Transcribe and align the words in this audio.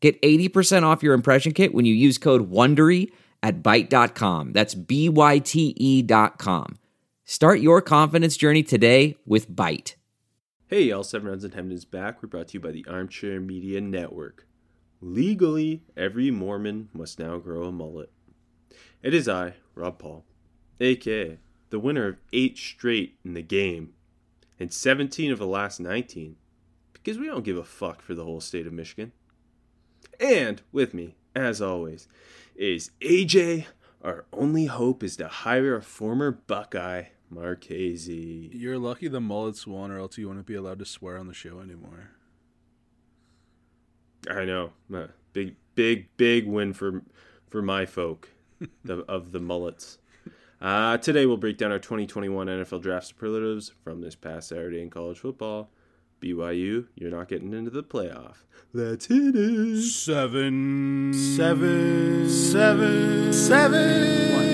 Get 0.00 0.20
80% 0.22 0.84
off 0.84 1.02
your 1.02 1.14
impression 1.14 1.52
kit 1.52 1.74
when 1.74 1.84
you 1.84 1.94
use 1.94 2.18
code 2.18 2.50
WONDERY 2.50 3.10
at 3.42 3.62
Byte.com. 3.62 4.52
That's 4.52 4.74
B-Y-T-E 4.74 6.02
dot 6.02 6.38
com. 6.38 6.78
Start 7.24 7.60
your 7.60 7.82
confidence 7.82 8.36
journey 8.36 8.62
today 8.62 9.16
with 9.26 9.50
Byte. 9.50 9.94
Hey, 10.66 10.82
y'all, 10.84 11.02
Seven 11.02 11.28
Rounds 11.28 11.44
in 11.44 11.52
Heaven 11.52 11.72
is 11.72 11.84
back. 11.84 12.22
We're 12.22 12.28
brought 12.28 12.48
to 12.48 12.54
you 12.54 12.60
by 12.60 12.72
the 12.72 12.86
Armchair 12.88 13.40
Media 13.40 13.80
Network. 13.80 14.46
Legally, 15.00 15.82
every 15.96 16.30
Mormon 16.30 16.88
must 16.92 17.18
now 17.18 17.38
grow 17.38 17.64
a 17.64 17.72
mullet. 17.72 18.10
It 19.02 19.14
is 19.14 19.28
I, 19.28 19.54
Rob 19.74 19.98
Paul, 19.98 20.24
aka 20.80 21.38
the 21.70 21.78
winner 21.78 22.06
of 22.08 22.16
eight 22.32 22.56
straight 22.56 23.18
in 23.24 23.34
the 23.34 23.42
game 23.42 23.92
and 24.58 24.72
17 24.72 25.30
of 25.30 25.38
the 25.38 25.46
last 25.46 25.80
19, 25.80 26.36
because 26.92 27.18
we 27.18 27.26
don't 27.26 27.44
give 27.44 27.56
a 27.56 27.64
fuck 27.64 28.02
for 28.02 28.14
the 28.14 28.24
whole 28.24 28.40
state 28.40 28.66
of 28.66 28.72
Michigan. 28.72 29.12
And 30.20 30.62
with 30.72 30.94
me, 30.94 31.16
as 31.34 31.62
always, 31.62 32.08
is 32.56 32.90
AJ. 33.00 33.66
Our 34.02 34.24
only 34.32 34.66
hope 34.66 35.02
is 35.02 35.16
to 35.16 35.28
hire 35.28 35.76
a 35.76 35.82
former 35.82 36.30
Buckeye, 36.30 37.04
Marchese. 37.30 38.50
You're 38.52 38.78
lucky 38.78 39.08
the 39.08 39.20
mullets 39.20 39.66
won, 39.66 39.90
or 39.90 39.98
else 39.98 40.18
you 40.18 40.28
wouldn't 40.28 40.46
be 40.46 40.54
allowed 40.54 40.78
to 40.80 40.84
swear 40.84 41.18
on 41.18 41.26
the 41.26 41.34
show 41.34 41.60
anymore. 41.60 42.10
I 44.28 44.44
know, 44.44 44.72
big, 45.32 45.56
big, 45.74 46.08
big 46.16 46.46
win 46.46 46.72
for 46.72 47.02
for 47.48 47.62
my 47.62 47.86
folk, 47.86 48.28
the, 48.84 48.98
of 49.08 49.32
the 49.32 49.40
mullets. 49.40 49.98
Uh, 50.60 50.98
today 50.98 51.24
we'll 51.24 51.36
break 51.36 51.56
down 51.56 51.70
our 51.70 51.78
2021 51.78 52.48
NFL 52.48 52.82
draft 52.82 53.06
superlatives 53.06 53.72
from 53.84 54.00
this 54.00 54.16
past 54.16 54.48
Saturday 54.48 54.82
in 54.82 54.90
college 54.90 55.18
football. 55.18 55.70
BYU, 56.20 56.86
you're 56.94 57.10
not 57.10 57.28
getting 57.28 57.52
into 57.52 57.70
the 57.70 57.82
playoff. 57.82 58.36
Let's 58.72 59.06
hit 59.06 59.34
it. 59.34 59.82
Seven, 59.82 61.12
seven, 61.14 62.28
seven, 62.28 63.32
seven. 63.32 64.32
One, 64.34 64.46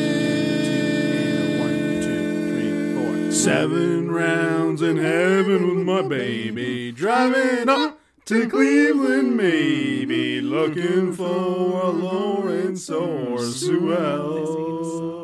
two, 0.65 1.59
one, 1.59 2.03
two, 2.03 2.49
three, 2.49 2.95
four. 2.95 3.33
Seven 3.33 4.11
rounds 4.11 4.83
in 4.83 4.97
heaven 4.99 5.69
with 5.69 5.87
my 5.87 6.03
baby, 6.03 6.93
driving 6.93 7.69
up 7.69 7.99
to 8.27 8.49
Cleveland, 8.49 9.37
maybe 9.37 10.41
looking 10.41 11.13
for 11.13 11.83
a 11.83 11.91
Lawrence 11.91 12.89
or 12.89 13.41
Sewell. 13.41 15.24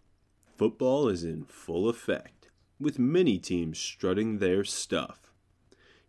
Football 0.61 1.09
is 1.09 1.23
in 1.23 1.45
full 1.45 1.89
effect, 1.89 2.51
with 2.79 2.99
many 2.99 3.39
teams 3.39 3.79
strutting 3.79 4.37
their 4.37 4.63
stuff. 4.63 5.33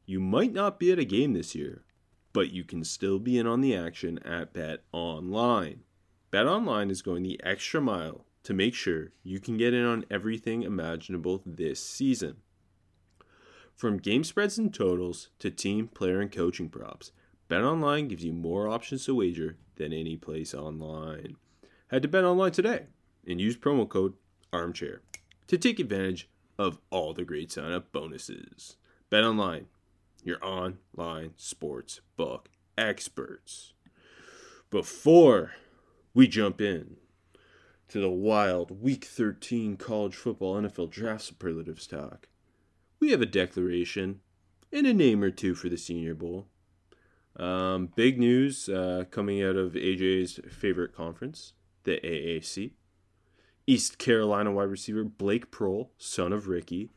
You 0.04 0.20
might 0.20 0.52
not 0.52 0.78
be 0.78 0.92
at 0.92 0.98
a 0.98 1.06
game 1.06 1.32
this 1.32 1.54
year, 1.54 1.84
but 2.34 2.52
you 2.52 2.62
can 2.62 2.84
still 2.84 3.18
be 3.18 3.38
in 3.38 3.46
on 3.46 3.62
the 3.62 3.74
action 3.74 4.18
at 4.26 4.52
Bet 4.52 4.80
Online. 4.92 5.84
Bet 6.30 6.46
Online 6.46 6.90
is 6.90 7.00
going 7.00 7.22
the 7.22 7.40
extra 7.42 7.80
mile 7.80 8.26
to 8.42 8.52
make 8.52 8.74
sure 8.74 9.12
you 9.22 9.40
can 9.40 9.56
get 9.56 9.72
in 9.72 9.86
on 9.86 10.04
everything 10.10 10.64
imaginable 10.64 11.40
this 11.46 11.82
season. 11.82 12.36
From 13.74 13.96
game 13.96 14.22
spreads 14.22 14.58
and 14.58 14.74
totals 14.74 15.30
to 15.38 15.50
team, 15.50 15.88
player, 15.88 16.20
and 16.20 16.30
coaching 16.30 16.68
props, 16.68 17.10
Bet 17.48 17.62
Online 17.62 18.06
gives 18.06 18.22
you 18.22 18.34
more 18.34 18.68
options 18.68 19.06
to 19.06 19.14
wager 19.14 19.56
than 19.76 19.94
any 19.94 20.18
place 20.18 20.52
online. 20.52 21.36
Head 21.88 22.02
to 22.02 22.08
Bet 22.08 22.24
Online 22.24 22.52
today 22.52 22.82
and 23.26 23.40
use 23.40 23.56
promo 23.56 23.88
code 23.88 24.12
armchair 24.52 25.00
to 25.46 25.58
take 25.58 25.78
advantage 25.78 26.28
of 26.58 26.78
all 26.90 27.14
the 27.14 27.24
great 27.24 27.50
sign 27.50 27.72
up 27.72 27.92
bonuses. 27.92 28.76
Bet 29.10 29.24
online, 29.24 29.66
your 30.22 30.44
online 30.44 31.32
sports 31.36 32.00
book 32.16 32.48
experts. 32.78 33.72
Before 34.70 35.52
we 36.14 36.26
jump 36.28 36.60
in 36.60 36.96
to 37.88 38.00
the 38.00 38.10
wild 38.10 38.82
week 38.82 39.04
13 39.04 39.76
college 39.76 40.14
football 40.14 40.60
NFL 40.60 40.90
draft 40.90 41.24
superlatives 41.24 41.86
talk, 41.86 42.28
we 43.00 43.10
have 43.10 43.20
a 43.20 43.26
declaration 43.26 44.20
and 44.72 44.86
a 44.86 44.94
name 44.94 45.22
or 45.22 45.30
two 45.30 45.54
for 45.54 45.68
the 45.68 45.76
Senior 45.76 46.14
Bowl. 46.14 46.46
Um, 47.36 47.88
big 47.94 48.18
news 48.18 48.68
uh, 48.68 49.04
coming 49.10 49.42
out 49.42 49.56
of 49.56 49.72
AJ's 49.72 50.40
favorite 50.50 50.94
conference, 50.94 51.54
the 51.84 51.98
AAC. 52.02 52.72
East 53.66 53.98
Carolina 53.98 54.50
wide 54.52 54.68
receiver 54.68 55.04
Blake 55.04 55.50
Proehl, 55.50 55.88
son 55.98 56.32
of 56.32 56.48
Ricky, 56.48 56.90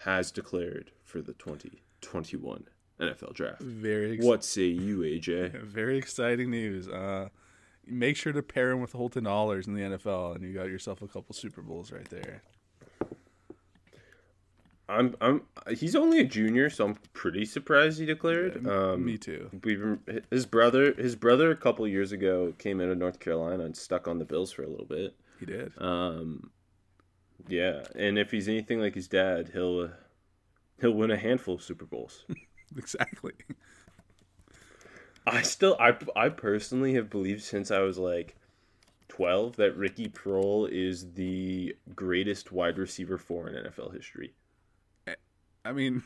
has 0.00 0.30
declared 0.30 0.92
for 1.04 1.20
the 1.20 1.32
2021 1.34 2.64
NFL 3.00 3.34
draft. 3.34 3.62
Very 3.62 4.14
ex- 4.14 4.24
what 4.24 4.44
say 4.44 4.64
you, 4.64 4.98
AJ? 4.98 5.62
Very 5.64 5.96
exciting 5.96 6.50
news. 6.50 6.88
Uh, 6.88 7.28
make 7.86 8.16
sure 8.16 8.32
to 8.32 8.42
pair 8.42 8.70
him 8.70 8.80
with 8.80 8.92
Holton 8.92 9.24
Ahlers 9.24 9.66
in 9.66 9.74
the 9.74 9.82
NFL, 9.82 10.36
and 10.36 10.44
you 10.44 10.52
got 10.52 10.68
yourself 10.68 11.02
a 11.02 11.08
couple 11.08 11.34
Super 11.34 11.62
Bowls 11.62 11.92
right 11.92 12.08
there. 12.10 12.42
I'm 14.88 15.14
I'm 15.20 15.42
he's 15.72 15.94
only 15.94 16.18
a 16.18 16.24
junior, 16.24 16.68
so 16.68 16.84
I'm 16.84 16.96
pretty 17.12 17.44
surprised 17.44 18.00
he 18.00 18.06
declared. 18.06 18.62
Yeah, 18.64 18.90
um, 18.92 19.04
me 19.04 19.16
too. 19.16 19.48
his 20.30 20.46
brother 20.46 20.92
his 20.94 21.14
brother 21.14 21.52
a 21.52 21.56
couple 21.56 21.86
years 21.86 22.10
ago 22.10 22.52
came 22.58 22.80
out 22.80 22.88
of 22.88 22.98
North 22.98 23.20
Carolina 23.20 23.64
and 23.64 23.76
stuck 23.76 24.08
on 24.08 24.18
the 24.18 24.24
Bills 24.24 24.50
for 24.50 24.64
a 24.64 24.68
little 24.68 24.86
bit. 24.86 25.14
He 25.40 25.46
did. 25.46 25.72
Um, 25.78 26.50
yeah, 27.48 27.82
and 27.96 28.18
if 28.18 28.30
he's 28.30 28.48
anything 28.48 28.78
like 28.80 28.94
his 28.94 29.08
dad, 29.08 29.50
he'll 29.52 29.80
uh, 29.80 29.88
he'll 30.80 30.92
win 30.92 31.10
a 31.10 31.16
handful 31.16 31.54
of 31.54 31.62
Super 31.62 31.86
Bowls. 31.86 32.24
exactly. 32.76 33.32
I 35.26 35.42
still 35.42 35.76
I 35.80 35.96
I 36.14 36.28
personally 36.28 36.94
have 36.94 37.10
believed 37.10 37.42
since 37.42 37.70
I 37.70 37.80
was 37.80 37.98
like 37.98 38.36
12 39.08 39.56
that 39.56 39.76
Ricky 39.76 40.08
Proehl 40.08 40.68
is 40.70 41.12
the 41.12 41.74
greatest 41.94 42.52
wide 42.52 42.78
receiver 42.78 43.18
for 43.18 43.48
in 43.48 43.54
NFL 43.54 43.94
history. 43.94 44.32
I 45.64 45.72
mean, 45.72 46.02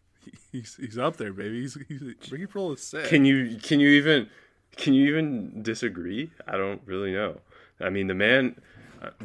he's 0.52 0.76
he's 0.76 0.98
up 0.98 1.16
there, 1.16 1.32
baby. 1.32 1.62
He's, 1.62 1.78
he's 1.88 2.02
Ricky 2.30 2.46
Proehl 2.46 2.74
is 2.74 2.82
sick. 2.82 3.06
Can 3.06 3.24
you 3.24 3.58
can 3.58 3.80
you 3.80 3.88
even 3.90 4.28
can 4.76 4.94
you 4.94 5.08
even 5.08 5.62
disagree? 5.62 6.30
I 6.46 6.56
don't 6.56 6.80
really 6.84 7.12
know. 7.12 7.40
I 7.80 7.90
mean, 7.90 8.06
the 8.06 8.14
man 8.14 8.60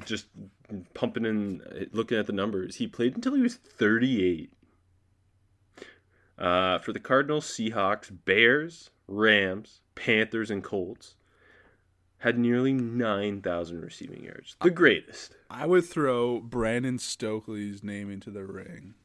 just 0.05 0.27
pumping 0.93 1.25
in, 1.25 1.89
looking 1.91 2.17
at 2.17 2.27
the 2.27 2.33
numbers. 2.33 2.75
He 2.75 2.87
played 2.87 3.15
until 3.15 3.33
he 3.33 3.41
was 3.41 3.55
38. 3.55 4.53
Uh, 6.37 6.79
for 6.79 6.91
the 6.91 6.99
Cardinals, 6.99 7.45
Seahawks, 7.45 8.11
Bears, 8.25 8.89
Rams, 9.07 9.81
Panthers, 9.95 10.49
and 10.49 10.63
Colts, 10.63 11.15
had 12.17 12.37
nearly 12.37 12.73
9,000 12.73 13.81
receiving 13.81 14.23
yards. 14.23 14.55
The 14.61 14.71
greatest. 14.71 15.35
I 15.49 15.65
would 15.65 15.85
throw 15.85 16.39
Brandon 16.39 16.97
Stokley's 16.97 17.83
name 17.83 18.09
into 18.09 18.31
the 18.31 18.45
ring. 18.45 18.95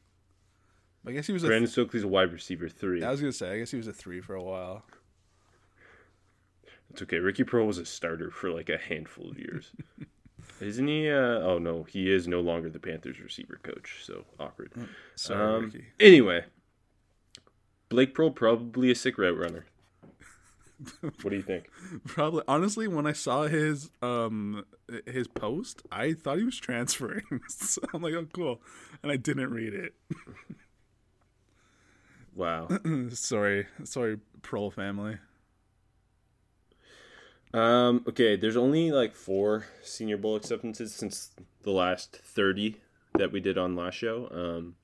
I 1.05 1.11
guess 1.11 1.27
he 1.27 1.33
was 1.33 1.43
Brandon 1.43 1.63
a 1.63 1.67
th- 1.67 1.73
Stokley's 1.73 2.03
a 2.03 2.07
wide 2.07 2.31
receiver 2.33 2.67
three. 2.67 3.03
I 3.03 3.11
was 3.11 3.21
gonna 3.21 3.31
say, 3.31 3.51
I 3.51 3.59
guess 3.59 3.71
he 3.71 3.77
was 3.77 3.87
a 3.87 3.93
three 3.93 4.21
for 4.21 4.35
a 4.35 4.43
while. 4.43 4.83
It's 6.89 7.01
okay. 7.01 7.19
Ricky 7.19 7.43
Proehl 7.43 7.67
was 7.67 7.77
a 7.77 7.85
starter 7.85 8.31
for 8.31 8.51
like 8.51 8.69
a 8.69 8.77
handful 8.77 9.29
of 9.29 9.37
years. 9.37 9.71
Isn't 10.61 10.87
he? 10.87 11.09
Uh, 11.09 11.39
oh 11.39 11.57
no, 11.59 11.83
he 11.83 12.11
is 12.11 12.27
no 12.27 12.41
longer 12.41 12.69
the 12.69 12.79
Panthers 12.79 13.19
receiver 13.19 13.59
coach. 13.63 14.01
So 14.03 14.25
awkward. 14.39 14.71
Mm, 14.73 14.89
sorry, 15.15 15.55
um, 15.55 15.73
Anyway, 15.99 16.45
Blake 17.89 18.13
Proehl 18.13 18.35
probably 18.35 18.91
a 18.91 18.95
sick 18.95 19.17
route 19.17 19.37
runner. 19.37 19.65
What 21.01 21.31
do 21.31 21.35
you 21.35 21.41
think? 21.41 21.69
Probably 22.07 22.41
honestly, 22.47 22.87
when 22.87 23.05
I 23.05 23.11
saw 23.11 23.47
his 23.47 23.89
um 24.01 24.63
his 25.05 25.27
post, 25.27 25.81
I 25.91 26.13
thought 26.13 26.37
he 26.37 26.45
was 26.45 26.57
transferring. 26.57 27.25
so 27.49 27.81
I'm 27.93 28.01
like, 28.01 28.13
oh 28.13 28.27
cool, 28.31 28.61
and 29.03 29.11
I 29.11 29.17
didn't 29.17 29.51
read 29.51 29.73
it. 29.73 29.93
Wow. 32.33 32.69
sorry, 33.09 33.67
sorry, 33.83 34.19
Proehl 34.41 34.71
family. 34.71 35.17
Um, 37.53 38.03
okay, 38.07 38.35
there's 38.35 38.57
only 38.57 38.91
like 38.91 39.15
four 39.15 39.65
Senior 39.81 40.17
Bowl 40.17 40.35
acceptances 40.35 40.93
since 40.93 41.31
the 41.63 41.71
last 41.71 42.19
30 42.23 42.77
that 43.17 43.31
we 43.31 43.39
did 43.39 43.57
on 43.57 43.75
last 43.75 43.95
show. 43.95 44.29
Um, 44.31 44.75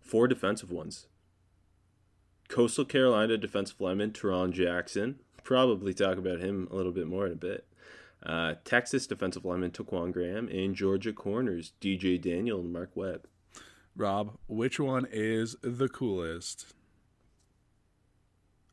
four 0.00 0.28
defensive 0.28 0.70
ones. 0.70 1.06
Coastal 2.48 2.84
Carolina 2.84 3.36
defensive 3.36 3.80
lineman 3.80 4.12
Tarron 4.12 4.52
Jackson. 4.52 5.20
Probably 5.42 5.94
talk 5.94 6.18
about 6.18 6.40
him 6.40 6.68
a 6.70 6.76
little 6.76 6.92
bit 6.92 7.06
more 7.06 7.26
in 7.26 7.32
a 7.32 7.36
bit. 7.36 7.66
Uh, 8.24 8.54
Texas 8.64 9.06
defensive 9.06 9.44
lineman 9.44 9.70
Taquan 9.70 10.12
Graham 10.12 10.48
and 10.48 10.74
Georgia 10.74 11.12
corners 11.12 11.72
DJ 11.80 12.20
Daniel 12.20 12.60
and 12.60 12.72
Mark 12.72 12.90
Webb. 12.94 13.26
Rob, 13.96 14.36
which 14.46 14.78
one 14.78 15.06
is 15.10 15.56
the 15.62 15.88
coolest? 15.88 16.74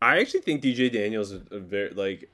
I 0.01 0.19
actually 0.19 0.41
think 0.41 0.61
DJ 0.61 0.91
Daniels 0.91 1.31
is 1.31 1.43
a 1.49 1.59
very 1.59 1.91
like 1.91 2.29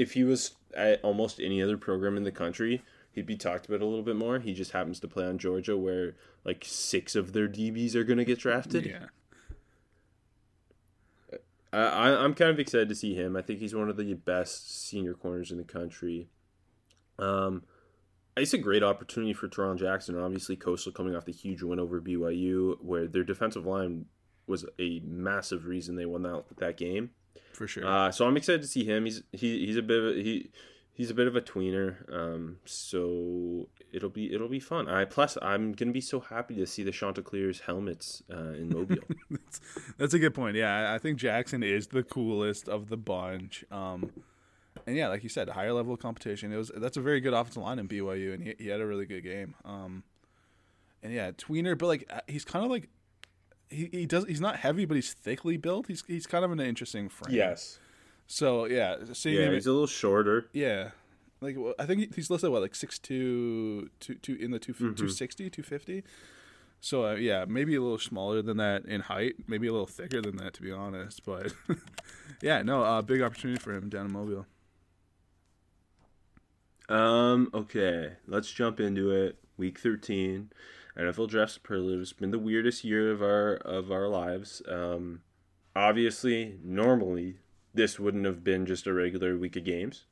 if 0.00 0.14
he 0.14 0.24
was 0.24 0.52
at 0.74 1.02
almost 1.02 1.40
any 1.40 1.62
other 1.62 1.76
program 1.76 2.16
in 2.16 2.24
the 2.24 2.32
country, 2.32 2.82
he'd 3.12 3.26
be 3.26 3.36
talked 3.36 3.66
about 3.66 3.82
a 3.82 3.84
little 3.84 4.02
bit 4.02 4.16
more. 4.16 4.38
He 4.38 4.54
just 4.54 4.72
happens 4.72 4.98
to 5.00 5.08
play 5.08 5.26
on 5.26 5.36
Georgia, 5.38 5.76
where 5.76 6.16
like 6.44 6.64
six 6.66 7.14
of 7.14 7.34
their 7.34 7.48
DBs 7.48 7.94
are 7.94 8.04
going 8.04 8.18
to 8.18 8.24
get 8.24 8.38
drafted. 8.38 8.86
Yeah, 8.86 9.06
I, 11.72 12.14
I'm 12.14 12.34
kind 12.34 12.50
of 12.50 12.58
excited 12.58 12.88
to 12.88 12.94
see 12.94 13.14
him. 13.14 13.36
I 13.36 13.42
think 13.42 13.60
he's 13.60 13.74
one 13.74 13.90
of 13.90 13.98
the 13.98 14.14
best 14.14 14.88
senior 14.88 15.12
corners 15.12 15.50
in 15.50 15.58
the 15.58 15.64
country. 15.64 16.28
Um, 17.18 17.64
it's 18.36 18.54
a 18.54 18.58
great 18.58 18.82
opportunity 18.82 19.34
for 19.34 19.48
Tarron 19.48 19.78
Jackson. 19.78 20.18
Obviously, 20.18 20.56
Coastal 20.56 20.92
coming 20.92 21.14
off 21.14 21.26
the 21.26 21.32
huge 21.32 21.62
win 21.62 21.78
over 21.78 22.00
BYU, 22.00 22.82
where 22.82 23.06
their 23.06 23.22
defensive 23.22 23.66
line 23.66 24.06
was 24.46 24.64
a 24.78 25.00
massive 25.04 25.66
reason 25.66 25.94
they 25.94 26.06
won 26.06 26.22
that 26.22 26.44
that 26.56 26.76
game. 26.78 27.10
For 27.52 27.66
sure. 27.66 27.86
Uh, 27.86 28.10
so 28.10 28.26
I'm 28.26 28.36
excited 28.36 28.62
to 28.62 28.68
see 28.68 28.84
him. 28.84 29.04
He's 29.04 29.22
he, 29.32 29.66
he's 29.66 29.76
a 29.76 29.82
bit 29.82 29.98
of 29.98 30.16
a, 30.16 30.22
he 30.22 30.50
he's 30.92 31.10
a 31.10 31.14
bit 31.14 31.26
of 31.26 31.34
a 31.34 31.40
tweener. 31.40 32.12
Um, 32.12 32.56
so 32.64 33.68
it'll 33.92 34.10
be 34.10 34.32
it'll 34.34 34.48
be 34.48 34.60
fun. 34.60 34.88
I 34.88 35.04
plus 35.04 35.38
I'm 35.40 35.72
gonna 35.72 35.92
be 35.92 36.00
so 36.00 36.20
happy 36.20 36.56
to 36.56 36.66
see 36.66 36.82
the 36.82 36.92
Chanticleers 36.92 37.60
helmets 37.60 38.22
uh, 38.32 38.52
in 38.52 38.68
Mobile. 38.68 38.96
that's, 39.30 39.60
that's 39.96 40.14
a 40.14 40.18
good 40.18 40.34
point. 40.34 40.56
Yeah, 40.56 40.92
I 40.92 40.98
think 40.98 41.18
Jackson 41.18 41.62
is 41.62 41.88
the 41.88 42.02
coolest 42.02 42.68
of 42.68 42.88
the 42.88 42.96
bunch. 42.96 43.64
Um, 43.70 44.10
and 44.86 44.96
yeah, 44.96 45.08
like 45.08 45.22
you 45.22 45.28
said, 45.28 45.48
higher 45.48 45.72
level 45.72 45.94
of 45.94 46.00
competition. 46.00 46.52
It 46.52 46.56
was 46.56 46.70
that's 46.76 46.96
a 46.96 47.00
very 47.00 47.20
good 47.20 47.32
offensive 47.32 47.62
line 47.62 47.78
in 47.78 47.88
BYU, 47.88 48.34
and 48.34 48.42
he, 48.42 48.54
he 48.58 48.68
had 48.68 48.80
a 48.80 48.86
really 48.86 49.06
good 49.06 49.22
game. 49.22 49.54
Um, 49.64 50.02
and 51.02 51.12
yeah, 51.12 51.30
tweener, 51.32 51.76
but 51.76 51.86
like 51.86 52.06
uh, 52.10 52.20
he's 52.26 52.44
kind 52.44 52.64
of 52.64 52.70
like 52.70 52.88
he, 53.70 53.88
he 53.92 54.06
does 54.06 54.24
he's 54.26 54.40
not 54.40 54.56
heavy, 54.56 54.84
but 54.84 54.94
he's 54.96 55.12
thickly 55.12 55.56
built. 55.56 55.86
He's 55.86 56.02
he's 56.06 56.26
kind 56.26 56.44
of 56.44 56.50
an 56.52 56.60
interesting 56.60 57.08
frame. 57.08 57.34
yes. 57.34 57.78
So 58.26 58.66
yeah, 58.66 58.96
seeing 59.12 59.36
Yeah, 59.36 59.46
him, 59.46 59.54
he's 59.54 59.66
a 59.66 59.72
little 59.72 59.86
shorter. 59.86 60.46
yeah, 60.52 60.90
like 61.40 61.56
well, 61.58 61.74
I 61.78 61.86
think 61.86 62.14
he's 62.14 62.30
listed 62.30 62.50
what 62.50 62.62
like 62.62 62.74
six 62.76 62.98
two 62.98 63.90
two 64.00 64.14
two 64.16 64.34
in 64.34 64.50
the 64.52 64.58
two 64.58 64.72
Mm-hmm. 64.74 64.94
260, 64.94 65.50
250. 65.50 66.04
So 66.82 67.04
uh, 67.06 67.14
yeah, 67.14 67.44
maybe 67.48 67.74
a 67.74 67.80
little 67.80 67.98
smaller 67.98 68.40
than 68.40 68.56
that 68.58 68.84
in 68.86 69.00
height, 69.02 69.34
maybe 69.46 69.66
a 69.66 69.72
little 69.72 69.86
thicker 69.86 70.22
than 70.22 70.36
that 70.36 70.54
to 70.54 70.62
be 70.62 70.70
honest. 70.72 71.24
But 71.24 71.52
yeah, 72.42 72.62
no, 72.62 72.82
uh, 72.82 73.02
big 73.02 73.20
opportunity 73.20 73.58
for 73.60 73.74
him 73.74 73.88
down 73.88 74.06
in 74.06 74.12
Mobile. 74.12 74.46
Um. 76.88 77.50
Okay, 77.54 78.12
let's 78.26 78.50
jump 78.50 78.80
into 78.80 79.10
it. 79.10 79.36
Week 79.56 79.78
13, 79.78 80.50
NFL 80.98 81.28
draft 81.28 81.52
superlatives. 81.52 82.10
It's 82.10 82.18
been 82.20 82.30
the 82.30 82.38
weirdest 82.38 82.84
year 82.84 83.10
of 83.10 83.22
our 83.22 83.54
of 83.54 83.90
our 83.90 84.08
lives. 84.08 84.62
Um, 84.68 85.22
obviously, 85.74 86.58
normally 86.62 87.36
this 87.72 87.98
wouldn't 88.00 88.24
have 88.24 88.42
been 88.42 88.66
just 88.66 88.86
a 88.86 88.92
regular 88.92 89.36
week 89.36 89.56
of 89.56 89.64
games. 89.64 90.04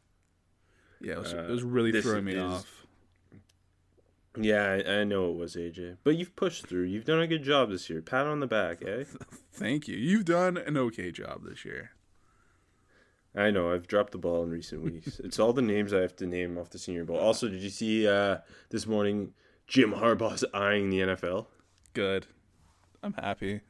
Yeah, 1.00 1.14
it 1.14 1.18
was, 1.18 1.34
Uh, 1.34 1.42
it 1.48 1.50
was 1.50 1.62
really 1.62 2.00
throwing 2.00 2.24
me 2.24 2.34
is- 2.34 2.42
off. 2.42 2.86
Yeah, 4.40 4.80
I, 4.86 5.00
I 5.00 5.04
know 5.04 5.30
it 5.30 5.36
was 5.36 5.56
AJ, 5.56 5.96
but 6.04 6.16
you've 6.16 6.36
pushed 6.36 6.66
through. 6.66 6.84
You've 6.84 7.04
done 7.04 7.20
a 7.20 7.26
good 7.26 7.42
job 7.42 7.70
this 7.70 7.90
year. 7.90 8.00
Pat 8.00 8.26
on 8.26 8.38
the 8.38 8.46
back, 8.46 8.82
eh? 8.86 9.04
Thank 9.52 9.88
you. 9.88 9.96
You've 9.96 10.26
done 10.26 10.56
an 10.56 10.76
okay 10.76 11.10
job 11.10 11.42
this 11.44 11.64
year. 11.64 11.90
I 13.34 13.50
know 13.50 13.72
I've 13.72 13.88
dropped 13.88 14.12
the 14.12 14.18
ball 14.18 14.44
in 14.44 14.50
recent 14.50 14.82
weeks. 14.82 15.18
it's 15.24 15.40
all 15.40 15.52
the 15.52 15.62
names 15.62 15.92
I 15.92 16.00
have 16.02 16.14
to 16.16 16.26
name 16.26 16.56
off 16.56 16.70
the 16.70 16.78
Senior 16.78 17.04
Bowl. 17.04 17.18
Also, 17.18 17.48
did 17.48 17.62
you 17.62 17.70
see 17.70 18.06
uh, 18.06 18.38
this 18.70 18.86
morning 18.86 19.32
Jim 19.68 19.92
Harbaugh's 19.92 20.44
eyeing 20.54 20.90
the 20.90 21.00
NFL? 21.00 21.46
Good. 21.92 22.26
I'm 23.02 23.12
happy. 23.12 23.60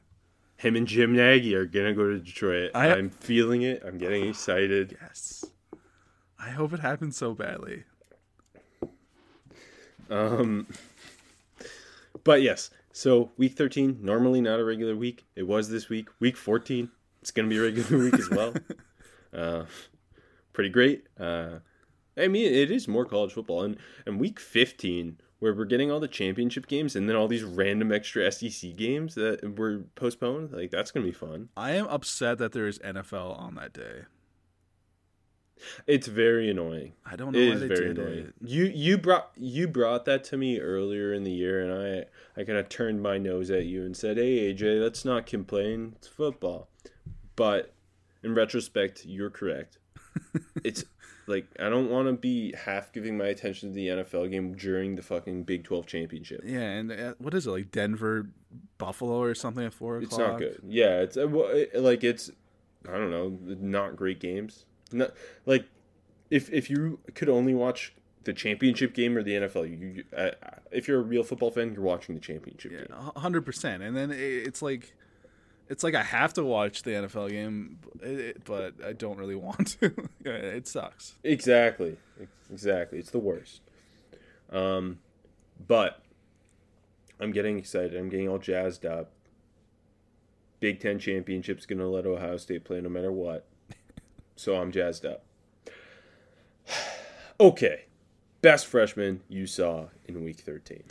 Him 0.57 0.75
and 0.77 0.87
Jim 0.87 1.15
Nagy 1.15 1.55
are 1.55 1.67
gonna 1.67 1.93
go 1.95 2.09
to 2.09 2.19
Detroit. 2.19 2.71
I- 2.75 2.93
I'm 2.95 3.11
feeling 3.11 3.63
it. 3.63 3.83
I'm 3.85 3.99
getting 3.99 4.27
excited. 4.29 4.97
Yes. 5.01 5.45
I 6.39 6.51
hope 6.51 6.73
it 6.73 6.81
happens 6.81 7.17
so 7.17 7.35
badly. 7.35 7.85
Um, 10.11 10.67
but 12.25 12.41
yes, 12.43 12.71
so 12.93 13.33
week 13.37 13.53
13, 13.57 13.99
normally 14.01 14.41
not 14.41 14.61
a 14.61 14.65
regular 14.65 14.97
week. 14.97 15.27
It 15.37 15.43
was 15.43 15.69
this 15.69 15.89
week. 15.89 16.09
Week 16.21 16.37
14, 16.37 16.91
it's 17.21 17.31
going 17.31 17.49
to 17.49 17.55
be 17.55 17.59
a 17.59 17.63
regular 17.63 18.05
week 18.05 18.15
as 18.19 18.31
well. 18.31 18.55
Uh, 19.31 19.67
pretty 20.55 20.71
great. 20.71 21.05
Uh, 21.21 21.59
I 22.17 22.29
mean, 22.29 22.51
it 22.51 22.71
is 22.71 22.89
more 22.89 23.05
college 23.05 23.35
football. 23.35 23.63
And, 23.63 23.77
and 24.07 24.19
week 24.19 24.41
15, 24.41 25.19
where 25.39 25.55
we're 25.55 25.65
getting 25.65 25.91
all 25.91 26.01
the 26.01 26.09
championship 26.09 26.67
games 26.67 26.97
and 26.97 27.09
then 27.09 27.15
all 27.17 27.29
these 27.29 27.45
random 27.45 27.93
extra 27.93 28.31
SEC 28.31 28.75
games 28.77 29.15
that 29.15 29.57
were 29.57 29.85
postponed, 29.95 30.53
like, 30.53 30.71
that's 30.71 30.91
going 30.91 31.05
to 31.07 31.13
be 31.13 31.17
fun. 31.17 31.49
I 31.57 31.73
am 31.73 31.87
upset 31.87 32.39
that 32.39 32.53
there 32.53 32.67
is 32.67 32.79
NFL 32.81 33.39
on 33.39 33.55
that 33.55 33.73
day. 33.73 34.03
It's 35.87 36.07
very 36.07 36.51
annoying. 36.51 36.93
I 37.05 37.17
don't 37.17 37.33
know 37.33 37.39
It 37.41 37.49
why 37.49 37.55
is 37.55 37.61
they 37.63 37.67
very 37.69 37.89
did 37.89 37.99
annoying. 37.99 38.19
it. 38.29 38.35
You 38.49 38.65
you 38.67 38.97
brought 38.97 39.31
you 39.37 39.67
brought 39.67 40.05
that 40.05 40.23
to 40.25 40.37
me 40.37 40.61
earlier 40.61 41.13
in 41.13 41.25
the 41.25 41.33
year, 41.33 41.61
and 41.61 41.73
I 42.37 42.41
I 42.41 42.45
kind 42.45 42.59
of 42.59 42.69
turned 42.69 43.03
my 43.03 43.19
nose 43.19 43.51
at 43.51 43.65
you 43.67 43.85
and 43.85 43.97
said, 43.97 44.19
"Hey 44.19 44.55
AJ, 44.55 44.81
let's 44.81 45.05
not 45.05 45.27
complain. 45.27 45.95
It's 45.97 46.07
football." 46.07 46.69
But 47.35 47.75
in 48.23 48.35
retrospect, 48.37 49.05
you're 49.05 49.31
correct. 49.31 49.79
it's 50.65 50.85
like 51.29 51.47
I 51.59 51.69
don't 51.69 51.91
want 51.91 52.09
to 52.09 52.15
be 52.15 52.55
half 52.55 52.93
giving 52.93 53.17
my 53.17 53.27
attention 53.27 53.71
to 53.71 53.75
the 53.75 53.89
NFL 53.89 54.31
game 54.31 54.55
during 54.55 54.97
the 54.97 55.03
fucking 55.03 55.45
Big 55.45 55.65
Twelve 55.65 55.87
championship. 55.87 56.43
Yeah, 56.45 56.61
and 56.61 56.93
uh, 56.93 57.15
what 57.19 57.35
is 57.35 57.47
it 57.47 57.51
like 57.51 57.71
Denver, 57.71 58.31
Buffalo, 58.79 59.21
or 59.23 59.35
something 59.35 59.65
at 59.65 59.75
four 59.75 59.99
o'clock? 59.99 60.11
It's 60.11 60.19
not 60.19 60.39
good. 60.39 60.61
Yeah, 60.67 61.01
it's 61.01 61.17
uh, 61.17 61.29
well, 61.29 61.49
it, 61.49 61.75
like 61.77 62.05
it's 62.05 62.31
I 62.89 62.93
don't 62.93 63.11
know, 63.11 63.39
not 63.45 63.97
great 63.97 64.21
games. 64.21 64.65
Not 64.93 65.13
like 65.47 65.67
if 66.31 66.51
if 66.53 66.71
you 66.71 67.01
could 67.15 67.29
only 67.29 67.55
watch 67.55 67.95
the 68.25 68.33
championship 68.33 68.95
game 68.95 69.17
or 69.17 69.23
the 69.23 69.33
NFL, 69.33 69.71
you, 69.71 69.87
you 69.87 70.05
uh, 70.17 70.31
if 70.71 70.89
you're 70.89 71.01
a 71.01 71.03
real 71.03 71.23
football 71.23 71.51
fan, 71.51 71.73
you're 71.73 71.83
watching 71.83 72.15
the 72.15 72.21
championship. 72.21 72.73
Yeah, 72.73 73.11
a 73.15 73.21
hundred 73.21 73.45
percent. 73.45 73.83
And 73.83 73.97
then 73.97 74.11
it, 74.11 74.17
it's 74.17 74.63
like, 74.63 74.95
it's 75.69 75.83
like 75.85 75.95
I 75.95 76.03
have 76.03 76.33
to 76.35 76.45
watch 76.45 76.83
the 76.83 76.93
NFL 76.93 77.31
game, 77.31 77.79
but 78.45 78.75
I 78.85 78.93
don't 78.93 79.19
really 79.19 79.35
want 79.37 79.79
to. 79.81 79.93
it 80.25 80.67
sucks. 80.67 81.15
Exactly, 81.25 81.97
exactly. 82.51 82.99
It's 82.99 83.11
the 83.11 83.19
worst. 83.19 83.61
Um, 84.51 84.99
but 85.67 86.03
I'm 87.21 87.33
getting 87.33 87.59
excited. 87.59 87.97
I'm 87.97 88.09
getting 88.09 88.29
all 88.29 88.39
jazzed 88.39 88.87
up. 88.87 89.13
Big 90.61 90.81
Ten 90.81 90.99
championship's 90.99 91.67
gonna 91.67 91.89
let 91.89 92.07
Ohio 92.07 92.37
State 92.37 92.65
play 92.65 92.81
no 92.81 92.89
matter 92.89 93.13
what. 93.13 93.47
So 94.37 94.57
I'm 94.57 94.73
jazzed 94.73 95.07
up. 95.07 95.25
Okay, 97.41 97.85
best 98.43 98.67
freshman 98.67 99.21
you 99.29 99.47
saw 99.47 99.87
in 100.07 100.25
week 100.25 100.41
13. 100.41 100.83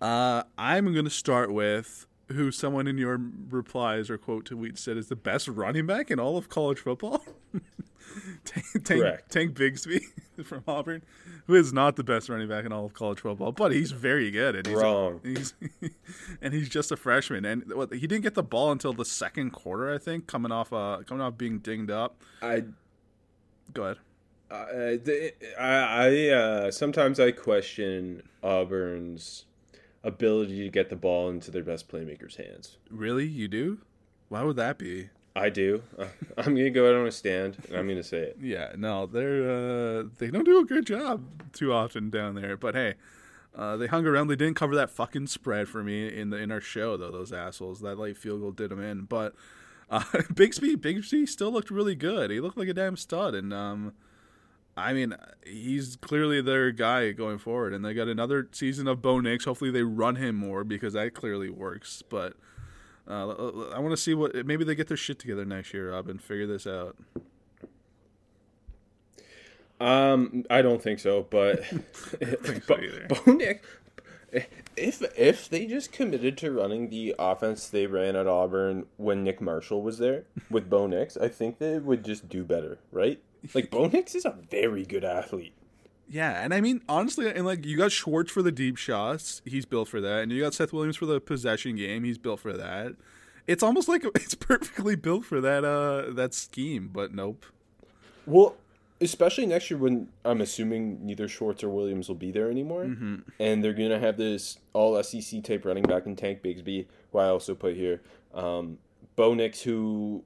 Uh, 0.00 0.44
I'm 0.56 0.94
gonna 0.94 1.10
start 1.10 1.52
with 1.52 2.06
who 2.28 2.50
someone 2.50 2.86
in 2.86 2.98
your 2.98 3.20
replies 3.50 4.10
or 4.10 4.18
quote 4.18 4.46
tweet 4.46 4.78
said 4.78 4.96
is 4.96 5.08
the 5.08 5.16
best 5.16 5.48
running 5.48 5.86
back 5.86 6.10
in 6.10 6.18
all 6.18 6.36
of 6.36 6.48
college 6.48 6.80
football. 6.80 7.22
Tank, 8.44 8.66
Tank, 8.72 8.86
Correct. 8.86 9.32
Tank 9.32 9.54
Bigsby 9.54 10.00
from 10.44 10.62
Auburn, 10.66 11.02
who 11.46 11.54
is 11.54 11.72
not 11.72 11.96
the 11.96 12.04
best 12.04 12.28
running 12.28 12.48
back 12.48 12.64
in 12.64 12.72
all 12.72 12.86
of 12.86 12.94
college 12.94 13.20
football, 13.20 13.52
but 13.52 13.72
he's 13.72 13.90
very 13.90 14.30
good. 14.30 14.56
And 14.56 14.66
he's, 14.66 14.76
Wrong. 14.76 15.20
He's, 15.22 15.54
and 16.40 16.54
he's 16.54 16.68
just 16.68 16.90
a 16.92 16.96
freshman, 16.96 17.44
and 17.44 17.72
what, 17.74 17.92
he 17.92 18.06
didn't 18.06 18.22
get 18.22 18.34
the 18.34 18.42
ball 18.42 18.72
until 18.72 18.92
the 18.92 19.04
second 19.04 19.50
quarter, 19.50 19.92
I 19.92 19.98
think, 19.98 20.26
coming 20.26 20.52
off 20.52 20.72
uh 20.72 20.98
coming 21.06 21.20
off 21.20 21.36
being 21.36 21.58
dinged 21.58 21.90
up. 21.90 22.22
I 22.40 22.64
Go 23.74 23.82
ahead. 23.82 23.98
The, 24.48 25.32
I, 25.58 26.06
I 26.06 26.28
uh, 26.28 26.70
sometimes 26.70 27.18
I 27.18 27.32
question 27.32 28.22
Auburn's 28.42 29.44
ability 30.06 30.62
to 30.62 30.70
get 30.70 30.88
the 30.88 30.96
ball 30.96 31.28
into 31.28 31.50
their 31.50 31.64
best 31.64 31.88
playmakers' 31.88 32.36
hands. 32.36 32.78
Really, 32.90 33.26
you 33.26 33.48
do? 33.48 33.78
Why 34.28 34.42
would 34.42 34.56
that 34.56 34.78
be? 34.78 35.10
I 35.34 35.50
do. 35.50 35.82
I'm 36.38 36.54
gonna 36.54 36.70
go 36.70 36.88
out 36.88 36.96
on 36.96 37.06
a 37.06 37.12
stand 37.12 37.58
and 37.68 37.76
I'm 37.76 37.88
gonna 37.88 38.02
say 38.02 38.18
it. 38.18 38.38
Yeah, 38.40 38.72
no, 38.76 39.06
they're 39.06 39.50
uh, 39.50 40.04
they 40.18 40.28
don't 40.28 40.44
do 40.44 40.60
a 40.60 40.64
good 40.64 40.86
job 40.86 41.24
too 41.52 41.72
often 41.72 42.08
down 42.08 42.36
there. 42.36 42.56
But 42.56 42.74
hey, 42.74 42.94
uh, 43.54 43.76
they 43.76 43.86
hung 43.86 44.06
around. 44.06 44.28
They 44.28 44.36
didn't 44.36 44.56
cover 44.56 44.74
that 44.76 44.90
fucking 44.90 45.26
spread 45.26 45.68
for 45.68 45.82
me 45.82 46.08
in 46.08 46.30
the 46.30 46.38
in 46.38 46.50
our 46.50 46.60
show 46.60 46.96
though. 46.96 47.10
Those 47.10 47.32
assholes. 47.32 47.80
That 47.80 47.98
late 47.98 48.16
field 48.16 48.40
goal 48.40 48.52
did 48.52 48.70
them 48.70 48.82
in. 48.82 49.02
But 49.02 49.34
uh, 49.90 50.00
Bigsby, 50.32 50.76
Bigsby 50.76 51.28
still 51.28 51.52
looked 51.52 51.70
really 51.70 51.94
good. 51.94 52.30
He 52.30 52.40
looked 52.40 52.56
like 52.56 52.68
a 52.68 52.74
damn 52.74 52.96
stud, 52.96 53.34
and 53.34 53.52
um, 53.52 53.92
I 54.76 54.92
mean, 54.92 55.14
he's 55.44 55.96
clearly 55.96 56.42
their 56.42 56.70
guy 56.70 57.12
going 57.12 57.38
forward. 57.38 57.72
And 57.72 57.84
they 57.84 57.94
got 57.94 58.08
another 58.08 58.48
season 58.52 58.86
of 58.86 59.00
Bo 59.00 59.20
Nix. 59.20 59.44
Hopefully, 59.46 59.70
they 59.70 59.82
run 59.82 60.16
him 60.16 60.36
more 60.36 60.64
because 60.64 60.92
that 60.92 61.14
clearly 61.14 61.48
works. 61.48 62.02
But 62.02 62.34
uh, 63.08 63.30
I 63.74 63.78
want 63.78 63.92
to 63.92 63.96
see 63.96 64.14
what 64.14 64.46
maybe 64.46 64.64
they 64.64 64.74
get 64.74 64.88
their 64.88 64.96
shit 64.96 65.18
together 65.18 65.44
next 65.44 65.72
year, 65.72 65.92
Rob, 65.92 66.08
and 66.08 66.20
figure 66.20 66.46
this 66.46 66.66
out. 66.66 66.96
Um, 69.80 70.44
I 70.48 70.62
don't 70.62 70.82
think 70.82 70.98
so, 71.00 71.26
but 71.28 71.64
think 71.66 72.64
so. 72.64 72.76
Bo 73.08 73.32
Nix, 73.32 73.66
if 74.76 75.02
if 75.16 75.48
they 75.48 75.66
just 75.66 75.92
committed 75.92 76.38
to 76.38 76.50
running 76.50 76.88
the 76.88 77.14
offense 77.18 77.68
they 77.68 77.86
ran 77.86 78.16
at 78.16 78.26
Auburn 78.26 78.86
when 78.96 79.22
Nick 79.22 79.40
Marshall 79.40 79.82
was 79.82 79.98
there 79.98 80.24
with 80.50 80.70
Bo 80.70 80.86
Nix, 80.86 81.16
I 81.16 81.28
think 81.28 81.58
they 81.58 81.78
would 81.78 82.04
just 82.04 82.28
do 82.28 82.42
better, 82.42 82.78
right? 82.90 83.20
Like 83.54 83.70
Bo 83.70 83.86
Nix 83.86 84.14
is 84.14 84.24
a 84.24 84.36
very 84.50 84.84
good 84.84 85.04
athlete. 85.04 85.54
Yeah, 86.08 86.42
and 86.42 86.54
I 86.54 86.60
mean 86.60 86.82
honestly, 86.88 87.28
and 87.28 87.44
like 87.44 87.64
you 87.64 87.76
got 87.76 87.92
Schwartz 87.92 88.30
for 88.30 88.42
the 88.42 88.52
deep 88.52 88.76
shots, 88.76 89.42
he's 89.44 89.64
built 89.64 89.88
for 89.88 90.00
that, 90.00 90.22
and 90.22 90.32
you 90.32 90.42
got 90.42 90.54
Seth 90.54 90.72
Williams 90.72 90.96
for 90.96 91.06
the 91.06 91.20
possession 91.20 91.76
game, 91.76 92.04
he's 92.04 92.18
built 92.18 92.40
for 92.40 92.52
that. 92.52 92.92
It's 93.46 93.62
almost 93.62 93.88
like 93.88 94.04
it's 94.14 94.34
perfectly 94.34 94.96
built 94.96 95.24
for 95.24 95.40
that 95.40 95.64
uh 95.64 96.12
that 96.12 96.34
scheme, 96.34 96.90
but 96.92 97.12
nope. 97.12 97.46
Well, 98.24 98.56
especially 99.00 99.46
next 99.46 99.70
year 99.70 99.78
when 99.78 100.08
I'm 100.24 100.40
assuming 100.40 101.04
neither 101.04 101.28
Schwartz 101.28 101.62
or 101.64 101.70
Williams 101.70 102.08
will 102.08 102.16
be 102.16 102.30
there 102.30 102.50
anymore, 102.50 102.84
and 103.40 103.64
they're 103.64 103.72
gonna 103.72 103.98
have 103.98 104.16
this 104.16 104.58
all 104.72 105.02
SEC 105.02 105.42
type 105.42 105.64
running 105.64 105.84
back 105.84 106.06
in 106.06 106.14
Tank 106.14 106.42
Bigsby, 106.42 106.86
who 107.12 107.18
I 107.18 107.26
also 107.26 107.54
put 107.54 107.74
here, 107.74 108.00
um, 108.32 108.78
Bo 109.16 109.34
Nix, 109.34 109.62
who 109.62 110.22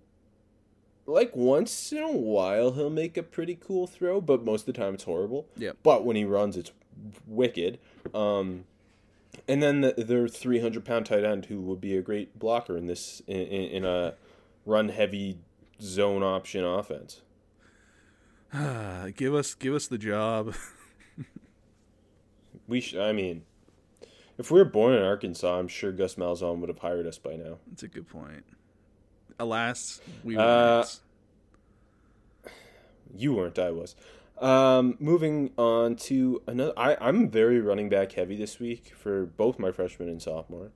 like 1.11 1.35
once 1.35 1.93
in 1.93 2.03
a 2.03 2.13
while 2.13 2.73
he'll 2.73 2.91
make 2.91 3.17
a 3.17 3.23
pretty 3.23 3.57
cool 3.57 3.87
throw, 3.87 4.21
but 4.21 4.45
most 4.45 4.63
of 4.63 4.67
the 4.67 4.81
time 4.81 4.95
it's 4.95 5.05
horrible. 5.05 5.49
Yep. 5.57 5.79
But 5.83 6.05
when 6.05 6.17
he 6.17 6.25
runs, 6.25 6.57
it's 6.57 6.73
wicked. 7.27 7.79
Um, 8.15 8.65
and 9.49 9.63
then 9.63 9.81
the, 9.81 9.93
their 9.93 10.29
300 10.29 10.85
pound 10.85 11.07
tight 11.07 11.25
end, 11.25 11.47
who 11.47 11.61
would 11.61 11.81
be 11.81 11.97
a 11.97 12.03
great 12.03 12.39
blocker 12.39 12.77
in 12.77 12.87
this 12.87 13.23
in, 13.27 13.41
in, 13.41 13.71
in 13.71 13.85
a 13.85 14.15
run 14.65 14.89
heavy 14.91 15.39
zone 15.81 16.23
option 16.23 16.65
offense. 16.65 17.23
give 19.17 19.35
us 19.35 19.55
give 19.55 19.75
us 19.75 19.87
the 19.87 19.99
job. 19.99 20.55
We 22.71 22.81
sh- 22.81 22.95
I 22.95 23.11
mean, 23.11 23.43
if 24.39 24.53
we 24.53 24.61
were 24.61 24.65
born 24.65 24.95
in 24.95 25.03
Arkansas, 25.03 25.59
I'm 25.59 25.67
sure 25.67 25.91
Gus 25.91 26.15
Malzahn 26.15 26.61
would 26.61 26.69
have 26.69 26.79
hired 26.79 27.05
us 27.05 27.19
by 27.19 27.35
now. 27.35 27.59
That's 27.67 27.83
a 27.83 27.89
good 27.89 28.09
point. 28.09 28.45
Alas, 29.41 30.01
we 30.23 30.37
Uh, 30.37 30.43
weren't. 30.85 31.01
You 33.17 33.35
weren't, 33.35 33.59
I 33.59 33.71
was. 33.73 33.97
Um, 34.39 34.97
moving 35.01 35.51
on 35.59 35.97
to 35.97 36.41
another. 36.47 36.73
I, 36.77 36.97
I'm 37.01 37.29
very 37.29 37.61
running 37.61 37.89
back 37.89 38.13
heavy 38.13 38.37
this 38.37 38.61
week 38.61 38.93
for 38.97 39.27
both 39.27 39.59
my 39.59 39.73
freshman 39.73 40.09
and 40.09 40.23
sophomore. 40.23 40.71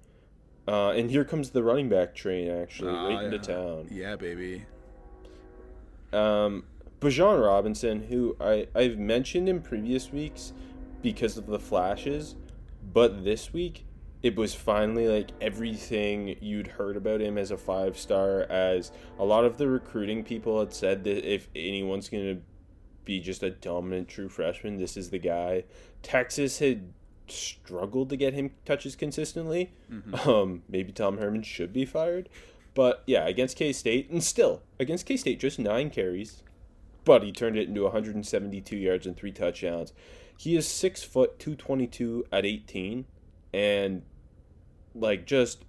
Uh, 0.67 0.91
and 0.91 1.11
here 1.11 1.25
comes 1.25 1.51
the 1.51 1.63
running 1.63 1.89
back 1.89 2.15
train 2.15 2.51
actually 2.51 2.91
Ah, 2.91 3.09
right 3.09 3.25
into 3.27 3.39
town. 3.39 3.87
Yeah, 3.91 4.17
baby. 4.17 4.65
Um, 6.13 6.65
Bijan 7.01 7.45
Robinson, 7.45 8.03
who 8.05 8.35
I, 8.41 8.67
I've 8.75 8.99
mentioned 8.99 9.49
in 9.49 9.61
previous 9.61 10.11
weeks 10.11 10.53
because 11.03 11.37
of 11.37 11.47
the 11.47 11.59
flashes, 11.59 12.35
but 12.93 13.25
this 13.25 13.53
week 13.53 13.85
it 14.25 14.37
was 14.37 14.55
finally 14.55 15.07
like 15.07 15.33
everything 15.39 16.35
you'd 16.41 16.67
heard 16.67 16.97
about 16.97 17.21
him 17.21 17.37
as 17.37 17.51
a 17.51 17.59
five 17.59 17.99
star. 17.99 18.41
As 18.45 18.91
a 19.19 19.25
lot 19.25 19.45
of 19.45 19.59
the 19.59 19.69
recruiting 19.69 20.25
people 20.25 20.59
had 20.61 20.73
said 20.73 21.05
that 21.05 21.31
if 21.31 21.47
anyone's 21.55 22.09
going 22.09 22.37
to 22.37 22.43
be 23.05 23.21
just 23.21 23.43
a 23.43 23.51
dominant 23.51 24.09
true 24.09 24.31
freshman, 24.31 24.79
this 24.79 24.97
is 24.97 25.11
the 25.11 25.19
guy. 25.19 25.65
Texas 26.03 26.59
had 26.59 26.95
struggled 27.29 28.09
to 28.09 28.17
get 28.17 28.33
him 28.33 28.53
touches 28.65 28.97
consistently. 28.97 29.75
Um, 30.27 30.63
maybe 30.71 30.91
Tom 30.91 31.19
Herman 31.19 31.43
should 31.43 31.75
be 31.75 31.85
fired. 31.85 32.31
But 32.73 33.03
yeah, 33.07 33.27
against 33.27 33.59
K 33.59 33.75
State, 33.75 34.09
and 34.09 34.25
still 34.25 34.63
against 34.81 35.05
K 35.05 35.19
State, 35.19 35.39
just 35.39 35.59
nine 35.59 35.91
carries, 35.91 36.43
but 37.05 37.23
he 37.23 37.31
turned 37.31 37.59
it 37.59 37.69
into 37.69 37.83
172 37.83 38.75
yards 38.75 39.07
and 39.07 39.15
three 39.15 39.33
touchdowns. 39.33 39.93
He 40.39 40.57
is 40.57 40.67
six 40.67 41.03
foot 41.03 41.39
222 41.39 42.25
at 42.33 42.47
18, 42.47 43.05
and 43.53 44.03
like 44.95 45.27
just 45.27 45.65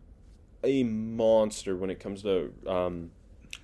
a 0.64 0.84
monster 0.84 1.76
when 1.76 1.90
it 1.90 2.00
comes 2.00 2.24
to 2.24 2.52
um, 2.68 3.12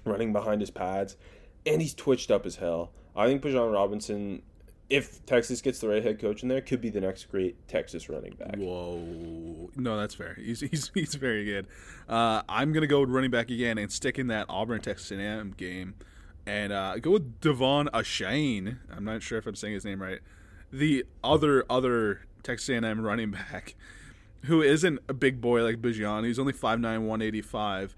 running 0.06 0.34
behind 0.34 0.62
his 0.62 0.70
pads, 0.70 1.18
and 1.66 1.82
he's 1.82 1.94
twitched 1.94 2.32
up 2.32 2.46
as 2.46 2.58
hell. 2.58 2.92
I 3.16 3.28
think 3.28 3.42
Bijan 3.42 3.74
Robinson, 3.74 4.42
if 4.90 5.26
Texas 5.26 5.62
gets 5.62 5.80
the 5.80 5.90
right 5.90 6.04
head 6.04 6.20
coach 6.20 6.44
in 6.44 6.50
there, 6.50 6.62
could 6.62 6.82
be 6.82 6.90
the 6.90 7.02
next 7.02 7.26
great 7.26 7.68
Texas 7.68 8.10
running 8.10 8.34
back. 8.34 8.56
Whoa. 8.58 9.70
No, 9.76 9.98
that's 9.98 10.16
fair. 10.16 10.36
He's 10.36 10.62
he's, 10.62 10.92
he's 10.94 11.16
very 11.16 11.46
good. 11.46 11.68
Uh, 12.08 12.42
I'm 12.48 12.72
gonna 12.74 12.88
go 12.88 13.02
with 13.02 13.10
running 13.10 13.32
back 13.32 13.50
again 13.50 13.78
and 13.78 13.92
stick 13.92 14.18
in 14.18 14.28
that 14.28 14.46
Auburn 14.50 14.82
Texas 14.82 15.12
A&M 15.12 15.54
game, 15.58 15.96
and 16.46 16.72
uh, 16.72 16.98
go 17.00 17.12
with 17.12 17.42
Devon 17.42 17.90
Achane. 17.94 18.78
I'm 18.96 19.04
not 19.04 19.22
sure 19.22 19.38
if 19.38 19.46
I'm 19.46 19.56
saying 19.56 19.74
his 19.74 19.86
name 19.86 20.02
right. 20.02 20.20
The 20.72 21.06
other 21.24 21.66
other 21.70 22.22
Texas 22.44 22.70
A&M 22.70 23.02
running 23.02 23.32
back, 23.52 23.76
who 24.46 24.62
isn't 24.62 25.00
a 25.08 25.14
big 25.14 25.40
boy 25.42 25.64
like 25.64 25.82
Bijan. 25.82 26.26
He's 26.26 26.40
only 26.40 26.54
5'9", 26.54 26.82
185. 26.82 27.96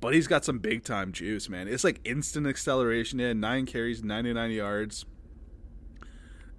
But 0.00 0.12
he's 0.14 0.26
got 0.26 0.44
some 0.44 0.58
big 0.58 0.84
time 0.84 1.12
juice, 1.12 1.48
man. 1.48 1.66
It's 1.68 1.84
like 1.84 2.00
instant 2.04 2.46
acceleration. 2.46 3.18
Had 3.20 3.36
nine 3.38 3.64
carries, 3.66 4.02
99 4.02 4.50
yards 4.50 5.06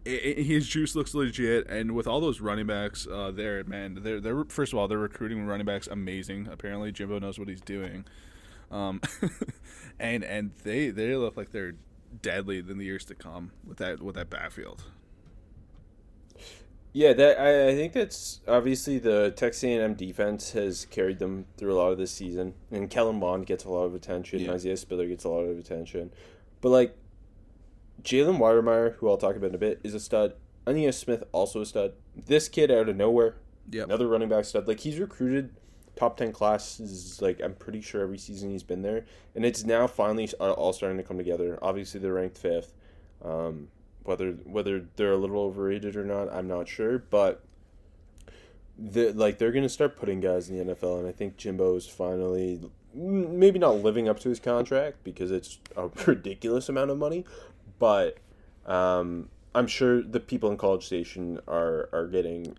i- 0.08 0.10
i- 0.38 0.42
his 0.42 0.68
juice 0.68 0.96
looks 0.96 1.13
legit, 1.13 1.68
and 1.68 1.94
with 1.94 2.08
all 2.08 2.20
those 2.22 2.39
running 2.42 2.68
backs 2.68 3.08
uh, 3.08 3.32
there, 3.32 3.63
man, 3.65 4.00
they're 4.01 4.20
they're 4.22 4.44
first 4.46 4.72
of 4.74 4.80
all 4.80 4.88
they're 4.88 4.98
recruiting 4.98 5.46
running 5.46 5.65
backs 5.65 5.88
amazing. 5.88 6.48
Apparently, 6.51 6.92
Jimbo 6.92 7.20
knows 7.20 7.38
what 7.39 7.48
he's 7.48 7.62
doing, 7.62 8.06
um, 8.72 9.01
and 10.00 10.24
and 10.24 10.51
they 10.63 10.89
they 10.89 11.15
look 11.15 11.36
like 11.38 11.51
they're 11.51 11.74
deadly 12.22 12.60
in 12.60 12.77
the 12.77 12.86
years 12.86 13.04
to 13.06 13.15
come 13.15 13.51
with 13.65 13.77
that 13.77 14.01
with 14.01 14.15
that 14.15 14.30
backfield. 14.30 14.84
Yeah, 16.96 17.12
that 17.12 17.38
I, 17.38 17.68
I 17.72 17.75
think 17.75 17.92
that's 17.92 18.40
obviously 18.48 19.00
the 19.00 19.32
Texas 19.36 19.66
A&M 19.66 19.96
defense 19.96 20.54
has 20.54 20.86
carried 20.86 21.20
them 21.20 21.44
through 21.58 21.74
a 21.74 21.75
lot 21.75 21.92
of 21.92 21.98
this 21.98 22.10
season, 22.12 22.54
and 22.72 22.90
Kellen 22.90 23.20
Mond 23.20 23.46
gets 23.46 23.66
a 23.66 23.70
lot 23.70 23.84
of 23.84 23.94
attention. 23.94 24.40
Yeah. 24.40 24.54
Isaiah 24.54 24.78
Spiller 24.78 25.06
gets 25.06 25.25
a 25.25 25.30
lot 25.30 25.42
of 25.42 25.60
attention, 25.60 26.12
but 26.62 26.70
like 26.70 26.96
Jalen 28.02 28.38
Wydermyer, 28.38 28.96
who 28.96 29.10
I'll 29.10 29.18
talk 29.18 29.36
about 29.36 29.50
in 29.50 29.56
a 29.56 29.58
bit, 29.58 29.82
is 29.84 29.94
a 29.94 30.00
stud. 30.00 30.36
Ainias 30.66 30.94
Smith 30.94 31.25
also 31.34 31.60
a 31.60 31.66
stud. 31.66 31.92
This 32.16 32.48
kid 32.48 32.72
out 32.72 32.88
of 32.88 32.96
nowhere, 32.96 33.36
Yep. 33.72 33.88
another 33.88 34.08
running 34.08 34.30
back 34.30 34.46
stud. 34.46 34.66
Like 34.66 34.80
he's 34.80 34.98
recruited 34.98 35.54
top 35.98 36.16
ten 36.16 36.32
classes. 36.32 37.22
Like 37.22 37.42
I'm 37.44 37.56
pretty 37.56 37.82
sure 37.82 38.04
every 38.04 38.18
season 38.20 38.52
he's 38.52 38.64
been 38.64 38.84
there, 38.84 39.04
and 39.36 39.44
it's 39.46 39.66
now 39.66 39.86
finally 39.88 40.32
all 40.40 40.72
starting 40.72 40.98
to 40.98 41.04
come 41.04 41.18
together. 41.18 41.60
Obviously, 41.62 42.00
they're 42.00 42.14
ranked 42.14 42.38
fifth. 42.38 42.74
Um, 43.22 43.68
whether 44.06 44.32
whether 44.32 44.86
they're 44.96 45.14
a 45.14 45.18
little 45.18 45.42
overrated 45.42 45.96
or 45.96 46.06
not, 46.06 46.32
I'm 46.34 46.48
not 46.48 46.68
sure, 46.68 47.00
but 47.00 47.44
the 48.78 49.12
like 49.14 49.38
they're 49.38 49.52
gonna 49.52 49.70
start 49.70 49.98
putting 49.98 50.20
guys 50.20 50.50
in 50.50 50.58
the 50.58 50.76
NFL, 50.76 51.00
and 51.00 51.08
I 51.08 51.12
think 51.12 51.38
Jimbo 51.38 51.76
is 51.76 51.88
finally 51.88 52.60
maybe 52.94 53.60
not 53.60 53.84
living 53.84 54.08
up 54.08 54.20
to 54.22 54.30
his 54.30 54.40
contract 54.40 55.04
because 55.04 55.32
it's 55.32 55.60
a 55.76 55.90
ridiculous 56.06 56.70
amount 56.70 56.92
of 56.92 56.98
money, 56.98 57.26
but 57.80 58.18
um, 58.66 59.30
I'm 59.54 59.68
sure 59.68 60.02
the 60.02 60.20
people 60.20 60.50
in 60.50 60.58
College 60.58 60.86
Station 60.86 61.40
are 61.48 61.90
are 61.92 62.08
getting 62.08 62.58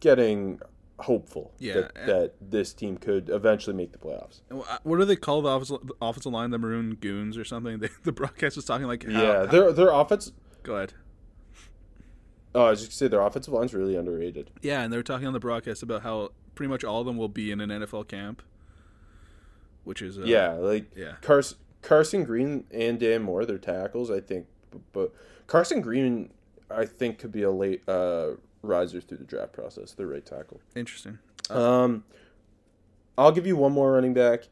getting 0.00 0.60
hopeful 1.02 1.52
Yeah, 1.58 1.74
that, 1.74 1.94
that 2.06 2.32
this 2.40 2.72
team 2.72 2.96
could 2.96 3.28
eventually 3.28 3.76
make 3.76 3.92
the 3.92 3.98
playoffs. 3.98 4.40
What 4.82 4.98
do 4.98 5.04
they 5.04 5.16
call 5.16 5.42
the 5.42 5.50
offensive, 5.50 5.86
the 5.86 5.94
offensive 6.00 6.32
line? 6.32 6.50
The 6.50 6.58
Maroon 6.58 6.96
Goons 7.00 7.36
or 7.36 7.44
something? 7.44 7.78
They, 7.82 7.88
the 8.04 8.12
broadcast 8.12 8.56
was 8.56 8.64
talking 8.64 8.86
like, 8.86 9.04
how, 9.04 9.22
yeah, 9.22 9.42
their 9.46 9.72
their 9.72 9.90
offense. 9.90 10.32
Go 10.62 10.76
ahead. 10.76 10.94
Oh, 12.54 12.66
I 12.66 12.70
was 12.70 12.80
just 12.80 12.92
gonna 12.92 12.96
say 12.96 13.08
their 13.08 13.22
offensive 13.22 13.52
line's 13.52 13.74
really 13.74 13.96
underrated. 13.96 14.50
Yeah, 14.60 14.82
and 14.82 14.92
they 14.92 14.96
were 14.96 15.02
talking 15.02 15.26
on 15.26 15.32
the 15.32 15.40
broadcast 15.40 15.82
about 15.82 16.02
how 16.02 16.30
pretty 16.54 16.68
much 16.68 16.84
all 16.84 17.00
of 17.00 17.06
them 17.06 17.16
will 17.16 17.28
be 17.28 17.50
in 17.50 17.60
an 17.60 17.70
NFL 17.70 18.08
camp, 18.08 18.42
which 19.84 20.02
is 20.02 20.18
uh, 20.18 20.22
yeah, 20.24 20.52
like 20.52 20.94
yeah. 20.94 21.14
Carson 21.22 21.58
Carson 21.82 22.24
Green 22.24 22.64
and 22.70 23.00
Dan 23.00 23.22
Moore, 23.22 23.44
their 23.44 23.58
tackles, 23.58 24.10
I 24.10 24.20
think, 24.20 24.46
but 24.92 25.12
Carson 25.46 25.80
Green, 25.80 26.30
I 26.70 26.86
think, 26.86 27.18
could 27.18 27.32
be 27.32 27.42
a 27.42 27.50
late 27.50 27.86
uh, 27.88 28.32
riser 28.62 29.00
through 29.00 29.18
the 29.18 29.24
draft 29.24 29.52
process. 29.52 29.92
The 29.92 30.06
right 30.06 30.24
tackle. 30.24 30.60
interesting. 30.74 31.18
Um, 31.50 32.04
I'll 33.18 33.32
give 33.32 33.46
you 33.46 33.56
one 33.56 33.72
more 33.72 33.92
running 33.92 34.14
back. 34.14 34.44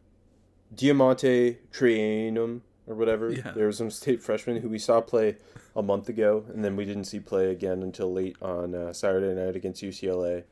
DeaMonte 0.75 1.57
Trayanum 1.73 2.61
or 2.87 2.95
whatever. 2.95 3.33
Yeah. 3.33 3.53
There 3.53 3.67
was 3.67 3.79
some 3.79 3.91
state 3.91 4.23
freshman 4.23 4.61
who 4.61 4.69
we 4.69 4.79
saw 4.79 5.01
play 5.01 5.37
a 5.75 5.83
month 5.83 6.09
ago, 6.09 6.45
and 6.53 6.65
then 6.65 6.77
we 6.77 6.85
didn't 6.85 7.05
see 7.05 7.21
play 7.21 7.51
again 7.51 7.83
until 7.83 8.13
late 8.13 8.37
on 8.43 8.75
uh, 8.75 8.93
Saturday 8.93 9.35
night 9.41 9.57
against 9.57 9.83
UCLA. 9.83 10.45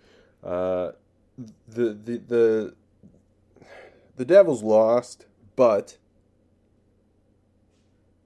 Uh, 0.42 0.92
the 1.68 1.92
the 1.94 2.18
the 2.26 2.74
the 4.16 4.24
Devils 4.24 4.62
lost, 4.62 5.26
but 5.56 5.98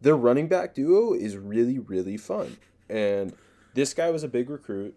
their 0.00 0.16
running 0.16 0.48
back 0.48 0.74
duo 0.74 1.12
is 1.14 1.36
really 1.36 1.78
really 1.78 2.16
fun, 2.16 2.56
and 2.88 3.34
this 3.74 3.94
guy 3.94 4.10
was 4.10 4.22
a 4.22 4.28
big 4.28 4.50
recruit, 4.50 4.94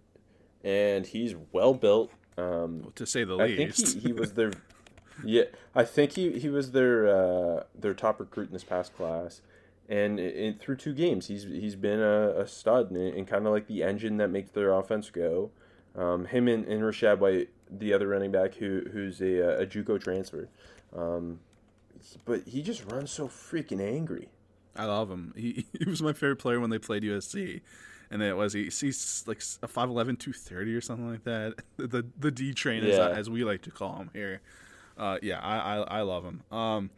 and 0.65 1.05
he's 1.05 1.35
well 1.51 1.73
built. 1.73 2.11
Um, 2.37 2.91
to 2.95 3.05
say 3.05 3.23
the 3.23 3.37
I 3.37 3.55
think 3.55 3.75
he, 3.75 3.99
he 3.99 4.13
was 4.13 4.33
their 4.33 4.51
yeah. 5.23 5.43
I 5.73 5.85
think 5.85 6.13
he, 6.13 6.37
he 6.39 6.49
was 6.49 6.71
their 6.71 7.07
uh, 7.07 7.63
their 7.73 7.93
top 7.93 8.19
recruit 8.19 8.47
in 8.47 8.53
this 8.53 8.63
past 8.63 8.93
class, 8.97 9.41
and 9.87 10.19
in, 10.19 10.55
through 10.55 10.77
two 10.77 10.93
games, 10.93 11.27
he's 11.27 11.43
he's 11.43 11.75
been 11.75 12.01
a, 12.01 12.39
a 12.39 12.47
stud 12.47 12.91
and, 12.91 13.13
and 13.15 13.27
kind 13.27 13.45
of 13.45 13.53
like 13.53 13.67
the 13.67 13.83
engine 13.83 14.17
that 14.17 14.29
makes 14.29 14.51
their 14.51 14.73
offense 14.73 15.09
go. 15.09 15.51
Um, 15.95 16.25
him 16.25 16.49
and, 16.49 16.65
and 16.65 16.81
Rachaad 16.81 17.19
White, 17.19 17.49
the 17.71 17.93
other 17.93 18.09
running 18.09 18.31
back 18.31 18.55
who 18.55 18.81
who's 18.91 19.21
a, 19.21 19.61
a 19.61 19.65
JUCO 19.65 20.01
transfer, 20.01 20.49
um, 20.93 21.39
but 22.25 22.47
he 22.47 22.61
just 22.61 22.83
runs 22.91 23.11
so 23.11 23.29
freaking 23.29 23.79
angry. 23.79 24.27
I 24.75 24.85
love 24.85 25.09
him. 25.09 25.33
He 25.37 25.67
he 25.79 25.89
was 25.89 26.01
my 26.01 26.11
favorite 26.11 26.37
player 26.37 26.59
when 26.59 26.69
they 26.69 26.79
played 26.79 27.03
USC. 27.03 27.61
And 28.11 28.21
then 28.21 28.29
it 28.29 28.37
was 28.37 28.53
he 28.53 28.65
he's 28.65 29.23
like 29.27 29.37
a 29.63 29.67
5'11", 29.67 30.19
230 30.19 30.75
or 30.75 30.81
something 30.81 31.09
like 31.09 31.23
that. 31.23 31.55
The 31.77 32.05
the 32.19 32.31
D 32.31 32.53
train 32.53 32.83
as, 32.83 32.97
Yeah. 32.97 33.09
as 33.09 33.29
we 33.29 33.43
like 33.43 33.61
to 33.63 33.71
call 33.71 33.97
him 33.97 34.09
here. 34.13 34.41
Uh, 34.97 35.17
yeah, 35.21 35.39
I, 35.41 35.57
I 35.57 35.77
I 35.81 36.01
love 36.01 36.23
him. 36.23 36.41
Um, 36.51 36.89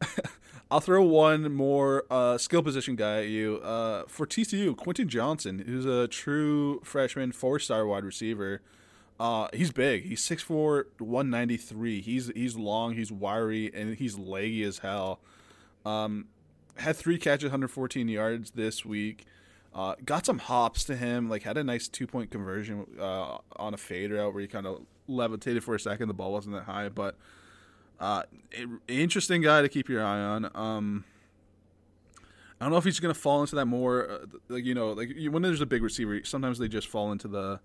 I'll 0.70 0.80
throw 0.80 1.02
one 1.04 1.52
more 1.54 2.04
uh, 2.10 2.36
skill 2.38 2.62
position 2.62 2.96
guy 2.96 3.18
at 3.22 3.28
you. 3.28 3.58
Uh, 3.58 4.04
for 4.08 4.26
TCU, 4.26 4.76
Quentin 4.76 5.08
Johnston, 5.08 5.60
who's 5.60 5.86
a 5.86 6.08
true 6.08 6.80
freshman, 6.82 7.32
four 7.32 7.58
star 7.58 7.86
wide 7.86 8.04
receiver. 8.04 8.60
Uh, 9.20 9.46
he's 9.54 9.70
big. 9.70 10.06
He's 10.06 10.20
6'4", 10.26 10.86
193. 10.98 12.00
He's 12.00 12.32
he's 12.34 12.56
long. 12.56 12.94
He's 12.94 13.12
wiry, 13.12 13.70
and 13.72 13.96
he's 13.96 14.18
leggy 14.18 14.64
as 14.64 14.78
hell. 14.78 15.20
Um, 15.86 16.26
had 16.76 16.96
three 16.96 17.18
catches, 17.18 17.44
114 17.44 18.08
yards 18.08 18.50
this 18.52 18.84
week. 18.84 19.24
Uh, 19.74 19.96
got 20.04 20.24
some 20.24 20.38
hops 20.38 20.84
to 20.84 20.96
him. 20.96 21.28
Like 21.28 21.42
had 21.42 21.56
a 21.56 21.64
nice 21.64 21.88
two 21.88 22.06
point 22.06 22.30
conversion 22.30 22.86
uh, 22.98 23.38
on 23.56 23.74
a 23.74 23.76
fader 23.76 24.20
out 24.20 24.32
where 24.32 24.42
he 24.42 24.46
kind 24.48 24.66
of 24.66 24.82
levitated 25.08 25.64
for 25.64 25.74
a 25.74 25.80
second. 25.80 26.08
The 26.08 26.14
ball 26.14 26.32
wasn't 26.32 26.54
that 26.54 26.64
high, 26.64 26.88
but 26.88 27.16
uh, 27.98 28.22
it, 28.52 28.68
interesting 28.86 29.42
guy 29.42 29.62
to 29.62 29.68
keep 29.68 29.88
your 29.88 30.04
eye 30.04 30.20
on. 30.20 30.50
Um, 30.54 31.04
I 32.60 32.64
don't 32.64 32.70
know 32.70 32.78
if 32.78 32.84
he's 32.84 33.00
going 33.00 33.12
to 33.12 33.20
fall 33.20 33.40
into 33.40 33.56
that 33.56 33.66
more. 33.66 34.08
Uh, 34.08 34.18
like 34.48 34.64
you 34.64 34.74
know, 34.74 34.92
like 34.92 35.10
when 35.30 35.42
there's 35.42 35.60
a 35.60 35.66
big 35.66 35.82
receiver, 35.82 36.20
sometimes 36.24 36.58
they 36.58 36.68
just 36.68 36.86
fall 36.86 37.10
into 37.10 37.26
the 37.26 37.60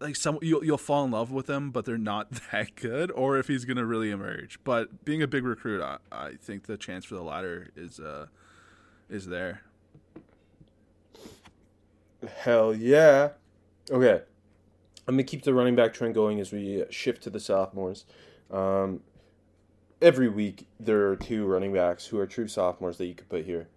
like 0.00 0.16
some 0.16 0.38
you'll 0.42 0.64
you'll 0.64 0.78
fall 0.78 1.04
in 1.04 1.10
love 1.10 1.30
with 1.30 1.46
them, 1.46 1.70
but 1.70 1.84
they're 1.84 1.98
not 1.98 2.30
that 2.52 2.74
good, 2.76 3.10
or 3.10 3.38
if 3.38 3.48
he's 3.48 3.64
going 3.64 3.76
to 3.76 3.86
really 3.86 4.10
emerge. 4.10 4.58
But 4.64 5.04
being 5.04 5.22
a 5.22 5.26
big 5.26 5.44
recruit, 5.44 5.82
I, 5.82 5.98
I 6.10 6.32
think 6.40 6.64
the 6.64 6.76
chance 6.76 7.04
for 7.04 7.14
the 7.14 7.22
latter 7.22 7.70
is 7.76 8.00
uh 8.00 8.26
is 9.10 9.26
there. 9.26 9.62
Hell 12.26 12.74
yeah. 12.74 13.30
Okay. 13.90 14.22
I'm 15.06 15.16
going 15.16 15.24
to 15.26 15.30
keep 15.30 15.42
the 15.42 15.52
running 15.52 15.76
back 15.76 15.92
trend 15.92 16.14
going 16.14 16.40
as 16.40 16.52
we 16.52 16.84
shift 16.90 17.22
to 17.24 17.30
the 17.30 17.40
sophomores. 17.40 18.06
Um, 18.50 19.00
every 20.00 20.28
week, 20.28 20.66
there 20.80 21.08
are 21.08 21.16
two 21.16 21.46
running 21.46 21.72
backs 21.72 22.06
who 22.06 22.18
are 22.18 22.26
true 22.26 22.48
sophomores 22.48 22.98
that 22.98 23.06
you 23.06 23.14
could 23.14 23.28
put 23.28 23.44
here. 23.44 23.68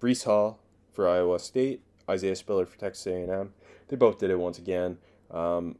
Breece 0.00 0.24
Hall 0.24 0.60
for 0.92 1.08
Iowa 1.08 1.38
State, 1.38 1.82
Isaiah 2.08 2.36
Spiller 2.36 2.66
for 2.66 2.78
Texas 2.78 3.06
A&M. 3.06 3.52
They 3.88 3.96
both 3.96 4.18
did 4.18 4.30
it 4.30 4.38
once 4.38 4.58
again. 4.58 4.98
Um, 5.30 5.76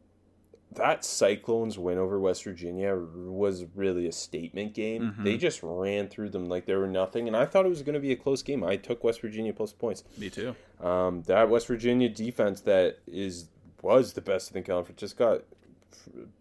that 0.75 1.05
Cyclones 1.05 1.79
win 1.79 1.97
over 1.97 2.19
West 2.21 2.45
Virginia 2.45 2.95
was 2.97 3.65
really 3.75 4.07
a 4.07 4.13
statement 4.13 4.75
game. 4.75 5.15
They 5.25 5.37
just 5.39 5.61
ran 5.63 6.09
through 6.09 6.31
them 6.31 6.49
like 6.49 6.67
they 6.67 6.75
were 6.75 6.87
nothing, 6.87 7.27
and 7.29 7.37
I 7.37 7.47
thought 7.47 7.65
it 7.65 7.71
was 7.71 7.83
going 7.83 7.95
to 7.95 8.01
be 8.01 8.13
a 8.13 8.17
close 8.17 8.43
game. 8.43 8.63
I 8.63 8.77
took 8.77 9.03
West 9.05 9.21
Virginia 9.23 9.53
plus 9.55 9.73
points. 9.73 10.05
Me 10.19 10.29
too. 10.29 10.55
Um, 10.81 11.23
that 11.23 11.49
West 11.49 11.67
Virginia 11.67 12.09
defense 12.09 12.61
that 12.63 12.99
is 13.07 13.49
was 13.81 14.13
the 14.15 14.21
best 14.21 14.51
in 14.51 14.55
the 14.61 14.67
conference 14.67 15.01
just 15.01 15.17
got 15.17 15.43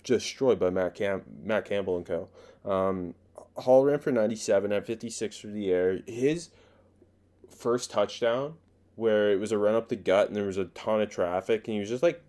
destroyed 0.03 0.59
by 0.59 0.69
Matt 0.69 0.95
Cam- 0.95 1.23
Matt 1.43 1.65
Campbell 1.65 1.97
and 1.97 2.05
co. 2.05 2.27
Um, 2.69 3.13
Hall 3.57 3.85
ran 3.85 3.99
for 3.99 4.11
97 4.11 4.71
at 4.73 4.85
56 4.85 5.39
through 5.39 5.51
the 5.53 5.71
air. 5.71 5.99
His 6.07 6.49
first 7.49 7.89
touchdown, 7.91 8.55
where 8.95 9.31
it 9.31 9.39
was 9.39 9.51
a 9.51 9.57
run 9.57 9.75
up 9.75 9.87
the 9.89 9.95
gut 9.95 10.27
and 10.27 10.35
there 10.35 10.45
was 10.45 10.57
a 10.57 10.65
ton 10.65 11.01
of 11.01 11.09
traffic, 11.09 11.67
and 11.67 11.73
he 11.75 11.79
was 11.79 11.89
just 11.89 12.03
like, 12.03 12.21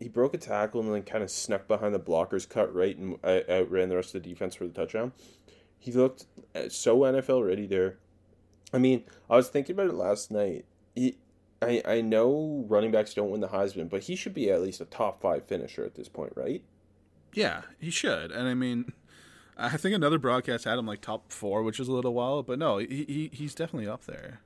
he 0.00 0.08
broke 0.08 0.32
a 0.32 0.38
tackle 0.38 0.80
and 0.80 0.92
then 0.92 1.02
kind 1.02 1.22
of 1.22 1.30
snuck 1.30 1.68
behind 1.68 1.94
the 1.94 2.00
blockers, 2.00 2.48
cut 2.48 2.74
right, 2.74 2.96
and 2.96 3.18
outran 3.22 3.90
the 3.90 3.96
rest 3.96 4.14
of 4.14 4.22
the 4.22 4.28
defense 4.28 4.54
for 4.54 4.66
the 4.66 4.72
touchdown. 4.72 5.12
He 5.78 5.92
looked 5.92 6.24
uh, 6.54 6.70
so 6.70 6.98
NFL 7.00 7.46
ready 7.46 7.66
there. 7.66 7.98
I 8.72 8.78
mean, 8.78 9.04
I 9.28 9.36
was 9.36 9.48
thinking 9.48 9.74
about 9.74 9.88
it 9.88 9.94
last 9.94 10.30
night. 10.30 10.64
He, 10.94 11.18
I, 11.60 11.82
I 11.86 12.00
know 12.00 12.64
running 12.68 12.90
backs 12.90 13.12
don't 13.12 13.30
win 13.30 13.42
the 13.42 13.48
Heisman, 13.48 13.90
but 13.90 14.04
he 14.04 14.16
should 14.16 14.32
be 14.32 14.50
at 14.50 14.62
least 14.62 14.80
a 14.80 14.86
top 14.86 15.20
five 15.20 15.44
finisher 15.46 15.84
at 15.84 15.94
this 15.94 16.08
point, 16.08 16.32
right? 16.34 16.62
Yeah, 17.34 17.62
he 17.78 17.90
should. 17.90 18.32
And 18.32 18.48
I 18.48 18.54
mean, 18.54 18.92
I 19.58 19.76
think 19.76 19.94
another 19.94 20.18
broadcast 20.18 20.64
had 20.64 20.78
him 20.78 20.86
like 20.86 21.02
top 21.02 21.30
four, 21.30 21.62
which 21.62 21.78
is 21.78 21.88
a 21.88 21.92
little 21.92 22.14
wild, 22.14 22.46
but 22.46 22.58
no, 22.58 22.78
he, 22.78 23.04
he 23.06 23.30
he's 23.32 23.54
definitely 23.54 23.88
up 23.88 24.06
there. 24.06 24.40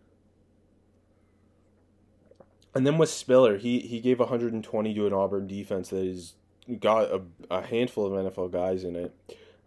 And 2.75 2.87
then 2.87 2.99
with 2.99 3.11
Spiller, 3.11 3.57
he 3.57 3.81
he 3.81 4.01
gave 4.01 4.19
120 4.19 4.95
to 4.95 5.07
an 5.07 5.13
Auburn 5.13 5.47
defense 5.47 5.91
that 5.91 6.05
has 6.05 6.35
got 6.81 7.05
a, 7.11 7.23
a 7.51 7.63
handful 7.63 8.07
of 8.07 8.33
NFL 8.33 8.51
guys 8.53 8.85
in 8.85 8.97
it. 8.97 9.15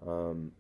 Um, 0.06 0.52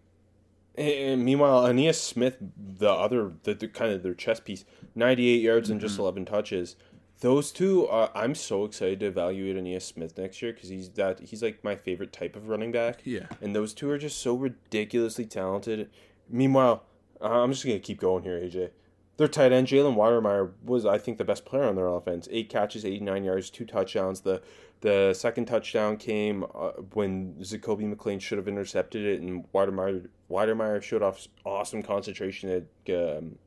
and, 0.77 1.25
meanwhile, 1.25 1.63
Ainias 1.63 1.95
Smith, 1.95 2.37
the 2.39 2.91
other, 2.91 3.31
the, 3.43 3.55
the 3.55 3.67
kind 3.67 3.91
of 3.91 4.03
their 4.03 4.13
chess 4.13 4.39
piece, 4.39 4.63
98 4.93 5.41
yards 5.41 5.71
and 5.71 5.81
just 5.81 5.97
11 5.97 6.25
touches. 6.25 6.75
Those 7.21 7.51
two, 7.51 7.87
are, 7.87 8.11
I'm 8.13 8.35
so 8.35 8.63
excited 8.63 8.99
to 8.99 9.07
evaluate 9.07 9.55
Ainias 9.55 9.81
Smith 9.81 10.15
next 10.19 10.39
year 10.39 10.53
because 10.53 10.69
he's 10.69 10.89
that 10.91 11.19
he's 11.19 11.41
like 11.41 11.63
my 11.63 11.75
favorite 11.75 12.13
type 12.13 12.35
of 12.35 12.47
running 12.47 12.71
back. 12.71 13.01
Yeah. 13.03 13.25
and 13.41 13.55
those 13.55 13.73
two 13.73 13.89
are 13.89 13.97
just 13.97 14.19
so 14.19 14.35
ridiculously 14.35 15.25
talented. 15.25 15.89
Meanwhile, 16.29 16.83
uh, 17.19 17.41
I'm 17.41 17.51
just 17.51 17.65
gonna 17.65 17.79
keep 17.79 17.99
going 17.99 18.21
here, 18.23 18.39
AJ. 18.39 18.69
Their 19.17 19.27
tight 19.27 19.51
end 19.51 19.67
Jalen 19.67 19.95
Wydermyer 19.95 20.51
was, 20.63 20.85
I 20.85 20.99
think, 20.99 21.17
the 21.17 21.25
best 21.25 21.43
player 21.43 21.63
on 21.63 21.75
their 21.75 21.87
offense. 21.87 22.27
Eight 22.31 22.49
catches, 22.49 22.85
89 22.85 23.23
yards, 23.23 23.49
two 23.49 23.65
touchdowns. 23.65 24.21
The 24.21 24.41
the 24.81 25.15
second 25.15 25.47
touchdown 25.47 25.97
came 25.97 26.43
uh, 26.53 26.73
when 26.93 27.41
Jacoby 27.41 27.85
McLean 27.85 28.19
should 28.19 28.37
have 28.37 28.47
intercepted 28.47 29.03
it, 29.03 29.21
and 29.21 29.51
Wydermyer 29.51 30.07
Wydermyer 30.29 30.81
showed 30.83 31.01
off 31.01 31.27
awesome 31.43 31.81
concentration 31.81 32.67
to 32.85 33.17
um, 33.17 33.39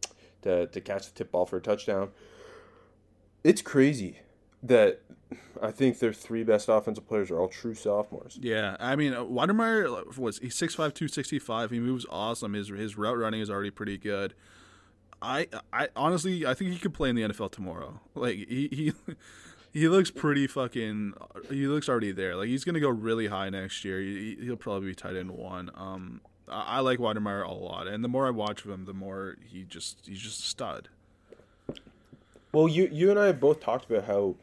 to 0.42 0.66
to 0.66 0.80
catch 0.80 1.06
the 1.06 1.12
tip 1.14 1.30
ball 1.30 1.46
for 1.46 1.58
a 1.58 1.60
touchdown. 1.60 2.10
It's 3.44 3.62
crazy 3.62 4.18
that 4.62 5.02
I 5.62 5.70
think 5.70 6.00
their 6.00 6.12
three 6.12 6.42
best 6.42 6.68
offensive 6.68 7.06
players 7.06 7.30
are 7.30 7.38
all 7.38 7.48
true 7.48 7.74
sophomores. 7.74 8.38
Yeah, 8.42 8.76
I 8.80 8.96
mean, 8.96 9.14
uh, 9.14 9.22
Wydermyer 9.22 10.16
was 10.18 10.38
he's 10.38 10.56
6'5", 10.56 10.76
265. 10.76 11.70
He 11.70 11.80
moves 11.80 12.04
awesome. 12.10 12.54
His 12.54 12.68
his 12.68 12.98
route 12.98 13.18
running 13.18 13.40
is 13.40 13.50
already 13.50 13.70
pretty 13.70 13.98
good. 13.98 14.34
I 15.22 15.48
I 15.72 15.88
honestly 15.96 16.46
I 16.46 16.54
think 16.54 16.72
he 16.72 16.78
could 16.78 16.94
play 16.94 17.10
in 17.10 17.16
the 17.16 17.22
NFL 17.22 17.52
tomorrow. 17.52 18.00
Like 18.14 18.36
he 18.36 18.68
he 18.70 18.92
he 19.72 19.88
looks 19.88 20.10
pretty 20.10 20.46
fucking. 20.46 21.14
He 21.48 21.66
looks 21.66 21.88
already 21.88 22.12
there. 22.12 22.36
Like 22.36 22.48
he's 22.48 22.64
gonna 22.64 22.80
go 22.80 22.88
really 22.88 23.28
high 23.28 23.50
next 23.50 23.84
year. 23.84 24.00
He, 24.00 24.36
he'll 24.40 24.56
probably 24.56 24.88
be 24.88 24.94
tight 24.94 25.16
end 25.16 25.30
one. 25.30 25.70
Um, 25.74 26.20
I, 26.48 26.76
I 26.76 26.80
like 26.80 26.98
Wydermyer 26.98 27.46
a 27.46 27.52
lot, 27.52 27.86
and 27.86 28.02
the 28.02 28.08
more 28.08 28.26
I 28.26 28.30
watch 28.30 28.64
him, 28.64 28.84
the 28.84 28.94
more 28.94 29.36
he 29.44 29.64
just 29.64 30.06
he's 30.06 30.20
just 30.20 30.40
a 30.40 30.42
stud. 30.42 30.88
Well, 32.52 32.68
you 32.68 32.88
you 32.90 33.10
and 33.10 33.18
I 33.18 33.26
have 33.26 33.40
both 33.40 33.60
talked 33.60 33.90
about 33.90 34.04
how 34.04 34.34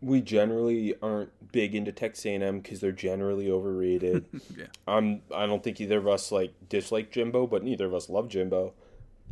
we 0.00 0.20
generally 0.20 0.94
aren't 1.02 1.30
big 1.50 1.74
into 1.74 1.90
Texas 1.92 2.26
A&M 2.26 2.60
because 2.60 2.80
they're 2.80 2.92
generally 2.92 3.50
overrated. 3.50 4.24
Yeah. 4.56 4.66
I'm 4.86 5.22
I 5.34 5.46
don't 5.46 5.62
think 5.64 5.80
either 5.80 5.98
of 5.98 6.06
us 6.06 6.30
like 6.30 6.52
dislike 6.68 7.10
Jimbo, 7.10 7.46
but 7.46 7.64
neither 7.64 7.86
of 7.86 7.94
us 7.94 8.08
love 8.08 8.28
Jimbo. 8.28 8.72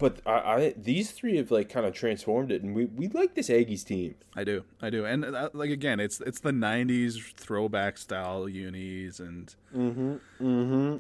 But 0.03 0.21
I, 0.27 0.31
I 0.33 0.75
these 0.77 1.13
three 1.13 1.37
have 1.37 1.53
like 1.53 1.69
kind 1.69 1.87
of 1.87 1.95
transformed 1.95 2.51
it, 2.51 2.63
and 2.63 2.75
we, 2.75 2.87
we 2.87 3.07
like 3.07 3.35
this 3.35 3.49
Aggies 3.49 3.85
team. 3.85 4.17
I 4.35 4.43
do, 4.43 4.65
I 4.81 4.91
do, 4.91 5.05
and 5.05 5.25
uh, 5.25 5.51
like 5.53 5.71
again, 5.71 6.01
it's 6.01 6.21
it's 6.21 6.41
the 6.41 6.51
'90s 6.51 7.35
throwback 7.35 7.97
style 7.99 8.49
unis, 8.49 9.21
and 9.21 9.55
Mm-hmm. 9.73 10.15
Mm-hmm. 10.41 10.97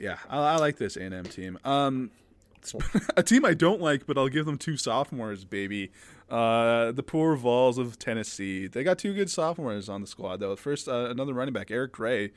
yeah, 0.00 0.16
I, 0.30 0.38
I 0.38 0.56
like 0.56 0.78
this 0.78 0.96
A&M 0.96 1.24
team. 1.24 1.58
Um, 1.66 2.10
a 3.16 3.22
team 3.22 3.44
I 3.44 3.52
don't 3.52 3.80
like, 3.82 4.06
but 4.06 4.16
I'll 4.16 4.28
give 4.28 4.46
them 4.46 4.56
two 4.58 4.76
sophomores, 4.78 5.44
baby. 5.44 5.92
Uh, 6.30 6.92
the 6.92 7.02
poor 7.02 7.36
Vols 7.36 7.76
of 7.78 7.98
Tennessee. 7.98 8.66
They 8.66 8.82
got 8.82 8.98
two 8.98 9.12
good 9.14 9.30
sophomores 9.30 9.88
on 9.90 10.00
the 10.00 10.06
squad 10.06 10.40
though. 10.40 10.56
First, 10.56 10.88
uh, 10.88 11.10
another 11.10 11.34
running 11.34 11.52
back, 11.52 11.70
Eric 11.70 11.92
Gray, 11.92 12.32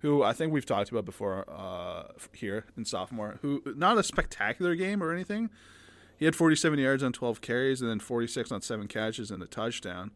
who 0.00 0.22
I 0.22 0.32
think 0.32 0.52
we've 0.52 0.66
talked 0.66 0.90
about 0.90 1.04
before 1.04 1.44
uh, 1.48 2.12
here 2.32 2.64
in 2.76 2.84
sophomore. 2.84 3.38
Who 3.42 3.62
not 3.76 3.98
a 3.98 4.02
spectacular 4.02 4.74
game 4.74 5.02
or 5.02 5.12
anything. 5.12 5.50
He 6.18 6.24
had 6.24 6.34
47 6.34 6.78
yards 6.78 7.02
on 7.02 7.12
12 7.12 7.40
carries 7.40 7.82
and 7.82 7.90
then 7.90 8.00
46 8.00 8.50
on 8.50 8.62
seven 8.62 8.88
catches 8.88 9.30
and 9.30 9.42
a 9.42 9.46
touchdown. 9.46 10.12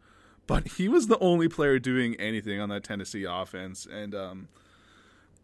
But 0.46 0.66
he 0.66 0.88
was 0.88 1.06
the 1.06 1.18
only 1.18 1.48
player 1.48 1.78
doing 1.78 2.16
anything 2.16 2.58
on 2.58 2.70
that 2.70 2.84
Tennessee 2.84 3.24
offense. 3.24 3.86
And 3.86 4.14
um, 4.14 4.48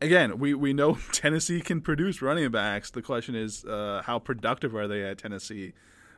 again, 0.01 0.39
we, 0.39 0.55
we 0.55 0.73
know 0.73 0.99
Tennessee 1.13 1.61
can 1.61 1.81
produce 1.81 2.23
running 2.23 2.51
backs. 2.51 2.91
The 2.91 3.03
question 3.03 3.35
is, 3.35 3.65
uh, 3.65 4.03
how 4.05 4.19
productive 4.19 4.75
are 4.75 4.89
they 4.89 5.03
at 5.03 5.19
Tennessee? 5.19 5.75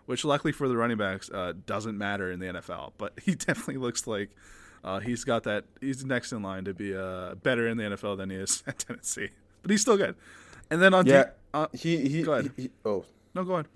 Which, 0.06 0.24
luckily 0.24 0.52
for 0.52 0.68
the 0.68 0.76
running 0.76 0.96
backs, 0.96 1.28
uh, 1.30 1.52
doesn't 1.66 1.98
matter 1.98 2.30
in 2.30 2.40
the 2.40 2.46
NFL. 2.46 2.92
But 2.96 3.18
he 3.22 3.34
definitely 3.34 3.76
looks 3.76 4.06
like 4.06 4.30
uh, 4.84 5.00
he's 5.00 5.24
got 5.24 5.42
that. 5.44 5.64
He's 5.80 6.04
next 6.04 6.32
in 6.32 6.42
line 6.42 6.64
to 6.64 6.74
be 6.74 6.94
uh, 6.96 7.34
better 7.36 7.66
in 7.68 7.76
the 7.76 7.84
NFL 7.84 8.16
than 8.16 8.30
he 8.30 8.36
is 8.36 8.62
at 8.66 8.78
Tennessee. 8.78 9.30
But 9.62 9.70
he's 9.70 9.80
still 9.82 9.96
good. 9.96 10.14
And 10.70 10.80
then 10.82 10.94
on 10.94 11.06
Yeah, 11.06 11.24
D- 11.24 11.30
uh, 11.54 11.66
he 11.72 12.08
he, 12.08 12.22
go 12.22 12.32
ahead. 12.34 12.52
he- 12.56 12.62
he- 12.64 12.70
Oh, 12.84 13.04
no, 13.34 13.44
go 13.44 13.54
ahead. 13.54 13.66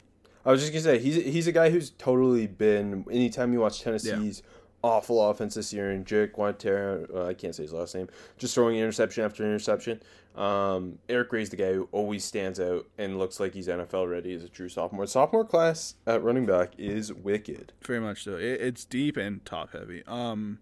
I 0.44 0.50
was 0.50 0.60
just 0.60 0.72
gonna 0.72 0.82
say 0.82 0.98
he's 0.98 1.14
he's 1.16 1.46
a 1.46 1.52
guy 1.52 1.70
who's 1.70 1.90
totally 1.90 2.46
been. 2.46 3.04
Anytime 3.10 3.52
you 3.52 3.60
watch 3.60 3.80
Tennessee's 3.82 4.42
awful 4.82 5.30
offense 5.30 5.54
this 5.54 5.72
year, 5.72 5.90
and 5.92 6.04
Jake 6.04 6.34
Guantera, 6.34 7.08
uh, 7.14 7.26
I 7.26 7.34
can't 7.34 7.54
say 7.54 7.62
his 7.62 7.72
last 7.72 7.94
name, 7.94 8.08
just 8.38 8.54
throwing 8.54 8.76
interception 8.76 9.24
after 9.24 9.44
interception. 9.44 10.00
Um, 10.34 10.98
Eric 11.08 11.28
Gray's 11.28 11.50
the 11.50 11.56
guy 11.56 11.72
who 11.74 11.88
always 11.92 12.24
stands 12.24 12.58
out 12.58 12.86
and 12.98 13.18
looks 13.18 13.38
like 13.38 13.54
he's 13.54 13.68
NFL 13.68 14.10
ready 14.10 14.34
as 14.34 14.42
a 14.42 14.48
true 14.48 14.68
sophomore. 14.68 15.06
Sophomore 15.06 15.44
class 15.44 15.94
at 16.06 16.22
running 16.24 16.46
back 16.46 16.72
is 16.78 17.12
wicked. 17.12 17.72
Very 17.86 18.00
much 18.00 18.24
so. 18.24 18.36
It, 18.36 18.60
it's 18.60 18.84
deep 18.84 19.16
and 19.16 19.44
top 19.44 19.72
heavy. 19.72 20.02
Um, 20.08 20.58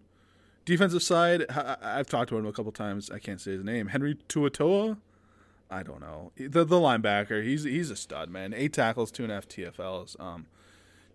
defensive 0.70 1.02
side, 1.02 1.44
I, 1.50 1.76
I've 1.82 2.06
talked 2.06 2.30
about 2.30 2.40
him 2.40 2.46
a 2.46 2.52
couple 2.52 2.72
times. 2.72 3.10
I 3.10 3.18
can't 3.18 3.40
say 3.40 3.52
his 3.52 3.64
name. 3.64 3.88
Henry 3.88 4.16
Tuatoa. 4.28 4.98
I 5.72 5.84
don't 5.84 6.00
know 6.00 6.32
the 6.36 6.64
the 6.64 6.76
linebacker. 6.76 7.44
He's 7.44 7.64
he's 7.64 7.90
a 7.90 7.96
stud, 7.96 8.28
man. 8.28 8.52
Eight 8.52 8.72
tackles, 8.72 9.12
two 9.12 9.22
and 9.22 9.30
a 9.30 9.36
half 9.36 9.46
TFLs. 9.46 10.18
Um, 10.18 10.46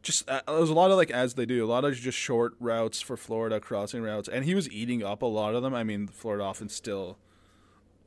just 0.01 0.29
uh, 0.29 0.41
there's 0.47 0.69
a 0.69 0.73
lot 0.73 0.91
of 0.91 0.97
like 0.97 1.11
as 1.11 1.33
they 1.33 1.45
do 1.45 1.65
a 1.65 1.67
lot 1.67 1.83
of 1.83 1.93
just 1.95 2.17
short 2.17 2.53
routes 2.59 3.01
for 3.01 3.17
Florida, 3.17 3.59
crossing 3.59 4.01
routes, 4.01 4.29
and 4.29 4.45
he 4.45 4.55
was 4.55 4.69
eating 4.71 5.03
up 5.03 5.21
a 5.21 5.25
lot 5.25 5.55
of 5.55 5.63
them. 5.63 5.73
I 5.73 5.83
mean, 5.83 6.07
Florida 6.07 6.45
offense 6.45 6.73
still 6.73 7.17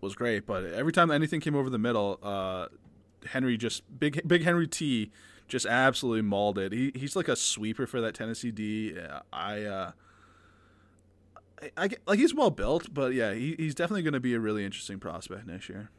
was 0.00 0.14
great, 0.14 0.46
but 0.46 0.64
every 0.64 0.92
time 0.92 1.10
anything 1.10 1.40
came 1.40 1.54
over 1.54 1.68
the 1.68 1.78
middle, 1.78 2.18
uh, 2.22 2.68
Henry 3.26 3.58
just 3.58 3.82
big 3.98 4.26
big 4.26 4.44
Henry 4.44 4.66
T 4.66 5.10
just 5.48 5.66
absolutely 5.66 6.22
mauled 6.22 6.58
it. 6.58 6.72
He 6.72 6.92
he's 6.94 7.14
like 7.14 7.28
a 7.28 7.36
sweeper 7.36 7.86
for 7.86 8.00
that 8.00 8.14
Tennessee 8.14 8.50
D. 8.50 8.96
Uh, 8.98 9.36
uh, 9.36 9.92
I, 11.62 11.84
I 11.84 11.88
like 12.06 12.18
he's 12.18 12.34
well 12.34 12.50
built, 12.50 12.92
but 12.92 13.14
yeah, 13.14 13.32
he, 13.34 13.54
he's 13.58 13.74
definitely 13.74 14.02
going 14.02 14.14
to 14.14 14.20
be 14.20 14.34
a 14.34 14.40
really 14.40 14.64
interesting 14.64 14.98
prospect 14.98 15.46
next 15.46 15.68
year. 15.68 15.90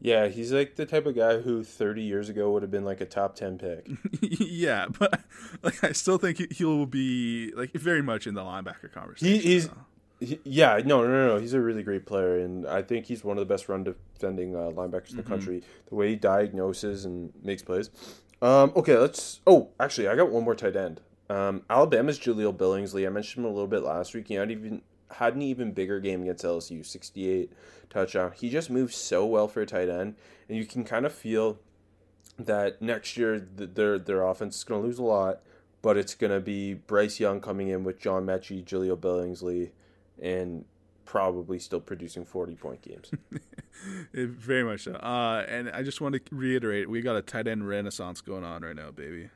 Yeah, 0.00 0.26
he's 0.26 0.52
like 0.52 0.74
the 0.74 0.84
type 0.84 1.06
of 1.06 1.14
guy 1.14 1.38
who 1.38 1.62
30 1.62 2.02
years 2.02 2.28
ago 2.28 2.50
would 2.50 2.62
have 2.62 2.72
been 2.72 2.84
like 2.84 3.00
a 3.00 3.06
top 3.06 3.36
10 3.36 3.58
pick. 3.58 3.88
yeah, 4.20 4.86
but 4.98 5.20
like 5.62 5.82
I 5.84 5.92
still 5.92 6.18
think 6.18 6.38
he, 6.38 6.48
he'll 6.50 6.86
be 6.86 7.52
like 7.54 7.72
very 7.72 8.02
much 8.02 8.26
in 8.26 8.34
the 8.34 8.40
linebacker 8.40 8.92
conversation. 8.92 9.40
He, 9.40 9.40
he's 9.40 9.70
he, 10.18 10.40
yeah, 10.44 10.80
no, 10.84 11.02
no, 11.02 11.08
no, 11.08 11.26
no. 11.34 11.36
He's 11.36 11.54
a 11.54 11.60
really 11.60 11.84
great 11.84 12.06
player, 12.06 12.38
and 12.38 12.66
I 12.66 12.82
think 12.82 13.06
he's 13.06 13.22
one 13.24 13.38
of 13.38 13.46
the 13.46 13.52
best 13.52 13.68
run 13.68 13.84
defending 13.84 14.56
uh, 14.56 14.70
linebackers 14.70 15.12
in 15.12 15.16
the 15.16 15.22
country. 15.22 15.62
The 15.88 15.94
way 15.94 16.10
he 16.10 16.16
diagnoses 16.16 17.04
and 17.04 17.32
makes 17.42 17.62
plays. 17.62 17.90
Um, 18.40 18.72
okay, 18.74 18.96
let's. 18.96 19.40
Oh, 19.46 19.70
actually, 19.78 20.08
I 20.08 20.16
got 20.16 20.30
one 20.30 20.44
more 20.44 20.54
tight 20.54 20.76
end. 20.76 21.00
Um, 21.32 21.62
Alabama's 21.70 22.18
Jahleel 22.18 22.54
Billingsley. 22.54 23.06
I 23.06 23.10
mentioned 23.10 23.44
him 23.44 23.50
a 23.50 23.54
little 23.54 23.68
bit 23.68 23.82
last 23.82 24.14
week. 24.14 24.28
He 24.28 24.34
had 24.34 24.50
even 24.50 24.82
had 25.10 25.34
an 25.34 25.42
even 25.42 25.72
bigger 25.72 25.98
game 25.98 26.22
against 26.22 26.44
LSU, 26.44 26.84
sixty-eight 26.84 27.52
touchdown. 27.88 28.32
He 28.34 28.50
just 28.50 28.68
moves 28.68 28.94
so 28.94 29.24
well 29.24 29.48
for 29.48 29.62
a 29.62 29.66
tight 29.66 29.88
end, 29.88 30.16
and 30.48 30.58
you 30.58 30.66
can 30.66 30.84
kind 30.84 31.06
of 31.06 31.12
feel 31.12 31.58
that 32.38 32.82
next 32.82 33.16
year 33.16 33.40
th- 33.40 33.70
their 33.74 33.98
their 33.98 34.22
offense 34.24 34.56
is 34.56 34.64
going 34.64 34.82
to 34.82 34.86
lose 34.86 34.98
a 34.98 35.02
lot, 35.02 35.40
but 35.80 35.96
it's 35.96 36.14
going 36.14 36.32
to 36.32 36.40
be 36.40 36.74
Bryce 36.74 37.18
Young 37.18 37.40
coming 37.40 37.68
in 37.68 37.82
with 37.82 37.98
John 37.98 38.26
Metchie, 38.26 38.62
Jahleel 38.62 38.98
Billingsley, 38.98 39.70
and 40.20 40.66
probably 41.06 41.58
still 41.58 41.80
producing 41.80 42.26
40 42.26 42.54
point 42.56 42.82
games. 42.82 43.10
Very 44.14 44.64
much 44.64 44.84
so. 44.84 44.94
Uh, 44.94 45.44
and 45.48 45.70
I 45.70 45.82
just 45.82 46.00
want 46.00 46.14
to 46.14 46.20
reiterate, 46.30 46.88
we 46.90 47.00
got 47.00 47.16
a 47.16 47.22
tight 47.22 47.46
end 47.48 47.66
renaissance 47.66 48.20
going 48.20 48.44
on 48.44 48.62
right 48.62 48.76
now, 48.76 48.90
baby. 48.90 49.30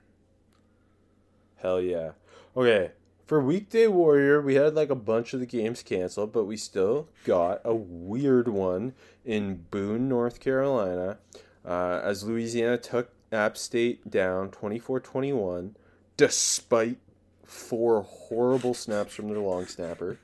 Hell 1.56 1.80
yeah. 1.80 2.12
Okay, 2.56 2.92
for 3.26 3.40
Weekday 3.40 3.86
Warrior, 3.86 4.40
we 4.40 4.54
had 4.54 4.74
like 4.74 4.90
a 4.90 4.94
bunch 4.94 5.34
of 5.34 5.40
the 5.40 5.46
games 5.46 5.82
canceled, 5.82 6.32
but 6.32 6.44
we 6.44 6.56
still 6.56 7.08
got 7.24 7.60
a 7.64 7.74
weird 7.74 8.48
one 8.48 8.94
in 9.24 9.64
Boone, 9.70 10.08
North 10.08 10.40
Carolina, 10.40 11.18
uh, 11.64 12.00
as 12.02 12.24
Louisiana 12.24 12.78
took 12.78 13.10
App 13.32 13.56
State 13.56 14.08
down 14.10 14.50
24 14.50 15.00
21, 15.00 15.76
despite 16.16 16.98
four 17.44 18.02
horrible 18.02 18.74
snaps 18.74 19.14
from 19.14 19.28
their 19.28 19.38
long 19.38 19.66
snapper. 19.66 20.18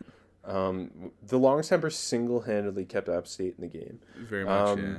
Um, 0.44 1.12
the 1.26 1.38
long 1.38 1.62
snapper 1.62 1.90
single 1.90 2.40
handedly 2.42 2.84
kept 2.84 3.08
App 3.08 3.26
State 3.28 3.54
in 3.58 3.68
the 3.68 3.78
game. 3.78 4.00
Very 4.16 4.44
much, 4.44 4.68
Um, 4.68 4.80
yeah. 4.82 4.98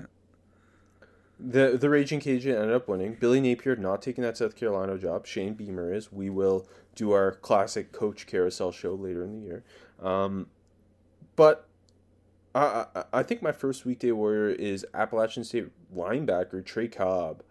The 1.45 1.77
the 1.77 1.89
Raging 1.89 2.21
Cajun 2.21 2.55
ended 2.55 2.73
up 2.73 2.87
winning. 2.87 3.17
Billy 3.19 3.41
Napier 3.41 3.75
not 3.75 4.01
taking 4.01 4.23
that 4.23 4.37
South 4.37 4.55
Carolina 4.55 4.97
job. 4.97 5.27
Shane 5.27 5.55
Beamer 5.55 5.93
is. 5.93 6.11
We 6.11 6.29
will 6.29 6.65
do 6.95 7.11
our 7.11 7.33
classic 7.33 7.91
coach 7.91 8.25
carousel 8.27 8.71
show 8.71 8.93
later 8.93 9.23
in 9.25 9.33
the 9.33 9.45
year. 9.45 9.63
Um, 10.01 10.47
but 11.35 11.67
I, 12.55 12.85
I 12.95 13.03
I 13.11 13.23
think 13.23 13.41
my 13.41 13.51
first 13.51 13.85
weekday 13.85 14.11
warrior 14.11 14.49
is 14.49 14.85
Appalachian 14.93 15.43
State 15.43 15.67
linebacker 15.93 16.63
Trey 16.63 16.87
Cobb, 16.87 17.43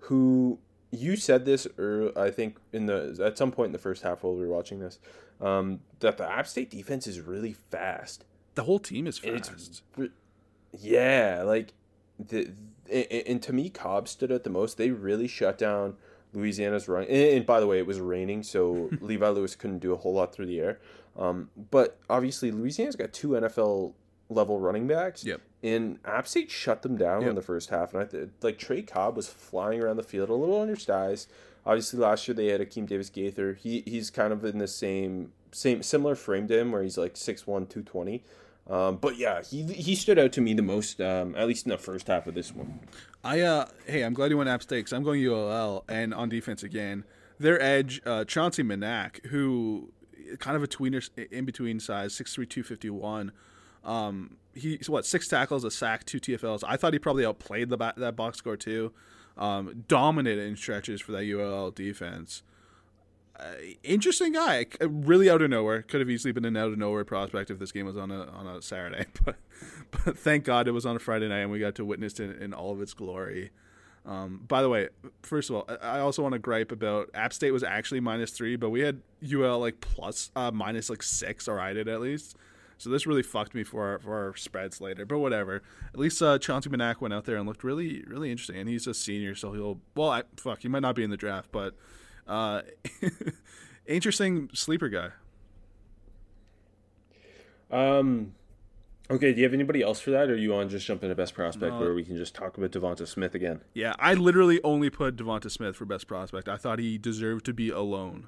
who 0.00 0.58
you 0.90 1.14
said 1.14 1.44
this 1.44 1.66
or 1.78 2.10
I 2.16 2.32
think 2.32 2.58
in 2.72 2.86
the 2.86 3.20
at 3.24 3.38
some 3.38 3.52
point 3.52 3.66
in 3.66 3.72
the 3.72 3.78
first 3.78 4.02
half 4.02 4.24
while 4.24 4.34
we 4.34 4.44
were 4.44 4.52
watching 4.52 4.80
this, 4.80 4.98
um, 5.40 5.78
that 6.00 6.18
the 6.18 6.28
App 6.28 6.48
State 6.48 6.70
defense 6.70 7.06
is 7.06 7.20
really 7.20 7.52
fast. 7.52 8.24
The 8.56 8.64
whole 8.64 8.80
team 8.80 9.06
is 9.06 9.18
fast. 9.18 9.82
yeah, 10.76 11.42
like 11.46 11.72
the 12.18 12.50
and, 12.90 13.06
and 13.26 13.42
to 13.42 13.52
me, 13.52 13.70
Cobb 13.70 14.08
stood 14.08 14.32
out 14.32 14.44
the 14.44 14.50
most. 14.50 14.76
They 14.76 14.90
really 14.90 15.28
shut 15.28 15.56
down 15.58 15.96
Louisiana's 16.32 16.88
run. 16.88 17.04
And, 17.04 17.10
and 17.10 17.46
by 17.46 17.60
the 17.60 17.66
way, 17.66 17.78
it 17.78 17.86
was 17.86 18.00
raining, 18.00 18.42
so 18.42 18.90
Levi 19.00 19.28
Lewis 19.28 19.54
couldn't 19.54 19.78
do 19.78 19.92
a 19.92 19.96
whole 19.96 20.14
lot 20.14 20.32
through 20.34 20.46
the 20.46 20.60
air. 20.60 20.78
Um, 21.18 21.50
but 21.70 21.98
obviously, 22.08 22.50
Louisiana's 22.50 22.96
got 22.96 23.12
two 23.12 23.30
NFL 23.30 23.92
level 24.28 24.58
running 24.58 24.86
backs. 24.86 25.24
Yep. 25.24 25.40
And 25.62 25.98
App 26.04 26.26
State 26.26 26.50
shut 26.50 26.82
them 26.82 26.96
down 26.96 27.20
Yep. 27.20 27.30
in 27.30 27.36
the 27.36 27.42
first 27.42 27.70
half, 27.70 27.92
and 27.94 28.02
I 28.02 28.06
th- 28.06 28.28
like 28.42 28.58
Trey 28.58 28.82
Cobb 28.82 29.16
was 29.16 29.28
flying 29.28 29.82
around 29.82 29.96
the 29.96 30.02
field 30.02 30.28
a 30.28 30.34
little 30.34 30.60
undersized. 30.60 31.30
Obviously, 31.64 32.00
last 32.00 32.26
year 32.26 32.34
they 32.34 32.46
had 32.46 32.60
Akeem 32.60 32.86
Davis 32.86 33.10
Gaither. 33.10 33.54
He 33.54 33.82
he's 33.86 34.10
kind 34.10 34.32
of 34.32 34.44
in 34.44 34.58
the 34.58 34.66
same 34.66 35.32
same 35.52 35.82
similar 35.82 36.14
frame 36.16 36.48
to 36.48 36.58
him, 36.58 36.72
where 36.72 36.82
he's 36.82 36.98
like 36.98 37.14
6'1", 37.14 37.44
220. 37.44 38.24
Um, 38.68 38.96
but 38.96 39.16
yeah, 39.16 39.42
he 39.42 39.64
he 39.64 39.94
stood 39.94 40.18
out 40.18 40.32
to 40.32 40.40
me 40.40 40.54
the 40.54 40.62
most, 40.62 41.00
um, 41.00 41.34
at 41.34 41.48
least 41.48 41.66
in 41.66 41.70
the 41.70 41.78
first 41.78 42.06
half 42.06 42.26
of 42.26 42.34
this 42.34 42.54
one. 42.54 42.78
I 43.24 43.40
uh 43.40 43.66
hey, 43.86 44.02
I'm 44.02 44.14
glad 44.14 44.30
you 44.30 44.38
went 44.38 44.48
App 44.48 44.62
State 44.62 44.84
'cause 44.86 44.92
I'm 44.92 45.02
going 45.02 45.20
ULL 45.20 45.84
and 45.88 46.14
on 46.14 46.28
defense 46.28 46.62
again. 46.62 47.04
Their 47.38 47.60
edge, 47.60 48.00
uh, 48.06 48.24
Chauncey 48.24 48.62
Manac, 48.62 49.26
who 49.26 49.92
kind 50.38 50.56
of 50.56 50.62
a 50.62 50.68
tweener 50.68 51.06
in 51.32 51.44
between 51.44 51.80
size, 51.80 52.14
6'3", 52.14 52.46
251. 52.48 53.32
Um, 53.84 54.36
he's 54.54 54.88
what 54.88 55.04
six 55.04 55.26
tackles, 55.26 55.64
a 55.64 55.70
sack, 55.70 56.04
two 56.04 56.20
TFLs. 56.20 56.62
I 56.66 56.76
thought 56.76 56.92
he 56.92 56.98
probably 57.00 57.26
outplayed 57.26 57.68
the 57.68 57.76
that 57.96 58.14
box 58.16 58.38
score 58.38 58.56
too. 58.56 58.92
Um, 59.36 59.84
dominant 59.88 60.38
in 60.38 60.56
stretches 60.56 61.00
for 61.00 61.10
that 61.12 61.24
ULL 61.24 61.70
defense. 61.72 62.42
Uh, 63.38 63.54
interesting 63.82 64.32
guy, 64.32 64.66
really 64.80 65.28
out 65.30 65.42
of 65.42 65.50
nowhere. 65.50 65.82
Could 65.82 66.00
have 66.00 66.10
easily 66.10 66.32
been 66.32 66.44
an 66.44 66.56
out 66.56 66.72
of 66.72 66.78
nowhere 66.78 67.04
prospect 67.04 67.50
if 67.50 67.58
this 67.58 67.72
game 67.72 67.86
was 67.86 67.96
on 67.96 68.10
a 68.10 68.26
on 68.26 68.46
a 68.46 68.60
Saturday, 68.60 69.06
but 69.24 69.36
but 69.90 70.18
thank 70.18 70.44
God 70.44 70.68
it 70.68 70.72
was 70.72 70.84
on 70.84 70.96
a 70.96 70.98
Friday 70.98 71.28
night 71.28 71.40
and 71.40 71.50
we 71.50 71.58
got 71.58 71.74
to 71.76 71.84
witness 71.84 72.20
it 72.20 72.40
in 72.40 72.52
all 72.52 72.72
of 72.72 72.82
its 72.82 72.94
glory. 72.94 73.50
Um, 74.04 74.42
by 74.48 74.62
the 74.62 74.68
way, 74.68 74.88
first 75.22 75.48
of 75.48 75.56
all, 75.56 75.66
I 75.68 75.98
I 75.98 76.00
also 76.00 76.22
want 76.22 76.34
to 76.34 76.38
gripe 76.38 76.72
about 76.72 77.10
App 77.14 77.32
State 77.32 77.52
was 77.52 77.62
actually 77.62 78.00
minus 78.00 78.32
three, 78.32 78.56
but 78.56 78.70
we 78.70 78.80
had 78.80 79.00
UL 79.32 79.58
like 79.58 79.80
plus 79.80 80.30
uh, 80.36 80.50
minus 80.50 80.90
like 80.90 81.02
six, 81.02 81.48
or 81.48 81.58
I 81.58 81.72
did 81.72 81.88
at 81.88 82.00
least. 82.00 82.36
So 82.78 82.90
this 82.90 83.06
really 83.06 83.22
fucked 83.22 83.54
me 83.54 83.62
for 83.62 83.92
our, 83.92 83.98
for 84.00 84.26
our 84.26 84.34
spreads 84.34 84.80
later. 84.80 85.06
But 85.06 85.18
whatever. 85.18 85.62
At 85.94 86.00
least 86.00 86.20
uh, 86.20 86.36
Chauncey 86.40 86.68
Manac 86.68 87.00
went 87.00 87.14
out 87.14 87.26
there 87.26 87.36
and 87.36 87.46
looked 87.46 87.62
really 87.62 88.04
really 88.08 88.30
interesting, 88.30 88.56
and 88.56 88.68
he's 88.68 88.86
a 88.86 88.94
senior, 88.94 89.34
so 89.34 89.52
he'll 89.52 89.80
well, 89.94 90.10
I, 90.10 90.24
fuck, 90.36 90.62
he 90.62 90.68
might 90.68 90.82
not 90.82 90.96
be 90.96 91.04
in 91.04 91.10
the 91.10 91.16
draft, 91.16 91.50
but 91.52 91.74
uh, 92.28 92.62
interesting 93.86 94.48
sleeper 94.54 94.88
guy. 94.88 95.10
Um, 97.70 98.34
okay, 99.10 99.32
do 99.32 99.38
you 99.38 99.44
have 99.44 99.54
anybody 99.54 99.82
else 99.82 100.00
for 100.00 100.10
that, 100.10 100.28
or 100.30 100.36
you 100.36 100.50
want 100.50 100.68
to 100.70 100.76
just 100.76 100.86
jump 100.86 101.02
into 101.02 101.14
best 101.14 101.34
prospect 101.34 101.72
No. 101.74 101.80
where 101.80 101.94
we 101.94 102.04
can 102.04 102.16
just 102.16 102.34
talk 102.34 102.58
about 102.58 102.70
Devonta 102.70 103.06
Smith 103.08 103.34
again? 103.34 103.62
Yeah, 103.74 103.94
I 103.98 104.14
literally 104.14 104.60
only 104.62 104.90
put 104.90 105.16
Devonta 105.16 105.50
Smith 105.50 105.76
for 105.76 105.84
best 105.86 106.06
prospect. 106.06 106.48
I 106.48 106.56
thought 106.56 106.78
he 106.78 106.98
deserved 106.98 107.46
to 107.46 107.52
be 107.54 107.70
alone. 107.70 108.26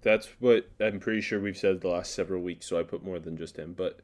That's 0.00 0.28
what 0.40 0.68
I'm 0.80 0.98
pretty 0.98 1.20
sure 1.20 1.38
we've 1.40 1.56
said 1.56 1.80
the 1.80 1.88
last 1.88 2.12
several 2.14 2.42
weeks. 2.42 2.66
So 2.66 2.78
I 2.80 2.82
put 2.82 3.04
more 3.04 3.20
than 3.20 3.36
just 3.36 3.56
him, 3.56 3.72
but 3.76 4.00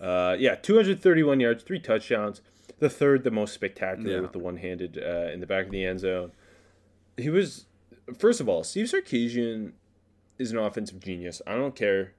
uh, 0.00 0.34
yeah, 0.38 0.54
231 0.54 1.40
yards, 1.40 1.62
three 1.62 1.80
touchdowns. 1.80 2.40
The 2.78 2.88
third, 2.88 3.22
the 3.22 3.30
most 3.30 3.52
spectacular 3.52 4.12
Yeah. 4.14 4.20
with 4.20 4.32
the 4.32 4.38
one-handed 4.38 4.98
uh, 4.98 5.30
in 5.30 5.40
the 5.40 5.46
back 5.46 5.66
of 5.66 5.70
the 5.72 5.84
end 5.84 6.00
zone. 6.00 6.32
He 7.16 7.30
was, 7.30 7.66
first 8.18 8.40
of 8.40 8.48
all, 8.48 8.64
Steve 8.64 8.86
Sarkisian 8.86 9.72
is 10.38 10.52
an 10.52 10.58
offensive 10.58 11.00
genius. 11.00 11.42
I 11.46 11.54
don't 11.54 11.74
care. 11.74 12.14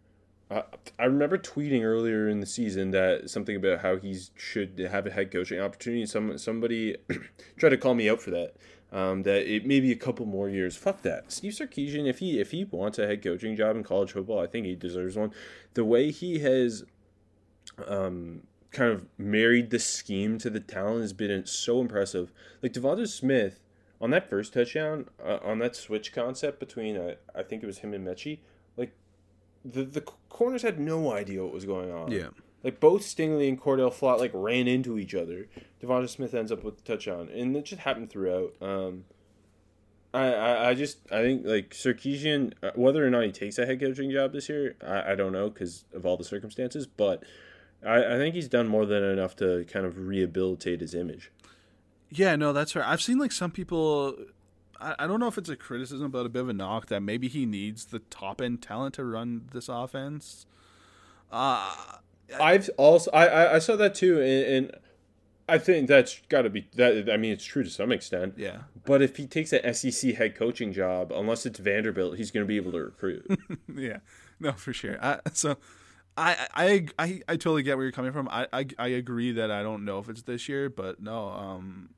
I, 0.50 0.64
I 1.00 1.06
remember 1.06 1.38
tweeting 1.38 1.84
earlier 1.84 2.28
in 2.28 2.40
the 2.40 2.46
season 2.46 2.92
that 2.92 3.30
something 3.30 3.56
about 3.56 3.80
how 3.80 3.98
he 3.98 4.18
should 4.36 4.80
have 4.80 5.08
a 5.08 5.12
head 5.12 5.32
coaching 5.32 5.60
opportunity. 5.60 6.06
Some 6.06 6.38
somebody 6.38 6.98
tried 7.58 7.70
to 7.70 7.78
call 7.78 7.96
me 7.96 8.10
out 8.10 8.22
for 8.22 8.32
that. 8.32 8.54
Um, 8.92 9.24
that 9.24 9.52
it 9.52 9.66
may 9.66 9.80
be 9.80 9.92
a 9.92 9.96
couple 9.96 10.28
more 10.28 10.50
years. 10.50 10.78
Fuck 10.78 11.02
that. 11.02 11.32
Steve 11.32 11.54
Sarkisian, 11.54 12.08
if 12.08 12.20
he 12.20 12.40
if 12.40 12.52
he 12.52 12.64
wants 12.64 13.00
a 13.00 13.08
head 13.08 13.24
coaching 13.24 13.56
job 13.56 13.76
in 13.76 13.84
college 13.84 14.12
football, 14.12 14.40
I 14.40 14.46
think 14.46 14.68
he 14.68 14.76
deserves 14.76 15.16
one. 15.16 15.32
The 15.74 15.84
way 15.84 16.12
he 16.12 16.40
has 16.40 16.84
um, 17.88 18.44
kind 18.70 18.92
of 18.92 19.08
married 19.18 19.72
the 19.72 19.80
scheme 19.80 20.38
to 20.40 20.50
the 20.50 20.60
talent 20.60 21.02
has 21.02 21.14
been 21.14 21.46
so 21.48 21.82
impressive. 21.82 22.32
Like 22.62 22.74
Devonta 22.74 23.08
Smith 23.08 23.63
on 24.04 24.10
that 24.10 24.30
first 24.30 24.54
touchdown, 24.54 25.06
uh, 25.26 25.40
on 25.42 25.60
that 25.60 25.78
switch 25.78 26.12
concept 26.12 26.60
between 26.60 26.98
uh, 26.98 27.16
I 27.34 27.42
think 27.42 27.64
it 27.64 27.66
was 27.66 27.78
him 27.80 27.94
and 27.94 28.06
Metchie, 28.06 28.40
like 28.76 28.92
the 29.64 29.86
the 29.86 30.02
corners 30.02 30.62
had 30.62 30.78
no 30.78 31.14
idea 31.14 31.42
what 31.42 31.54
was 31.54 31.64
going 31.64 31.90
on. 31.90 32.12
Yeah. 32.12 32.28
Like 32.66 32.82
both 32.82 33.02
Stingley 33.02 33.48
and 33.48 33.60
Cordale 33.60 33.94
Flott 33.94 34.20
like 34.20 34.32
ran 34.34 34.68
into 34.68 35.00
each 35.00 35.16
other. 35.16 35.48
Devonta 35.82 36.10
Smith 36.10 36.34
ends 36.34 36.52
up 36.52 36.66
with 36.66 36.78
the 36.78 36.84
touchdown, 36.84 37.30
and 37.34 37.56
it 37.56 37.64
just 37.64 37.82
happened 37.82 38.10
throughout. 38.10 38.54
Um, 38.62 39.06
I, 40.14 40.34
I, 40.34 40.70
I 40.70 40.74
just 40.74 40.98
I 41.10 41.22
think 41.22 41.46
like 41.46 41.70
Sarkisian, 41.70 42.54
uh, 42.62 42.72
whether 42.76 43.08
or 43.08 43.10
not 43.10 43.24
he 43.24 43.32
takes 43.32 43.58
a 43.58 43.66
head 43.66 43.80
coaching 43.80 44.12
job 44.12 44.34
this 44.34 44.50
year, 44.50 44.76
I, 44.86 45.14
I 45.14 45.16
don't 45.16 45.32
know 45.32 45.50
because 45.50 45.86
of 45.94 46.06
all 46.06 46.18
the 46.18 46.26
circumstances. 46.26 46.88
But 46.88 47.24
I, 47.86 48.16
I 48.16 48.18
think 48.18 48.36
he's 48.36 48.50
done 48.50 48.68
more 48.68 48.86
than 48.86 49.02
enough 49.02 49.38
to 49.38 49.64
kind 49.72 49.86
of 49.86 49.98
rehabilitate 49.98 50.82
his 50.82 50.94
image. 50.94 51.32
Yeah, 52.14 52.36
no, 52.36 52.54
that's 52.54 52.76
right. 52.76 52.88
I've 52.88 53.02
seen 53.02 53.18
like 53.18 53.32
some 53.32 53.52
people. 53.52 54.16
I, 54.80 54.96
I 55.00 55.08
don't 55.08 55.20
know 55.20 55.28
if 55.28 55.38
it's 55.38 55.50
a 55.50 55.56
criticism, 55.56 56.12
but 56.12 56.26
a 56.26 56.30
bit 56.30 56.44
of 56.44 56.50
a 56.50 56.54
knock 56.54 56.88
that 56.88 57.02
maybe 57.02 57.28
he 57.28 57.46
needs 57.46 57.86
the 57.86 58.00
top 58.00 58.42
end 58.42 58.62
talent 58.62 58.96
to 58.96 59.06
run 59.06 59.50
this 59.52 59.70
offense. 59.70 60.46
Uh 61.32 61.74
I've 62.40 62.70
also 62.78 63.12
I, 63.12 63.56
I, 63.56 63.60
saw 63.60 63.76
that 63.76 63.96
too, 63.96 64.20
and, 64.20 64.46
and 64.46 64.78
I 65.48 65.58
think 65.58 65.88
that's 65.88 66.22
got 66.30 66.44
to 66.44 66.50
be 66.50 66.68
that. 66.76 67.10
I 67.12 67.18
mean, 67.18 67.32
it's 67.32 67.44
true 67.44 67.64
to 67.64 67.70
some 67.70 67.92
extent. 67.92 68.36
yeah, 68.38 68.60
But 68.86 69.02
if 69.02 69.18
he 69.18 69.28
takes 69.28 69.52
an 69.54 69.74
SEC 69.74 70.16
head 70.16 70.36
coaching 70.36 70.72
job, 70.74 71.12
unless 71.14 71.46
it's 71.46 71.60
Vanderbilt, 71.60 72.18
he's 72.18 72.32
going 72.32 72.44
to 72.44 72.48
be 72.48 72.58
able 72.58 72.72
to 72.72 72.80
recruit. 72.80 73.26
yeah, 73.76 73.98
no, 74.40 74.54
for 74.54 74.74
sure. 74.74 74.98
I, 75.02 75.20
so, 75.34 75.58
I, 76.16 76.48
I, 76.54 76.86
I, 76.98 77.22
I 77.28 77.36
totally 77.36 77.64
get 77.64 77.76
where 77.76 77.86
you're 77.86 77.92
coming 77.92 78.14
from. 78.14 78.30
I, 78.30 78.48
I, 78.54 78.66
I 78.80 78.88
agree 78.88 79.34
that 79.34 79.52
I 79.52 79.64
don't 79.64 79.84
know 79.84 80.00
if 80.00 80.10
it's 80.10 80.22
this 80.22 80.48
year, 80.48 80.70
but 80.70 81.02
no. 81.02 81.30
Um, 81.30 81.90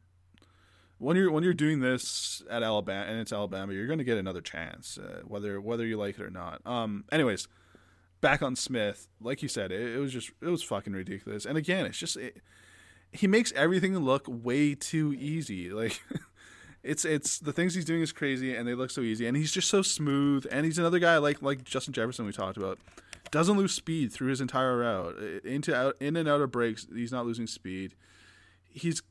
when 0.98 1.18
you're 1.18 1.32
when 1.32 1.44
you're 1.44 1.54
doing 1.54 1.80
this 1.80 2.42
at 2.50 2.64
Alabama 2.64 3.06
and 3.10 3.20
it's 3.20 3.34
Alabama, 3.34 3.74
you're 3.74 3.88
going 3.88 4.00
to 4.00 4.06
get 4.06 4.18
another 4.18 4.42
chance, 4.42 4.98
uh, 4.98 5.22
whether 5.26 5.60
whether 5.60 5.86
you 5.86 5.98
like 5.98 6.18
it 6.18 6.22
or 6.22 6.30
not. 6.30 6.62
Um, 6.66 7.06
anyways, 7.12 7.48
back 8.22 8.42
on 8.42 8.56
Smith, 8.56 9.08
like 9.22 9.42
you 9.44 9.50
said, 9.50 9.72
it, 9.72 9.96
it 9.96 10.00
was 10.00 10.14
just 10.14 10.32
it 10.42 10.48
was 10.48 10.64
fucking 10.64 10.94
ridiculous. 10.94 11.46
And 11.46 11.58
again, 11.58 11.86
it's 11.86 11.98
just 11.98 12.18
it, 12.18 12.42
he 13.12 13.28
makes 13.28 13.52
everything 13.54 13.98
look 13.98 14.26
way 14.28 14.76
too 14.76 15.14
easy. 15.14 15.70
Like 15.70 16.02
it's 16.84 17.04
it's 17.04 17.40
the 17.40 17.54
things 17.54 17.76
he's 17.76 17.86
doing 17.86 18.02
is 18.02 18.12
crazy 18.12 18.56
and 18.56 18.68
they 18.68 18.74
look 18.74 18.92
so 18.92 19.02
easy 19.02 19.28
and 19.28 19.36
he's 19.36 19.52
just 19.52 19.70
so 19.70 19.82
smooth 19.82 20.46
and 20.52 20.66
he's 20.66 20.78
another 20.78 21.00
guy 21.00 21.18
like 21.18 21.42
like 21.42 21.64
Justin 21.64 21.94
Jefferson 21.94 22.26
we 22.26 22.32
talked 22.32 22.58
about. 22.58 22.80
Doesn't 23.32 23.58
lose 23.58 23.74
speed 23.74 24.14
through 24.14 24.30
his 24.30 24.40
entire 24.40 24.78
route. 24.78 25.18
Into 25.44 25.76
out 25.76 25.96
in 26.00 26.16
and 26.16 26.30
out 26.30 26.42
of 26.42 26.52
breaks, 26.52 26.88
he's 26.94 27.12
not 27.12 27.26
losing 27.26 27.48
speed. 27.48 27.96
He's 28.70 29.02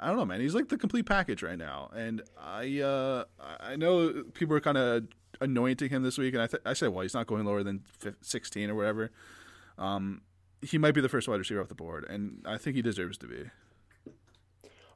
I 0.00 0.08
don't 0.08 0.16
know, 0.16 0.24
man. 0.24 0.40
He's 0.40 0.54
like 0.54 0.68
the 0.68 0.76
complete 0.78 1.06
package 1.06 1.42
right 1.42 1.58
now. 1.58 1.90
And 1.94 2.22
I 2.40 2.80
uh 2.80 3.24
I 3.60 3.76
know 3.76 4.24
people 4.34 4.56
are 4.56 4.60
kind 4.60 4.78
of 4.78 5.04
anointing 5.40 5.90
him 5.90 6.02
this 6.02 6.18
week 6.18 6.34
and 6.34 6.42
I 6.42 6.46
th- 6.46 6.62
I 6.66 6.72
said 6.72 6.88
well, 6.88 7.02
he's 7.02 7.14
not 7.14 7.26
going 7.26 7.44
lower 7.44 7.62
than 7.62 7.84
fif- 7.98 8.16
16 8.20 8.70
or 8.70 8.74
whatever. 8.74 9.10
Um 9.78 10.22
he 10.62 10.78
might 10.78 10.92
be 10.94 11.00
the 11.00 11.08
first 11.08 11.28
wide 11.28 11.38
receiver 11.38 11.60
off 11.60 11.68
the 11.68 11.74
board, 11.74 12.04
and 12.08 12.44
I 12.46 12.58
think 12.58 12.76
he 12.76 12.82
deserves 12.82 13.16
to 13.18 13.26
be. 13.26 13.44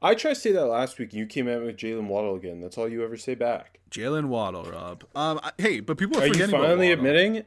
I 0.03 0.15
tried 0.15 0.35
to 0.35 0.41
say 0.41 0.53
that 0.53 0.67
last 0.67 0.99
week. 0.99 1.15
You 1.15 1.27
came 1.27 1.49
out 1.49 1.63
with 1.63 1.79
Jaylen 1.79 2.07
Waddle 2.09 2.35
again. 2.35 2.61
That's 2.61 2.77
all 2.77 2.89
you 2.89 3.03
ever 3.03 3.17
say 3.17 3.35
back. 3.35 3.81
Jaylen 3.91 4.27
Waddle, 4.27 4.65
Rob. 4.65 5.05
Um, 5.15 5.41
I, 5.43 5.53
hey, 5.57 5.81
but 5.81 5.97
people 5.97 6.19
are, 6.19 6.25
Are 6.25 6.27
you 6.27 6.47
finally 6.49 6.93
admitting? 6.93 7.45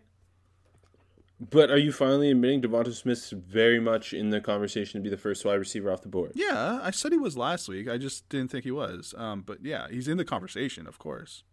But 1.39 1.69
are 1.69 1.77
you 1.77 1.91
finally 1.91 2.31
admitting 2.31 2.63
Devonta 2.63 2.91
Smith's 2.95 3.29
very 3.29 3.79
much 3.79 4.11
in 4.11 4.31
the 4.31 4.41
conversation 4.41 4.99
to 4.99 5.03
be 5.03 5.09
the 5.09 5.21
first 5.21 5.45
wide 5.45 5.55
receiver 5.55 5.91
off 5.91 6.01
the 6.01 6.07
board? 6.07 6.31
Yeah, 6.33 6.79
I 6.81 6.89
said 6.89 7.11
he 7.11 7.17
was 7.19 7.37
last 7.37 7.69
week. 7.69 7.87
I 7.87 7.99
just 7.99 8.27
didn't 8.29 8.49
think 8.49 8.63
he 8.63 8.71
was. 8.71 9.13
Um, 9.15 9.41
but 9.45 9.63
yeah, 9.63 9.87
he's 9.89 10.07
in 10.07 10.17
the 10.17 10.25
conversation, 10.25 10.87
of 10.87 10.97
course. 10.97 11.43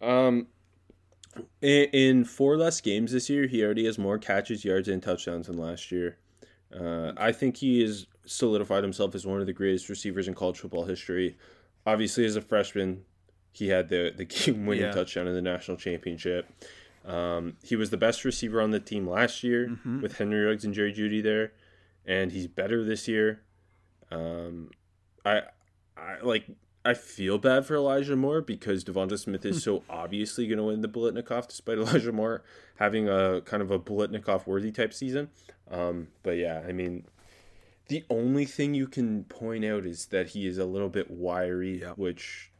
Um, 0.00 0.46
in, 1.60 1.84
in 1.92 2.24
four 2.24 2.56
less 2.56 2.80
games 2.80 3.12
this 3.12 3.28
year, 3.28 3.46
he 3.46 3.62
already 3.62 3.84
has 3.84 3.98
more 3.98 4.18
catches, 4.18 4.64
yards, 4.64 4.88
and 4.88 5.02
touchdowns 5.02 5.46
than 5.48 5.58
last 5.58 5.92
year. 5.92 6.16
Uh, 6.74 7.12
I 7.18 7.32
think 7.32 7.58
he 7.58 7.82
has 7.82 8.06
solidified 8.24 8.82
himself 8.82 9.14
as 9.14 9.26
one 9.26 9.40
of 9.40 9.46
the 9.46 9.52
greatest 9.52 9.88
receivers 9.90 10.26
in 10.26 10.32
college 10.34 10.58
football 10.58 10.84
history. 10.84 11.36
Obviously, 11.86 12.24
as 12.24 12.36
a 12.36 12.40
freshman, 12.40 13.04
he 13.52 13.68
had 13.68 13.88
the 13.90 14.12
the 14.16 14.24
game-winning 14.24 14.84
Yeah. 14.84 14.92
touchdown 14.92 15.28
in 15.28 15.34
the 15.34 15.42
national 15.42 15.76
championship. 15.76 16.48
Um, 17.06 17.56
he 17.62 17.76
was 17.76 17.90
the 17.90 17.96
best 17.96 18.24
receiver 18.24 18.60
on 18.60 18.72
the 18.72 18.80
team 18.80 19.08
last 19.08 19.44
year 19.44 19.68
Mm-hmm. 19.68 20.02
with 20.02 20.18
Henry 20.18 20.44
Ruggs 20.44 20.64
and 20.64 20.74
Jerry 20.74 20.92
Jeudy 20.92 21.22
there, 21.22 21.52
and 22.04 22.32
he's 22.32 22.46
better 22.48 22.84
this 22.84 23.06
year. 23.06 23.42
Um, 24.10 24.70
I, 25.24 25.42
I 25.96 26.16
like. 26.22 26.46
I 26.84 26.94
feel 26.94 27.36
bad 27.38 27.66
for 27.66 27.74
Elijah 27.74 28.14
Moore 28.14 28.40
because 28.40 28.84
Devonta 28.84 29.18
Smith 29.18 29.44
is 29.44 29.60
so 29.64 29.82
obviously 29.90 30.46
going 30.46 30.58
to 30.58 30.64
win 30.64 30.82
the 30.82 30.88
Biletnikoff, 30.88 31.48
despite 31.48 31.78
Elijah 31.78 32.12
Moore 32.12 32.44
having 32.76 33.08
a 33.08 33.40
kind 33.44 33.60
of 33.62 33.70
a 33.72 33.78
Biletnikoff 33.78 34.46
worthy 34.46 34.70
type 34.70 34.92
season. 34.94 35.28
Um, 35.68 36.08
but 36.22 36.36
yeah, 36.36 36.62
I 36.68 36.70
mean, 36.70 37.04
the 37.88 38.04
only 38.08 38.44
thing 38.44 38.74
you 38.74 38.86
can 38.86 39.24
point 39.24 39.64
out 39.64 39.84
is 39.84 40.06
that 40.06 40.28
he 40.28 40.46
is 40.46 40.58
a 40.58 40.64
little 40.64 40.88
bit 40.88 41.10
wiry, 41.10 41.80
Yep. 41.80 41.98
which 41.98 42.52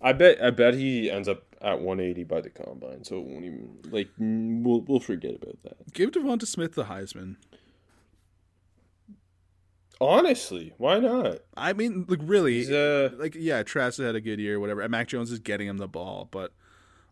I 0.00 0.12
bet 0.12 0.42
I 0.42 0.50
bet 0.50 0.74
he 0.74 1.10
ends 1.10 1.28
up 1.28 1.44
at 1.60 1.80
180 1.80 2.24
by 2.24 2.40
the 2.40 2.50
combine, 2.50 3.04
so 3.04 3.18
it 3.18 3.24
won't 3.24 3.44
even 3.44 3.78
like 3.90 4.08
mm, 4.20 4.62
we'll 4.62 4.80
we'll 4.80 5.00
forget 5.00 5.34
about 5.34 5.62
that. 5.64 5.92
Give 5.92 6.10
Devonta 6.10 6.46
Smith 6.46 6.74
the 6.74 6.84
Heisman. 6.84 7.36
Honestly, 10.00 10.72
why 10.78 10.98
not? 10.98 11.40
I 11.58 11.74
mean, 11.74 12.06
like 12.08 12.20
really, 12.22 12.64
uh, 12.64 13.10
like 13.18 13.34
yeah, 13.34 13.62
Trask 13.62 14.00
had 14.00 14.14
a 14.14 14.20
good 14.20 14.40
year, 14.40 14.58
whatever. 14.58 14.80
And 14.80 14.90
Mac 14.90 15.08
Jones 15.08 15.30
is 15.30 15.38
getting 15.38 15.68
him 15.68 15.76
the 15.76 15.88
ball, 15.88 16.26
but 16.30 16.54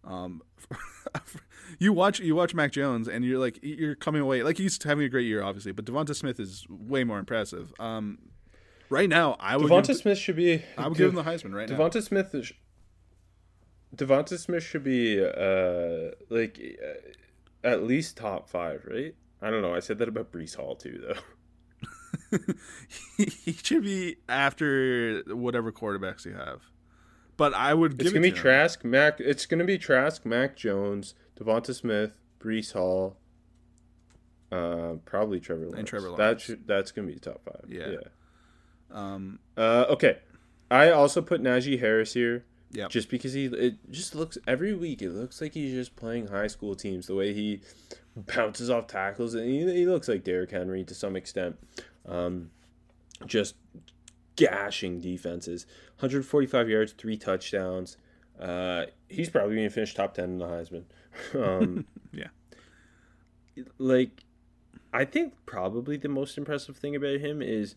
um, 0.05 0.40
you 1.79 1.92
watch 1.92 2.18
you 2.18 2.35
watch 2.35 2.55
Mac 2.55 2.72
Jones, 2.72 3.07
and 3.07 3.27
you're 3.27 3.38
like 3.38 3.59
you're 3.62 3.94
coming 3.94 4.22
away 4.22 4.42
like 4.42 4.57
he's 4.57 4.83
having 4.83 5.05
a 5.05 5.09
great 5.11 5.27
year, 5.27 5.42
obviously. 5.42 5.72
But 5.72 5.85
Devonta 5.85 6.16
Smith 6.16 6.40
is 6.40 6.66
way 6.70 7.05
more 7.05 7.18
impressive. 7.18 7.74
Um, 7.79 8.18
right 8.88 9.09
now, 9.09 9.37
I 9.38 9.59
would 9.59 9.70
Devonta 9.70 9.88
give, 9.88 9.96
Smith 9.98 10.16
should 10.16 10.37
be. 10.37 10.62
I 10.79 10.88
would 10.88 10.96
give 10.96 11.11
him 11.11 11.14
the 11.14 11.24
Heisman 11.24 11.53
right 11.55 11.68
now. 11.68 11.77
Devonta 11.77 12.03
Smith 12.03 12.35
is. 12.35 12.53
Devonta 13.94 14.38
Smith 14.38 14.62
should 14.62 14.85
be 14.85 15.22
uh 15.22 16.11
like 16.29 16.61
uh, 16.83 17.66
at 17.66 17.83
least 17.85 18.16
top 18.16 18.48
five, 18.48 18.85
right? 18.88 19.14
I 19.40 19.51
don't 19.51 19.62
know. 19.62 19.74
I 19.74 19.81
said 19.81 19.98
that 19.98 20.09
about 20.09 20.33
Breece 20.33 20.57
Hall 20.57 20.74
too, 20.74 21.03
though. 21.07 22.38
he 23.18 23.53
should 23.53 23.85
be 23.85 24.16
after 24.29 25.22
whatever 25.29 25.72
quarterbacks 25.72 26.24
you 26.24 26.35
have. 26.35 26.62
But 27.37 27.55
I 27.55 27.72
would 27.72 27.96
give 27.98 28.09
It's 28.09 28.14
gonna 28.14 28.27
it 28.27 28.31
be 28.33 28.37
him. 28.37 28.42
Trask, 28.42 28.85
Mac. 28.85 29.20
It's 29.20 29.46
gonna 29.46 29.64
be 29.64 29.79
Trask, 29.79 30.27
Mac 30.27 30.57
Jones, 30.57 31.14
Devonta 31.38 31.74
Smith, 31.74 32.18
Breece 32.40 32.72
Hall, 32.72 33.16
uh, 34.51 34.94
probably 35.05 35.38
Trevor 35.40 35.66
Lawrence. 35.66 35.88
Trevor 35.88 36.16
That 36.16 36.40
should, 36.40 36.66
that's 36.66 36.90
gonna 36.90 37.07
be 37.07 37.18
top 37.18 37.42
five. 37.44 37.64
Yeah. 37.68 37.90
yeah. 37.92 37.98
Um, 38.90 39.38
Uh, 39.57 39.87
okay. 39.90 40.18
I 40.70 40.90
also 40.90 41.22
put 41.22 41.40
Najee 41.42 41.81
Harris 41.81 42.12
here. 42.12 42.44
Yep. 42.72 42.90
Just 42.90 43.09
because 43.09 43.33
he, 43.33 43.46
it 43.46 43.76
just 43.90 44.14
looks 44.14 44.37
every 44.46 44.74
week. 44.74 45.00
It 45.00 45.11
looks 45.11 45.40
like 45.40 45.54
he's 45.54 45.72
just 45.72 45.96
playing 45.96 46.26
high 46.26 46.48
school 46.48 46.74
teams. 46.74 47.07
The 47.07 47.14
way 47.14 47.33
he 47.33 47.61
bounces 48.14 48.68
off 48.68 48.87
tackles, 48.88 49.35
and 49.35 49.46
he, 49.46 49.61
he 49.72 49.87
looks 49.87 50.09
like 50.09 50.22
Derrick 50.22 50.50
Henry 50.50 50.85
to 50.85 50.94
some 50.94 51.16
extent. 51.16 51.57
Um, 52.07 52.50
just 53.26 53.54
gashing 54.37 55.00
defenses. 55.00 55.66
145 55.96 56.68
yards, 56.68 56.92
three 56.92 57.16
touchdowns. 57.16 57.96
Uh, 58.40 58.87
he's 59.09 59.28
probably 59.28 59.57
going 59.57 59.68
to 59.68 59.74
finish 59.74 59.94
top 59.94 60.14
10 60.14 60.24
in 60.24 60.38
the 60.38 60.46
Heisman. 60.46 60.85
Um, 61.35 61.85
yeah. 62.12 62.28
like 63.78 64.22
I 64.92 65.04
think 65.04 65.35
probably 65.46 65.96
the 65.96 66.09
most 66.09 66.38
impressive 66.38 66.76
thing 66.76 66.94
about 66.94 67.18
him 67.18 67.42
is 67.42 67.74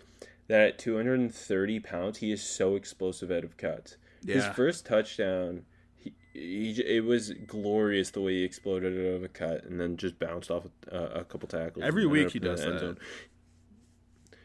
that 0.48 0.62
at 0.62 0.78
230 0.78 1.80
pounds 1.80 2.20
he 2.20 2.32
is 2.32 2.44
so 2.44 2.76
explosive 2.76 3.32
out 3.32 3.44
of 3.44 3.58
cuts. 3.58 3.98
His 4.26 4.46
first 4.48 4.86
touchdown, 4.86 5.64
he 5.96 6.14
he, 6.34 6.72
it 6.82 7.06
was 7.06 7.32
glorious 7.48 8.12
the 8.12 8.22
way 8.22 8.34
he 8.34 8.44
exploded 8.44 8.94
out 8.94 9.16
of 9.16 9.24
a 9.24 9.28
cut 9.28 9.64
and 9.66 9.80
then 9.80 9.98
just 9.98 10.20
bounced 10.20 10.52
off 10.52 10.68
a, 10.90 10.98
a 10.98 11.24
couple 11.24 11.48
tackles. 11.48 11.84
Every 11.84 12.06
week 12.06 12.32
he 12.32 12.40
does 12.40 12.62
that. 12.62 12.98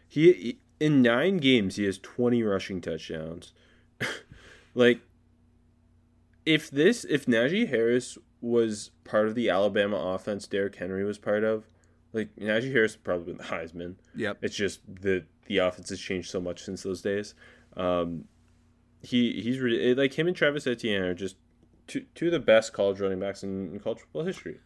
He, 0.08 0.32
he 0.32 0.58
in 0.80 1.02
nine 1.02 1.38
games 1.38 1.76
he 1.76 1.84
has 1.84 1.98
twenty 1.98 2.42
rushing 2.42 2.80
touchdowns. 2.80 3.52
like, 4.74 5.00
if 6.44 6.70
this 6.70 7.04
if 7.04 7.26
Najee 7.26 7.68
Harris 7.68 8.18
was 8.40 8.90
part 9.04 9.26
of 9.26 9.34
the 9.34 9.50
Alabama 9.50 9.96
offense, 9.96 10.46
Derrick 10.46 10.76
Henry 10.76 11.04
was 11.04 11.18
part 11.18 11.44
of, 11.44 11.68
like 12.12 12.34
Najee 12.36 12.72
Harris 12.72 12.94
would 12.94 13.04
probably 13.04 13.32
been 13.32 13.38
the 13.38 13.44
Heisman. 13.44 13.96
Yep. 14.14 14.38
It's 14.42 14.56
just 14.56 14.80
the 14.86 15.24
the 15.46 15.58
offense 15.58 15.90
has 15.90 16.00
changed 16.00 16.30
so 16.30 16.40
much 16.40 16.64
since 16.64 16.82
those 16.82 17.02
days. 17.02 17.34
Um, 17.76 18.24
he 19.06 19.40
he's 19.40 19.60
really 19.60 19.94
like 19.94 20.18
him 20.18 20.26
and 20.26 20.36
Travis 20.36 20.66
Etienne 20.66 21.02
are 21.02 21.14
just 21.14 21.36
two 21.86 22.04
two 22.14 22.26
of 22.26 22.32
the 22.32 22.40
best 22.40 22.72
college 22.72 23.00
running 23.00 23.20
backs 23.20 23.42
in, 23.42 23.72
in 23.72 23.80
college 23.80 24.00
football 24.00 24.24
history. 24.24 24.58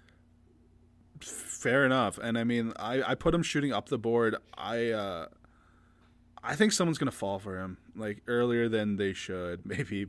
Fair 1.21 1.85
enough. 1.85 2.19
And 2.19 2.39
I 2.39 2.45
mean, 2.45 2.73
I, 2.77 3.03
I 3.03 3.15
put 3.15 3.35
him 3.35 3.43
shooting 3.43 3.73
up 3.73 3.91
the 3.91 3.99
board. 3.99 4.37
I 4.57 4.89
uh, 4.91 5.27
I 6.43 6.57
think 6.57 6.73
someone's 6.73 6.97
gonna 6.99 7.11
fall 7.11 7.39
for 7.39 7.59
him 7.59 7.77
like 7.95 8.23
earlier 8.27 8.69
than 8.69 8.97
they 8.97 9.13
should. 9.13 9.61
Maybe. 9.67 10.07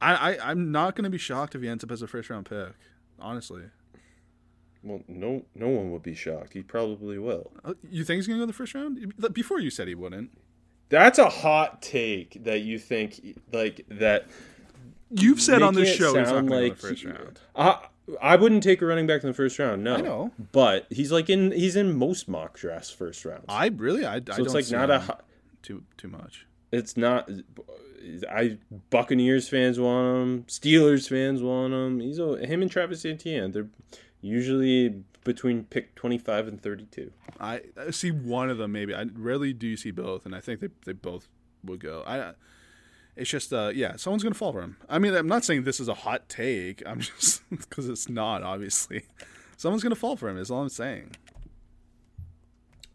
I, 0.00 0.32
I 0.32 0.50
I'm 0.50 0.72
not 0.72 0.96
gonna 0.96 1.10
be 1.10 1.18
shocked 1.18 1.54
if 1.54 1.62
he 1.62 1.68
ends 1.68 1.84
up 1.84 1.92
as 1.92 2.02
a 2.02 2.08
first 2.08 2.28
round 2.30 2.46
pick. 2.46 2.74
Honestly, 3.20 3.62
Well, 4.82 5.02
no 5.06 5.44
no 5.54 5.68
one 5.68 5.92
would 5.92 6.02
be 6.02 6.14
shocked. 6.14 6.54
He 6.54 6.62
probably 6.62 7.18
will. 7.18 7.52
Uh, 7.64 7.74
you 7.88 8.02
think 8.02 8.16
he's 8.18 8.26
gonna 8.26 8.38
go 8.40 8.42
in 8.42 8.48
the 8.48 8.52
first 8.52 8.74
round? 8.74 9.14
Before 9.32 9.60
you 9.60 9.70
said 9.70 9.86
he 9.86 9.94
wouldn't. 9.94 10.36
That's 10.92 11.18
a 11.18 11.30
hot 11.30 11.80
take 11.80 12.44
that 12.44 12.60
you 12.60 12.78
think 12.78 13.38
like 13.50 13.86
that. 13.88 14.26
You've 15.10 15.40
said 15.40 15.62
on 15.62 15.72
this 15.72 15.88
show 15.96 16.08
he's 16.08 16.14
not 16.14 16.26
sound 16.28 16.48
gonna 16.50 16.60
go 16.60 16.66
like 16.68 16.78
the 16.78 16.86
first 16.88 17.02
he- 17.02 17.08
round. 17.08 17.40
I 17.56 17.78
I 18.20 18.36
wouldn't 18.36 18.62
take 18.62 18.82
a 18.82 18.86
running 18.86 19.06
back 19.06 19.22
in 19.22 19.28
the 19.28 19.34
first 19.34 19.58
round. 19.58 19.82
No, 19.82 19.94
I 19.96 20.00
know. 20.02 20.32
but 20.52 20.86
he's 20.90 21.10
like 21.10 21.30
in 21.30 21.50
he's 21.50 21.76
in 21.76 21.96
most 21.96 22.28
mock 22.28 22.58
drafts 22.58 22.90
first 22.90 23.24
round. 23.24 23.44
I 23.48 23.68
really 23.68 24.04
I, 24.04 24.16
I 24.16 24.18
so 24.18 24.20
don't 24.20 24.40
it's 24.44 24.54
like 24.54 24.64
see 24.66 24.76
not 24.76 24.90
a 24.90 25.16
too 25.62 25.82
too 25.96 26.08
much. 26.08 26.46
it's 26.72 26.94
not. 26.98 27.30
I 28.30 28.58
Buccaneers 28.90 29.48
fans 29.48 29.80
want 29.80 30.06
him. 30.28 30.42
Steelers 30.44 31.08
fans 31.08 31.42
want 31.42 31.72
him. 31.72 32.00
He's 32.00 32.18
a, 32.18 32.36
him 32.44 32.60
and 32.60 32.70
Travis 32.70 33.06
Etienne. 33.06 33.52
They're 33.52 33.68
usually 34.22 35.04
between 35.24 35.64
pick 35.64 35.94
twenty 35.94 36.16
five 36.16 36.48
and 36.48 36.62
thirty 36.62 36.86
two. 36.86 37.12
I, 37.38 37.60
I 37.76 37.90
see 37.90 38.10
one 38.10 38.48
of 38.48 38.56
them 38.56 38.72
maybe. 38.72 38.94
I 38.94 39.04
rarely 39.14 39.52
do 39.52 39.76
see 39.76 39.90
both, 39.90 40.24
and 40.24 40.34
I 40.34 40.40
think 40.40 40.60
they 40.60 40.68
they 40.86 40.92
both 40.92 41.28
would 41.64 41.80
go. 41.80 42.02
I 42.06 42.32
it's 43.14 43.28
just 43.28 43.52
uh 43.52 43.70
yeah, 43.74 43.96
someone's 43.96 44.22
gonna 44.22 44.34
fall 44.34 44.52
for 44.52 44.62
him. 44.62 44.76
I 44.88 44.98
mean, 44.98 45.14
I'm 45.14 45.28
not 45.28 45.44
saying 45.44 45.64
this 45.64 45.80
is 45.80 45.88
a 45.88 45.94
hot 45.94 46.28
take. 46.28 46.82
I'm 46.86 47.00
just 47.00 47.42
because 47.50 47.88
it's 47.88 48.08
not 48.08 48.42
obviously. 48.42 49.02
Someone's 49.56 49.82
gonna 49.82 49.94
fall 49.94 50.16
for 50.16 50.28
him. 50.28 50.38
Is 50.38 50.50
all 50.50 50.62
I'm 50.62 50.68
saying. 50.68 51.16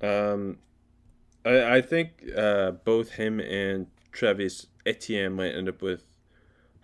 Um, 0.01 0.57
I 1.45 1.77
I 1.77 1.81
think 1.81 2.23
uh, 2.35 2.71
both 2.71 3.11
him 3.11 3.39
and 3.39 3.87
Travis 4.11 4.67
Etienne 4.85 5.33
might 5.33 5.51
end 5.51 5.69
up 5.69 5.81
with 5.81 6.06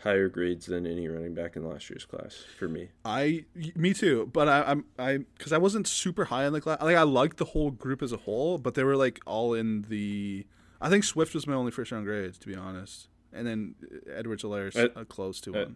higher 0.03 0.27
grades 0.27 0.65
than 0.65 0.85
any 0.85 1.07
running 1.07 1.33
back 1.33 1.55
in 1.55 1.67
last 1.67 1.89
year's 1.89 2.05
class 2.05 2.43
for 2.59 2.67
me. 2.67 2.89
I 3.05 3.45
me 3.75 3.93
too, 3.93 4.29
but 4.33 4.47
I, 4.49 4.63
I'm 4.63 4.85
I 4.99 5.17
because 5.37 5.51
I 5.53 5.57
wasn't 5.57 5.87
super 5.87 6.25
high 6.25 6.45
on 6.45 6.53
the 6.53 6.61
class. 6.61 6.81
Like 6.81 6.95
I 6.97 7.03
liked 7.03 7.37
the 7.37 7.45
whole 7.45 7.71
group 7.71 8.01
as 8.03 8.11
a 8.11 8.17
whole, 8.17 8.57
but 8.57 8.75
they 8.75 8.83
were 8.83 8.95
like 8.97 9.19
all 9.25 9.53
in 9.53 9.83
the. 9.89 10.45
I 10.81 10.89
think 10.89 11.03
Swift 11.05 11.33
was 11.33 11.47
my 11.47 11.53
only 11.53 11.71
first 11.71 11.91
round 11.91 12.05
grades, 12.05 12.37
to 12.39 12.47
be 12.47 12.55
honest, 12.55 13.07
and 13.31 13.47
then 13.47 13.75
Edwards-Helaire's 14.13 14.75
Uh, 14.75 14.89
uh, 14.95 15.03
close 15.05 15.39
to 15.41 15.55
uh, 15.55 15.63
one, 15.63 15.75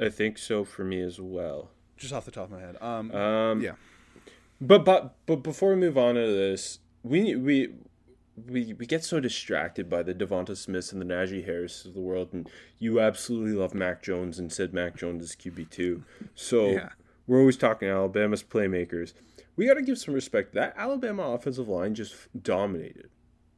I 0.00 0.08
think 0.08 0.38
so 0.38 0.64
for 0.64 0.84
me 0.84 1.00
as 1.02 1.20
well. 1.20 1.70
just 1.98 2.12
off 2.14 2.24
the 2.24 2.30
top 2.30 2.44
of 2.46 2.50
my 2.52 2.60
head. 2.60 2.76
Um, 2.80 3.10
Um, 3.12 3.60
yeah, 3.60 3.74
But 4.60 4.84
but 4.84 5.14
but 5.26 5.42
before 5.42 5.70
we 5.70 5.76
move 5.76 5.98
on 5.98 6.14
to 6.14 6.20
this, 6.26 6.78
we 7.02 7.36
we 7.36 7.74
we 8.48 8.72
we 8.74 8.86
get 8.86 9.04
so 9.04 9.20
distracted 9.20 9.90
by 9.90 10.02
the 10.02 10.14
Devonta 10.14 10.56
Smiths 10.56 10.92
and 10.92 11.00
the 11.00 11.06
Najee 11.06 11.44
Harris 11.44 11.84
of 11.84 11.94
the 11.94 12.00
world, 12.00 12.30
and 12.32 12.48
you 12.78 12.98
absolutely 13.00 13.52
love 13.52 13.74
Mac 13.74 14.02
Jones 14.02 14.38
and 14.38 14.50
said 14.52 14.72
Mac 14.72 14.96
Jones 14.96 15.22
is 15.22 15.36
QB 15.36 15.70
two. 15.70 16.02
So 16.34 16.70
Yeah. 16.70 16.88
we're 17.26 17.40
always 17.40 17.56
talking 17.56 17.88
Alabama's 17.88 18.42
playmakers. 18.42 19.12
We 19.54 19.66
got 19.66 19.74
to 19.74 19.82
give 19.82 19.98
some 19.98 20.14
respect. 20.14 20.54
That 20.54 20.72
Alabama 20.76 21.22
offensive 21.24 21.68
line 21.68 21.94
just 21.94 22.14
dominated. 22.42 23.10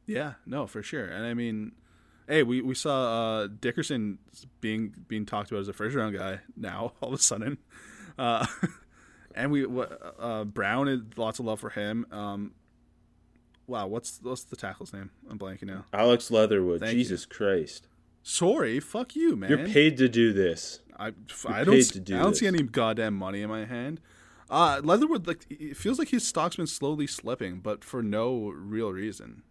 Yeah, 0.05 0.33
no, 0.45 0.67
for 0.67 0.83
sure. 0.83 1.05
And 1.05 1.25
I 1.25 1.33
mean, 1.33 1.71
hey, 2.27 2.43
we, 2.43 2.61
we 2.61 2.75
saw 2.75 3.43
uh, 3.43 3.47
Dickerson 3.47 4.19
being 4.61 4.93
being 5.07 5.25
talked 5.25 5.51
about 5.51 5.61
as 5.61 5.67
a 5.69 5.73
first 5.73 5.95
round 5.95 6.17
guy 6.17 6.41
now 6.57 6.93
all 7.01 7.13
of 7.13 7.19
a 7.19 7.23
sudden, 7.23 7.57
uh, 8.19 8.45
and 9.35 9.51
we 9.51 9.65
uh, 10.19 10.43
Brown 10.43 11.11
lots 11.15 11.39
of 11.39 11.45
love 11.45 11.61
for 11.61 11.69
him. 11.69 12.05
Um, 12.11 12.51
wow, 13.67 13.87
what's 13.87 14.19
what's 14.21 14.43
the 14.43 14.55
tackle's 14.55 14.93
name? 14.93 15.11
I'm 15.29 15.37
blanking 15.39 15.63
now. 15.67 15.85
Alex 15.93 16.29
Leatherwood, 16.31 16.79
Thank 16.81 16.93
you. 16.93 16.99
Jesus 16.99 17.25
Christ, 17.25 17.87
Sorry, 18.23 18.79
fuck 18.79 19.15
you, 19.15 19.35
man. 19.35 19.49
you're 19.49 19.67
paid 19.67 19.97
to 19.97 20.07
do 20.09 20.33
this. 20.33 20.79
I, 20.97 21.07
I 21.47 21.63
don't 21.63 21.73
paid 21.75 21.83
to 21.91 21.99
do 21.99 22.15
I 22.15 22.19
don't 22.19 22.31
this. 22.31 22.39
see 22.39 22.47
any 22.47 22.63
goddamn 22.63 23.13
money 23.15 23.41
in 23.41 23.49
my 23.49 23.65
hand. 23.65 23.99
Uh, 24.49 24.79
Leatherwood 24.83 25.27
like 25.27 25.45
it 25.49 25.75
feels 25.75 25.97
like 25.99 26.09
his 26.09 26.25
stock's 26.27 26.55
been 26.55 26.67
slowly 26.67 27.07
slipping, 27.07 27.59
but 27.59 27.83
for 27.83 28.01
no 28.03 28.49
real 28.49 28.91
reason. 28.93 29.43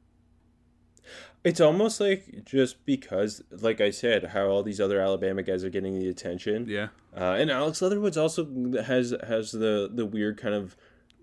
It's 1.43 1.61
almost 1.61 2.01
like 2.01 2.45
just 2.47 2.87
because, 2.87 3.43
like 3.51 3.79
I 3.83 3.91
said, 3.91 4.25
how 4.29 4.47
all 4.47 4.63
these 4.63 4.81
other 4.81 4.99
Alabama 5.01 5.43
guys 5.43 5.63
are 5.63 5.69
getting 5.69 5.99
the 5.99 6.09
attention. 6.09 6.67
Yeah, 6.67 6.89
Uh, 7.15 7.37
and 7.39 7.51
Alex 7.51 7.83
Leatherwood's 7.83 8.17
also 8.17 8.47
has 8.87 9.15
has 9.29 9.53
the 9.53 9.91
the 9.93 10.07
weird 10.07 10.39
kind 10.39 10.55
of 10.55 10.75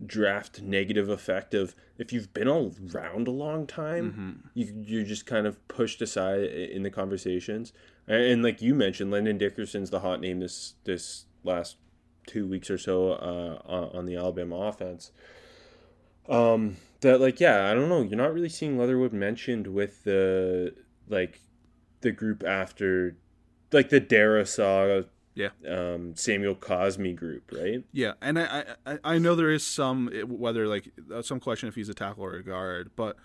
draft 0.05 0.61
negative 0.61 1.09
effect 1.09 1.53
of 1.53 1.75
if 1.97 2.11
you've 2.11 2.33
been 2.33 2.47
around 2.47 3.27
a 3.27 3.31
long 3.31 3.67
time, 3.67 4.05
you 4.53 4.73
you're 4.85 5.03
just 5.03 5.25
kind 5.25 5.45
of 5.45 5.65
pushed 5.67 6.01
aside 6.01 6.43
in 6.43 6.83
the 6.83 6.89
conversations. 6.89 7.73
And, 8.07 8.23
and 8.23 8.43
like 8.43 8.61
you 8.61 8.73
mentioned, 8.73 9.11
Landon 9.11 9.37
Dickerson's 9.37 9.89
the 9.89 9.99
hot 9.99 10.19
name 10.19 10.39
this 10.39 10.75
this 10.85 11.25
last 11.43 11.77
two 12.27 12.47
weeks 12.47 12.69
or 12.69 12.77
so 12.77 13.11
uh, 13.13 13.61
on, 13.65 14.05
the 14.05 14.15
Alabama 14.15 14.55
offense. 14.55 15.11
Um, 16.29 16.77
that 17.01 17.19
like 17.19 17.39
yeah, 17.39 17.69
I 17.69 17.73
don't 17.73 17.89
know. 17.89 18.01
You're 18.01 18.17
not 18.17 18.33
really 18.33 18.49
seeing 18.49 18.77
Leatherwood 18.77 19.13
mentioned 19.13 19.67
with 19.67 20.03
the 20.03 20.73
like 21.07 21.41
the 22.01 22.11
group 22.11 22.43
after 22.43 23.17
like 23.71 23.89
the 23.89 24.01
Darrisaw 24.01 25.05
yeah. 25.35 25.49
um, 25.67 26.15
Samuel 26.15 26.55
Cosmi 26.55 27.15
group, 27.15 27.51
right? 27.51 27.83
Yeah, 27.93 28.13
and 28.21 28.39
I, 28.39 28.65
I 28.85 28.99
I 29.03 29.17
know 29.17 29.35
there 29.35 29.51
is 29.51 29.65
some 29.65 30.09
whether 30.27 30.67
like 30.67 30.91
uh, 31.13 31.21
some 31.21 31.39
question 31.39 31.69
if 31.69 31.75
he's 31.75 31.89
a 31.89 31.93
tackle 31.93 32.23
or 32.23 32.35
a 32.35 32.43
guard, 32.43 32.91
but 32.95 33.17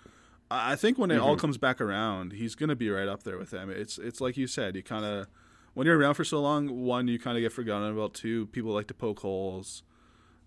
I 0.49 0.75
think 0.75 0.97
when 0.97 1.11
it 1.11 1.19
all 1.19 1.35
comes 1.35 1.57
back 1.57 1.81
around, 1.81 2.33
he's 2.33 2.55
gonna 2.55 2.75
be 2.75 2.89
right 2.89 3.07
up 3.07 3.23
there 3.23 3.37
with 3.37 3.49
them. 3.49 3.69
It's 3.69 3.97
it's 3.97 4.21
like 4.21 4.37
you 4.37 4.47
said, 4.47 4.75
you 4.75 4.83
kind 4.83 5.03
of 5.03 5.27
when 5.73 5.85
you're 5.85 5.97
around 5.97 6.13
for 6.13 6.23
so 6.23 6.41
long, 6.41 6.85
one 6.85 7.07
you 7.07 7.19
kind 7.19 7.37
of 7.37 7.41
get 7.41 7.51
forgotten 7.51 7.91
about. 7.91 8.13
Two 8.13 8.47
people 8.47 8.71
like 8.71 8.87
to 8.87 8.93
poke 8.93 9.19
holes, 9.19 9.83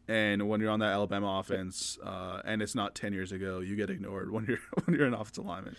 and 0.09 0.49
when 0.49 0.61
you're 0.61 0.71
on 0.71 0.81
that 0.81 0.93
Alabama 0.93 1.39
offense, 1.39 1.99
uh, 2.03 2.41
and 2.45 2.63
it's 2.63 2.75
not 2.75 2.95
ten 2.95 3.13
years 3.13 3.31
ago, 3.31 3.61
you 3.61 3.77
get 3.77 3.91
ignored 3.91 4.31
when 4.33 4.47
you're 4.47 4.61
when 4.85 4.97
you're 4.97 5.07
an 5.07 5.15
offensive 5.15 5.45
lineman. 5.45 5.77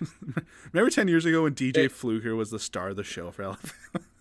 Remember 0.72 0.90
ten 0.90 1.08
years 1.08 1.26
ago 1.26 1.42
when 1.42 1.54
DJ 1.54 1.90
Fluker 1.90 2.34
was 2.34 2.50
the 2.50 2.58
star 2.58 2.88
of 2.90 2.96
the 2.96 3.04
show 3.04 3.30
for 3.30 3.42
Alabama? 3.42 3.72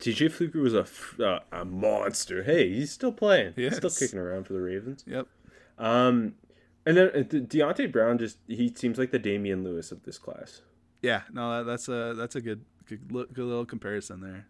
TJ 0.00 0.30
Fluker 0.30 0.60
was 0.60 0.74
a 0.74 0.86
uh, 1.22 1.40
a 1.50 1.64
monster. 1.64 2.44
Hey, 2.44 2.72
he's 2.72 2.92
still 2.92 3.12
playing. 3.12 3.54
He's 3.56 3.76
still 3.76 3.90
kicking 3.90 4.18
around 4.18 4.44
for 4.44 4.52
the 4.52 4.60
Ravens. 4.60 5.04
yep. 5.06 5.26
Um, 5.78 6.34
and 6.86 6.96
then 6.96 7.10
uh, 7.14 7.22
De- 7.22 7.40
Deonte 7.40 7.90
Brown 7.90 8.18
just 8.18 8.38
he 8.46 8.72
seems 8.74 8.98
like 8.98 9.10
the 9.10 9.18
Damien 9.18 9.64
Lewis 9.64 9.92
of 9.92 10.04
this 10.04 10.18
class. 10.18 10.62
Yeah, 11.02 11.22
no, 11.32 11.58
that, 11.58 11.70
that's 11.70 11.88
a 11.88 12.14
that's 12.16 12.36
a 12.36 12.40
good 12.40 12.64
good, 12.86 13.08
good 13.08 13.36
little 13.36 13.66
comparison 13.66 14.20
there. 14.20 14.46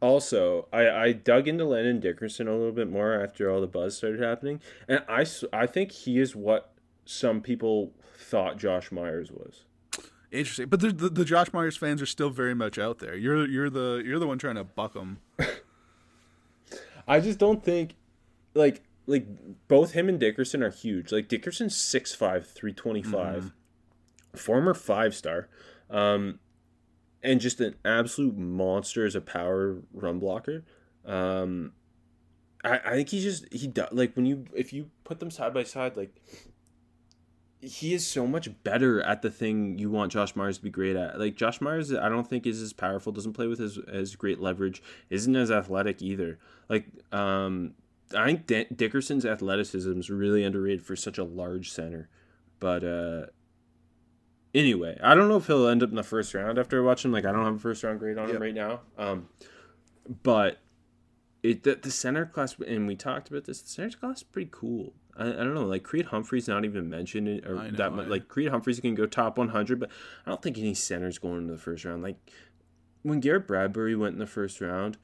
Also, 0.00 0.68
I, 0.72 0.88
I 0.88 1.12
dug 1.12 1.48
into 1.48 1.64
Landon 1.64 1.98
Dickerson 1.98 2.46
a 2.46 2.52
little 2.52 2.72
bit 2.72 2.88
more 2.88 3.20
after 3.20 3.50
all 3.50 3.60
the 3.60 3.66
buzz 3.66 3.96
started 3.96 4.20
happening, 4.20 4.60
and 4.86 5.02
I 5.08 5.26
I 5.52 5.66
think 5.66 5.90
he 5.90 6.18
is 6.18 6.36
what 6.36 6.72
some 7.04 7.40
people 7.40 7.92
thought 8.16 8.58
Josh 8.58 8.92
Myers 8.92 9.30
was. 9.32 9.64
Interesting, 10.30 10.68
but 10.68 10.80
the, 10.80 10.92
the, 10.92 11.08
the 11.08 11.24
Josh 11.24 11.52
Myers 11.52 11.76
fans 11.76 12.02
are 12.02 12.06
still 12.06 12.28
very 12.28 12.54
much 12.54 12.78
out 12.78 12.98
there. 12.98 13.16
You're 13.16 13.46
you're 13.48 13.70
the 13.70 14.02
you're 14.04 14.18
the 14.18 14.26
one 14.26 14.38
trying 14.38 14.56
to 14.56 14.64
buck 14.64 14.92
them. 14.92 15.20
I 17.08 17.20
just 17.20 17.38
don't 17.38 17.64
think 17.64 17.94
like 18.54 18.82
like 19.06 19.26
both 19.68 19.92
him 19.92 20.08
and 20.08 20.20
Dickerson 20.20 20.62
are 20.62 20.70
huge. 20.70 21.10
Like 21.10 21.28
Dickerson's 21.28 21.74
6'5", 21.74 22.44
325, 22.44 23.52
former 24.36 24.74
five 24.74 25.14
star, 25.14 25.48
um, 25.88 26.38
and 27.22 27.40
just 27.40 27.58
an 27.60 27.76
absolute 27.86 28.36
monster 28.36 29.06
as 29.06 29.14
a 29.14 29.22
power 29.22 29.78
run 29.94 30.18
blocker. 30.18 30.62
Um, 31.06 31.72
I, 32.62 32.80
I 32.84 32.90
think 32.90 33.08
he 33.08 33.22
just 33.22 33.50
he 33.52 33.66
does 33.66 33.88
like 33.92 34.14
when 34.14 34.26
you 34.26 34.44
if 34.54 34.72
you 34.74 34.90
put 35.04 35.20
them 35.20 35.30
side 35.30 35.54
by 35.54 35.62
side 35.62 35.96
like 35.96 36.14
he 37.60 37.92
is 37.92 38.06
so 38.06 38.26
much 38.26 38.50
better 38.62 39.02
at 39.02 39.22
the 39.22 39.30
thing 39.30 39.78
you 39.78 39.90
want 39.90 40.12
Josh 40.12 40.36
Myers 40.36 40.58
to 40.58 40.64
be 40.64 40.70
great 40.70 40.96
at. 40.96 41.18
Like 41.18 41.34
Josh 41.34 41.60
Myers, 41.60 41.92
I 41.92 42.08
don't 42.08 42.28
think 42.28 42.46
is 42.46 42.62
as 42.62 42.72
powerful. 42.72 43.12
Doesn't 43.12 43.32
play 43.32 43.46
with 43.46 43.60
as 43.60 43.78
as 43.92 44.14
great 44.16 44.40
leverage. 44.40 44.82
Isn't 45.10 45.34
as 45.34 45.50
athletic 45.50 46.00
either. 46.00 46.38
Like 46.68 46.86
um, 47.12 47.74
I 48.14 48.26
think 48.26 48.46
D- 48.46 48.66
Dickerson's 48.74 49.26
athleticism 49.26 49.98
is 49.98 50.10
really 50.10 50.44
underrated 50.44 50.84
for 50.84 50.94
such 50.94 51.18
a 51.18 51.24
large 51.24 51.70
center. 51.72 52.08
But 52.60 52.84
uh, 52.84 53.26
anyway, 54.54 54.98
I 55.02 55.14
don't 55.14 55.28
know 55.28 55.36
if 55.36 55.46
he'll 55.48 55.66
end 55.66 55.82
up 55.82 55.90
in 55.90 55.96
the 55.96 56.02
first 56.04 56.34
round 56.34 56.58
after 56.58 56.82
watching. 56.82 57.10
Like 57.10 57.24
I 57.24 57.32
don't 57.32 57.44
have 57.44 57.56
a 57.56 57.58
first 57.58 57.82
round 57.82 57.98
grade 57.98 58.18
on 58.18 58.30
him 58.30 58.40
right 58.40 58.54
now. 58.54 58.80
Um, 58.96 59.28
but 60.22 60.58
it 61.42 61.64
the, 61.64 61.74
the 61.74 61.90
center 61.90 62.24
class 62.24 62.56
and 62.66 62.86
we 62.86 62.94
talked 62.94 63.28
about 63.28 63.44
this. 63.44 63.62
The 63.62 63.68
center 63.68 63.96
class 63.96 64.18
is 64.18 64.22
pretty 64.22 64.50
cool. 64.52 64.92
I, 65.18 65.28
I 65.28 65.32
don't 65.32 65.54
know, 65.54 65.66
like 65.66 65.82
Creed 65.82 66.06
Humphrey's 66.06 66.46
not 66.48 66.64
even 66.64 66.88
mentioned 66.88 67.28
in- 67.28 67.44
or 67.44 67.54
know, 67.56 67.70
that 67.76 67.92
much. 67.92 68.06
I- 68.06 68.10
Like 68.10 68.28
Creed 68.28 68.48
Humphreys 68.48 68.80
can 68.80 68.94
go 68.94 69.06
top 69.06 69.36
100, 69.38 69.80
but 69.80 69.90
I 70.26 70.30
don't 70.30 70.40
think 70.42 70.56
any 70.58 70.74
centers 70.74 71.18
going 71.18 71.38
into 71.38 71.52
the 71.54 71.58
first 71.58 71.84
round. 71.84 72.02
Like 72.02 72.16
when 73.02 73.20
Garrett 73.20 73.46
Bradbury 73.46 73.94
went 73.96 74.14
in 74.14 74.18
the 74.18 74.26
first 74.26 74.60
round, 74.60 74.96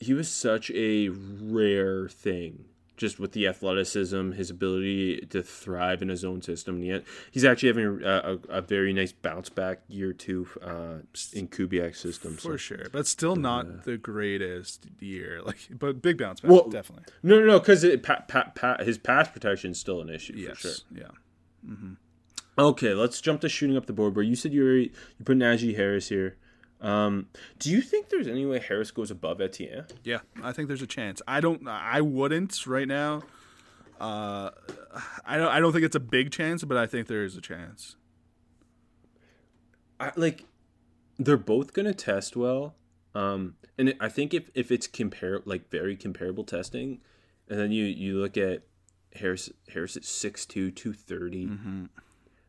he 0.00 0.12
was 0.14 0.28
such 0.28 0.70
a 0.72 1.08
rare 1.10 2.08
thing. 2.08 2.66
Just 2.96 3.20
with 3.20 3.32
the 3.32 3.46
athleticism, 3.46 4.32
his 4.32 4.48
ability 4.48 5.26
to 5.30 5.42
thrive 5.42 6.00
in 6.00 6.08
his 6.08 6.24
own 6.24 6.40
system, 6.40 6.76
and 6.76 6.86
yet 6.86 7.04
he's 7.30 7.44
actually 7.44 7.68
having 7.68 8.02
a, 8.02 8.08
a, 8.08 8.58
a 8.58 8.62
very 8.62 8.92
nice 8.94 9.12
bounce 9.12 9.50
back 9.50 9.80
year 9.86 10.14
two 10.14 10.48
uh, 10.62 10.98
in 11.34 11.48
Kubiak's 11.48 12.00
system. 12.00 12.38
So. 12.38 12.50
for 12.50 12.58
sure, 12.58 12.86
but 12.92 13.06
still 13.06 13.36
not 13.36 13.84
the 13.84 13.98
greatest 13.98 14.86
year. 15.00 15.42
Like, 15.46 15.58
but 15.78 16.00
big 16.00 16.18
bounce 16.18 16.40
back, 16.40 16.50
Well, 16.50 16.68
definitely. 16.68 17.04
No, 17.22 17.38
no, 17.38 17.46
no, 17.46 17.58
because 17.60 17.84
pa, 18.02 18.24
pa, 18.26 18.50
pa, 18.54 18.78
his 18.82 18.96
pass 18.98 19.28
protection 19.28 19.72
is 19.72 19.78
still 19.78 20.00
an 20.00 20.08
issue 20.08 20.32
Yes, 20.34 20.56
for 20.56 20.68
sure. 20.68 20.74
yeah. 20.94 21.72
Okay, 22.58 22.94
let's 22.94 23.20
jump 23.20 23.42
to 23.42 23.48
shooting 23.48 23.76
up 23.76 23.86
the 23.86 23.92
board. 23.92 24.16
Where 24.16 24.24
you 24.24 24.34
said 24.34 24.52
you 24.52 24.64
were 24.64 24.76
you 24.76 24.90
put 25.24 25.36
Najee 25.36 25.76
Harris 25.76 26.08
here. 26.08 26.36
Um, 26.80 27.28
do 27.58 27.70
you 27.70 27.80
think 27.80 28.10
there's 28.10 28.28
any 28.28 28.44
way 28.44 28.58
Harris 28.58 28.90
goes 28.90 29.10
above 29.10 29.40
Etienne? 29.40 29.86
Yeah, 30.04 30.20
I 30.42 30.52
think 30.52 30.68
there's 30.68 30.82
a 30.82 30.86
chance. 30.86 31.22
I 31.26 31.40
don't. 31.40 31.66
I 31.66 32.00
wouldn't 32.00 32.66
right 32.66 32.86
now. 32.88 33.22
Uh, 34.00 34.50
I 35.24 35.38
don't. 35.38 35.48
I 35.48 35.60
don't 35.60 35.72
think 35.72 35.84
it's 35.84 35.96
a 35.96 36.00
big 36.00 36.30
chance, 36.30 36.64
but 36.64 36.76
I 36.76 36.86
think 36.86 37.06
there 37.06 37.24
is 37.24 37.36
a 37.36 37.40
chance. 37.40 37.96
I, 39.98 40.12
like, 40.16 40.44
they're 41.18 41.38
both 41.38 41.72
gonna 41.72 41.94
test 41.94 42.36
well. 42.36 42.74
Um, 43.14 43.54
and 43.78 43.88
it, 43.90 43.96
I 43.98 44.10
think 44.10 44.34
if 44.34 44.50
if 44.54 44.70
it's 44.70 44.86
compare 44.86 45.40
like 45.46 45.70
very 45.70 45.96
comparable 45.96 46.44
testing, 46.44 47.00
and 47.48 47.58
then 47.58 47.72
you 47.72 47.84
you 47.84 48.18
look 48.18 48.36
at 48.36 48.64
Harris 49.14 49.50
Harris 49.72 49.96
at 49.96 50.02
6'2", 50.02 50.74
230. 50.74 51.88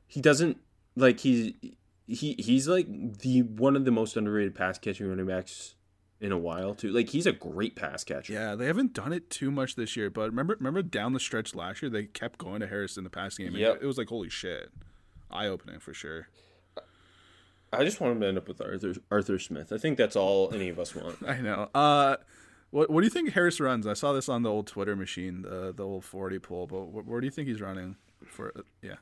He 0.05 0.21
doesn't 0.21 0.57
like 0.95 1.21
he's 1.21 1.53
he 2.07 2.35
he's 2.39 2.67
like 2.67 2.87
the 3.19 3.41
one 3.43 3.75
of 3.75 3.85
the 3.85 3.91
most 3.91 4.15
underrated 4.17 4.55
pass 4.55 4.79
catching 4.79 5.07
running 5.07 5.25
backs 5.27 5.75
in 6.19 6.31
a 6.31 6.37
while 6.37 6.73
too. 6.73 6.89
Like 6.91 7.09
he's 7.09 7.27
a 7.27 7.31
great 7.31 7.75
pass 7.75 8.03
catcher. 8.03 8.33
Yeah, 8.33 8.55
they 8.55 8.65
haven't 8.65 8.93
done 8.93 9.13
it 9.13 9.29
too 9.29 9.51
much 9.51 9.75
this 9.75 9.95
year, 9.95 10.09
but 10.09 10.29
remember, 10.29 10.55
remember 10.59 10.81
down 10.81 11.13
the 11.13 11.19
stretch 11.19 11.53
last 11.53 11.81
year, 11.81 11.91
they 11.91 12.05
kept 12.05 12.39
going 12.39 12.61
to 12.61 12.67
Harris 12.67 12.97
in 12.97 13.03
the 13.03 13.09
pass 13.09 13.37
game. 13.37 13.55
Yep. 13.55 13.79
it 13.81 13.85
was 13.85 13.97
like 13.97 14.07
holy 14.09 14.29
shit, 14.29 14.71
eye 15.29 15.47
opening 15.47 15.79
for 15.79 15.93
sure. 15.93 16.27
I 17.73 17.83
just 17.83 17.99
want 17.99 18.13
him 18.13 18.21
to 18.21 18.27
end 18.27 18.37
up 18.37 18.47
with 18.47 18.61
Arthur 18.61 18.93
Arthur 19.11 19.37
Smith. 19.37 19.73
I 19.73 19.77
think 19.77 19.97
that's 19.97 20.15
all 20.15 20.53
any 20.53 20.69
of 20.69 20.79
us 20.79 20.95
want. 20.95 21.17
I 21.27 21.41
know. 21.41 21.69
Uh, 21.75 22.15
what 22.71 22.89
what 22.89 23.01
do 23.01 23.05
you 23.05 23.11
think 23.11 23.33
Harris 23.33 23.59
runs? 23.59 23.85
I 23.85 23.93
saw 23.93 24.13
this 24.13 24.29
on 24.29 24.43
the 24.43 24.49
old 24.49 24.67
Twitter 24.67 24.95
machine, 24.95 25.41
the 25.41 25.73
the 25.75 25.83
old 25.83 26.05
forty 26.05 26.39
poll. 26.39 26.65
But 26.67 26.77
wh- 26.85 27.07
where 27.07 27.19
do 27.19 27.25
you 27.27 27.31
think 27.31 27.47
he's 27.49 27.59
running 27.61 27.97
for? 28.25 28.53
uh, 28.57 28.61
Yeah, 28.81 28.95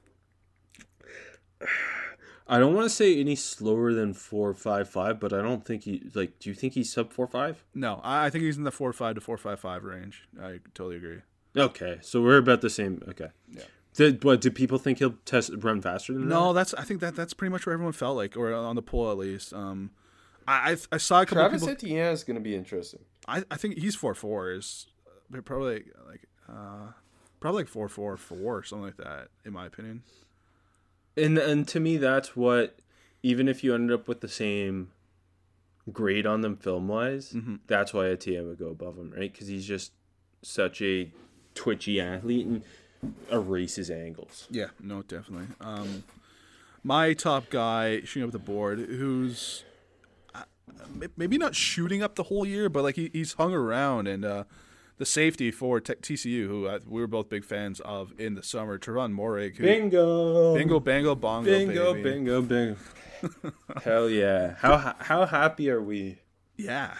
I 2.47 2.59
don't 2.59 2.75
want 2.75 2.85
to 2.85 2.95
say 2.95 3.19
any 3.19 3.35
slower 3.35 3.93
than 3.93 4.13
four 4.13 4.53
five 4.53 4.87
five, 4.89 5.19
but 5.19 5.33
I 5.33 5.41
don't 5.41 5.65
think 5.65 5.83
he 5.83 6.03
like. 6.13 6.37
Do 6.39 6.49
you 6.49 6.55
think 6.55 6.73
he's 6.73 6.91
sub 6.93 7.11
four 7.11 7.27
five? 7.27 7.63
no, 7.73 8.01
I, 8.03 8.25
I 8.25 8.29
think 8.29 8.43
he's 8.43 8.57
in 8.57 8.63
the 8.63 8.71
four 8.71 8.93
five 8.93 9.15
to 9.15 9.21
four 9.21 9.37
five 9.37 9.59
five 9.59 9.83
range. 9.83 10.27
I 10.41 10.59
totally 10.73 10.97
agree. 10.97 11.21
Okay, 11.57 11.99
so 12.01 12.21
we're 12.21 12.37
about 12.37 12.61
the 12.61 12.69
same. 12.69 13.01
Okay. 13.07 13.29
Yeah. 13.51 13.63
Did 13.95 14.23
what? 14.23 14.41
Do 14.41 14.51
people 14.51 14.77
think 14.77 14.99
he'll 14.99 15.15
test 15.25 15.51
run 15.59 15.81
faster 15.81 16.13
than 16.13 16.27
No, 16.27 16.47
that? 16.53 16.59
that's 16.59 16.73
I 16.73 16.83
think 16.83 16.99
that 16.99 17.15
that's 17.15 17.33
pretty 17.33 17.51
much 17.51 17.65
where 17.65 17.73
everyone 17.73 17.93
felt 17.93 18.17
like, 18.17 18.35
or 18.37 18.53
on 18.53 18.75
the 18.75 18.81
poll 18.81 19.09
at 19.09 19.17
least. 19.17 19.53
Um, 19.53 19.91
I 20.47 20.71
I, 20.71 20.77
I 20.91 20.97
saw 20.97 21.21
a 21.21 21.25
couple 21.25 21.41
Travis 21.43 21.61
people. 21.61 21.73
Etienne 21.73 22.11
is 22.13 22.23
going 22.23 22.35
to 22.35 22.41
be 22.41 22.55
interesting. 22.55 22.99
I, 23.27 23.43
I 23.49 23.55
think 23.55 23.77
he's 23.79 23.95
four 23.95 24.13
four 24.13 24.51
is 24.51 24.87
uh, 25.33 25.41
probably 25.41 25.85
like 26.07 26.27
uh 26.47 26.91
probably 27.39 27.61
like 27.61 27.69
four 27.69 27.87
four 27.89 28.17
four 28.17 28.61
something 28.63 28.85
like 28.85 28.97
that 28.97 29.29
in 29.45 29.53
my 29.53 29.65
opinion. 29.65 30.03
And 31.17 31.37
and 31.37 31.67
to 31.69 31.79
me, 31.79 31.97
that's 31.97 32.35
what. 32.35 32.77
Even 33.23 33.47
if 33.47 33.63
you 33.63 33.73
ended 33.73 33.91
up 33.99 34.07
with 34.07 34.21
the 34.21 34.27
same 34.27 34.91
grade 35.91 36.27
on 36.27 36.41
them 36.41 36.55
film 36.57 36.87
wise, 36.87 37.31
Mm-hmm. 37.33 37.55
that's 37.65 37.91
why 37.91 38.07
Etienne 38.09 38.45
would 38.47 38.59
go 38.59 38.67
above 38.69 38.97
him, 38.97 39.11
right? 39.17 39.31
Because 39.31 39.47
he's 39.47 39.65
just 39.65 39.93
such 40.43 40.79
a 40.83 41.11
twitchy 41.55 41.99
athlete 41.99 42.45
and 42.45 42.61
erases 43.31 43.89
angles. 43.89 44.47
Yeah, 44.51 44.67
no, 44.79 45.01
definitely. 45.01 45.47
Um, 45.59 46.03
my 46.83 47.13
top 47.13 47.49
guy 47.49 48.01
shooting 48.01 48.27
up 48.27 48.31
the 48.31 48.37
board, 48.37 48.77
who's 48.77 49.63
uh, 50.35 50.43
maybe 51.17 51.39
not 51.39 51.55
shooting 51.55 52.03
up 52.03 52.13
the 52.13 52.23
whole 52.23 52.45
year, 52.45 52.69
but 52.69 52.83
like 52.83 52.95
he, 52.95 53.09
he's 53.11 53.33
hung 53.33 53.53
around 53.55 54.07
and 54.07 54.23
uh, 54.23 54.43
the 54.97 55.05
safety 55.05 55.51
for 55.51 55.79
T- 55.79 55.93
TCU, 55.95 56.47
who 56.47 56.67
uh, 56.67 56.79
we 56.87 57.01
were 57.01 57.07
both 57.07 57.29
big 57.29 57.43
fans 57.43 57.79
of 57.81 58.13
in 58.19 58.35
the 58.35 58.43
summer, 58.43 58.77
Trevon 58.77 59.13
Moehrig, 59.13 59.57
who 59.57 59.63
Bingo! 59.63 60.55
bingo, 60.55 60.79
bango, 60.79 61.15
bongo, 61.15 61.49
Bingo, 61.49 61.93
baby. 61.93 62.09
bingo, 62.09 62.41
bingo. 62.41 62.75
Hell 63.83 64.09
yeah! 64.09 64.55
How 64.59 64.95
how 64.99 65.25
happy 65.25 65.69
are 65.69 65.81
we? 65.81 66.19
Yeah, 66.57 66.93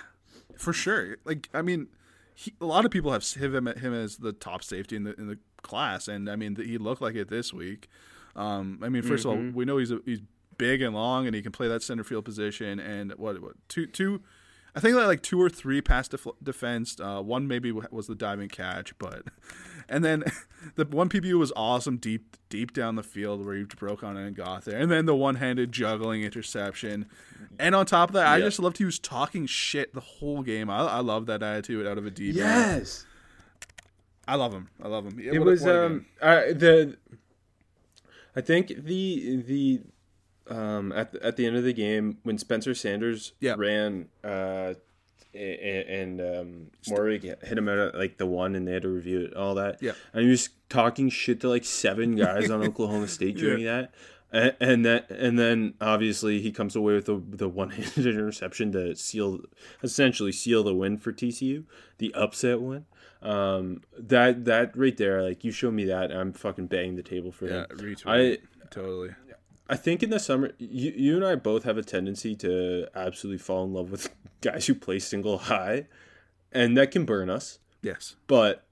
for 0.57 0.73
sure. 0.73 1.17
Like, 1.23 1.49
I 1.53 1.61
mean, 1.61 1.87
he, 2.33 2.53
a 2.59 2.65
lot 2.65 2.85
of 2.85 2.91
people 2.91 3.11
have 3.11 3.23
him 3.23 3.67
him 3.67 3.93
as 3.93 4.17
the 4.17 4.33
top 4.33 4.63
safety 4.63 4.95
in 4.95 5.03
the 5.03 5.13
in 5.15 5.27
the 5.27 5.37
class, 5.61 6.07
and 6.07 6.29
I 6.29 6.35
mean, 6.35 6.55
he 6.55 6.77
looked 6.77 7.01
like 7.01 7.15
it 7.15 7.29
this 7.29 7.53
week. 7.53 7.87
Um, 8.35 8.79
I 8.83 8.89
mean, 8.89 9.01
1st 9.01 9.19
of 9.19 9.25
all, 9.27 9.37
we 9.53 9.63
know 9.63 9.77
he's 9.77 9.91
a, 9.91 9.99
he's 10.03 10.19
big 10.57 10.81
and 10.81 10.93
long, 10.93 11.25
and 11.25 11.33
he 11.35 11.41
can 11.41 11.53
play 11.53 11.69
that 11.69 11.81
center 11.83 12.03
field 12.03 12.25
position. 12.25 12.79
And 12.79 13.13
what 13.13 13.41
what 13.41 13.53
two 13.69 13.85
two. 13.87 14.21
I 14.75 14.81
think 14.81 14.95
like 14.95 15.21
two 15.23 15.41
or 15.41 15.49
three 15.49 15.81
pass 15.81 16.07
def- 16.07 16.27
defense. 16.43 16.97
Uh, 16.99 17.21
one 17.21 17.47
maybe 17.47 17.71
was 17.71 18.07
the 18.07 18.15
diving 18.15 18.49
catch, 18.49 18.97
but 18.99 19.23
and 19.89 20.03
then 20.03 20.23
the 20.75 20.85
one 20.85 21.07
PBU 21.07 21.39
was 21.39 21.53
awesome 21.55 21.97
deep 21.97 22.35
deep 22.49 22.73
down 22.73 22.95
the 22.95 23.03
field 23.03 23.45
where 23.45 23.55
he 23.55 23.63
broke 23.63 24.03
on 24.03 24.17
it 24.17 24.27
and 24.27 24.35
got 24.35 24.65
there, 24.65 24.77
and 24.77 24.91
then 24.91 25.05
the 25.05 25.15
one 25.15 25.35
handed 25.35 25.71
juggling 25.71 26.23
interception. 26.23 27.05
And 27.57 27.73
on 27.73 27.85
top 27.85 28.09
of 28.09 28.13
that, 28.13 28.27
I 28.27 28.41
just 28.41 28.59
loved 28.59 28.77
he 28.77 28.85
was 28.85 28.99
talking 28.99 29.45
shit 29.45 29.93
the 29.93 30.01
whole 30.01 30.41
game. 30.41 30.69
I, 30.69 30.79
I 30.79 30.99
love 30.99 31.25
that 31.27 31.41
attitude 31.41 31.87
out 31.87 31.97
of 31.97 32.05
a 32.05 32.11
deep. 32.11 32.35
Yes. 32.35 33.05
I 34.27 34.35
love 34.35 34.53
him. 34.53 34.69
I 34.83 34.87
love 34.87 35.05
him. 35.05 35.19
It 35.19 35.39
was 35.39 35.65
um 35.65 36.05
uh, 36.21 36.41
the 36.47 36.97
I 38.35 38.41
think 38.41 38.67
the 38.67 39.41
the 39.45 39.81
um 40.49 40.91
at 40.91 41.11
the, 41.11 41.23
at 41.25 41.37
the 41.37 41.45
end 41.45 41.55
of 41.57 41.63
the 41.63 41.73
game 41.73 42.17
when 42.23 42.37
Spencer 42.37 42.73
Sanders 42.75 43.33
Yeah. 43.39 43.55
ran 43.57 44.07
uh 44.23 44.73
and 45.33 46.21
um 46.21 46.67
Moehrig 46.87 47.23
hit 47.23 47.57
him 47.57 47.67
out 47.67 47.77
at 47.79 47.95
like 47.95 48.17
the 48.17 48.25
one 48.25 48.55
and 48.55 48.67
they 48.67 48.71
had 48.73 48.83
to 48.83 48.89
review 48.89 49.21
it 49.25 49.33
all 49.35 49.55
that 49.55 49.81
Yeah. 49.81 49.91
and 50.13 50.23
he 50.23 50.29
was 50.29 50.49
talking 50.69 51.09
shit 51.09 51.41
to 51.41 51.49
like 51.49 51.65
seven 51.65 52.15
guys 52.15 52.49
on 52.49 52.63
Oklahoma 52.67 53.07
State 53.07 53.37
during 53.37 53.65
that 53.65 53.91
and, 54.31 54.55
and 54.59 54.85
that 54.85 55.09
and 55.11 55.37
then 55.37 55.73
obviously 55.81 56.41
he 56.41 56.51
comes 56.51 56.75
away 56.75 56.93
with 56.93 57.05
the 57.05 57.21
the 57.27 57.49
one 57.49 57.71
handed 57.71 58.05
interception 58.07 58.71
to 58.73 58.95
seal 58.95 59.41
essentially 59.83 60.31
seal 60.31 60.63
the 60.63 60.73
win 60.73 60.97
for 60.97 61.11
TCU 61.11 61.65
the 61.97 62.13
upset 62.13 62.61
win 62.61 62.85
um 63.21 63.81
that 63.97 64.45
that 64.45 64.75
right 64.77 64.95
there 64.97 65.21
like 65.21 65.43
you 65.43 65.51
show 65.51 65.71
me 65.71 65.85
that 65.85 66.11
I'm 66.11 66.31
fucking 66.31 66.67
banging 66.67 66.95
the 66.95 67.03
table 67.03 67.31
for 67.31 67.47
yeah. 67.47 67.65
I 68.05 68.37
totally. 68.71 69.09
I 69.67 69.75
think 69.75 70.03
in 70.03 70.09
the 70.11 70.19
summer, 70.19 70.51
you, 70.59 70.91
you 70.95 71.15
and 71.15 71.25
I 71.25 71.35
both 71.35 71.63
have 71.63 71.77
a 71.77 71.83
tendency 71.83 72.35
to 72.35 72.87
absolutely 72.95 73.39
fall 73.39 73.63
in 73.63 73.73
love 73.73 73.89
with 73.91 74.09
guys 74.41 74.67
who 74.67 74.75
play 74.75 74.99
single 74.99 75.37
high, 75.39 75.87
and 76.51 76.77
that 76.77 76.91
can 76.91 77.05
burn 77.05 77.29
us. 77.29 77.59
Yes. 77.81 78.15
But 78.27 78.65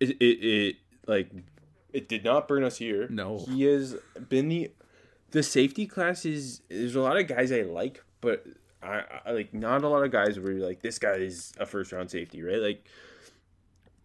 it, 0.00 0.10
it, 0.20 0.24
it 0.44 0.76
like 1.06 1.30
it 1.92 2.08
did 2.08 2.24
not 2.24 2.48
burn 2.48 2.64
us 2.64 2.78
here. 2.78 3.06
No. 3.08 3.44
he 3.48 3.64
has 3.64 3.96
been 4.28 4.48
the 4.48 4.70
the 5.30 5.42
safety 5.42 5.86
class 5.86 6.24
is 6.24 6.60
there's 6.70 6.94
a 6.94 7.00
lot 7.00 7.16
of 7.18 7.26
guys 7.26 7.52
I 7.52 7.62
like, 7.62 8.02
but 8.20 8.44
I, 8.82 9.02
I 9.26 9.30
like 9.32 9.52
not 9.54 9.82
a 9.84 9.88
lot 9.88 10.04
of 10.04 10.10
guys 10.10 10.38
where 10.40 10.52
you're 10.52 10.66
like 10.66 10.80
this 10.82 10.98
guy 10.98 11.14
is 11.14 11.52
a 11.58 11.66
first 11.66 11.92
round 11.92 12.10
safety, 12.10 12.42
right? 12.42 12.58
Like 12.60 12.86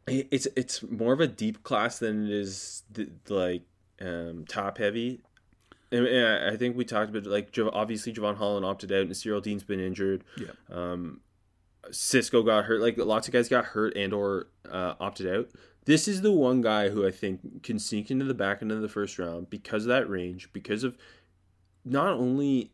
it- 0.07 0.28
it's 0.32 0.47
it's 0.55 0.84
more 0.84 1.13
of 1.13 1.22
a 1.22 1.28
deep 1.28 1.63
class 1.63 1.99
than 1.99 2.26
it 2.26 2.32
is 2.32 2.84
the, 2.91 3.09
like 3.30 3.63
um, 4.01 4.45
top 4.47 4.78
heavy. 4.78 5.22
And, 5.91 6.05
and 6.05 6.53
I- 6.53 6.57
think 6.57 6.77
we 6.77 6.85
talked 6.85 7.09
about 7.09 7.25
like 7.25 7.55
obviously 7.73 8.13
Jevon 8.13 8.35
Holland 8.35 8.65
opted 8.65 8.91
out 8.91 9.01
and 9.03 9.17
Cyril 9.17 9.41
Dean's 9.41 9.63
been 9.63 9.79
injured. 9.79 10.23
Yeah. 10.37 10.51
Um, 10.71 11.21
Cisco 11.91 12.43
got 12.43 12.65
hurt. 12.65 12.81
Like 12.81 12.97
lots 12.97 13.27
of 13.27 13.33
guys 13.33 13.49
got 13.49 13.65
hurt 13.65 13.95
and 13.95 14.13
or 14.13 14.47
uh, 14.69 14.93
opted 14.99 15.27
out. 15.33 15.49
this 15.85 16.07
is 16.07 16.21
the 16.21 16.31
one 16.31 16.61
guy 16.61 16.89
who 16.89 17.07
I 17.07 17.11
think 17.11 17.63
can 17.63 17.79
sneak 17.79 18.11
into 18.11 18.25
the 18.25 18.33
back 18.35 18.61
end 18.61 18.71
of 18.71 18.81
the 18.81 18.89
first 18.89 19.17
round 19.17 19.49
because 19.49 19.83
of 19.83 19.89
that 19.89 20.07
range, 20.09 20.49
because 20.53 20.83
of 20.83 20.95
not 21.85 22.13
only 22.13 22.71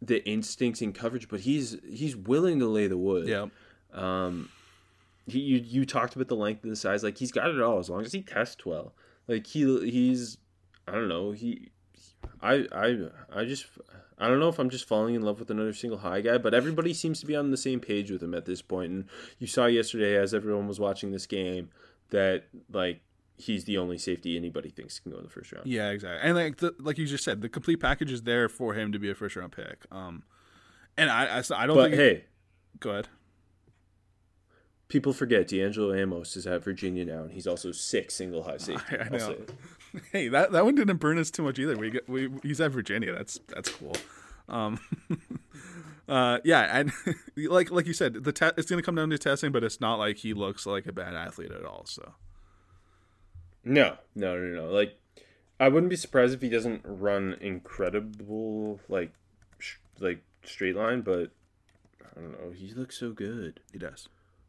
the 0.00 0.24
instincts 0.28 0.80
and 0.80 0.94
coverage, 0.94 1.28
but 1.28 1.40
he's 1.40 1.76
he's 1.88 2.14
willing 2.14 2.60
to 2.60 2.66
lay 2.66 2.86
the 2.86 2.98
wood. 2.98 3.26
Yeah. 3.26 3.46
Um, 3.92 4.50
he 5.26 5.40
you, 5.40 5.58
you 5.58 5.84
talked 5.86 6.14
about 6.14 6.28
the 6.28 6.36
length 6.36 6.62
and 6.62 6.70
the 6.70 6.76
size, 6.76 7.02
like 7.02 7.18
he's 7.18 7.32
got 7.32 7.50
it 7.50 7.60
all 7.60 7.78
as 7.78 7.90
long 7.90 8.02
as 8.04 8.12
he 8.12 8.22
tests 8.22 8.64
well. 8.64 8.94
Like 9.26 9.46
he 9.46 9.62
he's 9.90 10.38
I 10.86 10.92
don't 10.92 11.08
know 11.08 11.32
he 11.32 11.70
I 12.40 12.66
I 12.72 13.08
I 13.32 13.44
just 13.44 13.66
I 14.18 14.28
don't 14.28 14.40
know 14.40 14.48
if 14.48 14.58
I'm 14.58 14.70
just 14.70 14.86
falling 14.86 15.14
in 15.14 15.22
love 15.22 15.38
with 15.40 15.50
another 15.50 15.72
single 15.72 15.98
high 15.98 16.20
guy, 16.20 16.38
but 16.38 16.54
everybody 16.54 16.92
seems 16.94 17.20
to 17.20 17.26
be 17.26 17.36
on 17.36 17.50
the 17.50 17.56
same 17.56 17.80
page 17.80 18.10
with 18.10 18.22
him 18.22 18.34
at 18.34 18.44
this 18.46 18.62
point. 18.62 18.90
And 18.92 19.04
you 19.38 19.46
saw 19.46 19.66
yesterday 19.66 20.16
as 20.16 20.34
everyone 20.34 20.66
was 20.68 20.80
watching 20.80 21.10
this 21.12 21.26
game 21.26 21.70
that 22.10 22.44
like 22.72 23.00
he's 23.36 23.64
the 23.64 23.78
only 23.78 23.98
safety 23.98 24.36
anybody 24.36 24.68
thinks 24.70 24.98
can 24.98 25.12
go 25.12 25.18
in 25.18 25.24
the 25.24 25.30
first 25.30 25.52
round. 25.52 25.66
Yeah, 25.66 25.90
exactly. 25.90 26.20
And 26.28 26.36
like 26.36 26.56
the, 26.56 26.74
like 26.80 26.98
you 26.98 27.06
just 27.06 27.22
said, 27.24 27.40
the 27.42 27.48
complete 27.48 27.76
package 27.80 28.10
is 28.10 28.22
there 28.22 28.48
for 28.48 28.74
him 28.74 28.90
to 28.92 28.98
be 28.98 29.10
a 29.10 29.14
first 29.14 29.36
round 29.36 29.52
pick. 29.52 29.84
Um, 29.92 30.24
and 30.96 31.10
I 31.10 31.38
I, 31.38 31.42
I 31.54 31.66
don't 31.66 31.76
But 31.76 31.90
think. 31.90 31.94
hey, 31.94 32.24
go 32.80 32.90
ahead. 32.90 33.08
people 34.88 35.12
forget 35.12 35.46
D'Angelo 35.48 35.94
Amos 35.94 36.36
is 36.36 36.46
at 36.46 36.64
Virginia 36.64 37.04
now, 37.04 37.22
and 37.22 37.32
he's 37.32 37.46
also 37.46 37.70
six 37.72 38.14
single 38.14 38.42
high 38.42 38.56
safety. 38.58 38.96
I 38.98 39.04
I'll 39.04 39.10
know. 39.18 39.36
Hey, 40.12 40.28
that 40.28 40.52
that 40.52 40.64
one 40.64 40.74
didn't 40.74 40.98
burn 40.98 41.18
us 41.18 41.30
too 41.30 41.42
much 41.42 41.58
either. 41.58 41.76
We 41.76 41.98
we 42.06 42.28
he's 42.42 42.60
at 42.60 42.70
Virginia. 42.72 43.12
That's 43.14 43.38
that's 43.48 43.70
cool. 43.70 43.96
Um, 44.48 44.78
uh, 46.08 46.38
yeah, 46.44 46.78
and 46.78 46.92
like 47.36 47.70
like 47.70 47.86
you 47.86 47.92
said, 47.92 48.24
the 48.24 48.32
te- 48.32 48.50
it's 48.56 48.68
gonna 48.70 48.82
come 48.82 48.94
down 48.94 49.10
to 49.10 49.18
testing, 49.18 49.52
but 49.52 49.64
it's 49.64 49.80
not 49.80 49.96
like 49.98 50.18
he 50.18 50.34
looks 50.34 50.66
like 50.66 50.86
a 50.86 50.92
bad 50.92 51.14
athlete 51.14 51.52
at 51.52 51.64
all. 51.64 51.84
So 51.86 52.14
No, 53.64 53.96
no, 54.14 54.38
no, 54.38 54.64
no. 54.64 54.70
Like, 54.70 54.98
I 55.60 55.68
wouldn't 55.68 55.90
be 55.90 55.96
surprised 55.96 56.34
if 56.34 56.40
he 56.42 56.48
doesn't 56.48 56.82
run 56.84 57.36
incredible, 57.40 58.80
like, 58.88 59.12
sh- 59.58 59.76
like 60.00 60.22
straight 60.44 60.76
line. 60.76 61.00
But 61.02 61.30
I 62.16 62.20
don't 62.20 62.32
know. 62.32 62.50
He 62.54 62.72
looks 62.72 62.98
so 62.98 63.12
good. 63.12 63.60
he 63.72 63.78
does. 63.78 64.08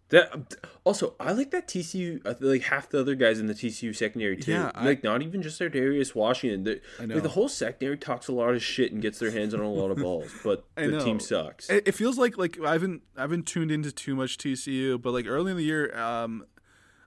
That 0.09 0.55
also, 0.83 1.13
I 1.19 1.33
like 1.33 1.51
that 1.51 1.67
TCU. 1.67 2.19
Like 2.41 2.63
half 2.63 2.89
the 2.89 2.99
other 2.99 3.13
guys 3.13 3.39
in 3.39 3.45
the 3.45 3.53
TCU 3.53 3.95
secondary 3.95 4.37
too. 4.37 4.53
Yeah, 4.53 4.71
I- 4.73 4.85
like 4.85 5.03
not 5.03 5.21
even 5.21 5.41
just 5.43 5.59
their 5.59 5.69
Darius 5.69 6.15
Washington. 6.15 6.63
The, 6.63 6.81
I 6.99 7.05
know. 7.05 7.13
Like 7.13 7.23
the 7.23 7.29
whole 7.29 7.47
secondary 7.47 7.97
talks 7.97 8.27
a 8.27 8.31
lot 8.31 8.55
of 8.55 8.63
shit 8.63 8.91
and 8.91 9.01
gets 9.01 9.19
their 9.19 9.29
hands 9.29 9.53
on 9.53 9.59
a 9.59 9.69
lot 9.71 9.91
of 9.91 9.97
balls, 10.01 10.31
but 10.43 10.65
I 10.75 10.87
the 10.87 10.93
know. 10.93 11.05
team 11.05 11.19
sucks. 11.19 11.69
It, 11.69 11.87
it 11.89 11.91
feels 11.93 12.17
like 12.17 12.37
like 12.39 12.59
I 12.59 12.71
haven't 12.73 13.03
I 13.15 13.21
haven't 13.21 13.45
tuned 13.45 13.71
into 13.71 13.91
too 13.91 14.15
much 14.15 14.37
TCU, 14.39 14.99
but 14.99 15.11
like 15.11 15.27
early 15.27 15.51
in 15.51 15.57
the 15.57 15.63
year, 15.63 15.95
um, 15.95 16.43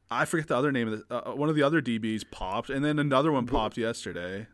I 0.09 0.25
forget 0.25 0.47
the 0.47 0.57
other 0.57 0.71
name 0.71 0.87
of 0.93 1.09
the 1.09 1.29
uh, 1.31 1.35
one 1.35 1.49
of 1.49 1.57
the 1.57 1.63
other 1.65 1.83
DBs 1.83 2.23
popped, 2.31 2.71
and 2.71 2.85
then 2.85 3.01
another 3.01 3.33
one 3.33 3.47
popped 3.47 3.77
yesterday. 3.77 4.47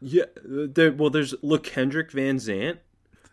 Yeah, 0.00 0.24
there. 0.44 0.92
Well, 0.92 1.10
there's 1.10 1.34
La'Kendrick 1.44 2.10
Van 2.12 2.38
Zandt. 2.40 2.78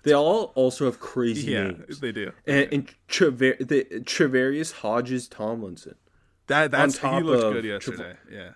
They 0.06 0.14
all 0.14 0.54
also 0.56 0.86
have 0.86 1.00
crazy 1.00 1.52
Yeah, 1.52 1.64
names. 1.72 2.00
they 2.00 2.12
do. 2.14 2.32
and, 2.48 2.72
and 2.72 2.96
Trever- 3.10 3.58
the, 3.68 3.84
Tre'Vius 4.02 4.72
Hodges-Tomlinson 4.72 5.96
That 6.48 6.72
that's 6.72 6.98
top 6.98 7.22
he 7.22 7.28
looked 7.28 7.54
good 7.54 7.66
yesterday. 7.66 8.16
Yeah. 8.32 8.52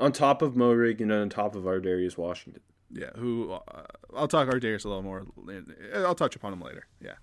on 0.00 0.12
top 0.12 0.42
of 0.42 0.54
Moehrig 0.54 1.00
and 1.00 1.12
on 1.12 1.28
top 1.28 1.54
of 1.54 1.64
Ardarius 1.64 2.16
Washington. 2.18 2.62
Yeah, 2.90 3.10
who 3.16 3.52
uh, 3.52 3.82
I'll 4.14 4.28
talk 4.28 4.48
Ardarius 4.48 4.84
a 4.84 4.88
little 4.88 5.02
more. 5.02 5.26
I'll 5.94 6.14
touch 6.14 6.36
upon 6.36 6.52
him 6.52 6.60
later. 6.60 6.86
Yeah, 7.00 7.14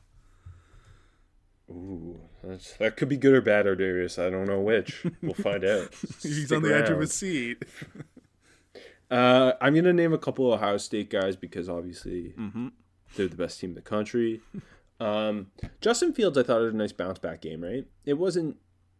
Ooh, 1.70 2.20
that's, 2.44 2.74
that 2.78 2.98
could 2.98 3.08
be 3.10 3.16
good 3.18 3.34
or 3.34 3.42
bad, 3.42 3.66
Ardarius. 3.66 4.22
I 4.24 4.30
don't 4.30 4.46
know 4.46 4.60
which. 4.60 5.06
We'll 5.22 5.34
find 5.34 5.64
out. 5.64 5.90
he's 6.22 6.46
Stick 6.48 6.58
on 6.58 6.64
the 6.64 6.76
edge 6.76 6.90
of 6.90 7.00
his 7.00 7.14
seat. 7.14 7.64
Uh, 9.12 9.54
I'm 9.62 9.76
gonna 9.76 9.94
name 9.94 10.12
a 10.12 10.18
couple 10.18 10.52
of 10.52 10.60
Ohio 10.60 10.78
State 10.78 11.12
guys 11.12 11.36
because 11.36 11.70
obviously 11.70 12.34
Mm-hmm. 12.36 12.70
They're 13.16 13.28
the 13.28 13.36
best 13.36 13.60
team 13.60 13.72
in 13.72 13.76
the 13.76 13.82
country. 13.82 14.42
Um, 15.00 15.48
Justin 15.82 16.14
Fields, 16.14 16.38
I 16.38 16.44
thought 16.44 16.62
it 16.62 16.66
was 16.66 16.74
a 16.74 16.78
nice 16.78 16.94
bounce 16.94 17.20
back 17.20 17.42
game. 17.42 17.62
Right? 17.62 17.86
It 18.06 18.14
wasn't. 18.14 18.58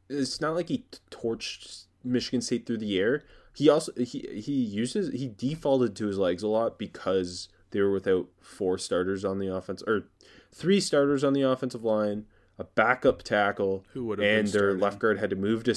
It's 0.10 0.42
not 0.42 0.54
like 0.54 0.68
he 0.68 0.86
torched 1.12 1.86
Michigan 2.04 2.42
State 2.42 2.66
through 2.66 2.80
the 2.80 3.00
air. 3.00 3.24
He 3.56 3.70
also 3.70 3.94
he 3.96 4.42
he 4.44 4.52
uses 4.52 5.14
he 5.14 5.30
defaulted 5.30 5.96
to 5.98 6.08
his 6.08 6.18
legs 6.18 6.44
a 6.44 6.48
lot 6.48 6.78
because 6.78 7.48
they 7.72 7.80
were 7.80 7.92
without 7.92 8.28
four 8.42 8.78
starters 8.78 9.24
on 9.24 9.40
the 9.40 9.48
offense 9.48 9.82
or 9.88 10.08
three 10.54 10.80
starters 10.80 11.24
on 11.24 11.34
the 11.34 11.42
offensive 11.42 11.84
line, 11.84 12.26
a 12.58 12.64
backup 12.64 13.24
tackle, 13.24 13.86
Who 13.94 14.06
would 14.06 14.20
and 14.20 14.48
their 14.48 14.74
left 14.74 15.00
guard 15.00 15.20
had 15.20 15.30
to 15.30 15.36
move 15.36 15.64
to 15.66 15.76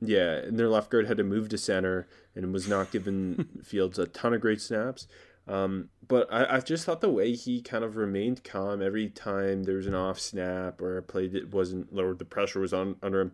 yeah, 0.00 0.36
and 0.36 0.58
their 0.58 0.68
left 0.68 0.90
guard 0.90 1.06
had 1.06 1.18
to 1.18 1.24
move 1.24 1.48
to 1.50 1.58
center 1.58 2.08
and 2.34 2.52
was 2.52 2.66
not 2.66 2.90
given 2.90 3.48
Fields 3.62 3.98
a 3.98 4.06
ton 4.06 4.32
of 4.32 4.40
great 4.40 4.60
snaps. 4.60 5.06
Um, 5.50 5.88
but 6.06 6.32
I, 6.32 6.56
I 6.56 6.60
just 6.60 6.84
thought 6.84 7.00
the 7.00 7.10
way 7.10 7.34
he 7.34 7.60
kind 7.60 7.82
of 7.82 7.96
remained 7.96 8.44
calm 8.44 8.80
every 8.80 9.08
time 9.08 9.64
there 9.64 9.76
was 9.76 9.88
an 9.88 9.94
off 9.94 10.20
snap 10.20 10.80
or 10.80 10.96
a 10.96 11.02
play 11.02 11.26
that 11.26 11.52
wasn't 11.52 11.88
or 11.98 12.14
the 12.14 12.24
pressure 12.24 12.60
was 12.60 12.72
on 12.72 12.96
under 13.02 13.20
him 13.20 13.32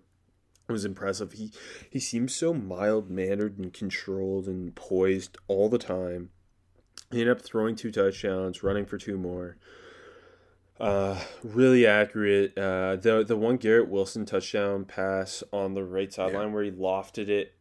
was 0.67 0.87
impressive. 0.87 1.33
He 1.33 1.53
he 1.91 2.01
seems 2.01 2.35
so 2.35 2.55
mild 2.55 3.11
mannered 3.11 3.59
and 3.59 3.71
controlled 3.73 4.47
and 4.47 4.75
poised 4.75 5.37
all 5.47 5.69
the 5.69 5.79
time. 5.79 6.31
He 7.11 7.21
ended 7.21 7.37
up 7.37 7.43
throwing 7.43 7.77
two 7.77 7.93
touchdowns, 7.93 8.63
running 8.63 8.87
for 8.87 8.97
two 8.97 9.19
more. 9.19 9.59
Uh, 10.81 11.21
really 11.43 11.87
accurate. 11.87 12.57
Uh, 12.57 12.97
the 12.97 13.25
the 13.27 13.37
one 13.37 13.59
Garrett 13.59 13.89
Wilson 13.91 14.25
touchdown 14.25 14.87
pass 14.87 15.45
on 15.53 15.75
the 15.75 15.85
right 15.85 16.13
sideline 16.13 16.53
where 16.55 16.65
he 16.65 16.71
lofted 16.71 17.29
it 17.29 17.55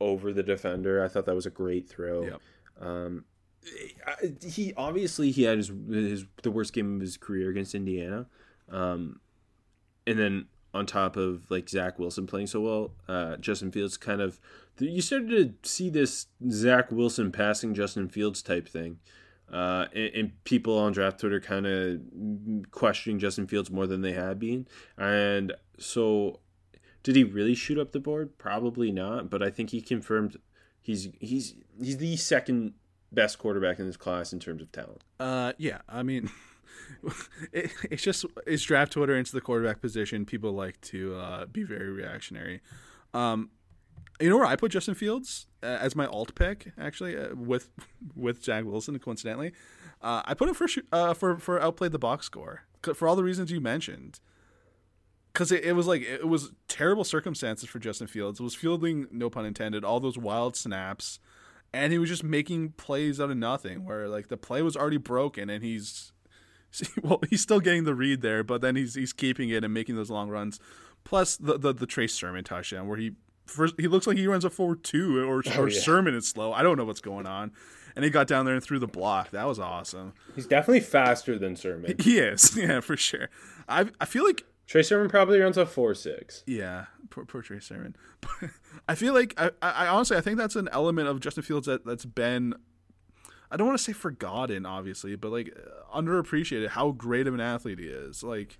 over 0.00 0.34
the 0.34 0.42
defender. 0.42 1.02
I 1.02 1.08
thought 1.08 1.24
that 1.24 1.34
was 1.34 1.46
a 1.46 1.50
great 1.50 1.88
throw. 1.88 2.24
Um, 2.80 3.24
he 4.42 4.74
obviously 4.76 5.30
he 5.30 5.44
had 5.44 5.58
his 5.58 5.72
his 5.88 6.24
the 6.42 6.50
worst 6.50 6.72
game 6.72 6.96
of 6.96 7.00
his 7.00 7.16
career 7.16 7.50
against 7.50 7.74
Indiana. 7.74 8.26
Um, 8.70 9.20
and 10.06 10.18
then 10.18 10.46
on 10.74 10.86
top 10.86 11.16
of 11.16 11.50
like 11.50 11.68
Zach 11.68 11.98
Wilson 11.98 12.26
playing 12.26 12.46
so 12.46 12.60
well, 12.60 12.92
uh, 13.08 13.36
Justin 13.36 13.70
Fields 13.70 13.96
kind 13.96 14.20
of 14.20 14.40
you 14.78 15.02
started 15.02 15.62
to 15.62 15.68
see 15.68 15.90
this 15.90 16.26
Zach 16.50 16.90
Wilson 16.90 17.30
passing 17.30 17.74
Justin 17.74 18.08
Fields 18.08 18.42
type 18.42 18.68
thing. 18.68 18.98
Uh, 19.52 19.86
and, 19.94 20.14
and 20.14 20.44
people 20.44 20.78
on 20.78 20.92
draft 20.92 21.20
Twitter 21.20 21.38
kind 21.38 21.66
of 21.66 22.70
questioning 22.70 23.18
Justin 23.18 23.46
Fields 23.46 23.70
more 23.70 23.86
than 23.86 24.00
they 24.00 24.12
had 24.12 24.38
been. 24.38 24.66
And 24.96 25.52
so, 25.78 26.40
did 27.02 27.16
he 27.16 27.24
really 27.24 27.54
shoot 27.54 27.78
up 27.78 27.92
the 27.92 28.00
board? 28.00 28.38
Probably 28.38 28.90
not. 28.90 29.28
But 29.28 29.42
I 29.42 29.50
think 29.50 29.70
he 29.70 29.82
confirmed 29.82 30.38
he's 30.80 31.08
he's 31.20 31.54
he's 31.78 31.98
the 31.98 32.16
second 32.16 32.72
best 33.12 33.38
quarterback 33.38 33.78
in 33.78 33.86
this 33.86 33.96
class 33.96 34.32
in 34.32 34.40
terms 34.40 34.62
of 34.62 34.72
talent. 34.72 35.02
Uh, 35.20 35.52
yeah, 35.58 35.78
I 35.88 36.02
mean, 36.02 36.30
it, 37.52 37.70
it's 37.90 38.02
just 38.02 38.24
it's 38.46 38.62
draft 38.62 38.92
Twitter 38.92 39.16
into 39.16 39.32
the 39.32 39.40
quarterback 39.40 39.80
position. 39.80 40.24
People 40.24 40.52
like 40.52 40.80
to 40.82 41.14
uh, 41.16 41.46
be 41.46 41.62
very 41.62 41.90
reactionary. 41.90 42.60
Um, 43.14 43.50
you 44.20 44.30
know 44.30 44.36
where 44.36 44.46
I 44.46 44.56
put 44.56 44.72
Justin 44.72 44.94
Fields 44.94 45.46
uh, 45.62 45.66
as 45.66 45.96
my 45.96 46.06
alt 46.06 46.34
pick 46.34 46.72
actually 46.78 47.16
uh, 47.16 47.34
with 47.34 47.70
with 48.14 48.42
Jack 48.42 48.64
Wilson 48.64 48.98
coincidentally. 48.98 49.52
Uh, 50.00 50.22
I 50.24 50.34
put 50.34 50.48
him 50.48 50.54
for 50.54 50.68
uh, 50.92 51.14
for 51.14 51.36
for 51.38 51.60
outplayed 51.60 51.92
the 51.92 51.98
box 51.98 52.26
score 52.26 52.62
for 52.94 53.06
all 53.06 53.16
the 53.16 53.24
reasons 53.24 53.50
you 53.50 53.60
mentioned. 53.60 54.20
Because 55.32 55.50
it, 55.50 55.64
it 55.64 55.72
was 55.72 55.86
like 55.86 56.02
it 56.02 56.28
was 56.28 56.52
terrible 56.68 57.04
circumstances 57.04 57.68
for 57.68 57.78
Justin 57.78 58.06
Fields. 58.06 58.38
It 58.38 58.42
was 58.42 58.54
fielding, 58.54 59.06
no 59.10 59.30
pun 59.30 59.46
intended, 59.46 59.82
all 59.82 59.98
those 59.98 60.18
wild 60.18 60.56
snaps 60.56 61.18
and 61.74 61.92
he 61.92 61.98
was 61.98 62.08
just 62.08 62.22
making 62.24 62.70
plays 62.72 63.20
out 63.20 63.30
of 63.30 63.36
nothing 63.36 63.84
where 63.84 64.08
like 64.08 64.28
the 64.28 64.36
play 64.36 64.62
was 64.62 64.76
already 64.76 64.96
broken 64.98 65.48
and 65.50 65.62
he's 65.64 66.12
well 67.02 67.20
he's 67.30 67.40
still 67.42 67.60
getting 67.60 67.84
the 67.84 67.94
read 67.94 68.22
there 68.22 68.42
but 68.42 68.60
then 68.60 68.76
he's 68.76 68.94
he's 68.94 69.12
keeping 69.12 69.48
it 69.50 69.64
and 69.64 69.72
making 69.74 69.96
those 69.96 70.10
long 70.10 70.28
runs. 70.28 70.58
Plus 71.04 71.36
the 71.36 71.58
the, 71.58 71.72
the 71.74 71.86
Trace 71.86 72.14
Sermon 72.14 72.44
touchdown 72.44 72.88
where 72.88 72.96
he 72.98 73.12
first 73.46 73.74
he 73.78 73.88
looks 73.88 74.06
like 74.06 74.16
he 74.16 74.26
runs 74.26 74.44
a 74.44 74.50
4-2 74.50 75.16
or, 75.26 75.38
or 75.38 75.42
Oh, 75.58 75.66
yeah. 75.66 75.80
Sermon 75.80 76.14
is 76.14 76.28
slow. 76.28 76.52
I 76.52 76.62
don't 76.62 76.76
know 76.76 76.84
what's 76.84 77.00
going 77.00 77.26
on. 77.26 77.50
And 77.94 78.04
he 78.04 78.10
got 78.10 78.26
down 78.26 78.46
there 78.46 78.54
and 78.54 78.62
threw 78.64 78.78
the 78.78 78.86
block. 78.86 79.32
That 79.32 79.46
was 79.46 79.58
awesome. 79.58 80.14
He's 80.34 80.46
definitely 80.46 80.80
faster 80.80 81.38
than 81.38 81.56
Sermon. 81.56 81.94
he 81.98 82.18
is. 82.18 82.56
Yeah 82.56 82.80
for 82.80 82.96
sure. 82.96 83.28
I 83.68 83.86
I 84.00 84.04
feel 84.06 84.24
like 84.24 84.44
Trey 84.72 84.82
Sermon 84.82 85.10
probably 85.10 85.38
runs 85.38 85.58
a 85.58 85.66
four 85.66 85.94
six. 85.94 86.42
Yeah, 86.46 86.86
poor, 87.10 87.26
poor 87.26 87.42
Trey 87.42 87.60
Sermon. 87.60 87.94
I 88.88 88.94
feel 88.94 89.12
like 89.12 89.34
I, 89.36 89.50
I, 89.60 89.86
honestly 89.86 90.16
I 90.16 90.22
think 90.22 90.38
that's 90.38 90.56
an 90.56 90.70
element 90.72 91.08
of 91.08 91.20
Justin 91.20 91.42
Fields 91.42 91.66
that 91.66 91.84
that's 91.84 92.06
been 92.06 92.54
I 93.50 93.58
don't 93.58 93.66
want 93.66 93.78
to 93.78 93.84
say 93.84 93.92
forgotten, 93.92 94.64
obviously, 94.64 95.14
but 95.14 95.30
like 95.30 95.54
uh, 95.54 95.94
underappreciated 96.00 96.68
how 96.68 96.92
great 96.92 97.26
of 97.26 97.34
an 97.34 97.40
athlete 97.40 97.80
he 97.80 97.84
is. 97.84 98.22
Like, 98.22 98.56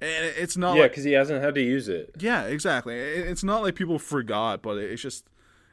and 0.00 0.24
it's 0.24 0.56
not 0.56 0.76
Yeah, 0.76 0.82
like 0.82 0.92
because 0.92 1.02
he 1.02 1.14
hasn't 1.14 1.42
had 1.42 1.56
to 1.56 1.60
use 1.60 1.88
it. 1.88 2.12
yeah, 2.20 2.44
exactly. 2.44 2.96
It's 2.96 3.42
not 3.42 3.62
like 3.62 3.74
people 3.74 3.98
forgot, 3.98 4.62
but 4.62 4.78
it's 4.78 5.02
just 5.02 5.26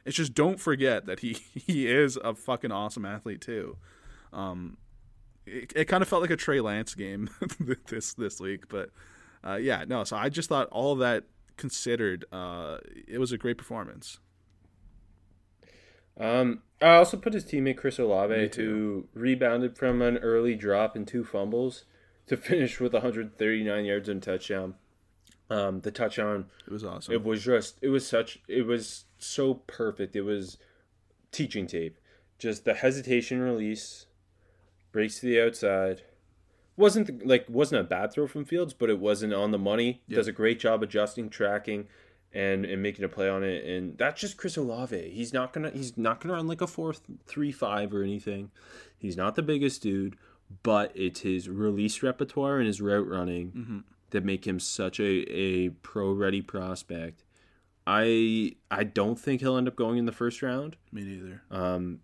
it's 0.04 0.16
just 0.16 0.34
don't 0.34 0.58
forget 0.58 1.06
that 1.06 1.20
he 1.20 1.34
he 1.54 1.86
is 1.86 2.16
a 2.16 2.34
fucking 2.34 2.72
awesome 2.72 3.04
athlete 3.04 3.40
too. 3.40 3.76
Um, 4.32 4.76
it, 5.46 5.72
it 5.76 5.84
kind 5.84 6.02
of 6.02 6.08
felt 6.08 6.20
like 6.22 6.32
a 6.32 6.36
Trey 6.36 6.60
Lance 6.60 6.96
game 6.96 7.30
this 7.86 8.14
this 8.14 8.40
week, 8.40 8.68
but 8.68 8.90
uh, 9.44 9.56
yeah, 9.56 9.84
no. 9.86 10.04
So 10.04 10.16
I 10.16 10.28
just 10.28 10.48
thought 10.48 10.68
all 10.70 10.94
that 10.96 11.24
considered, 11.56 12.24
uh, 12.32 12.78
it 13.06 13.18
was 13.18 13.32
a 13.32 13.38
great 13.38 13.58
performance. 13.58 14.18
Um, 16.18 16.62
I 16.80 16.96
also 16.96 17.16
put 17.16 17.34
his 17.34 17.44
teammate 17.44 17.76
Chris 17.76 17.98
Olave, 17.98 18.50
who 18.56 19.06
rebounded 19.14 19.76
from 19.76 20.02
an 20.02 20.18
early 20.18 20.54
drop 20.54 20.96
and 20.96 21.06
two 21.06 21.24
fumbles 21.24 21.84
to 22.26 22.36
finish 22.36 22.80
with 22.80 22.92
139 22.92 23.84
yards 23.84 24.08
and 24.08 24.22
touchdown. 24.22 24.74
Um, 25.50 25.80
the 25.80 25.90
touchdown 25.90 26.46
It 26.66 26.72
was 26.72 26.84
awesome. 26.84 27.14
It 27.14 27.24
was 27.24 27.42
just 27.42 27.78
it 27.80 27.88
was 27.88 28.06
such 28.06 28.38
it 28.48 28.66
was 28.66 29.04
so 29.18 29.54
perfect. 29.54 30.14
It 30.14 30.22
was 30.22 30.58
teaching 31.32 31.66
tape. 31.66 31.96
Just 32.38 32.64
the 32.64 32.74
hesitation 32.74 33.40
release, 33.40 34.06
breaks 34.92 35.20
to 35.20 35.26
the 35.26 35.40
outside. 35.40 36.02
Wasn't 36.78 37.26
like 37.26 37.44
wasn't 37.50 37.80
a 37.82 37.84
bad 37.84 38.12
throw 38.12 38.26
from 38.26 38.44
Fields, 38.46 38.72
but 38.72 38.88
it 38.88 38.98
wasn't 38.98 39.34
on 39.34 39.50
the 39.50 39.58
money. 39.58 40.02
Yeah. 40.08 40.16
Does 40.16 40.28
a 40.28 40.32
great 40.32 40.58
job 40.60 40.82
adjusting, 40.82 41.28
tracking, 41.28 41.88
and 42.32 42.64
and 42.64 42.82
making 42.82 43.04
a 43.04 43.08
play 43.08 43.28
on 43.28 43.42
it. 43.42 43.64
And 43.66 43.98
that's 43.98 44.20
just 44.20 44.36
Chris 44.36 44.56
Olave. 44.56 45.10
He's 45.10 45.32
not 45.34 45.52
gonna 45.52 45.70
he's 45.72 45.96
not 45.98 46.20
gonna 46.20 46.34
run 46.34 46.46
like 46.46 46.60
a 46.62 46.66
four 46.66 46.94
three 47.26 47.52
five 47.52 47.92
or 47.92 48.02
anything. 48.02 48.50
He's 48.96 49.16
not 49.16 49.34
the 49.34 49.42
biggest 49.42 49.82
dude, 49.82 50.16
but 50.62 50.92
it's 50.94 51.20
his 51.20 51.48
release 51.48 52.02
repertoire 52.02 52.58
and 52.58 52.66
his 52.66 52.80
route 52.80 53.08
running 53.08 53.50
Mhm. 53.52 53.84
that 54.10 54.24
make 54.24 54.46
him 54.46 54.58
such 54.60 55.00
a, 55.00 55.04
a 55.32 55.68
pro 55.70 56.12
ready 56.12 56.42
prospect. 56.42 57.24
I 57.86 58.52
I 58.70 58.84
don't 58.84 59.18
think 59.18 59.40
he'll 59.40 59.56
end 59.56 59.66
up 59.68 59.76
going 59.76 59.98
in 59.98 60.04
the 60.06 60.12
first 60.12 60.42
round 60.42 60.76
Me 60.92 61.02
neither. 61.02 61.42
um, 61.50 62.00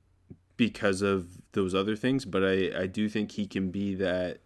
because 0.56 1.02
of 1.02 1.26
those 1.52 1.74
other 1.74 1.96
things, 1.96 2.24
but 2.24 2.42
I, 2.44 2.82
I 2.82 2.86
do 2.86 3.08
think 3.08 3.32
he 3.32 3.46
can 3.46 3.70
be 3.70 3.94
that 3.96 4.38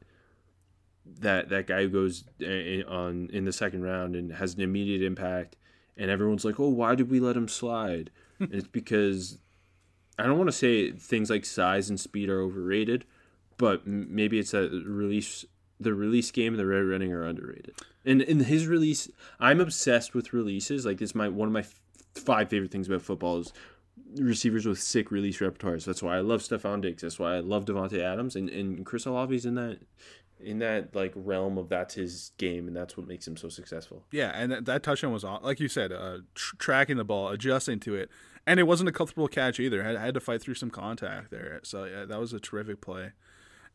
that 1.20 1.48
that 1.48 1.66
guy 1.66 1.82
who 1.82 1.88
goes 1.88 2.24
in, 2.40 2.84
on 2.84 3.30
in 3.32 3.44
the 3.44 3.52
second 3.52 3.82
round 3.82 4.16
and 4.16 4.32
has 4.32 4.54
an 4.54 4.60
immediate 4.60 5.02
impact, 5.02 5.56
and 5.96 6.10
everyone's 6.10 6.44
like, 6.44 6.60
oh, 6.60 6.68
why 6.68 6.94
did 6.94 7.10
we 7.10 7.20
let 7.20 7.36
him 7.36 7.48
slide? 7.48 8.10
and 8.38 8.54
it's 8.54 8.68
because 8.68 9.38
I 10.18 10.24
don't 10.24 10.38
want 10.38 10.48
to 10.48 10.56
say 10.56 10.90
things 10.92 11.30
like 11.30 11.44
size 11.44 11.88
and 11.88 11.98
speed 11.98 12.28
are 12.28 12.40
overrated, 12.40 13.04
but 13.56 13.86
maybe 13.86 14.38
it's 14.38 14.50
that 14.52 14.70
release 14.86 15.44
the 15.80 15.94
release 15.94 16.30
game 16.30 16.54
and 16.54 16.60
the 16.60 16.66
red 16.66 16.84
running 16.84 17.12
are 17.12 17.24
underrated. 17.24 17.74
And 18.04 18.22
in 18.22 18.40
his 18.40 18.66
release, 18.66 19.08
I'm 19.38 19.60
obsessed 19.60 20.14
with 20.14 20.32
releases. 20.32 20.84
Like 20.84 20.98
this, 20.98 21.14
my 21.14 21.28
one 21.28 21.48
of 21.48 21.52
my 21.52 21.60
f- 21.60 21.80
five 22.14 22.48
favorite 22.48 22.72
things 22.72 22.88
about 22.88 23.02
football 23.02 23.38
is 23.38 23.52
receivers 24.16 24.66
with 24.66 24.80
sick 24.80 25.10
release 25.10 25.38
repertoires. 25.38 25.84
That's 25.84 26.02
why 26.02 26.16
I 26.16 26.20
love 26.20 26.40
Stefon 26.40 26.80
Diggs. 26.80 27.02
That's 27.02 27.18
why 27.18 27.36
I 27.36 27.40
love 27.40 27.64
Davante 27.64 28.00
Adams 28.00 28.34
and 28.34 28.48
and 28.48 28.84
Chris 28.84 29.06
Olave's 29.06 29.46
in 29.46 29.54
that 29.54 29.78
in 30.40 30.58
that 30.60 30.94
like 30.94 31.12
realm 31.14 31.58
of 31.58 31.68
that's 31.68 31.94
his 31.94 32.32
game 32.38 32.68
and 32.68 32.76
that's 32.76 32.96
what 32.96 33.06
makes 33.06 33.26
him 33.26 33.36
so 33.36 33.48
successful. 33.48 34.04
Yeah, 34.10 34.30
and 34.34 34.52
that, 34.52 34.64
that 34.66 34.82
touchdown 34.82 35.12
was 35.12 35.24
aw- 35.24 35.40
like 35.42 35.60
you 35.60 35.68
said, 35.68 35.92
uh, 35.92 36.18
tr- 36.34 36.56
tracking 36.58 36.96
the 36.96 37.04
ball, 37.04 37.28
adjusting 37.28 37.80
to 37.80 37.94
it, 37.94 38.10
and 38.46 38.60
it 38.60 38.64
wasn't 38.64 38.88
a 38.88 38.92
comfortable 38.92 39.28
catch 39.28 39.58
either. 39.60 39.82
I 39.82 39.86
had, 39.86 39.96
I 39.96 40.04
had 40.06 40.14
to 40.14 40.20
fight 40.20 40.42
through 40.42 40.54
some 40.54 40.70
contact 40.70 41.30
there, 41.30 41.60
so 41.62 41.84
yeah, 41.84 42.04
that 42.04 42.20
was 42.20 42.32
a 42.32 42.40
terrific 42.40 42.80
play. 42.80 43.12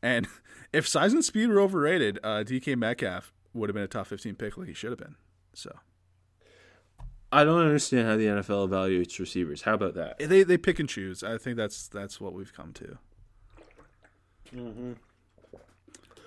And 0.01 0.28
if 0.74 0.88
size 0.88 1.14
and 1.14 1.24
speed 1.24 1.47
were 1.47 1.59
overrated, 1.59 2.20
uh, 2.24 2.43
DK 2.45 2.78
Metcalf 2.78 3.34
would 3.53 3.70
have 3.70 3.76
been 3.76 3.84
a 3.84 3.88
top 3.88 4.07
fifteen 4.07 4.36
pick 4.36 4.57
like 4.57 4.68
he 4.68 4.74
should 4.74 4.91
have 4.91 4.99
been. 4.99 5.16
So 5.53 5.76
I 7.32 7.43
don't 7.43 7.61
understand 7.61 8.07
how 8.07 8.16
the 8.16 8.26
NFL 8.26 8.70
evaluates 8.70 9.20
receivers. 9.20 9.64
How 9.64 9.74
about 9.74 9.95
that? 9.95 10.20
they 10.20 10.43
they 10.43 10.57
pick 10.57 10.80
and 10.80 10.88
choose. 10.88 11.24
I 11.24 11.38
think 11.38 11.57
that's 11.57 11.88
that's 11.88 12.22
what 12.22 12.34
we've 12.34 12.53
come 12.53 12.74
to. 12.74 12.97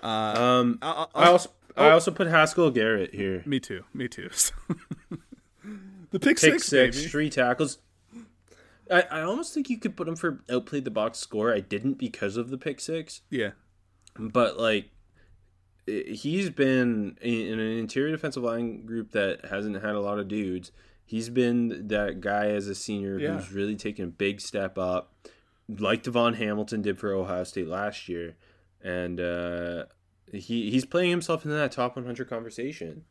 Uh, 0.03 0.07
Um, 0.07 0.79
I, 0.81 1.05
I, 1.15 1.23
I 1.23 1.27
also 1.27 1.49
I 1.75 1.89
oh. 1.89 1.91
also 1.93 2.11
put 2.11 2.27
Haskell 2.27 2.71
Garrett 2.71 3.13
here. 3.13 3.43
me 3.45 3.59
too, 3.59 3.83
me 3.93 4.07
too. 4.07 4.29
the 6.11 6.19
pick, 6.19 6.21
Pick 6.21 6.39
six, 6.39 6.65
six, 6.67 6.97
baby. 6.97 7.09
three 7.09 7.29
tackles. 7.29 7.79
I, 8.89 9.01
I 9.11 9.21
almost 9.21 9.53
think 9.53 9.69
you 9.69 9.77
could 9.77 9.97
put 9.97 10.07
him 10.07 10.15
for 10.15 10.39
outplayed 10.49 10.85
the 10.85 10.91
box 10.91 11.19
score. 11.19 11.53
I 11.53 11.59
didn't 11.59 11.95
because 11.95 12.37
of 12.37 12.49
the 12.49 12.57
pick 12.57 12.79
six. 12.79 13.21
Yeah, 13.29 13.51
but 14.17 14.57
like 14.59 14.89
he's 15.85 16.49
been 16.49 17.17
in 17.21 17.33
in 17.47 17.59
an 17.59 17.77
interior 17.77 18.11
defensive 18.11 18.43
line 18.43 18.85
group 18.85 19.11
that 19.11 19.45
hasn't 19.45 19.75
had 19.81 19.95
a 19.95 19.99
lot 19.99 20.19
of 20.19 20.27
dudes. 20.27 20.71
He's 21.05 21.29
been 21.29 21.87
that 21.87 22.19
guy 22.21 22.47
as 22.47 22.67
a 22.67 22.75
senior 22.75 23.17
Yeah. 23.19 23.37
who's 23.37 23.51
really 23.53 23.75
taken 23.77 24.03
a 24.05 24.09
big 24.09 24.41
step 24.41 24.77
up, 24.77 25.13
like 25.69 26.03
DaVon 26.03 26.35
Hamilton 26.35 26.81
did 26.81 26.99
for 26.99 27.13
Ohio 27.13 27.45
State 27.45 27.67
last 27.67 28.09
year, 28.09 28.35
and 28.83 29.19
uh, 29.19 29.85
he 30.31 30.69
he's 30.71 30.85
playing 30.85 31.09
himself 31.11 31.45
into 31.45 31.55
that 31.57 31.71
top 31.71 31.95
100 31.95 32.29
conversation. 32.29 33.03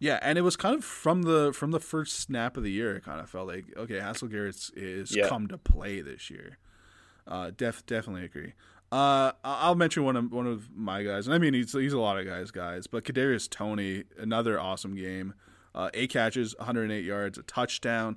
Yeah, 0.00 0.18
and 0.22 0.36
it 0.36 0.42
was 0.42 0.56
kind 0.56 0.74
of 0.76 0.84
from 0.84 1.22
the 1.22 1.52
from 1.54 1.70
the 1.70 1.80
first 1.80 2.18
snap 2.20 2.56
of 2.56 2.62
the 2.62 2.70
year. 2.72 2.96
It 2.96 3.04
kind 3.04 3.20
of 3.20 3.30
felt 3.30 3.46
like 3.48 3.64
okay, 3.76 4.00
Haskell 4.00 4.28
Garrett's 4.28 4.70
is 4.76 5.14
Yeah. 5.14 5.28
come 5.28 5.46
to 5.48 5.56
play 5.58 6.00
this 6.00 6.30
year. 6.30 6.58
Uh, 7.26 7.50
def 7.56 7.86
definitely 7.86 8.24
agree. 8.24 8.52
Uh, 8.92 9.32
I'll 9.42 9.74
mention 9.74 10.04
one 10.04 10.16
of 10.16 10.30
one 10.30 10.46
of 10.46 10.68
my 10.74 11.02
guys, 11.02 11.26
and 11.26 11.34
I 11.34 11.38
mean 11.38 11.54
he's 11.54 11.72
he's 11.72 11.92
a 11.94 11.98
lot 12.00 12.18
of 12.18 12.26
guys, 12.26 12.50
guys, 12.50 12.86
but 12.86 13.04
Kadarius 13.04 13.48
Toney, 13.48 14.04
another 14.18 14.60
awesome 14.60 14.94
game. 14.94 15.34
Uh, 15.74 15.90
eight 15.94 16.10
catches, 16.10 16.54
108 16.58 17.04
yards, 17.04 17.36
a 17.38 17.42
touchdown. 17.42 18.16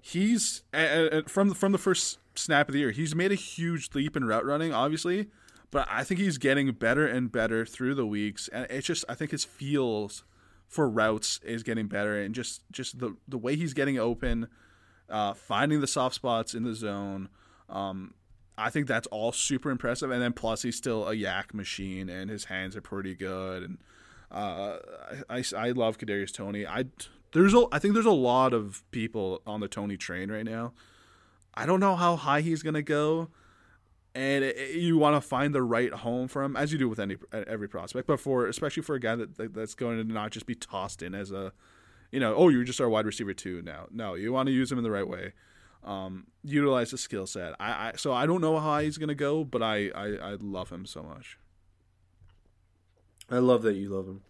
He's 0.00 0.62
a- 0.74 1.22
from 1.28 1.54
from 1.54 1.72
the 1.72 1.78
first 1.78 2.18
snap 2.34 2.68
of 2.68 2.72
the 2.72 2.80
year. 2.80 2.90
He's 2.90 3.14
made 3.14 3.30
a 3.30 3.36
huge 3.36 3.90
leap 3.94 4.16
in 4.16 4.24
route 4.24 4.44
running, 4.44 4.72
obviously, 4.72 5.28
but 5.72 5.88
I 5.90 6.04
think 6.04 6.20
he's 6.20 6.38
getting 6.38 6.70
better 6.72 7.06
and 7.06 7.32
better 7.32 7.66
through 7.66 7.96
the 7.96 8.06
weeks, 8.06 8.46
and 8.48 8.66
it's 8.70 8.86
just 8.86 9.04
I 9.08 9.14
think 9.14 9.32
his 9.32 9.42
feels 9.42 10.22
for 10.68 10.88
routes 10.88 11.40
is 11.42 11.64
getting 11.64 11.88
better, 11.88 12.20
and 12.20 12.32
just 12.32 12.62
just 12.70 13.00
the 13.00 13.16
the 13.26 13.38
way 13.38 13.56
he's 13.56 13.74
getting 13.74 13.98
open, 13.98 14.46
uh, 15.08 15.34
finding 15.34 15.80
the 15.80 15.86
soft 15.88 16.14
spots 16.14 16.54
in 16.54 16.62
the 16.62 16.74
zone. 16.74 17.30
Um, 17.68 18.14
I 18.56 18.68
think 18.68 18.86
that's 18.86 19.06
all 19.08 19.32
super 19.32 19.70
impressive, 19.70 20.10
and 20.10 20.22
then 20.22 20.34
plus 20.34 20.62
he's 20.62 20.76
still 20.76 21.08
a 21.08 21.14
yak 21.14 21.54
machine, 21.54 22.10
and 22.10 22.30
his 22.30 22.44
hands 22.44 22.76
are 22.76 22.82
pretty 22.82 23.14
good, 23.14 23.62
and 23.62 23.78
uh, 24.30 24.76
I, 25.28 25.38
I, 25.38 25.44
I 25.56 25.70
love 25.70 25.96
Kadarius 25.96 26.32
Toney. 26.32 26.66
I 26.66 26.84
there's 27.32 27.54
a 27.54 27.64
I 27.72 27.78
think 27.78 27.94
there's 27.94 28.04
a 28.04 28.10
lot 28.10 28.52
of 28.52 28.82
people 28.90 29.40
on 29.46 29.60
the 29.60 29.68
Toney 29.68 29.96
train 29.96 30.30
right 30.30 30.44
now. 30.44 30.74
I 31.54 31.64
don't 31.64 31.80
know 31.80 31.96
how 31.96 32.16
high 32.16 32.42
he's 32.42 32.62
gonna 32.62 32.82
go, 32.82 33.30
and 34.14 34.44
it, 34.44 34.56
it- 34.56 34.76
you 34.76 34.98
want 34.98 35.16
to 35.16 35.20
find 35.26 35.54
the 35.54 35.62
right 35.62 35.92
home 35.92 36.28
for 36.28 36.42
him, 36.42 36.56
as 36.56 36.72
you 36.72 36.78
do 36.78 36.88
with 36.88 36.98
any 36.98 37.16
every 37.32 37.68
prospect. 37.68 38.06
But 38.06 38.20
for 38.20 38.46
especially 38.46 38.82
for 38.82 38.94
a 38.94 39.00
guy 39.00 39.16
that, 39.16 39.36
that 39.36 39.54
that's 39.54 39.74
going 39.74 39.98
to 39.98 40.04
not 40.12 40.30
just 40.30 40.46
be 40.46 40.54
tossed 40.54 41.02
in 41.02 41.14
as 41.14 41.30
a, 41.32 41.52
you 42.10 42.20
know, 42.20 42.34
oh 42.34 42.48
you're 42.48 42.64
just 42.64 42.80
our 42.80 42.88
wide 42.88 43.06
receiver 43.06 43.34
too 43.34 43.62
now. 43.62 43.86
No, 43.90 44.14
you 44.14 44.32
want 44.32 44.46
to 44.48 44.52
use 44.52 44.70
him 44.70 44.78
in 44.78 44.84
the 44.84 44.90
right 44.90 45.06
way. 45.08 45.32
Um, 45.84 46.26
utilize 46.44 46.92
the 46.92 46.98
skill 46.98 47.26
set. 47.26 47.54
I, 47.58 47.70
I 47.88 47.92
so 47.96 48.12
I 48.12 48.26
don't 48.26 48.40
know 48.40 48.58
how 48.60 48.78
he's 48.80 48.98
gonna 48.98 49.14
go, 49.16 49.42
but 49.44 49.62
I, 49.62 49.88
I 49.94 50.06
I 50.16 50.36
love 50.40 50.70
him 50.70 50.86
so 50.86 51.02
much. 51.02 51.38
I 53.30 53.38
love 53.38 53.62
that 53.62 53.74
you 53.74 53.88
love 53.88 54.06
him. 54.06 54.22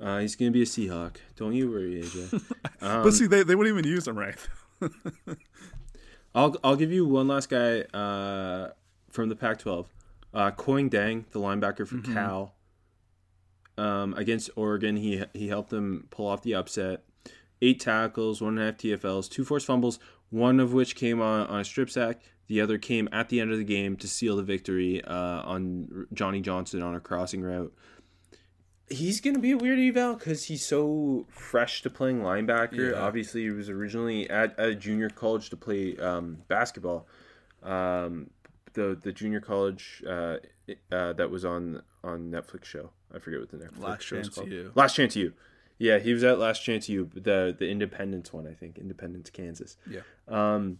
Uh, 0.00 0.18
he's 0.20 0.34
gonna 0.34 0.50
be 0.50 0.62
a 0.62 0.66
Seahawk. 0.66 1.16
Don't 1.36 1.52
you 1.52 1.70
worry, 1.70 2.02
AJ. 2.02 2.42
Um, 2.82 3.02
but 3.02 3.12
see, 3.12 3.26
they, 3.26 3.42
they 3.42 3.54
wouldn't 3.54 3.78
even 3.78 3.88
use 3.88 4.08
him 4.08 4.18
right. 4.18 4.38
I'll 6.34 6.56
I'll 6.64 6.76
give 6.76 6.90
you 6.92 7.04
one 7.06 7.28
last 7.28 7.50
guy 7.50 7.80
uh, 7.92 8.70
from 9.10 9.28
the 9.28 9.36
Pac-12. 9.36 9.86
Uh, 10.32 10.50
Kuony 10.52 10.88
Deng, 10.88 11.28
the 11.30 11.40
linebacker 11.40 11.86
for 11.86 11.98
Cal, 12.12 12.54
um, 13.76 14.14
against 14.14 14.50
Oregon. 14.54 14.96
He 14.96 15.24
he 15.32 15.48
helped 15.48 15.70
them 15.70 16.06
pull 16.10 16.28
off 16.28 16.42
the 16.42 16.54
upset. 16.54 17.02
Eight 17.62 17.80
tackles, 17.80 18.40
one 18.40 18.56
and 18.56 18.62
a 18.62 18.64
half 18.66 18.78
TFLs, 18.78 19.28
two 19.28 19.44
forced 19.44 19.66
fumbles, 19.66 19.98
one 20.30 20.60
of 20.60 20.72
which 20.72 20.94
came 20.94 21.20
on, 21.20 21.46
on 21.48 21.60
a 21.60 21.64
strip 21.64 21.90
sack. 21.90 22.22
The 22.46 22.60
other 22.60 22.78
came 22.78 23.08
at 23.12 23.28
the 23.28 23.40
end 23.40 23.52
of 23.52 23.58
the 23.58 23.64
game 23.64 23.96
to 23.98 24.08
seal 24.08 24.36
the 24.36 24.42
victory 24.42 25.04
uh, 25.04 25.42
on 25.42 26.06
Johnny 26.12 26.40
Johnson 26.40 26.82
on 26.82 26.94
a 26.94 27.00
crossing 27.00 27.42
route. 27.42 27.72
He's 28.88 29.20
going 29.20 29.34
to 29.34 29.40
be 29.40 29.52
a 29.52 29.56
weird 29.56 29.78
eval 29.78 30.14
because 30.14 30.44
he's 30.44 30.66
so 30.66 31.26
fresh 31.28 31.82
to 31.82 31.90
playing 31.90 32.22
linebacker. 32.22 32.92
Yeah. 32.92 33.00
Obviously, 33.00 33.42
he 33.42 33.50
was 33.50 33.68
originally 33.68 34.28
at, 34.28 34.58
at 34.58 34.68
a 34.68 34.74
junior 34.74 35.10
college 35.10 35.50
to 35.50 35.56
play 35.56 35.96
um, 35.98 36.38
basketball. 36.48 37.06
Um, 37.62 38.30
the 38.74 38.98
the 39.00 39.12
junior 39.12 39.40
college 39.40 40.02
uh, 40.06 40.36
uh, 40.90 41.12
that 41.14 41.30
was 41.30 41.44
on 41.44 41.82
on 42.02 42.30
Netflix 42.30 42.64
show. 42.64 42.90
I 43.14 43.18
forget 43.18 43.40
what 43.40 43.50
the 43.50 43.58
Netflix 43.58 43.80
Last 43.80 44.02
show 44.02 44.16
is 44.16 44.26
Chance 44.26 44.34
called. 44.36 44.50
U. 44.50 44.72
Last 44.74 44.96
Chance 44.96 45.16
U. 45.16 45.32
Yeah, 45.78 45.98
he 45.98 46.12
was 46.12 46.22
at 46.24 46.38
Last 46.38 46.62
Chance 46.62 46.88
U, 46.90 47.10
the 47.14 47.56
the 47.58 47.68
Independence 47.68 48.32
one, 48.32 48.46
I 48.46 48.52
think, 48.52 48.78
Independence, 48.78 49.30
Kansas. 49.30 49.76
Yeah. 49.88 50.00
Um, 50.28 50.78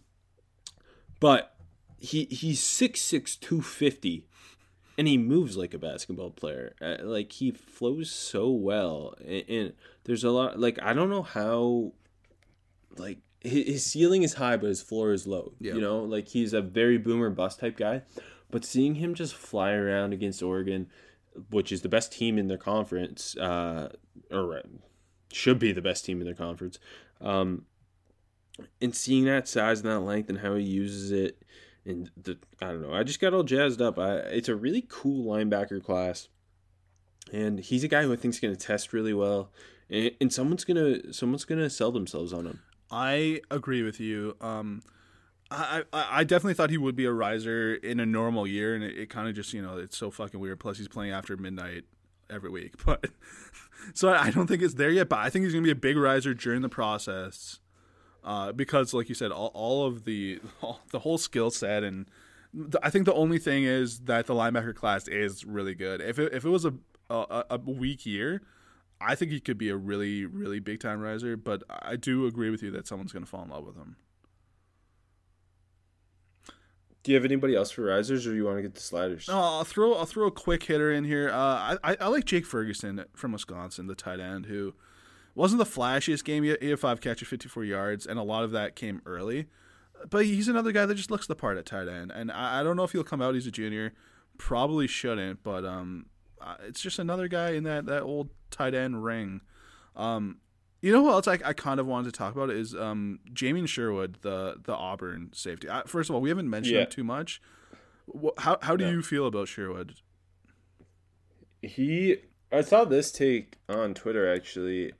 but 1.19 1.55
he 1.97 2.25
he's 2.25 2.61
six 2.61 3.01
six 3.01 3.35
two 3.35 3.61
fifty, 3.61 4.25
and 4.97 5.07
he 5.07 5.17
moves 5.17 5.57
like 5.57 5.73
a 5.73 5.79
basketball 5.79 6.29
player. 6.29 6.75
Uh, 6.81 6.97
like 7.01 7.31
he 7.31 7.51
flows 7.51 8.11
so 8.11 8.49
well, 8.49 9.15
and, 9.25 9.43
and 9.49 9.73
there's 10.03 10.23
a 10.23 10.29
lot. 10.29 10.59
Like 10.59 10.79
I 10.81 10.93
don't 10.93 11.09
know 11.09 11.23
how, 11.23 11.93
like 12.95 13.19
his, 13.41 13.67
his 13.67 13.85
ceiling 13.85 14.23
is 14.23 14.35
high, 14.35 14.57
but 14.57 14.67
his 14.67 14.81
floor 14.81 15.11
is 15.11 15.27
low. 15.27 15.53
Yeah. 15.59 15.73
You 15.73 15.81
know, 15.81 15.99
like 15.99 16.29
he's 16.29 16.53
a 16.53 16.61
very 16.61 16.97
boomer 16.97 17.29
bust 17.29 17.59
type 17.59 17.77
guy. 17.77 18.03
But 18.49 18.65
seeing 18.65 18.95
him 18.95 19.13
just 19.15 19.33
fly 19.33 19.71
around 19.71 20.13
against 20.13 20.43
Oregon, 20.43 20.87
which 21.49 21.71
is 21.71 21.81
the 21.81 21.89
best 21.89 22.11
team 22.11 22.37
in 22.37 22.47
their 22.47 22.57
conference, 22.57 23.35
uh, 23.37 23.89
or 24.29 24.57
uh, 24.57 24.61
should 25.31 25.57
be 25.57 25.71
the 25.71 25.81
best 25.81 26.05
team 26.05 26.19
in 26.19 26.25
their 26.25 26.35
conference. 26.35 26.77
Um, 27.21 27.65
and 28.81 28.93
seeing 28.93 29.25
that 29.25 29.47
size 29.47 29.79
and 29.79 29.89
that 29.89 30.01
length 30.01 30.29
and 30.29 30.39
how 30.39 30.55
he 30.55 30.63
uses 30.63 31.11
it, 31.11 31.41
and 31.85 32.11
the 32.15 32.37
I 32.61 32.67
don't 32.67 32.81
know, 32.81 32.93
I 32.93 33.03
just 33.03 33.21
got 33.21 33.33
all 33.33 33.43
jazzed 33.43 33.81
up. 33.81 33.97
I 33.97 34.17
it's 34.17 34.49
a 34.49 34.55
really 34.55 34.85
cool 34.87 35.25
linebacker 35.25 35.83
class, 35.83 36.27
and 37.31 37.59
he's 37.59 37.83
a 37.83 37.87
guy 37.87 38.03
who 38.03 38.13
I 38.13 38.17
think 38.17 38.33
is 38.33 38.39
going 38.39 38.55
to 38.55 38.59
test 38.59 38.91
really 38.91 39.13
well, 39.13 39.51
and, 39.89 40.11
and 40.19 40.33
someone's 40.33 40.65
gonna 40.65 41.13
someone's 41.13 41.45
gonna 41.45 41.69
sell 41.69 41.91
themselves 41.91 42.33
on 42.33 42.45
him. 42.45 42.59
I 42.91 43.41
agree 43.49 43.83
with 43.83 43.99
you. 43.99 44.35
Um, 44.41 44.83
I, 45.49 45.83
I, 45.91 46.07
I 46.11 46.23
definitely 46.23 46.53
thought 46.53 46.69
he 46.69 46.77
would 46.77 46.95
be 46.95 47.05
a 47.05 47.11
riser 47.11 47.73
in 47.73 47.99
a 47.99 48.05
normal 48.05 48.45
year, 48.45 48.75
and 48.75 48.83
it, 48.83 48.97
it 48.97 49.09
kind 49.09 49.27
of 49.27 49.35
just 49.35 49.53
you 49.53 49.61
know 49.61 49.77
it's 49.77 49.97
so 49.97 50.11
fucking 50.11 50.39
weird. 50.39 50.59
Plus, 50.59 50.77
he's 50.77 50.87
playing 50.87 51.11
after 51.11 51.35
midnight 51.37 51.85
every 52.29 52.49
week, 52.49 52.73
but 52.85 53.07
so 53.93 54.09
I, 54.09 54.25
I 54.25 54.31
don't 54.31 54.47
think 54.47 54.61
it's 54.61 54.75
there 54.75 54.89
yet. 54.91 55.09
But 55.09 55.19
I 55.19 55.29
think 55.29 55.43
he's 55.43 55.53
gonna 55.53 55.63
be 55.63 55.71
a 55.71 55.75
big 55.75 55.97
riser 55.97 56.33
during 56.33 56.61
the 56.61 56.69
process, 56.69 57.59
uh, 58.23 58.51
because 58.51 58.93
like 58.93 59.09
you 59.09 59.15
said, 59.15 59.31
all, 59.31 59.51
all 59.53 59.85
of 59.85 60.05
the 60.05 60.39
all, 60.61 60.81
the 60.91 60.99
whole 60.99 61.17
skill 61.17 61.51
set 61.51 61.83
and 61.83 62.07
the, 62.53 62.79
I 62.83 62.89
think 62.89 63.05
the 63.05 63.13
only 63.13 63.39
thing 63.39 63.63
is 63.63 64.01
that 64.01 64.27
the 64.27 64.33
linebacker 64.33 64.75
class 64.75 65.07
is 65.07 65.45
really 65.45 65.73
good. 65.75 66.01
If 66.01 66.19
it, 66.19 66.33
if 66.33 66.43
it 66.43 66.49
was 66.49 66.65
a, 66.65 66.73
a 67.09 67.45
a 67.51 67.57
weak 67.57 68.05
year, 68.05 68.41
I 69.01 69.15
think 69.15 69.31
he 69.31 69.39
could 69.39 69.57
be 69.57 69.69
a 69.69 69.75
really 69.75 70.25
really 70.25 70.59
big 70.59 70.79
time 70.79 71.01
riser. 71.01 71.35
But 71.37 71.63
I 71.69 71.95
do 71.95 72.25
agree 72.25 72.49
with 72.49 72.61
you 72.61 72.71
that 72.71 72.87
someone's 72.87 73.11
gonna 73.11 73.25
fall 73.25 73.43
in 73.43 73.49
love 73.49 73.65
with 73.65 73.75
him. 73.75 73.95
Do 77.03 77.11
you 77.11 77.15
have 77.15 77.25
anybody 77.25 77.55
else 77.55 77.71
for 77.71 77.83
risers, 77.83 78.27
or 78.27 78.35
you 78.35 78.45
want 78.45 78.57
to 78.57 78.61
get 78.61 78.75
the 78.75 78.81
sliders? 78.81 79.27
No, 79.27 79.39
I'll 79.39 79.63
throw 79.63 79.95
I'll 79.95 80.05
throw 80.05 80.27
a 80.27 80.31
quick 80.31 80.63
hitter 80.63 80.91
in 80.91 81.03
here. 81.03 81.29
Uh, 81.29 81.77
I 81.83 81.97
I 81.99 82.07
like 82.07 82.25
Jake 82.25 82.45
Ferguson 82.45 83.05
from 83.15 83.31
Wisconsin, 83.31 83.87
the 83.87 83.95
tight 83.95 84.19
end, 84.19 84.45
who 84.45 84.75
wasn't 85.33 85.59
the 85.59 85.65
flashiest 85.65 86.23
game. 86.23 86.43
He 86.43 86.69
had 86.69 86.79
five 86.79 87.01
catches, 87.01 87.27
fifty 87.27 87.49
four 87.49 87.63
yards, 87.63 88.05
and 88.05 88.19
a 88.19 88.23
lot 88.23 88.43
of 88.43 88.51
that 88.51 88.75
came 88.75 89.01
early. 89.05 89.47
But 90.09 90.25
he's 90.25 90.47
another 90.47 90.71
guy 90.71 90.85
that 90.85 90.95
just 90.95 91.09
looks 91.09 91.25
the 91.25 91.35
part 91.35 91.57
at 91.57 91.65
tight 91.65 91.87
end, 91.87 92.11
and 92.11 92.31
I, 92.31 92.59
I 92.59 92.63
don't 92.63 92.75
know 92.77 92.83
if 92.83 92.91
he'll 92.91 93.03
come 93.03 93.21
out. 93.21 93.33
He's 93.33 93.47
a 93.47 93.51
junior, 93.51 93.93
probably 94.37 94.85
shouldn't, 94.85 95.41
but 95.41 95.65
um, 95.65 96.05
it's 96.67 96.81
just 96.81 96.99
another 96.99 97.27
guy 97.27 97.51
in 97.51 97.63
that 97.63 97.85
that 97.85 98.03
old 98.03 98.29
tight 98.49 98.73
end 98.73 99.03
ring. 99.03 99.41
Um, 99.95 100.37
you 100.81 100.91
know 100.91 101.03
who 101.03 101.11
else 101.11 101.27
I, 101.27 101.37
I 101.45 101.53
kind 101.53 101.79
of 101.79 101.85
wanted 101.85 102.05
to 102.13 102.17
talk 102.17 102.33
about 102.35 102.49
is 102.49 102.73
um, 102.73 103.19
Jamien 103.33 103.67
Sherwood, 103.67 104.17
the 104.21 104.55
the 104.63 104.73
Auburn 104.75 105.29
safety. 105.33 105.69
I, 105.69 105.83
first 105.85 106.09
of 106.09 106.15
all, 106.15 106.21
we 106.21 106.29
haven't 106.29 106.49
mentioned 106.49 106.75
Yeah. 106.75 106.83
him 106.83 106.89
too 106.89 107.03
much. 107.03 107.41
How 108.39 108.57
how 108.61 108.75
do 108.75 108.85
No. 108.85 108.91
you 108.91 109.01
feel 109.01 109.27
about 109.27 109.47
Sherwood? 109.47 109.95
He, 111.61 112.17
I 112.51 112.61
saw 112.61 112.85
this 112.85 113.11
take 113.11 113.57
on 113.69 113.93
Twitter 113.93 114.31
actually, 114.33 114.91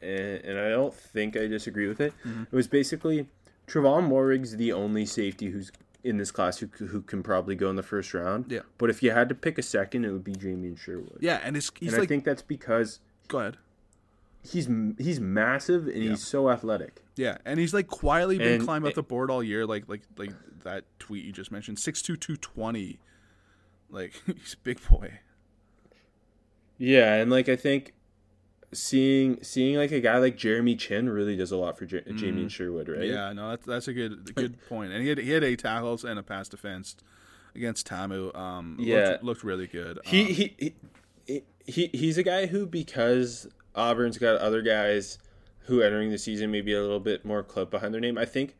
and, 0.00 0.44
and 0.44 0.58
I 0.58 0.70
don't 0.70 0.94
think 0.94 1.36
I 1.36 1.46
disagree 1.46 1.86
with 1.88 2.00
it. 2.00 2.14
Mm-hmm. 2.24 2.44
It 2.44 2.52
was 2.52 2.66
basically 2.68 3.28
Trevon 3.66 4.08
Moehrig's 4.08 4.56
the 4.56 4.72
only 4.72 5.04
safety 5.04 5.50
who's 5.50 5.70
in 6.06 6.16
this 6.18 6.30
class 6.30 6.58
who, 6.58 6.66
who 6.86 7.02
can 7.02 7.22
probably 7.22 7.54
go 7.54 7.68
in 7.68 7.76
the 7.76 7.82
first 7.82 8.14
round. 8.14 8.46
Yeah. 8.48 8.60
But 8.78 8.90
if 8.90 9.02
you 9.02 9.10
had 9.10 9.28
to 9.28 9.34
pick 9.34 9.58
a 9.58 9.62
second, 9.62 10.04
it 10.04 10.12
would 10.12 10.24
be 10.24 10.32
Jamien 10.32 10.78
Sherwood. 10.78 11.18
Yeah, 11.20 11.40
and 11.42 11.56
it's, 11.56 11.70
he's 11.78 11.92
and 11.92 12.00
like 12.00 12.06
I 12.06 12.08
think 12.08 12.24
that's 12.24 12.42
because 12.42 13.00
go 13.28 13.40
ahead. 13.40 13.56
he's 14.48 14.68
he's 14.98 15.20
massive 15.20 15.86
and 15.88 16.02
he's 16.02 16.22
so 16.26 16.48
athletic. 16.48 17.02
Yeah, 17.16 17.38
and 17.44 17.58
he's 17.58 17.74
like 17.74 17.88
quietly 17.88 18.38
been 18.38 18.54
And- 18.54 18.64
climbing 18.64 18.88
up 18.88 18.94
the 18.94 19.02
board 19.02 19.30
all 19.30 19.42
year, 19.42 19.66
like 19.66 19.88
like 19.88 20.02
like 20.16 20.32
that 20.64 20.84
tweet 20.98 21.24
you 21.24 21.32
just 21.32 21.50
mentioned, 21.50 21.78
six 21.78 22.00
two 22.02 22.16
two 22.16 22.36
twenty. 22.36 22.98
Like 23.90 24.12
he's 24.26 24.54
a 24.54 24.62
big 24.62 24.80
boy. 24.88 25.18
Yeah, 26.78 27.14
and 27.14 27.30
like 27.30 27.48
I 27.48 27.56
think 27.56 27.92
seeing 28.72 29.42
seeing 29.42 29.76
like 29.76 29.92
a 29.92 30.00
guy 30.00 30.18
like 30.18 30.36
Jeremy 30.36 30.76
Chinn 30.76 31.08
really 31.08 31.36
does 31.36 31.52
a 31.52 31.56
lot 31.56 31.78
for 31.78 31.86
J- 31.86 32.02
Jamien 32.02 32.50
Sherwood, 32.50 32.88
right? 32.88 32.98
Mm-hmm. 32.98 33.12
Yeah, 33.12 33.32
no, 33.32 33.50
that's 33.50 33.66
that's 33.66 33.88
a 33.88 33.92
good 33.92 34.34
good 34.34 34.56
point. 34.68 34.92
And 34.92 35.02
he 35.02 35.08
had 35.08 35.18
he 35.18 35.30
had 35.30 35.44
eight 35.44 35.60
tackles 35.60 36.04
and 36.04 36.18
a 36.18 36.22
pass 36.22 36.48
defense 36.48 36.96
against 37.54 37.86
Tamu. 37.86 38.32
Um, 38.34 38.76
Yeah. 38.78 39.10
looked, 39.10 39.22
looked 39.24 39.44
really 39.44 39.66
good. 39.66 39.98
He, 40.04 40.20
Um, 40.20 40.26
he 40.28 40.74
he 41.26 41.42
he 41.66 41.90
he's 41.92 42.18
a 42.18 42.22
guy 42.22 42.46
who 42.46 42.66
because 42.66 43.48
Auburn's 43.74 44.18
got 44.18 44.36
other 44.40 44.62
guys 44.62 45.18
who 45.66 45.82
entering 45.82 46.10
the 46.10 46.18
season 46.18 46.50
maybe 46.50 46.72
a 46.72 46.80
little 46.80 47.00
bit 47.00 47.24
more 47.24 47.42
club 47.42 47.70
behind 47.70 47.92
their 47.92 48.00
name. 48.00 48.16
I 48.18 48.24
think 48.24 48.54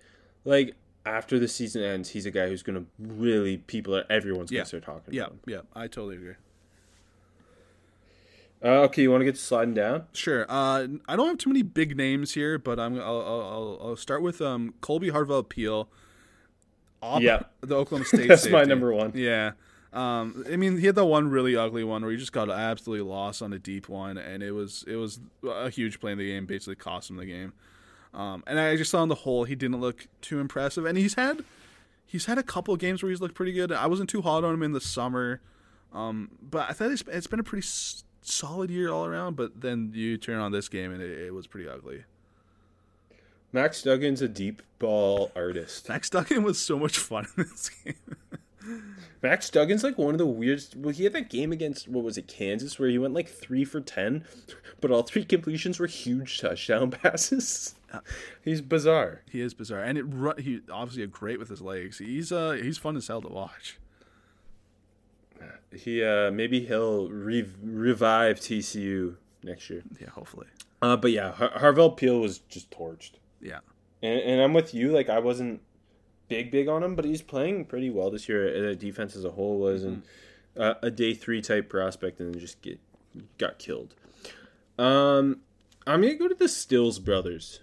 like 0.44 0.74
after 1.04 1.38
the 1.38 1.46
season 1.46 1.82
ends, 1.82 2.11
he's 2.11 2.26
a 2.26 2.30
guy 2.32 2.48
who's 2.48 2.62
gonna 2.64 2.84
really 2.98 3.59
people 3.59 3.94
are 3.96 4.04
everyone's 4.11 4.50
Yeah. 4.50 4.64
start 4.64 4.82
talking. 4.84 5.14
yeah, 5.14 5.28
yeah, 5.46 5.61
I 5.74 5.86
totally 5.86 6.16
agree. 6.16 6.34
Uh, 8.66 8.82
okay, 8.82 9.02
you 9.02 9.10
want 9.12 9.20
to 9.20 9.24
get 9.24 9.38
sliding 9.38 9.74
down? 9.74 10.06
Sure. 10.12 10.44
Uh, 10.48 10.88
I 11.08 11.14
don't 11.14 11.28
have 11.28 11.38
too 11.38 11.50
many 11.50 11.62
big 11.62 11.96
names 11.96 12.34
here, 12.34 12.58
but 12.58 12.80
I'm 12.80 12.98
I'll 12.98 13.20
I'll, 13.20 13.78
I'll, 13.80 13.96
start 13.96 14.22
with 14.22 14.40
um 14.40 14.74
Kolby 14.80 15.12
Harvell-Peel. 15.12 15.88
Yeah. 17.20 17.44
the 17.60 17.76
Oklahoma 17.76 18.04
State. 18.08 18.26
That's 18.26 18.48
my 18.48 18.64
number 18.64 18.92
one. 18.92 19.12
Yeah. 19.14 19.52
Um, 19.92 20.44
I 20.50 20.56
mean, 20.56 20.78
he 20.78 20.86
had 20.86 20.96
that 20.96 21.04
one 21.04 21.30
really 21.30 21.56
ugly 21.56 21.84
one 21.84 22.02
where 22.02 22.10
he 22.10 22.16
just 22.16 22.32
got 22.32 22.50
absolutely 22.50 23.06
lost 23.08 23.40
on 23.40 23.52
a 23.52 23.58
deep 23.58 23.88
one, 23.88 24.18
and 24.18 24.42
it 24.42 24.50
was 24.50 24.84
it 24.88 24.96
was 24.96 25.20
a 25.48 25.70
huge 25.70 26.00
play 26.00 26.12
in 26.12 26.18
the 26.18 26.26
game, 26.26 26.44
basically 26.44 26.74
cost 26.74 27.08
him 27.08 27.16
the 27.16 27.24
game. 27.24 27.52
Um, 28.12 28.42
and 28.46 28.58
I 28.58 28.76
just 28.76 28.90
saw 28.90 29.02
on 29.02 29.08
the 29.08 29.14
whole 29.14 29.44
he 29.44 29.54
didn't 29.54 29.80
look 29.80 30.08
too 30.20 30.40
impressive, 30.40 30.84
and 30.86 30.98
he's 30.98 31.14
had 31.14 31.44
he's 32.04 32.26
had 32.26 32.36
a 32.36 32.42
couple 32.42 32.74
of 32.74 32.80
games 32.80 33.02
where 33.02 33.10
he's 33.10 33.20
looked 33.20 33.34
pretty 33.34 33.52
good. 33.52 33.70
I 33.70 33.86
wasn't 33.86 34.10
too 34.10 34.22
hot 34.22 34.42
on 34.42 34.54
him 34.54 34.62
in 34.62 34.72
the 34.72 34.80
summer, 34.80 35.40
um, 35.94 36.30
but 36.42 36.68
I 36.68 36.72
thought 36.72 36.90
it's, 36.90 37.04
it's 37.06 37.26
been 37.26 37.40
a 37.40 37.44
pretty 37.44 37.64
s- 37.64 38.04
solid 38.27 38.70
year 38.70 38.91
all 38.91 39.07
around. 39.07 39.37
But 39.37 39.61
then 39.61 39.93
you 39.95 40.16
turn 40.16 40.39
on 40.39 40.53
this 40.53 40.68
game 40.68 40.93
and 40.93 41.03
it, 41.03 41.27
it 41.27 41.35
was 41.35 41.47
pretty 41.47 41.68
ugly. 41.68 42.05
Max 43.53 43.83
Duggan's 43.83 44.20
a 44.20 44.29
deep 44.29 44.62
ball 44.79 45.33
artist. 45.35 45.89
Max 45.89 46.11
Duggan 46.11 46.43
was 46.43 46.61
so 46.61 46.79
much 46.79 46.99
fun 46.99 47.27
in 47.37 47.45
this 47.45 47.70
game. 47.70 47.95
Max 49.22 49.49
Duggan's 49.51 49.83
like 49.83 49.97
one 49.97 50.14
of 50.14 50.18
the 50.18 50.27
weirdest. 50.27 50.77
Well, 50.77 50.93
he 50.93 51.05
had 51.05 51.12
that 51.14 51.31
game 51.31 51.53
against 51.53 51.89
what 51.89 52.05
was 52.05 52.18
it, 52.18 52.29
Kansas, 52.29 52.79
where 52.79 52.89
he 52.89 52.99
went 52.99 53.14
like 53.14 53.29
three 53.29 53.64
for 53.64 53.81
ten, 53.81 54.24
but 54.81 54.91
all 54.91 55.03
three 55.03 55.24
completions 55.24 55.79
were 55.79 55.87
huge 55.87 56.41
touchdown 56.41 56.91
passes. 57.03 57.74
He's 58.43 58.61
bizarre. 58.61 59.22
He 59.31 59.41
is 59.41 59.55
bizarre, 59.55 59.83
and 59.83 59.99
it 59.99 60.41
he 60.41 60.61
obviously 60.70 61.07
great 61.07 61.39
with 61.39 61.49
his 61.49 61.62
legs. 61.62 61.99
He's 61.99 62.33
uh 62.33 62.53
he's 62.53 62.79
fun 62.79 62.97
as 62.97 63.09
hell 63.09 63.22
to 63.22 63.29
watch. 63.29 63.79
He 65.74 66.03
uh 66.03 66.30
maybe 66.30 66.64
he'll 66.66 67.09
re- 67.11 67.51
revive 67.62 68.41
TCU 68.41 69.16
next 69.43 69.68
year. 69.70 69.82
Yeah, 70.01 70.11
hopefully. 70.11 70.47
Uh, 70.82 70.97
but 70.97 71.11
yeah, 71.11 71.32
Har- 71.32 71.53
Harvell 71.59 71.97
Peel 71.97 72.20
was 72.20 72.39
just 72.39 72.70
torched, 72.70 73.12
Yeah, 73.41 73.61
and, 74.03 74.20
and 74.20 74.41
I'm 74.43 74.53
with 74.55 74.74
you. 74.74 74.91
Like 74.93 75.09
I 75.09 75.18
wasn't 75.18 75.61
big 76.28 76.51
big 76.51 76.68
on 76.68 76.82
him, 76.82 76.95
but 76.95 77.05
he's 77.05 77.22
playing 77.22 77.64
pretty 77.66 77.91
well 77.91 78.11
this 78.11 78.28
year. 78.28 78.68
The 78.68 78.74
defense 78.76 79.16
as 79.16 79.24
a 79.24 79.30
whole 79.30 79.59
was, 79.59 79.84
and 79.84 80.03
uh, 80.57 80.74
a 80.82 80.91
day 80.91 81.14
three 81.14 81.41
type 81.43 81.68
prospect, 81.68 82.20
and 82.20 82.32
then 82.34 82.41
just 82.41 82.61
get 82.62 82.78
got 83.39 83.59
killed. 83.59 83.95
Um, 84.78 85.41
I'm 85.87 86.03
gonna 86.03 86.14
go 86.14 86.28
to 86.28 86.34
the 86.34 86.49
Stills 86.49 86.99
brothers. 86.99 87.61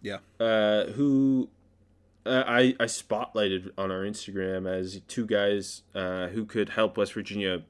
yeah, 0.00 0.18
uh, 0.40 0.86
who 0.92 1.48
uh, 2.26 2.44
I 2.46 2.74
I 2.80 2.84
spotlighted 2.84 3.70
on 3.76 3.90
our 3.90 4.02
Instagram 4.02 4.68
as 4.68 5.00
two 5.08 5.26
guys 5.26 5.82
uh, 5.94 6.28
who 6.28 6.44
could 6.44 6.70
help 6.70 6.96
West 6.96 7.12
Virginia 7.12 7.62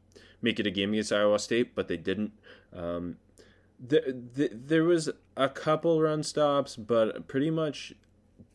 make 0.42 0.60
it 0.60 0.66
a 0.66 0.70
game 0.70 0.92
against 0.92 1.12
Iowa 1.12 1.38
State, 1.38 1.74
but 1.74 1.88
they 1.88 1.96
didn't. 1.96 2.32
Um, 2.72 3.16
the, 3.84 4.22
the, 4.34 4.50
there 4.52 4.84
was 4.84 5.10
a 5.36 5.48
couple 5.48 6.00
run 6.00 6.22
stops, 6.22 6.76
but 6.76 7.26
pretty 7.26 7.50
much 7.50 7.94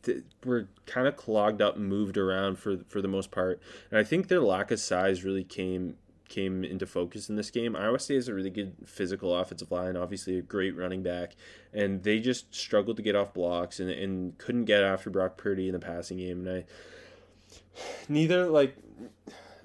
th- 0.02 0.24
were 0.44 0.68
kind 0.86 1.06
of 1.06 1.16
clogged 1.16 1.60
up 1.60 1.76
moved 1.76 2.16
around 2.16 2.58
for 2.58 2.78
for 2.88 3.02
the 3.02 3.08
most 3.08 3.30
part. 3.30 3.60
And 3.90 3.98
I 3.98 4.04
think 4.04 4.28
their 4.28 4.40
lack 4.40 4.70
of 4.70 4.80
size 4.80 5.24
really 5.24 5.44
came 5.44 5.96
came 6.30 6.64
into 6.64 6.86
focus 6.86 7.28
in 7.28 7.36
this 7.36 7.50
game. 7.50 7.76
Iowa 7.76 7.98
State 7.98 8.14
has 8.14 8.28
a 8.28 8.34
really 8.34 8.48
good 8.48 8.74
physical 8.86 9.36
offensive 9.36 9.70
line, 9.70 9.96
obviously 9.96 10.38
a 10.38 10.42
great 10.42 10.74
running 10.74 11.02
back, 11.02 11.34
and 11.74 12.02
they 12.02 12.20
just 12.20 12.54
struggled 12.54 12.96
to 12.96 13.02
get 13.02 13.14
off 13.14 13.34
blocks 13.34 13.80
and, 13.80 13.90
and 13.90 14.38
couldn't 14.38 14.64
get 14.64 14.82
after 14.82 15.10
Brock 15.10 15.36
Purdy 15.36 15.66
in 15.66 15.72
the 15.74 15.80
passing 15.80 16.16
game. 16.16 16.46
And 16.46 16.58
I 16.58 16.64
neither 18.08 18.46
like 18.46 18.76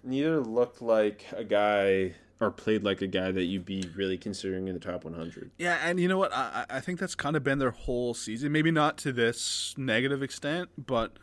neither 0.04 0.42
looked 0.42 0.82
like 0.82 1.26
a 1.32 1.44
guy 1.44 2.16
or 2.42 2.52
played 2.52 2.84
like 2.84 3.02
a 3.02 3.08
guy 3.08 3.32
that 3.32 3.44
you'd 3.44 3.66
be 3.66 3.90
really 3.96 4.18
considering 4.18 4.68
in 4.68 4.74
the 4.74 4.80
top 4.80 5.06
100. 5.06 5.52
yeah. 5.58 5.80
And 5.84 6.00
you 6.00 6.10
know 6.10 6.18
what? 6.18 6.34
I 6.34 6.66
I 6.70 6.78
I 6.78 6.80
think 6.82 7.00
that's 7.00 7.16
kind 7.16 7.38
of 7.38 7.44
been 7.44 7.60
their 7.60 7.72
whole 7.72 8.14
season. 8.14 8.52
Maybe 8.52 8.72
not 8.72 8.98
to 9.00 9.14
this 9.14 9.74
negative 9.78 10.22
extent, 10.22 10.70
but 10.78 11.14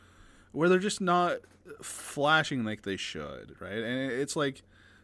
where 0.53 0.69
they're 0.69 0.79
just 0.79 1.01
not 1.01 1.39
flashing 1.83 2.65
like 2.65 2.83
they 2.83 2.97
should, 2.97 3.57
right? 3.61 3.79
And 3.79 4.13
it's 4.13 4.37
like 4.37 4.63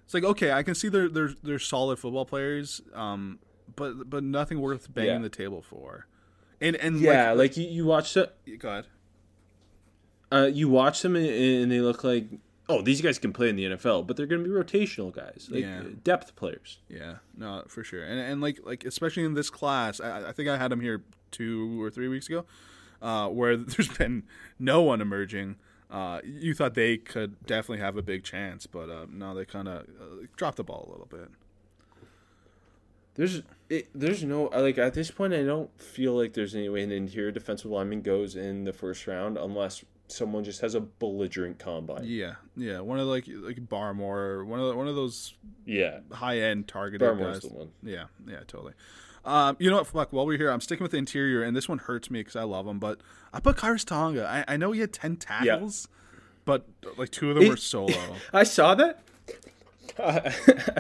it's 0.09 0.15
like 0.15 0.25
okay, 0.25 0.53
I 0.53 0.63
can 0.63 0.75
see 0.75 0.89
they're 0.89 1.11
they're 1.11 1.35
they're 1.43 1.59
solid 1.59 1.99
football 1.99 2.25
players, 2.25 2.81
um, 2.95 3.39
but 3.77 4.09
but 4.09 4.25
nothing 4.25 4.59
worth 4.59 4.93
banging 4.95 5.13
Yeah. 5.17 5.19
the 5.19 5.29
table 5.29 5.61
for. 5.61 6.07
And 6.63 6.77
and 6.77 6.99
Yeah, 6.99 7.33
like, 7.33 7.51
like, 7.51 7.57
you, 7.59 7.65
you 7.69 7.85
watch 7.85 8.15
the, 8.15 8.33
go 8.59 8.69
ahead. 8.71 8.87
uh, 10.33 10.51
you 10.53 10.69
watch 10.69 11.03
them 11.03 11.15
and, 11.17 11.27
and 11.27 11.71
they 11.73 11.81
look 11.81 12.05
like 12.05 12.27
oh, 12.71 12.83
these 12.83 13.01
guys 13.01 13.19
can 13.19 13.33
play 13.33 13.49
in 13.49 13.57
the 13.57 13.65
NFL, 13.65 14.07
but 14.07 14.15
they're 14.19 14.27
going 14.27 14.45
to 14.45 14.47
be 14.49 14.55
rotational 14.55 15.11
guys, 15.11 15.49
like 15.51 15.63
Yeah. 15.63 15.85
depth 16.05 16.37
players. 16.37 16.81
Yeah, 16.91 17.15
no, 17.35 17.65
for 17.67 17.83
sure, 17.85 18.03
and 18.05 18.19
and 18.21 18.41
like 18.41 18.61
like 18.65 18.85
especially 18.85 19.25
in 19.25 19.35
this 19.35 19.51
class, 19.51 20.01
I, 20.01 20.29
I 20.29 20.33
think 20.33 20.49
I 20.49 20.57
had 20.59 20.71
them 20.71 20.81
here 20.81 21.03
two 21.31 21.81
or 21.83 21.91
three 21.91 22.09
weeks 22.09 22.27
ago, 22.29 22.45
uh, 23.01 23.29
where 23.29 23.57
there's 23.59 23.89
been 23.89 24.25
no 24.59 24.83
one 24.83 25.01
emerging. 25.01 25.57
Uh, 25.91 26.21
you 26.25 26.53
thought 26.55 26.75
they 26.75 26.99
could 26.99 27.45
definitely 27.47 27.79
have 27.79 27.97
a 27.97 28.03
big 28.03 28.23
chance, 28.23 28.67
but 28.67 28.91
uh, 28.91 29.07
no, 29.11 29.35
they 29.35 29.45
kind 29.47 29.69
of 29.69 29.83
uh, 29.83 30.27
dropped 30.37 30.59
the 30.59 30.65
ball 30.65 30.85
a 30.87 30.91
little 30.91 31.07
bit. 31.07 31.31
There's 33.15 33.43
it, 33.69 33.89
there's 33.95 34.23
no 34.23 34.45
like 34.45 34.79
at 34.79 34.95
this 34.95 35.11
point 35.11 35.35
I 35.35 35.43
don't 35.43 35.71
feel 35.81 36.15
like 36.15 36.35
there's 36.35 36.55
any 36.55 36.69
way 36.69 36.83
an 36.85 36.93
interior 36.93 37.33
defensive 37.33 37.71
lineman 37.71 38.03
goes 38.03 38.37
in 38.37 38.65
the 38.65 38.73
first 38.73 39.07
round 39.09 39.37
unless 39.37 39.85
someone 40.07 40.45
just 40.45 40.61
has 40.61 40.75
a 40.75 40.81
belligerent 40.81 41.59
combine. 41.59 42.03
Yeah, 42.05 42.35
yeah, 42.57 42.81
one 42.81 43.01
of 43.01 43.07
the, 43.07 43.11
like 43.13 43.27
like 43.29 43.57
Barmore, 43.69 44.47
one 44.47 44.61
of 44.61 44.69
the, 44.69 44.77
one 44.77 44.87
of 44.89 44.95
those 44.95 45.35
Yeah, 45.67 45.99
high 46.13 46.39
end 46.39 46.69
targeted 46.69 47.01
Barmore's 47.09 47.41
guys. 47.41 47.51
the 47.51 47.57
one. 47.57 47.71
Yeah, 47.83 48.05
yeah, 48.27 48.41
totally. 48.47 48.75
Um, 49.29 49.57
you 49.59 49.71
know 49.71 49.77
what? 49.77 49.87
Fuck. 49.87 50.13
While 50.13 50.27
we're 50.27 50.39
here, 50.39 50.51
I'm 50.51 50.61
sticking 50.61 50.83
with 50.85 50.93
the 50.93 50.99
interior, 50.99 51.43
and 51.43 51.55
this 51.57 51.69
one 51.69 51.79
hurts 51.79 52.11
me 52.11 52.21
because 52.21 52.35
I 52.37 52.45
love 52.45 52.67
him. 52.67 52.79
But 52.79 52.99
I 53.33 53.41
put 53.41 53.57
Khyiris 53.57 53.85
Tonga. 53.85 54.27
I, 54.27 54.55
I 54.55 54.57
know 54.57 54.73
he 54.73 54.81
had 54.81 54.93
ten 54.93 55.17
tackles, 55.17 55.87
but 56.45 56.65
like 56.97 57.11
two 57.11 57.29
of 57.31 57.35
them 57.37 57.45
It- 57.45 57.49
were 57.51 57.57
solo. 57.57 57.93
I 58.33 58.43
saw 58.45 58.75
that. 58.77 59.01
Uh, 59.99 60.31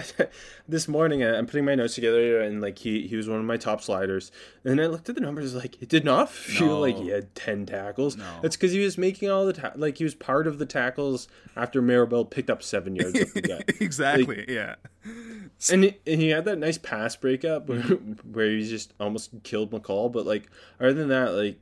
this 0.68 0.86
morning, 0.88 1.22
uh, 1.22 1.34
I'm 1.36 1.46
putting 1.46 1.64
my 1.64 1.74
notes 1.74 1.94
together, 1.94 2.40
and 2.40 2.60
like 2.60 2.78
he, 2.78 3.06
he 3.06 3.16
was 3.16 3.28
one 3.28 3.38
of 3.38 3.44
my 3.44 3.56
top 3.56 3.80
sliders. 3.80 4.30
And 4.64 4.80
I 4.80 4.86
looked 4.86 5.08
at 5.08 5.14
the 5.14 5.20
numbers, 5.20 5.54
like 5.54 5.80
it 5.82 5.88
did 5.88 6.04
not 6.04 6.30
feel 6.30 6.66
No. 6.68 6.80
like 6.80 6.96
he 6.96 7.08
had 7.08 7.34
ten 7.34 7.66
tackles. 7.66 8.16
No. 8.16 8.24
It's 8.42 8.56
because 8.56 8.72
he 8.72 8.80
was 8.84 8.96
making 8.98 9.30
all 9.30 9.44
the 9.46 9.52
ta- 9.52 9.72
like 9.76 9.98
he 9.98 10.04
was 10.04 10.14
part 10.14 10.46
of 10.46 10.58
the 10.58 10.66
tackles 10.66 11.28
after 11.56 11.82
Marable 11.82 12.24
picked 12.24 12.50
up 12.50 12.62
seven 12.62 12.94
yards 12.96 13.18
of 13.20 13.34
the 13.34 13.42
guy. 13.42 13.62
exactly. 13.80 14.44
yeah. 14.48 14.76
And 15.72 15.84
he, 15.84 15.96
and 16.06 16.20
he 16.20 16.28
had 16.28 16.44
that 16.44 16.58
nice 16.58 16.78
pass 16.78 17.16
breakup 17.16 17.68
where, 17.68 17.80
where 17.82 18.50
he 18.50 18.68
just 18.68 18.92
almost 19.00 19.30
killed 19.42 19.70
McCall. 19.70 20.12
But 20.12 20.26
like 20.26 20.48
other 20.78 20.92
than 20.94 21.08
that, 21.08 21.32
like 21.34 21.58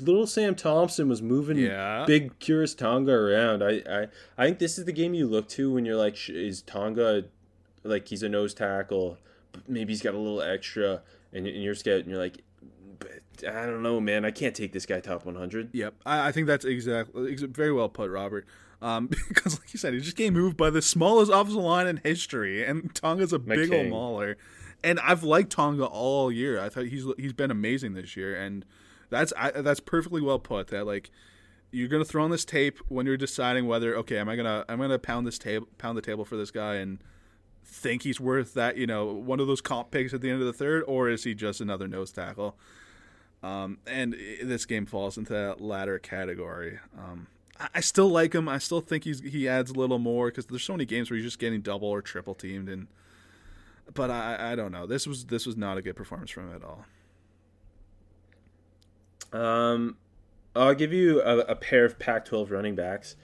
little 0.00 0.26
Sam 0.26 0.54
Thompson 0.54 1.08
was 1.08 1.20
moving 1.22 1.56
Yeah. 1.58 2.04
big 2.06 2.38
Khyiris 2.38 2.76
Tonga 2.76 3.12
around. 3.12 3.62
I, 3.62 3.82
I 3.88 4.08
I 4.36 4.46
think 4.46 4.58
this 4.58 4.78
is 4.78 4.84
the 4.84 4.92
game 4.92 5.14
you 5.14 5.26
look 5.26 5.48
to 5.50 5.72
when 5.72 5.84
you're 5.84 5.96
like, 5.96 6.28
is 6.28 6.62
Tonga 6.62 7.24
like 7.84 8.08
he's 8.08 8.22
a 8.22 8.28
nose 8.28 8.54
tackle, 8.54 9.18
but 9.52 9.68
maybe 9.68 9.92
he's 9.92 10.02
got 10.02 10.14
a 10.14 10.18
little 10.18 10.42
extra, 10.42 11.02
and, 11.32 11.46
and 11.46 11.62
you're 11.62 11.74
scared, 11.74 12.00
and 12.02 12.10
you're 12.10 12.20
like, 12.20 12.38
but 12.98 13.48
I 13.48 13.66
don't 13.66 13.82
know, 13.82 14.00
man. 14.00 14.24
I 14.24 14.30
can't 14.30 14.54
take 14.54 14.72
this 14.72 14.84
guy 14.86 15.00
top 15.00 15.24
100. 15.24 15.70
Yep. 15.72 15.94
I, 16.04 16.28
I 16.28 16.32
think 16.32 16.46
that's 16.46 16.64
exactly 16.64 17.32
ex- 17.32 17.42
very 17.42 17.72
well 17.72 17.88
put, 17.88 18.10
Robert. 18.10 18.46
Um, 18.82 19.06
because 19.28 19.58
like 19.58 19.72
you 19.72 19.78
said, 19.78 19.94
he 19.94 20.00
just 20.00 20.16
getting 20.16 20.34
moved 20.34 20.56
by 20.56 20.70
the 20.70 20.82
smallest 20.82 21.30
offensive 21.32 21.62
line 21.62 21.86
in 21.86 21.98
history, 21.98 22.64
and 22.64 22.94
Tonga's 22.94 23.32
a 23.32 23.38
big 23.38 23.72
old 23.72 23.88
mauler. 23.88 24.36
And 24.84 25.00
I've 25.00 25.24
liked 25.24 25.50
Tonga 25.50 25.84
all 25.86 26.30
year. 26.30 26.60
I 26.60 26.68
thought 26.68 26.86
he's 26.86 27.04
he's 27.16 27.32
been 27.32 27.50
amazing 27.50 27.94
this 27.94 28.16
year, 28.16 28.36
and 28.40 28.64
that's 29.10 29.32
I, 29.36 29.50
that's 29.50 29.80
perfectly 29.80 30.20
well 30.20 30.38
put. 30.38 30.68
That 30.68 30.86
like 30.86 31.10
you're 31.70 31.88
gonna 31.88 32.04
throw 32.04 32.24
on 32.24 32.30
this 32.30 32.44
tape 32.44 32.78
when 32.88 33.06
you're 33.06 33.16
deciding 33.16 33.66
whether 33.66 33.96
okay, 33.96 34.18
am 34.18 34.28
I 34.28 34.36
gonna 34.36 34.64
I'm 34.68 34.78
gonna 34.78 34.98
pound 34.98 35.26
this 35.26 35.38
table 35.38 35.68
pound 35.78 35.96
the 35.96 36.02
table 36.02 36.24
for 36.24 36.36
this 36.36 36.50
guy 36.50 36.76
and 36.76 36.98
think 37.64 38.02
he's 38.02 38.18
worth 38.18 38.54
that 38.54 38.76
you 38.76 38.86
know 38.86 39.06
one 39.06 39.40
of 39.40 39.46
those 39.46 39.60
comp 39.60 39.90
picks 39.90 40.14
at 40.14 40.20
the 40.20 40.30
end 40.30 40.40
of 40.40 40.46
the 40.46 40.52
third, 40.52 40.84
or 40.86 41.08
is 41.08 41.24
he 41.24 41.34
just 41.34 41.60
another 41.60 41.86
nose 41.86 42.10
tackle? 42.10 42.56
Um, 43.42 43.78
and 43.86 44.16
this 44.42 44.66
game 44.66 44.86
falls 44.86 45.16
into 45.16 45.32
that 45.32 45.60
latter 45.60 45.98
category. 45.98 46.80
Um, 46.96 47.28
I, 47.60 47.68
I 47.76 47.80
still 47.80 48.08
like 48.08 48.34
him. 48.34 48.48
I 48.48 48.58
still 48.58 48.80
think 48.80 49.04
he's 49.04 49.20
he 49.20 49.48
adds 49.48 49.70
a 49.70 49.74
little 49.74 49.98
more 49.98 50.28
because 50.28 50.46
there's 50.46 50.64
so 50.64 50.72
many 50.72 50.84
games 50.84 51.10
where 51.10 51.16
he's 51.16 51.26
just 51.26 51.38
getting 51.38 51.60
double 51.60 51.88
or 51.88 52.02
triple 52.02 52.34
teamed, 52.34 52.68
and 52.68 52.88
but 53.94 54.10
I 54.10 54.52
I 54.52 54.54
don't 54.56 54.72
know. 54.72 54.86
This 54.86 55.06
was 55.06 55.26
this 55.26 55.46
was 55.46 55.56
not 55.56 55.78
a 55.78 55.82
good 55.82 55.96
performance 55.96 56.30
from 56.30 56.48
him 56.48 56.56
at 56.56 56.64
all. 56.64 56.86
Um, 59.32 59.96
I'll 60.54 60.74
give 60.74 60.92
you 60.92 61.22
a, 61.22 61.38
a 61.40 61.54
pair 61.54 61.84
of 61.84 61.98
Pac-12 61.98 62.50
running 62.50 62.74
backs. 62.74 63.16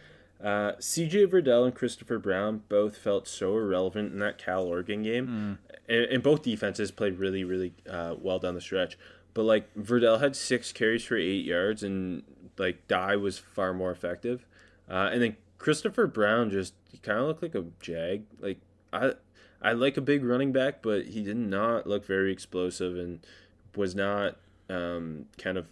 Uh, 0.42 0.72
CJ 0.78 1.28
Verdell 1.28 1.64
and 1.64 1.74
Christopher 1.74 2.18
Brown 2.18 2.62
both 2.68 2.98
felt 2.98 3.26
so 3.26 3.56
irrelevant 3.56 4.12
in 4.12 4.18
that 4.18 4.36
Cal 4.36 4.64
Oregon 4.64 5.02
game, 5.02 5.58
and, 5.88 6.04
and 6.04 6.22
both 6.22 6.42
defenses 6.42 6.90
played 6.90 7.18
really, 7.18 7.44
really 7.44 7.72
uh, 7.88 8.14
well 8.20 8.38
down 8.38 8.54
the 8.54 8.60
stretch. 8.60 8.98
But 9.32 9.44
like 9.44 9.74
Verdell 9.74 10.20
had 10.20 10.36
six 10.36 10.70
carries 10.70 11.04
for 11.04 11.16
eight 11.16 11.44
yards, 11.46 11.82
and 11.82 12.22
like 12.58 12.86
Dye 12.88 13.16
was 13.16 13.38
far 13.38 13.72
more 13.72 13.90
effective. 13.90 14.46
Uh, 14.88 15.08
and 15.12 15.22
then 15.22 15.36
Christopher 15.58 16.06
Brown 16.06 16.50
just 16.50 16.74
kind 17.02 17.18
of 17.18 17.26
looked 17.26 17.42
like 17.42 17.54
a 17.54 17.64
jag. 17.80 18.24
Like 18.38 18.58
I, 18.92 19.12
I 19.62 19.72
like 19.72 19.96
a 19.96 20.02
big 20.02 20.24
running 20.24 20.52
back, 20.52 20.82
but 20.82 21.06
he 21.06 21.22
did 21.22 21.38
not 21.38 21.86
look 21.86 22.04
very 22.04 22.30
explosive 22.30 22.98
and 22.98 23.20
was 23.74 23.94
not 23.94 24.36
um, 24.68 25.24
kind 25.38 25.56
of 25.56 25.68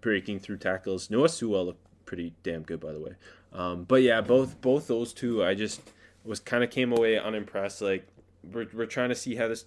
breaking 0.00 0.40
through 0.40 0.58
tackles. 0.58 1.10
Noah 1.10 1.28
Sewell 1.28 1.66
looked 1.66 1.84
pretty 2.06 2.32
damn 2.42 2.62
good, 2.62 2.80
by 2.80 2.92
the 2.92 3.00
way. 3.00 3.12
Um, 3.52 3.84
but 3.84 4.02
yeah, 4.02 4.20
both 4.20 4.60
both 4.60 4.86
those 4.86 5.12
two, 5.12 5.44
I 5.44 5.54
just 5.54 5.80
was 6.24 6.38
kind 6.40 6.62
of 6.64 6.70
came 6.70 6.92
away 6.92 7.18
unimpressed. 7.18 7.82
Like 7.82 8.06
we're 8.52 8.66
we're 8.72 8.86
trying 8.86 9.08
to 9.10 9.14
see 9.14 9.34
how 9.36 9.48
this 9.48 9.64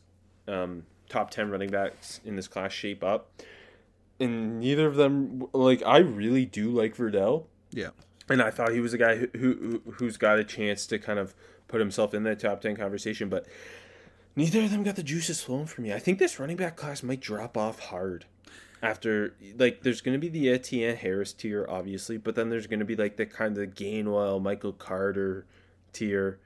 um, 0.47 0.83
top 1.09 1.31
ten 1.31 1.49
running 1.49 1.69
backs 1.69 2.19
in 2.23 2.35
this 2.35 2.47
class 2.47 2.71
shape 2.71 3.03
up, 3.03 3.29
and 4.19 4.59
neither 4.59 4.87
of 4.87 4.95
them 4.95 5.47
like 5.53 5.83
I 5.85 5.97
really 5.97 6.45
do 6.45 6.69
like 6.71 6.95
Verdell, 6.95 7.45
Yeah. 7.71 7.89
and 8.29 8.41
I 8.41 8.51
thought 8.51 8.71
he 8.71 8.79
was 8.79 8.93
a 8.93 8.97
guy 8.97 9.15
who, 9.17 9.27
who 9.37 9.81
who's 9.93 10.17
got 10.17 10.39
a 10.39 10.43
chance 10.43 10.85
to 10.87 10.97
kind 10.99 11.19
of 11.19 11.33
put 11.67 11.79
himself 11.79 12.13
in 12.13 12.23
that 12.23 12.39
top 12.39 12.61
ten 12.61 12.75
conversation, 12.75 13.29
but. 13.29 13.45
Neither 14.35 14.61
of 14.63 14.71
them 14.71 14.81
got 14.81 14.95
the 14.95 15.03
juices 15.03 15.43
flowing 15.43 15.67
for 15.67 15.81
me. 15.81 15.93
I 15.93 15.99
think 15.99 16.17
this 16.17 16.39
running 16.39 16.57
back 16.57 16.75
class 16.75 17.03
might 17.03 17.19
drop 17.19 17.55
off 17.55 17.77
hard 17.79 18.25
after 18.83 19.33
like 19.57 19.81
there's 19.81 20.01
going 20.01 20.13
to 20.13 20.19
be 20.19 20.27
the 20.27 20.49
Etienne 20.49 20.97
Harris 20.97 21.31
tier 21.33 21.65
obviously, 21.69 22.17
but 22.17 22.35
then 22.35 22.49
there's 22.49 22.67
going 22.67 22.79
to 22.79 22.85
be 22.85 22.97
like 22.97 23.15
the 23.15 23.25
kind 23.25 23.57
of 23.57 23.69
Gainwell, 23.69 24.41
Michael 24.41 24.73
Carter 24.73 25.45
tier. 25.93 26.37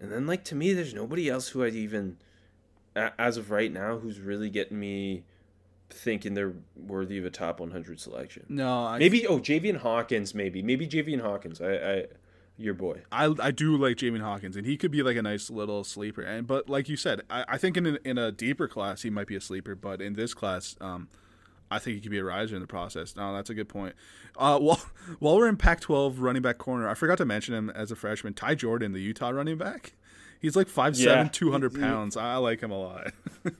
And 0.00 0.12
then 0.12 0.26
like 0.26 0.44
to 0.44 0.54
me 0.54 0.72
there's 0.72 0.94
nobody 0.94 1.28
else 1.28 1.48
who 1.48 1.64
I'd 1.64 1.74
even 1.74 2.16
as 2.94 3.36
of 3.36 3.50
right 3.50 3.72
now 3.72 3.98
who's 3.98 4.20
really 4.20 4.48
getting 4.48 4.78
me 4.78 5.24
thinking 5.90 6.34
they're 6.34 6.54
worthy 6.76 7.18
of 7.18 7.24
a 7.24 7.30
top 7.30 7.58
100 7.58 7.98
selection. 7.98 8.46
No, 8.48 8.84
I, 8.84 8.98
Maybe 8.98 9.26
oh 9.26 9.40
Javian 9.40 9.78
Hawkins 9.78 10.34
maybe. 10.34 10.62
Maybe 10.62 10.86
Javian 10.86 11.20
Hawkins. 11.20 11.60
I 11.60 11.74
I 11.74 12.06
your 12.56 12.74
boy. 12.74 13.00
I 13.10 13.34
I 13.40 13.50
do 13.50 13.76
like 13.76 13.96
Jamie 13.96 14.20
Hawkins, 14.20 14.56
and 14.56 14.64
he 14.64 14.76
could 14.76 14.92
be 14.92 15.02
like 15.02 15.16
a 15.16 15.22
nice 15.22 15.50
little 15.50 15.82
sleeper. 15.82 16.22
And 16.22 16.46
but 16.46 16.68
like 16.68 16.88
you 16.88 16.96
said, 16.96 17.22
I, 17.28 17.44
I 17.48 17.58
think 17.58 17.76
in 17.76 17.86
a, 17.86 17.98
in 18.04 18.18
a 18.18 18.30
deeper 18.30 18.68
class 18.68 19.02
he 19.02 19.10
might 19.10 19.26
be 19.26 19.34
a 19.34 19.40
sleeper, 19.40 19.74
but 19.74 20.00
in 20.00 20.14
this 20.14 20.32
class, 20.32 20.76
um, 20.80 21.08
I 21.72 21.78
think 21.78 21.94
he 21.96 22.00
could 22.00 22.10
be 22.10 22.18
a 22.18 22.24
riser 22.24 22.54
in 22.54 22.60
the 22.60 22.66
process. 22.68 23.16
No, 23.16 23.34
that's 23.34 23.50
a 23.50 23.54
good 23.54 23.68
point. 23.68 23.94
Uh, 24.36 24.58
while 24.58 24.80
while 25.18 25.36
we're 25.36 25.48
in 25.48 25.56
Pac-12 25.56 26.14
running 26.18 26.42
back 26.42 26.58
corner, 26.58 26.88
I 26.88 26.94
forgot 26.94 27.18
to 27.18 27.24
mention 27.24 27.54
him 27.54 27.70
as 27.70 27.90
a 27.90 27.96
freshman. 27.96 28.34
Ty 28.34 28.54
Jordan, 28.56 28.92
the 28.92 29.00
Utah 29.00 29.30
running 29.30 29.58
back, 29.58 29.92
he's 30.40 30.56
like 30.56 30.68
five 30.68 30.96
seven, 30.96 31.26
Yeah. 31.26 31.30
two 31.32 31.50
hundred 31.52 31.78
pounds. 31.78 32.16
I 32.16 32.36
like 32.36 32.62
him 32.62 32.70
a 32.70 32.78
lot. 32.78 33.12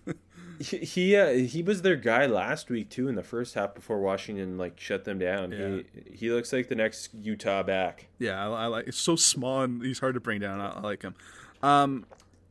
He 0.58 0.78
he, 0.78 1.16
uh, 1.16 1.30
he 1.32 1.60
was 1.60 1.82
their 1.82 1.96
guy 1.96 2.26
last 2.26 2.70
week 2.70 2.88
too 2.88 3.08
in 3.08 3.16
the 3.16 3.22
first 3.24 3.54
half 3.54 3.74
before 3.74 3.98
Washington 4.00 4.58
like 4.58 4.78
shut 4.78 5.04
them 5.04 5.18
down. 5.18 5.50
He 5.50 5.84
he 6.14 6.30
looks 6.30 6.52
like 6.52 6.68
the 6.68 6.76
next 6.76 7.12
Utah 7.14 7.64
back. 7.64 8.06
Yeah, 8.20 8.46
I, 8.48 8.64
I 8.64 8.66
like. 8.66 8.86
It's 8.86 8.98
so 8.98 9.16
small 9.16 9.62
and 9.62 9.82
he's 9.82 9.98
hard 9.98 10.14
to 10.14 10.20
bring 10.20 10.38
down. 10.40 10.60
I, 10.60 10.68
I 10.68 10.80
like 10.80 11.02
him. 11.02 11.16
Um, 11.64 12.06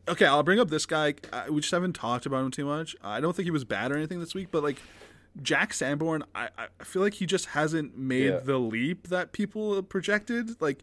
okay, 0.09 0.26
I'll 0.26 0.43
bring 0.43 0.59
up 0.59 0.70
this 0.70 0.86
guy. 0.86 1.14
I, 1.32 1.49
we 1.51 1.62
just 1.62 1.72
haven't 1.72 1.93
talked 1.93 2.26
about 2.26 2.43
him 2.43 2.51
too 2.51 2.66
much. 2.66 2.97
I 3.01 3.22
don't 3.22 3.34
think 3.34 3.45
he 3.45 3.51
was 3.51 3.64
bad 3.64 3.93
or 3.93 3.95
anything 3.95 4.20
this 4.20 4.36
week, 4.36 4.49
but 4.51 4.62
like 4.62 4.82
Jack 5.42 5.74
Sanborn, 5.74 6.24
I, 6.36 6.50
I 6.58 6.84
feel 6.84 7.02
like 7.02 7.14
he 7.16 7.26
just 7.26 7.48
hasn't 7.48 7.98
made 7.98 8.26
Yeah. 8.30 8.40
the 8.40 8.58
leap 8.60 9.08
that 9.08 9.32
people 9.32 9.82
projected. 9.84 10.62
Like, 10.62 10.82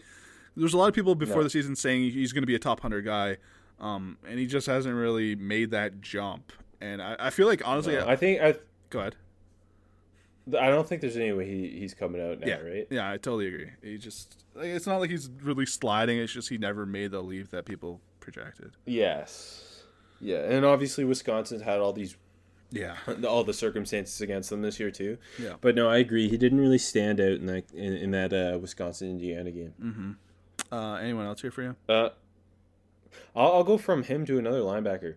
there's 0.57 0.73
a 0.75 0.79
lot 0.79 0.89
of 0.89 0.95
people 0.95 1.15
before 1.15 1.37
No. 1.39 1.43
the 1.45 1.51
season 1.51 1.77
saying 1.77 2.11
he's 2.13 2.33
going 2.33 2.43
to 2.43 2.47
be 2.47 2.55
a 2.55 2.59
top 2.59 2.81
hundred 2.81 3.05
guy, 3.05 3.37
um, 3.81 4.17
and 4.27 4.39
he 4.39 4.47
just 4.47 4.67
hasn't 4.67 4.95
really 4.95 5.35
made 5.37 5.71
that 5.73 6.01
jump. 6.01 6.53
And 6.81 7.03
I, 7.03 7.17
I 7.19 7.31
feel 7.31 7.47
like 7.47 7.61
honestly, 7.67 7.99
I 7.99 8.17
think 8.17 8.41
I 8.41 8.55
go 8.91 9.01
ahead. 9.01 9.17
I 10.59 10.69
don't 10.71 10.89
think 10.89 11.03
there's 11.03 11.17
any 11.17 11.33
way 11.33 11.47
he, 11.47 11.69
he's 11.79 11.93
coming 11.93 12.23
out 12.23 12.41
now, 12.41 12.47
Yeah, 12.47 12.61
right? 12.61 12.87
yeah, 12.91 13.11
I 13.11 13.19
totally 13.19 13.49
agree. 13.49 13.71
He 13.83 13.99
just 13.99 14.45
like, 14.55 14.67
it's 14.69 14.87
not 14.87 14.99
like 14.99 15.11
he's 15.11 15.29
really 15.43 15.67
sliding. 15.67 16.19
It's 16.19 16.33
just 16.33 16.49
he 16.49 16.57
never 16.57 16.87
made 16.87 17.11
the 17.11 17.21
leap 17.23 17.51
that 17.51 17.67
people 17.67 18.01
projected. 18.21 18.73
Yes. 18.87 19.83
Yeah, 20.21 20.39
and 20.39 20.65
obviously 20.65 21.05
Wisconsin's 21.05 21.61
had 21.63 21.81
all 21.81 21.93
these 21.93 22.17
Yeah, 22.71 22.97
all 23.27 23.45
the 23.45 23.55
circumstances 23.55 24.21
against 24.21 24.51
them 24.51 24.62
this 24.62 24.79
year 24.79 24.91
too. 24.91 25.19
Yeah. 25.39 25.55
But 25.61 25.75
no, 25.75 25.89
I 25.89 25.99
agree. 25.99 26.29
He 26.29 26.37
didn't 26.37 26.61
really 26.61 26.79
stand 26.79 27.21
out 27.21 27.33
in 27.33 27.47
that 27.47 27.71
in, 27.73 27.93
in 27.95 28.11
that 28.12 28.33
uh, 28.33 28.59
Wisconsin 28.59 29.11
Indiana 29.11 29.51
game. 29.51 30.19
Uh, 30.71 30.95
anyone 30.95 31.25
else 31.27 31.41
here 31.41 31.51
for 31.51 31.62
you? 31.62 31.77
Uh, 31.89 32.11
I'll, 33.35 33.53
I'll 33.53 33.64
go 33.64 33.79
from 33.79 34.03
him 34.03 34.27
to 34.27 34.39
another 34.39 34.61
linebacker. 34.61 35.14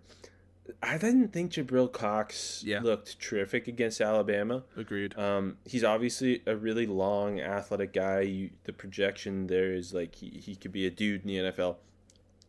I 0.82 0.98
didn't 0.98 1.34
think 1.34 1.52
Jabril 1.52 1.92
Cox 1.92 2.64
Yeah. 2.66 2.80
looked 2.80 3.20
terrific 3.20 3.68
against 3.68 4.00
Alabama. 4.00 4.64
Agreed. 4.78 5.18
Um, 5.18 5.58
he's 5.66 5.84
obviously 5.84 6.42
a 6.46 6.56
really 6.56 6.86
long, 6.86 7.42
athletic 7.42 7.92
guy. 7.92 8.22
You, 8.22 8.52
the 8.64 8.72
projection 8.72 9.48
there 9.48 9.74
is 9.74 9.94
like 9.94 10.16
he, 10.16 10.30
he 10.30 10.56
could 10.56 10.72
be 10.72 10.86
a 10.88 10.90
dude 10.90 11.24
in 11.24 11.28
the 11.28 11.52
NFL. 11.52 11.78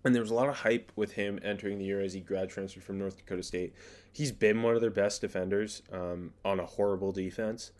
And 0.04 0.14
there 0.14 0.22
was 0.22 0.30
a 0.30 0.34
lot 0.34 0.48
of 0.48 0.56
hype 0.58 0.92
with 0.94 1.12
him 1.12 1.40
entering 1.42 1.78
the 1.78 1.84
year 1.84 2.00
as 2.00 2.12
he 2.12 2.20
grad 2.20 2.50
transferred 2.50 2.84
from 2.84 2.98
North 2.98 3.16
Dakota 3.16 3.42
State. 3.42 3.74
He's 4.14 4.30
been 4.32 4.62
one 4.62 4.74
of 4.74 4.82
their 4.82 4.90
best 4.90 5.22
defenders 5.22 5.82
um, 5.90 6.34
on 6.44 6.60
a 6.60 6.66
horrible 6.66 7.12
defense. 7.12 7.70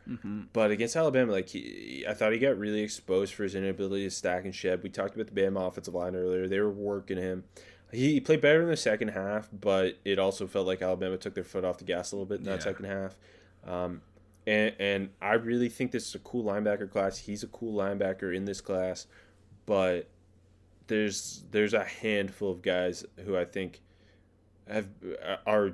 But 0.55 0.71
against 0.71 0.97
Alabama, 0.97 1.31
like 1.33 1.51
he, 1.51 2.05
I 2.09 2.15
thought 2.15 2.33
he 2.33 2.39
got 2.39 2.59
really 2.59 2.81
exposed 2.81 3.35
for 3.35 3.43
his 3.43 3.55
inability 3.55 4.05
to 4.05 4.11
stack 4.11 4.45
and 4.47 4.55
shed. 4.55 4.83
We 4.83 4.89
talked 4.89 5.15
about 5.15 5.27
the 5.33 5.41
Bama 5.41 5.69
offensive 5.69 5.95
line 5.95 6.17
earlier; 6.17 6.49
they 6.49 6.59
were 6.61 6.71
working 6.71 7.19
him. 7.19 7.45
He 7.93 8.19
played 8.21 8.41
better 8.41 8.63
in 8.63 8.69
the 8.69 8.77
second 8.79 9.09
half, 9.09 9.51
but 9.53 9.99
it 10.07 10.19
also 10.19 10.47
felt 10.47 10.67
like 10.67 10.81
Alabama 10.81 11.19
took 11.19 11.35
their 11.35 11.45
foot 11.45 11.63
off 11.67 11.77
the 11.77 11.85
gas 11.85 12.13
a 12.13 12.17
little 12.17 12.25
bit 12.25 12.39
in 12.39 12.45
that 12.45 12.61
Yeah. 12.61 12.65
second 12.65 12.87
half. 12.87 13.17
Um, 13.67 14.01
and 14.47 14.75
and 14.81 15.11
I 15.21 15.35
really 15.35 15.69
think 15.69 15.91
this 15.93 16.09
is 16.09 16.15
a 16.15 16.19
cool 16.21 16.43
linebacker 16.45 16.91
class. 16.91 17.19
He's 17.19 17.43
a 17.43 17.49
cool 17.49 17.77
linebacker 17.79 18.35
in 18.35 18.47
this 18.47 18.63
class, 18.63 19.07
but 19.67 20.09
there's 20.87 21.45
there's 21.51 21.75
a 21.75 21.85
handful 21.85 22.51
of 22.51 22.63
guys 22.63 23.05
who 23.27 23.37
I 23.37 23.45
think 23.45 23.81
have 24.67 24.89
are 25.47 25.73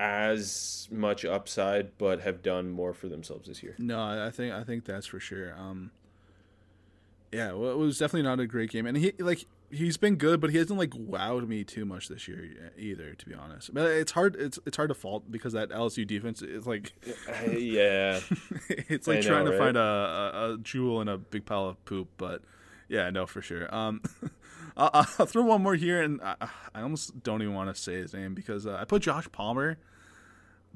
as 0.00 0.88
much 0.90 1.26
upside, 1.26 1.98
but 1.98 2.22
have 2.22 2.42
done 2.42 2.70
more 2.70 2.94
for 2.94 3.06
themselves 3.08 3.46
this 3.46 3.62
year. 3.62 3.74
No, 3.78 4.00
I 4.00 4.28
I 4.28 4.30
think 4.30 4.54
I 4.54 4.64
think 4.64 4.86
that's 4.86 5.06
for 5.06 5.20
sure. 5.20 5.54
Um, 5.58 5.90
yeah, 7.30 7.52
well, 7.52 7.70
it 7.70 7.76
was 7.76 7.98
definitely 7.98 8.22
not 8.22 8.40
a 8.40 8.46
great 8.46 8.70
game, 8.70 8.86
and 8.86 8.96
he 8.96 9.12
like 9.18 9.44
he's 9.70 9.98
been 9.98 10.16
good, 10.16 10.40
but 10.40 10.50
he 10.50 10.56
hasn't 10.56 10.78
like 10.78 10.90
wowed 10.90 11.46
me 11.46 11.64
too 11.64 11.84
much 11.84 12.08
this 12.08 12.26
year 12.26 12.72
either, 12.78 13.12
to 13.12 13.26
be 13.26 13.34
honest. 13.34 13.74
But 13.74 13.90
it's 13.90 14.12
hard 14.12 14.36
it's 14.36 14.58
it's 14.64 14.78
hard 14.78 14.88
to 14.88 14.94
fault 14.94 15.30
because 15.30 15.52
that 15.52 15.68
LSU 15.68 16.06
defense 16.06 16.40
is 16.40 16.66
like 16.66 16.92
yeah, 17.46 18.20
it's 18.70 19.06
I 19.06 19.12
like 19.12 19.22
know, 19.22 19.28
trying 19.28 19.44
to 19.44 19.50
right? 19.50 19.58
find 19.58 19.76
a, 19.76 19.80
a, 19.80 20.52
a 20.54 20.58
jewel 20.62 21.02
in 21.02 21.08
a 21.08 21.18
big 21.18 21.44
pile 21.44 21.68
of 21.68 21.84
poop. 21.84 22.08
But 22.16 22.40
yeah, 22.88 23.10
no, 23.10 23.26
for 23.26 23.42
sure. 23.42 23.72
Um, 23.72 24.00
I'll, 24.78 24.90
I'll 25.18 25.26
throw 25.26 25.42
one 25.42 25.62
more 25.62 25.74
here, 25.74 26.00
and 26.00 26.22
I, 26.22 26.48
I 26.74 26.80
almost 26.80 27.22
don't 27.22 27.42
even 27.42 27.54
want 27.54 27.74
to 27.74 27.78
say 27.78 27.96
his 27.96 28.14
name 28.14 28.34
because 28.34 28.66
uh, 28.66 28.78
I 28.80 28.84
put 28.84 29.02
Josh 29.02 29.30
Palmer, 29.30 29.76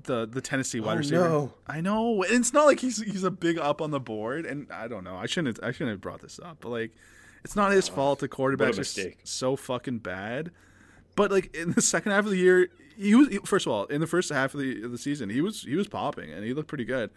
the 0.03 0.27
the 0.27 0.41
Tennessee 0.41 0.81
wide 0.81 0.95
Oh, 0.95 0.99
receiver. 0.99 1.29
no. 1.29 1.55
I 1.67 1.81
know 1.81 2.23
and 2.25 2.35
it's 2.35 2.53
not 2.53 2.67
like 2.67 2.81
he's 2.81 3.01
he's 3.03 3.25
a 3.25 3.31
big 3.31 3.59
up 3.59 3.81
on 3.81 3.91
the 3.91 4.01
board, 4.01 4.45
and 4.47 4.71
I 4.73 4.89
don't 4.89 5.05
know. 5.05 5.17
I 5.17 5.27
shouldn't 5.27 5.59
I 5.63 5.71
shouldn't 5.73 5.91
have 5.91 6.01
brought 6.01 6.21
this 6.21 6.39
up, 6.43 6.59
but 6.61 6.69
like. 6.71 6.93
It's 7.45 7.55
not 7.57 7.73
his 7.73 7.89
fault. 7.89 8.21
The 8.21 8.29
quarterback's 8.29 8.79
just 8.79 8.97
mistake. 8.97 9.19
so 9.25 9.55
fucking 9.55 9.99
bad. 9.99 10.51
But 11.15 11.31
like 11.31 11.55
in 11.55 11.73
the 11.73 11.83
second 11.83 12.13
half 12.13 12.25
of 12.25 12.31
the 12.31 12.39
year, 12.39 12.71
he 12.97 13.15
was 13.15 13.29
he- 13.29 13.37
first 13.45 13.67
of 13.67 13.73
all 13.73 13.85
in 13.85 14.01
the 14.01 14.07
first 14.07 14.31
half 14.33 14.55
of 14.55 14.61
the 14.61 14.83
of 14.83 14.91
the 14.93 14.97
season 14.97 15.29
he 15.29 15.43
was 15.43 15.61
he 15.61 15.75
was 15.77 15.87
popping 15.87 16.33
and 16.33 16.43
he 16.43 16.55
looked 16.55 16.69
pretty 16.69 16.87
good, 16.87 17.11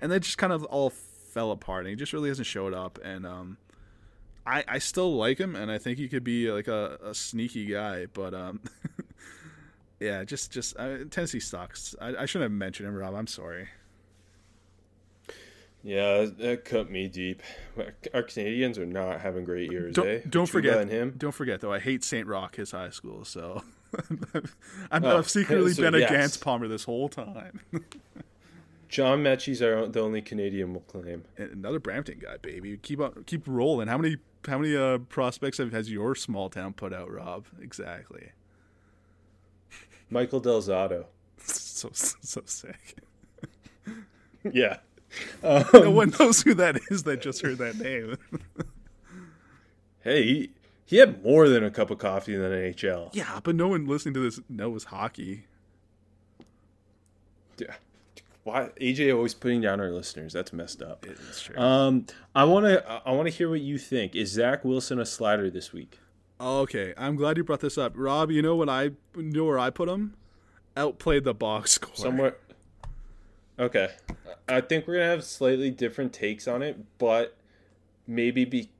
and 0.00 0.12
then 0.12 0.20
just 0.20 0.38
kind 0.38 0.52
of 0.52 0.62
all 0.66 0.90
fell 0.90 1.50
apart 1.50 1.80
and 1.80 1.88
he 1.90 1.96
just 1.96 2.12
really 2.12 2.28
hasn't 2.28 2.46
showed 2.46 2.72
up. 2.72 2.96
And 3.04 3.26
um, 3.26 3.56
I 4.46 4.62
I 4.68 4.78
still 4.78 5.16
like 5.16 5.38
him 5.38 5.56
and 5.56 5.68
I 5.68 5.78
think 5.78 5.98
he 5.98 6.06
could 6.06 6.22
be 6.22 6.52
like 6.52 6.68
a, 6.68 6.96
a 7.04 7.12
sneaky 7.12 7.66
guy, 7.66 8.06
but 8.06 8.34
um, 8.34 8.60
yeah, 10.02 10.24
just 10.24 10.50
just 10.50 10.76
uh, 10.78 10.98
Tennessee 11.10 11.40
sucks. 11.40 11.94
I, 12.00 12.08
I 12.08 12.26
shouldn't 12.26 12.50
have 12.50 12.58
mentioned 12.58 12.88
him, 12.88 12.94
Rob. 12.94 13.14
I'm 13.14 13.26
sorry. 13.26 13.68
yeah, 15.82 16.26
that 16.38 16.64
cut 16.64 16.90
me 16.90 17.08
deep. 17.08 17.42
Our 18.14 18.22
Canadians 18.22 18.78
are 18.78 18.86
not 18.86 19.20
having 19.20 19.44
great 19.44 19.70
years. 19.70 19.94
Don't 19.94 20.08
eh? 20.08 20.20
don't 20.28 20.48
forget 20.48 20.88
him. 20.88 21.14
Don't 21.16 21.32
forget 21.32 21.60
though. 21.60 21.72
I 21.72 21.78
hate 21.78 22.04
Saint 22.04 22.26
Roch, 22.26 22.56
his 22.56 22.70
high 22.70 22.90
school. 22.90 23.24
So 23.24 23.62
I'm, 24.90 25.04
Oh, 25.04 25.18
I've 25.18 25.28
secretly 25.28 25.72
so 25.72 25.82
been 25.82 26.00
yes. 26.00 26.10
against 26.10 26.40
Palmer 26.40 26.68
this 26.68 26.84
whole 26.84 27.08
time. 27.08 27.60
John 28.88 29.22
Metchie's 29.22 29.62
our 29.62 29.86
the 29.86 30.00
only 30.00 30.20
Canadian 30.22 30.72
we'll 30.72 30.82
claim. 30.82 31.24
Another 31.38 31.80
Brampton 31.80 32.18
guy, 32.20 32.36
baby. 32.42 32.76
Keep 32.76 33.00
on, 33.00 33.24
keep 33.26 33.42
rolling. 33.46 33.88
How 33.88 33.98
many 33.98 34.18
how 34.46 34.58
many 34.58 34.76
uh, 34.76 34.98
prospects 34.98 35.58
have, 35.58 35.72
has 35.72 35.90
your 35.90 36.14
small 36.14 36.50
town 36.50 36.74
put 36.74 36.92
out, 36.92 37.10
Rob? 37.10 37.46
Exactly. 37.60 38.30
Michael 40.12 40.40
Del 40.40 40.60
Zotto. 40.62 41.06
So 41.44 41.88
so 41.92 42.42
sick. 42.44 42.96
yeah. 44.52 44.76
no 45.42 45.90
one 45.90 46.14
knows 46.18 46.42
who 46.42 46.54
that 46.54 46.78
is 46.90 47.02
that 47.02 47.20
just 47.20 47.42
heard 47.42 47.58
that 47.58 47.76
name. 47.78 48.16
Hey, 50.04 50.22
he, 50.22 50.50
he 50.84 50.96
had 50.98 51.24
more 51.24 51.48
than 51.48 51.64
a 51.64 51.70
cup 51.72 51.90
of 51.90 51.98
coffee 51.98 52.34
in 52.36 52.40
the 52.40 52.48
NHL. 52.48 53.10
yeah, 53.14 53.40
but 53.42 53.56
no 53.56 53.68
one 53.68 53.86
listening 53.86 54.14
to 54.14 54.20
this 54.20 54.40
knows 54.48 54.84
hockey. 54.84 55.46
Yeah. 57.58 57.74
Why 58.44 58.70
AJ 58.80 59.14
always 59.14 59.34
putting 59.34 59.60
down 59.60 59.80
our 59.80 59.90
listeners? 59.90 60.32
That's 60.32 60.52
messed 60.52 60.82
up. 60.82 61.04
It's 61.08 61.42
true. 61.42 61.56
Um, 61.56 62.06
I 62.34 62.44
want 62.44 62.66
to 62.66 62.84
I 63.04 63.12
want 63.12 63.26
to 63.26 63.34
hear 63.34 63.48
what 63.50 63.60
you 63.60 63.78
think. 63.78 64.14
Is 64.14 64.30
Zach 64.30 64.64
Wilson 64.64 64.98
a 65.00 65.06
slider 65.06 65.50
this 65.50 65.72
week? 65.72 65.98
Okay, 66.42 66.94
I'm 66.96 67.16
glad 67.16 67.36
you 67.36 67.44
brought 67.44 67.60
this 67.60 67.78
up, 67.78 67.92
Rob. 67.94 68.30
You 68.30 68.42
know 68.42 68.56
what 68.56 68.68
I 68.68 68.84
you 68.84 68.96
know 69.16 69.44
where 69.44 69.58
I 69.58 69.70
put 69.70 69.88
him? 69.88 70.14
Outplayed 70.76 71.24
the 71.24 71.34
box 71.34 71.72
score. 71.72 71.94
Somewhere. 71.94 72.36
Okay, 73.58 73.90
I 74.48 74.60
think 74.60 74.86
we're 74.86 74.94
gonna 74.94 75.06
have 75.06 75.24
slightly 75.24 75.70
different 75.70 76.12
takes 76.12 76.48
on 76.48 76.62
it, 76.62 76.78
but 76.98 77.36
maybe 78.06 78.44
be 78.44 78.70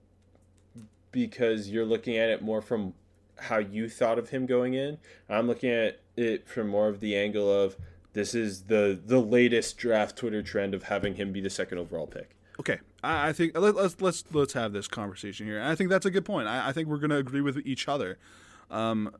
because 1.12 1.68
you're 1.68 1.84
looking 1.84 2.16
at 2.16 2.30
it 2.30 2.42
more 2.42 2.62
from 2.62 2.94
how 3.38 3.58
you 3.58 3.88
thought 3.88 4.18
of 4.18 4.30
him 4.30 4.46
going 4.46 4.74
in. 4.74 4.98
I'm 5.28 5.46
looking 5.46 5.70
at 5.70 6.00
it 6.16 6.48
from 6.48 6.68
more 6.68 6.88
of 6.88 7.00
the 7.00 7.16
angle 7.16 7.50
of 7.52 7.76
this 8.12 8.34
is 8.34 8.64
the 8.64 8.98
the 9.04 9.20
latest 9.20 9.76
draft 9.78 10.16
Twitter 10.16 10.42
trend 10.42 10.74
of 10.74 10.84
having 10.84 11.14
him 11.14 11.32
be 11.32 11.40
the 11.40 11.50
second 11.50 11.78
overall 11.78 12.06
pick. 12.06 12.36
Okay, 12.60 12.78
I, 13.02 13.28
I 13.28 13.32
think 13.32 13.56
let, 13.56 13.74
let's 13.74 14.00
let's 14.00 14.24
let's 14.32 14.52
have 14.52 14.72
this 14.72 14.88
conversation 14.88 15.46
here. 15.46 15.58
And 15.58 15.68
I 15.68 15.74
think 15.74 15.90
that's 15.90 16.06
a 16.06 16.10
good 16.10 16.24
point. 16.24 16.48
I, 16.48 16.68
I 16.68 16.72
think 16.72 16.88
we're 16.88 16.98
going 16.98 17.10
to 17.10 17.16
agree 17.16 17.40
with 17.40 17.58
each 17.64 17.88
other. 17.88 18.18
Um, 18.70 19.14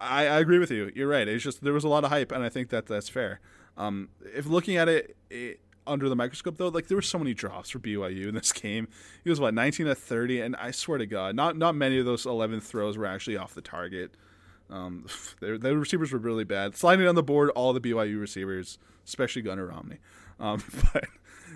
I, 0.00 0.26
I 0.26 0.38
agree 0.38 0.58
with 0.58 0.70
you. 0.70 0.92
You're 0.94 1.08
right. 1.08 1.26
It's 1.26 1.42
just 1.42 1.62
there 1.62 1.72
was 1.72 1.84
a 1.84 1.88
lot 1.88 2.04
of 2.04 2.10
hype, 2.10 2.32
and 2.32 2.44
I 2.44 2.48
think 2.48 2.70
that 2.70 2.86
that's 2.86 3.08
fair. 3.08 3.40
Um, 3.76 4.08
if 4.34 4.46
looking 4.46 4.76
at 4.76 4.88
it, 4.88 5.16
it 5.30 5.60
under 5.86 6.08
the 6.08 6.16
microscope, 6.16 6.58
though, 6.58 6.68
like 6.68 6.88
there 6.88 6.96
were 6.96 7.02
so 7.02 7.18
many 7.18 7.34
drops 7.34 7.70
for 7.70 7.78
BYU 7.78 8.28
in 8.28 8.34
this 8.34 8.52
game. 8.62 8.88
He 9.24 9.30
was 9.30 9.40
what 9.40 9.54
19 9.54 9.86
to 9.86 9.94
30, 9.94 10.40
and 10.40 10.56
I 10.56 10.70
swear 10.70 10.98
to 10.98 11.06
God, 11.06 11.34
not 11.34 11.56
not 11.56 11.74
many 11.74 11.98
of 11.98 12.04
those 12.04 12.26
11 12.26 12.60
throws 12.60 12.96
were 12.96 13.06
actually 13.06 13.36
off 13.36 13.54
the 13.54 13.62
target. 13.62 14.12
Um, 14.70 15.06
the, 15.40 15.58
receivers 15.76 16.12
were 16.12 16.18
really 16.18 16.44
bad. 16.44 16.76
Sliding 16.76 17.06
on 17.06 17.14
the 17.14 17.22
board, 17.22 17.50
all 17.50 17.72
the 17.72 17.80
BYU 17.80 18.20
receivers, 18.20 18.78
especially 19.06 19.42
Gunnar 19.42 19.66
Romney. 19.66 19.98
Um, 20.38 20.62
but 20.92 21.06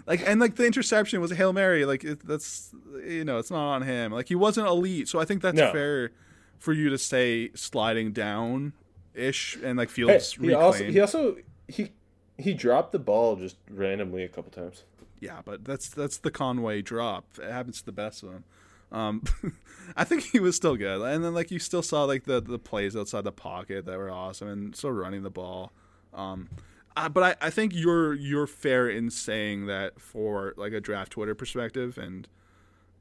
like, 0.07 0.23
and 0.27 0.41
like 0.41 0.57
the 0.57 0.67
interception 0.67 1.21
was 1.21 1.31
a 1.33 1.35
hail 1.35 1.53
mary. 1.53 1.85
Like 1.85 2.05
it, 2.05 2.27
that's 2.27 2.75
you 3.05 3.25
know, 3.25 3.39
it's 3.39 3.51
not 3.51 3.75
on 3.75 3.83
him. 3.83 4.13
Like 4.13 4.29
he 4.29 4.35
wasn't 4.35 4.67
elite, 4.67 5.09
so 5.09 5.19
I 5.21 5.25
think 5.25 5.43
that's 5.43 5.57
No. 5.57 5.73
fair 5.73 6.11
for 6.59 6.73
you 6.73 6.91
to 6.91 6.99
say 6.99 7.51
sliding 7.55 8.13
down 8.13 8.73
ish 9.15 9.59
and 9.63 9.77
like 9.79 9.89
Hey, 9.89 9.95
Fields 9.95 10.33
he 10.35 10.55
also 10.55 10.85
he 10.85 11.01
also 11.01 11.37
he 11.69 11.93
he 12.39 12.55
dropped 12.55 12.93
the 12.93 12.99
ball 12.99 13.37
just 13.37 13.57
randomly 13.71 14.23
a 14.25 14.29
couple 14.29 14.51
times. 14.51 14.85
Yeah, 15.21 15.41
but 15.45 15.65
that's 15.65 15.89
that's 15.89 16.19
the 16.19 16.31
Conway 16.31 16.83
drop. 16.83 17.25
It 17.41 17.51
happens 17.51 17.81
to 17.81 17.87
the 17.87 17.93
best 17.93 18.23
of 18.23 18.31
them. 18.31 18.45
Um, 18.91 19.23
I 19.97 20.05
think 20.05 20.23
he 20.25 20.41
was 20.41 20.57
still 20.57 20.77
good, 20.77 21.01
and 21.01 21.25
then 21.25 21.33
like 21.35 21.51
you 21.51 21.59
still 21.59 21.83
saw 21.83 22.05
like 22.05 22.25
the 22.25 22.41
the 22.41 22.59
plays 22.59 22.97
outside 22.97 23.25
the 23.25 23.33
pocket 23.33 23.87
that 23.87 23.99
were 23.99 24.11
awesome, 24.11 24.49
and 24.49 24.77
still 24.77 24.91
running 24.93 25.23
the 25.23 25.31
ball. 25.31 25.73
Um, 26.13 26.49
uh, 26.97 27.09
but 27.09 27.39
I, 27.43 27.47
I 27.47 27.51
think 27.51 27.75
you're 27.75 28.15
you're 28.15 28.47
fair 28.47 28.89
in 28.89 29.11
saying 29.11 29.67
that 29.67 30.01
for 30.01 30.55
like 30.57 30.73
a 30.73 30.81
draft 30.81 31.13
Twitter 31.13 31.35
perspective 31.35 31.99
and 31.99 32.29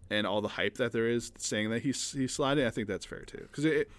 and 0.10 0.28
all 0.28 0.42
the 0.42 0.50
hype 0.50 0.76
that 0.76 0.92
there 0.92 1.08
is 1.08 1.32
saying 1.38 1.70
that 1.72 1.82
he's 1.84 2.12
he's 2.12 2.34
sliding. 2.34 2.66
I 2.66 2.70
think 2.70 2.88
that's 2.88 3.06
fair 3.06 3.22
too 3.22 3.48
because 3.50 3.66
it. 3.66 3.90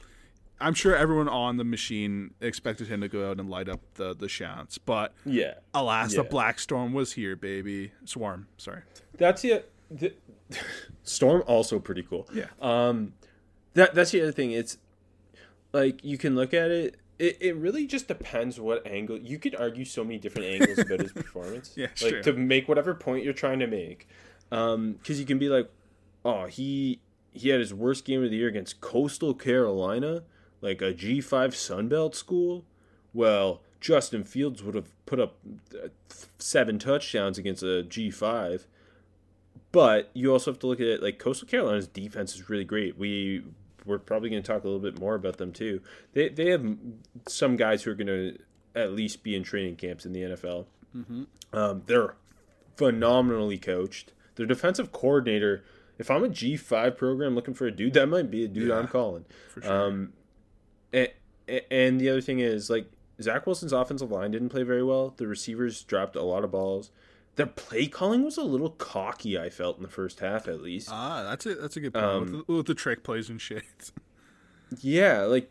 I'm 0.61 0.75
sure 0.75 0.95
everyone 0.95 1.29
on 1.29 1.57
the 1.57 1.65
machine 1.65 2.35
expected 2.41 2.87
him 2.87 3.01
to 3.01 3.09
go 3.09 3.29
out 3.29 3.41
and 3.41 3.51
light 3.51 3.69
up 3.69 3.81
the 3.95 4.15
the 4.15 4.29
shots, 4.29 4.79
but 4.79 5.13
Yeah, 5.25 5.55
alas, 5.75 6.15
the 6.15 6.23
black 6.23 6.61
storm 6.61 6.93
was 6.93 7.15
here, 7.15 7.35
baby. 7.35 7.91
Swarm, 8.05 8.47
sorry. 8.59 8.83
that's 9.17 9.45
it. 9.45 9.73
The, 9.91 10.15
Storm 11.03 11.43
also 11.47 11.79
pretty 11.79 12.03
cool. 12.03 12.29
Yeah. 12.33 12.47
Um, 12.61 13.15
that 13.75 13.95
that's 13.95 14.13
the 14.13 14.23
other 14.23 14.33
thing. 14.33 14.53
It's 14.53 14.79
like 15.73 16.05
you 16.05 16.19
can 16.19 16.35
look 16.35 16.55
at 16.55 16.71
it. 16.71 16.97
It, 17.19 17.37
it 17.41 17.57
really 17.57 17.87
just 17.87 18.09
depends 18.09 18.59
what 18.59 18.87
angle. 18.87 19.19
You 19.19 19.39
could 19.39 19.55
argue 19.55 19.85
so 19.85 20.03
many 20.03 20.19
different 20.19 20.49
angles 20.49 20.79
about 20.79 21.01
his 21.01 21.13
performance. 21.13 21.73
Yeah, 21.77 21.89
like 22.03 22.13
true. 22.13 22.23
to 22.23 22.33
make 22.33 22.69
whatever 22.69 22.95
point 22.95 23.25
you're 23.25 23.33
trying 23.33 23.59
to 23.61 23.67
make. 23.67 24.09
Um, 24.51 24.95
because 24.95 25.21
you 25.21 25.27
can 25.27 25.39
be 25.39 25.49
like, 25.49 25.71
oh, 26.25 26.47
he 26.47 27.01
he 27.33 27.49
had 27.49 27.61
his 27.61 27.73
worst 27.73 28.05
game 28.05 28.23
of 28.23 28.31
the 28.31 28.37
year 28.37 28.49
against 28.49 28.81
Coastal 28.81 29.35
Carolina, 29.35 30.23
like 30.61 30.83
a 30.83 30.93
G 30.93 31.21
five 31.21 31.53
Sunbelt 31.53 32.15
school. 32.15 32.65
Well, 33.15 33.61
Justin 33.81 34.25
Fields 34.25 34.63
would 34.63 34.75
have 34.75 34.91
put 35.07 35.21
up 35.21 35.37
uh, 35.75 35.89
seven 36.39 36.79
touchdowns 36.79 37.39
against 37.39 37.63
a 37.63 37.83
G 37.83 38.11
five. 38.11 38.67
But 39.73 40.11
you 40.13 40.31
also 40.31 40.51
have 40.51 40.61
to 40.61 40.67
look 40.67 40.81
at 40.81 40.87
it 40.87 41.03
like 41.03 41.19
Coastal 41.19 41.49
Carolina's 41.49 41.89
defense 41.89 42.35
is 42.35 42.51
really 42.51 42.65
great. 42.65 42.99
We 42.99 43.43
we're 43.85 43.99
probably 43.99 44.31
going 44.31 44.43
to 44.43 44.47
talk 44.47 44.63
a 44.65 44.67
little 44.67 44.81
bit 44.81 44.99
more 44.99 45.15
about 45.15 45.39
them 45.39 45.53
too. 45.53 45.81
They 46.13 46.29
they 46.29 46.51
have 46.51 46.65
some 47.29 47.57
guys 47.57 47.83
who 47.83 47.91
are 47.91 47.95
going 47.95 48.07
to 48.07 48.39
at 48.75 48.93
least 48.93 49.23
be 49.23 49.35
in 49.37 49.43
training 49.43 49.77
camps 49.77 50.05
in 50.07 50.13
the 50.13 50.21
NFL. 50.23 50.67
Mm-hmm. 50.97 51.23
Um, 51.53 51.83
they're 51.87 52.15
phenomenally 52.77 53.59
coached. 53.59 54.13
Their 54.37 54.47
defensive 54.47 54.93
coordinator. 54.93 55.63
If 55.99 56.11
I'm 56.11 56.25
a 56.25 56.29
G 56.29 56.57
five 56.57 56.97
program 56.97 57.35
looking 57.35 57.55
for 57.55 57.67
a 57.67 57.71
dude, 57.71 57.93
that 57.95 58.07
might 58.07 58.31
be 58.31 58.45
a 58.45 58.49
dude 58.49 58.69
Yeah, 58.69 58.79
I'm 58.79 58.89
calling. 58.89 59.25
for 59.53 59.61
sure. 59.63 59.73
Um, 59.89 60.13
and, 60.93 61.09
and 61.71 62.01
the 62.01 62.09
other 62.09 62.21
thing 62.21 62.41
is 62.41 62.71
like 62.71 62.91
Zach 63.21 63.47
Wilson's 63.47 63.73
offensive 63.73 64.11
line 64.11 64.31
didn't 64.31 64.49
play 64.49 64.63
very 64.63 64.83
well. 64.83 65.15
The 65.17 65.27
receivers 65.27 65.83
dropped 65.85 66.17
a 66.17 66.23
lot 66.23 66.45
of 66.45 66.51
balls. 66.51 66.91
Their 67.37 67.47
play 67.47 67.87
calling 67.87 68.25
was 68.25 68.37
a 68.37 68.43
little 68.43 68.71
cocky. 68.71 69.39
I 69.39 69.49
felt 69.49 69.79
in 69.79 69.83
the 69.83 69.89
first 69.89 70.21
half, 70.21 70.47
at 70.49 70.61
least. 70.61 70.89
ah, 70.93 71.23
that's 71.23 71.47
a 71.47 71.55
that's 71.55 71.77
a 71.77 71.81
good 71.81 71.95
point 71.95 72.05
Um, 72.05 72.21
with, 72.21 72.47
the, 72.47 72.53
with 72.53 72.67
the 72.67 72.75
trick 72.75 73.03
plays 73.03 73.29
and 73.31 73.41
shit. 73.41 73.63
Yeah, 74.81 75.25
like 75.25 75.51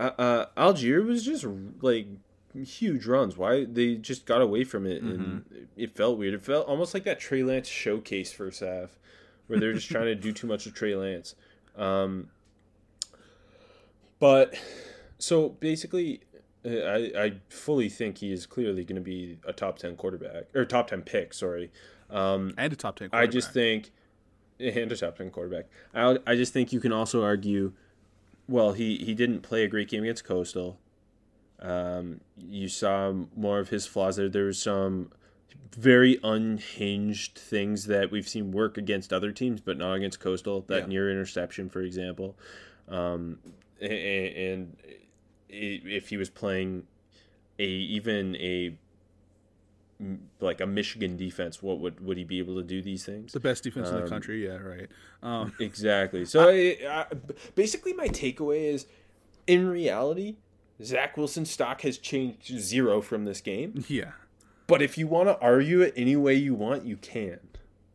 uh, 0.00 0.10
uh, 0.18 0.46
Allgeier 0.56 1.04
was 1.06 1.24
just 1.24 1.46
like 1.82 2.08
huge 2.52 3.06
runs. 3.06 3.36
Why 3.36 3.64
they 3.64 3.94
just 3.94 4.26
got 4.26 4.42
away 4.42 4.64
from 4.64 4.86
it, 4.86 5.02
and 5.02 5.44
it 5.76 5.94
felt 5.94 6.18
weird. 6.18 6.34
It 6.34 6.42
felt 6.42 6.66
almost 6.66 6.92
like 6.92 7.04
that 7.04 7.20
Trey 7.20 7.44
Lance 7.44 7.68
showcase 7.68 8.32
first 8.32 8.58
half, 8.58 8.98
where 9.46 9.60
they're 9.60 9.72
just 9.72 9.88
trying 9.88 10.06
to 10.06 10.16
do 10.16 10.32
too 10.32 10.48
much 10.48 10.66
of 10.66 10.74
Trey 10.74 10.96
Lance. 10.96 11.36
Um, 11.76 12.30
but 14.18 14.54
so 15.18 15.50
basically, 15.50 16.22
I 16.64 17.10
I 17.16 17.32
fully 17.48 17.88
think 17.88 18.18
he 18.18 18.32
is 18.32 18.44
clearly 18.46 18.84
going 18.84 18.96
to 18.96 19.02
be 19.02 19.38
a 19.46 19.52
top 19.52 19.78
ten 19.78 19.96
quarterback 19.96 20.44
or 20.54 20.64
top 20.64 20.88
ten 20.88 21.02
pick. 21.02 21.32
Sorry. 21.32 21.70
Um, 22.10 22.52
and 22.58 22.72
a 22.72 22.76
top 22.76 22.96
ten. 22.96 23.08
I 23.12 23.26
just 23.26 23.52
think 23.52 23.90
and 24.60 24.92
a 24.92 24.96
top 24.96 25.16
ten 25.16 25.30
quarterback. 25.30 25.66
I 25.94 26.18
I 26.26 26.34
just 26.36 26.52
think 26.52 26.72
you 26.72 26.80
can 26.80 26.92
also 26.92 27.22
argue, 27.22 27.72
well, 28.48 28.72
he 28.72 28.96
he 28.98 29.14
didn't 29.14 29.40
play 29.40 29.64
a 29.64 29.68
great 29.68 29.88
game 29.88 30.02
against 30.02 30.24
Coastal. 30.24 30.78
Um, 31.60 32.20
you 32.38 32.68
saw 32.68 33.12
more 33.36 33.58
of 33.58 33.68
his 33.68 33.86
flaws 33.86 34.16
there. 34.16 34.28
There 34.28 34.44
was 34.46 34.60
some 34.60 35.12
very 35.76 36.18
unhinged 36.24 37.38
things 37.38 37.86
that 37.86 38.10
we've 38.10 38.28
seen 38.28 38.50
work 38.50 38.76
against 38.76 39.12
other 39.12 39.30
teams, 39.30 39.60
but 39.60 39.76
not 39.78 39.92
against 39.94 40.20
Coastal. 40.20 40.62
That 40.62 40.82
Yeah. 40.82 40.86
near 40.86 41.10
interception, 41.10 41.68
for 41.68 41.80
example, 41.82 42.36
um, 42.88 43.38
and 43.80 44.76
i- 44.84 44.96
if 45.52 46.08
he 46.08 46.16
was 46.16 46.30
playing 46.30 46.84
a 47.58 47.64
even 47.64 48.36
a 48.36 48.74
like 50.40 50.60
a 50.60 50.66
Michigan 50.66 51.16
defense, 51.16 51.62
what 51.62 51.78
would 51.78 52.04
would 52.04 52.16
he 52.16 52.24
be 52.24 52.38
able 52.38 52.56
to 52.56 52.62
do 52.62 52.80
these 52.82 53.04
things? 53.04 53.32
the 53.32 53.40
best 53.40 53.64
defense 53.64 53.88
in 53.88 53.96
the 53.96 54.02
um, 54.04 54.08
country. 54.08 54.46
Yeah, 54.46 54.56
right. 54.56 54.88
Um, 55.22 55.52
Exactly. 55.60 56.24
So 56.24 56.48
I, 56.48 56.78
I, 56.88 57.06
basically, 57.54 57.92
my 57.92 58.08
takeaway 58.08 58.72
is, 58.72 58.86
in 59.46 59.68
reality, 59.68 60.36
Zach 60.82 61.16
Wilson's 61.16 61.50
stock 61.50 61.82
has 61.82 61.98
changed 61.98 62.58
zero 62.58 63.02
from 63.02 63.24
this 63.24 63.40
game. 63.40 63.84
yeah, 63.88 64.12
But 64.66 64.80
if 64.80 64.96
you 64.96 65.06
want 65.06 65.28
to 65.28 65.38
argue 65.40 65.82
it 65.82 65.92
any 65.96 66.16
way 66.16 66.34
you 66.34 66.54
want, 66.54 66.86
you 66.86 66.96
can. 66.96 67.40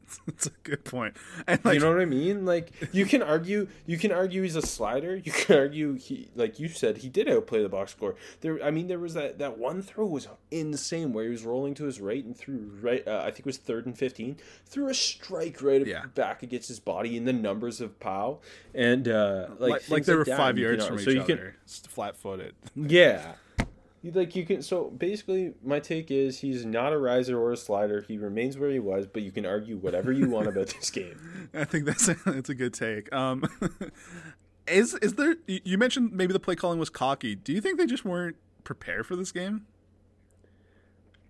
that's 0.27 0.45
a 0.47 0.51
good 0.63 0.83
point. 0.83 1.15
And 1.47 1.63
like, 1.65 1.75
you 1.75 1.79
know 1.79 1.91
what 1.91 1.99
I 2.01 2.05
mean? 2.05 2.45
Like 2.45 2.71
you 2.93 3.05
can 3.05 3.21
argue, 3.23 3.67
you 3.85 3.97
can 3.97 4.11
argue 4.11 4.41
he's 4.43 4.55
a 4.55 4.61
slider. 4.61 5.15
You 5.15 5.31
can 5.31 5.57
argue 5.59 5.93
he, 5.93 6.29
like 6.35 6.59
you 6.59 6.67
said, 6.69 6.97
he 6.97 7.09
did 7.09 7.27
outplay 7.29 7.61
the 7.63 7.69
box 7.69 7.91
score. 7.91 8.15
There, 8.41 8.63
I 8.63 8.71
mean, 8.71 8.87
there 8.87 8.99
was 8.99 9.13
that 9.15 9.39
that 9.39 9.57
one 9.57 9.81
throw 9.81 10.05
was 10.05 10.27
insane 10.51 11.13
where 11.13 11.23
he 11.25 11.29
was 11.29 11.43
rolling 11.43 11.73
to 11.75 11.85
his 11.85 11.99
right 11.99 12.23
and 12.23 12.35
threw 12.37 12.71
right. 12.81 13.05
Uh, 13.07 13.19
I 13.21 13.25
think 13.31 13.39
it 13.39 13.45
was 13.45 13.57
third 13.57 13.85
and 13.85 13.97
fifteen. 13.97 14.37
Threw 14.65 14.89
a 14.89 14.93
strike 14.93 15.61
right 15.61 15.85
Yeah. 15.85 16.05
back 16.13 16.43
against 16.43 16.67
his 16.67 16.79
body 16.79 17.17
in 17.17 17.25
the 17.25 17.33
numbers 17.33 17.81
of 17.81 17.99
Pow, 17.99 18.39
and 18.73 19.07
uh, 19.07 19.47
like 19.59 19.71
like, 19.71 19.89
like 19.89 20.05
they 20.05 20.15
were 20.15 20.25
five 20.25 20.57
you 20.57 20.65
yards 20.67 20.83
ar- 20.83 20.89
from 20.89 20.99
so 20.99 21.09
each 21.09 21.15
you 21.15 21.21
other, 21.21 21.35
can 21.67 21.87
flat 21.89 22.15
footed. 22.17 22.53
yeah. 22.75 23.33
You- 24.05 24.11
Like 24.11 24.35
you 24.35 24.45
can 24.45 24.61
so 24.61 24.91
basically 24.91 25.53
my 25.63 25.79
take 25.79 26.11
is 26.11 26.39
he's 26.39 26.63
not 26.65 26.93
a 26.93 26.97
riser 26.97 27.39
or 27.39 27.51
a 27.51 27.57
slider. 27.57 28.01
He 28.07 28.17
remains 28.17 28.57
where 28.57 28.69
he 28.69 28.79
was, 28.79 29.07
but 29.07 29.23
you 29.23 29.31
can 29.31 29.45
argue 29.45 29.77
whatever 29.77 30.11
you 30.11 30.29
want 30.29 30.47
about 30.47 30.67
this 30.67 30.89
game. 30.99 31.49
I 31.53 31.63
think 31.65 31.85
that's 31.85 32.07
a, 32.07 32.15
that's 32.25 32.49
a 32.49 32.55
good 32.55 32.73
take. 32.73 33.11
Um, 33.13 33.43
is 34.67 34.93
is 34.95 35.13
there? 35.15 35.37
you- 35.47 35.77
mentioned 35.77 36.11
maybe 36.11 36.33
the 36.33 36.39
play 36.39 36.55
calling 36.55 36.77
was 36.79 36.89
cocky. 36.89 37.35
Do 37.35 37.51
you 37.51 37.61
think 37.61 37.77
they 37.79 37.87
just 37.87 38.05
weren't 38.05 38.35
prepared 38.63 39.05
for 39.07 39.15
this 39.15 39.31
game? 39.31 39.65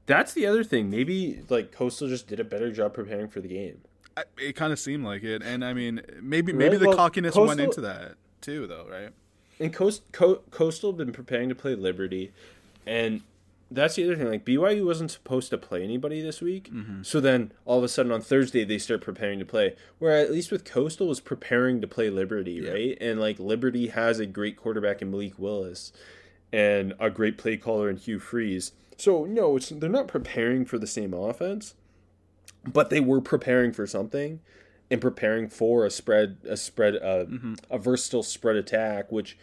That's 0.06 0.34
the 0.34 0.46
other 0.46 0.64
thing. 0.64 0.90
Maybe 0.90 1.44
like 1.50 1.72
Coastal 1.72 2.08
just 2.08 2.28
did 2.28 2.40
a 2.40 2.44
better 2.44 2.72
job 2.72 2.94
preparing 2.94 3.28
for 3.28 3.42
the 3.42 3.48
game. 3.48 3.82
I, 4.18 4.24
it 4.38 4.54
kind 4.56 4.72
of 4.72 4.80
seemed 4.80 5.04
like 5.04 5.24
it, 5.24 5.42
and 5.42 5.64
I 5.66 5.74
mean, 5.74 6.02
maybe 6.22 6.54
maybe 6.54 6.76
Right, 6.76 6.80
the 6.82 6.88
well, 6.90 6.98
cockiness 6.98 7.36
went 7.36 7.60
into 7.60 7.82
that 7.82 8.16
too, 8.42 8.68
though, 8.68 8.86
right? 8.90 9.10
And 9.60 9.74
Coast, 9.74 10.04
Co- 10.12 10.42
Coastal 10.52 10.92
been 10.94 11.12
preparing 11.14 11.48
to 11.50 11.56
play 11.56 11.76
Liberty, 11.76 12.34
and 12.86 13.22
that's 13.72 13.96
the 13.96 14.04
other 14.04 14.16
thing. 14.16 14.30
Like 14.30 14.46
BYU 14.46 14.86
wasn't 14.86 15.12
supposed 15.12 15.50
to 15.50 15.58
play 15.58 15.84
anybody 15.84 16.22
this 16.22 16.42
week, 16.42 16.70
so 17.04 17.20
then 17.20 17.52
all 17.66 17.80
of 17.80 17.84
a 17.84 17.88
sudden 17.88 18.12
on 18.12 18.22
Thursday 18.22 18.64
they 18.64 18.78
start 18.78 19.02
preparing 19.02 19.40
to 19.40 19.46
play. 19.46 19.76
Where 20.00 20.16
at 20.18 20.32
least 20.32 20.52
with 20.52 20.66
Coastal 20.66 21.08
was 21.08 21.20
preparing 21.20 21.82
to 21.82 21.88
play 21.88 22.10
Liberty, 22.10 22.62
right? 22.62 22.98
And 23.02 23.20
like 23.20 23.40
Liberty 23.40 23.88
has 23.88 24.20
a 24.20 24.26
great 24.26 24.56
quarterback 24.58 25.02
in 25.02 25.10
Malik 25.12 25.38
Willis, 25.40 25.92
and 26.54 26.94
a 27.00 27.10
great 27.10 27.38
play 27.38 27.58
caller 27.58 27.90
in 27.90 27.98
Hugh 27.98 28.20
Freeze. 28.20 28.72
So 28.98 29.26
no, 29.26 29.58
it's 29.58 29.70
they're 29.70 29.90
not 29.90 30.08
preparing 30.08 30.64
for 30.66 30.78
the 30.78 30.88
same 30.88 31.14
offense, 31.14 31.74
but 32.66 32.90
they 32.90 33.00
were 33.02 33.20
preparing 33.22 33.74
for 33.74 33.86
something 33.88 34.40
and 34.92 35.02
preparing 35.02 35.50
for 35.50 35.86
a 35.86 35.90
spread 35.90 36.38
a 36.48 36.56
spread 36.56 36.96
uh, 36.96 37.26
a 37.72 37.78
versatile 37.80 38.24
spread 38.24 38.56
attack 38.56 39.12
which 39.12 39.38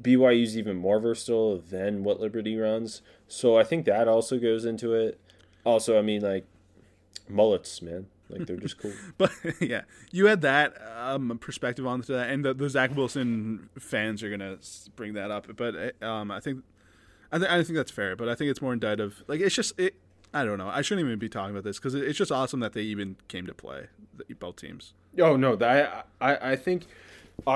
BYU's 0.00 0.56
even 0.56 0.76
more 0.76 1.00
versatile 1.00 1.58
than 1.58 2.04
what 2.04 2.20
Liberty 2.20 2.56
runs 2.56 3.02
so 3.28 3.56
I 3.56 3.64
think 3.64 3.86
that 3.86 4.08
also 4.08 4.38
goes 4.38 4.64
into 4.64 4.94
it 4.94 5.20
also 5.64 5.98
I 5.98 6.02
mean 6.02 6.22
like 6.22 6.46
mullets 7.28 7.82
man 7.82 8.06
like 8.28 8.46
they're 8.46 8.56
just 8.56 8.78
cool 8.78 8.92
But 9.18 9.32
yeah, 9.60 9.82
you 10.10 10.26
had 10.26 10.40
that 10.42 10.74
um, 10.96 11.38
perspective 11.40 11.86
onto 11.86 12.12
that, 12.12 12.30
and 12.30 12.44
the, 12.44 12.54
the 12.54 12.68
Zach 12.68 12.94
Wilson 12.96 13.68
fans 13.78 14.22
are 14.22 14.30
gonna 14.30 14.58
bring 14.96 15.14
that 15.14 15.30
up. 15.30 15.46
But 15.56 15.94
uh, 16.02 16.06
um, 16.06 16.30
I 16.30 16.40
think, 16.40 16.64
I, 17.30 17.38
th- 17.38 17.50
I 17.50 17.62
think 17.62 17.76
that's 17.76 17.90
fair. 17.90 18.16
But 18.16 18.28
I 18.28 18.34
think 18.34 18.50
it's 18.50 18.60
more 18.60 18.72
indicative. 18.72 19.22
Like 19.28 19.40
it's 19.40 19.54
just 19.54 19.78
it. 19.78 19.94
I 20.34 20.44
don't 20.44 20.58
know. 20.58 20.68
I 20.68 20.82
shouldn't 20.82 21.06
even 21.06 21.18
be 21.18 21.28
talking 21.28 21.52
about 21.52 21.64
this 21.64 21.78
because 21.78 21.94
it, 21.94 22.02
it's 22.02 22.18
just 22.18 22.32
awesome 22.32 22.60
that 22.60 22.72
they 22.72 22.82
even 22.82 23.16
came 23.28 23.46
to 23.46 23.54
play 23.54 23.86
the, 24.16 24.34
both 24.34 24.56
teams. 24.56 24.92
oh 25.20 25.36
no 25.36 25.56
that 25.56 26.08
I 26.20 26.52
I 26.52 26.56
think 26.56 26.86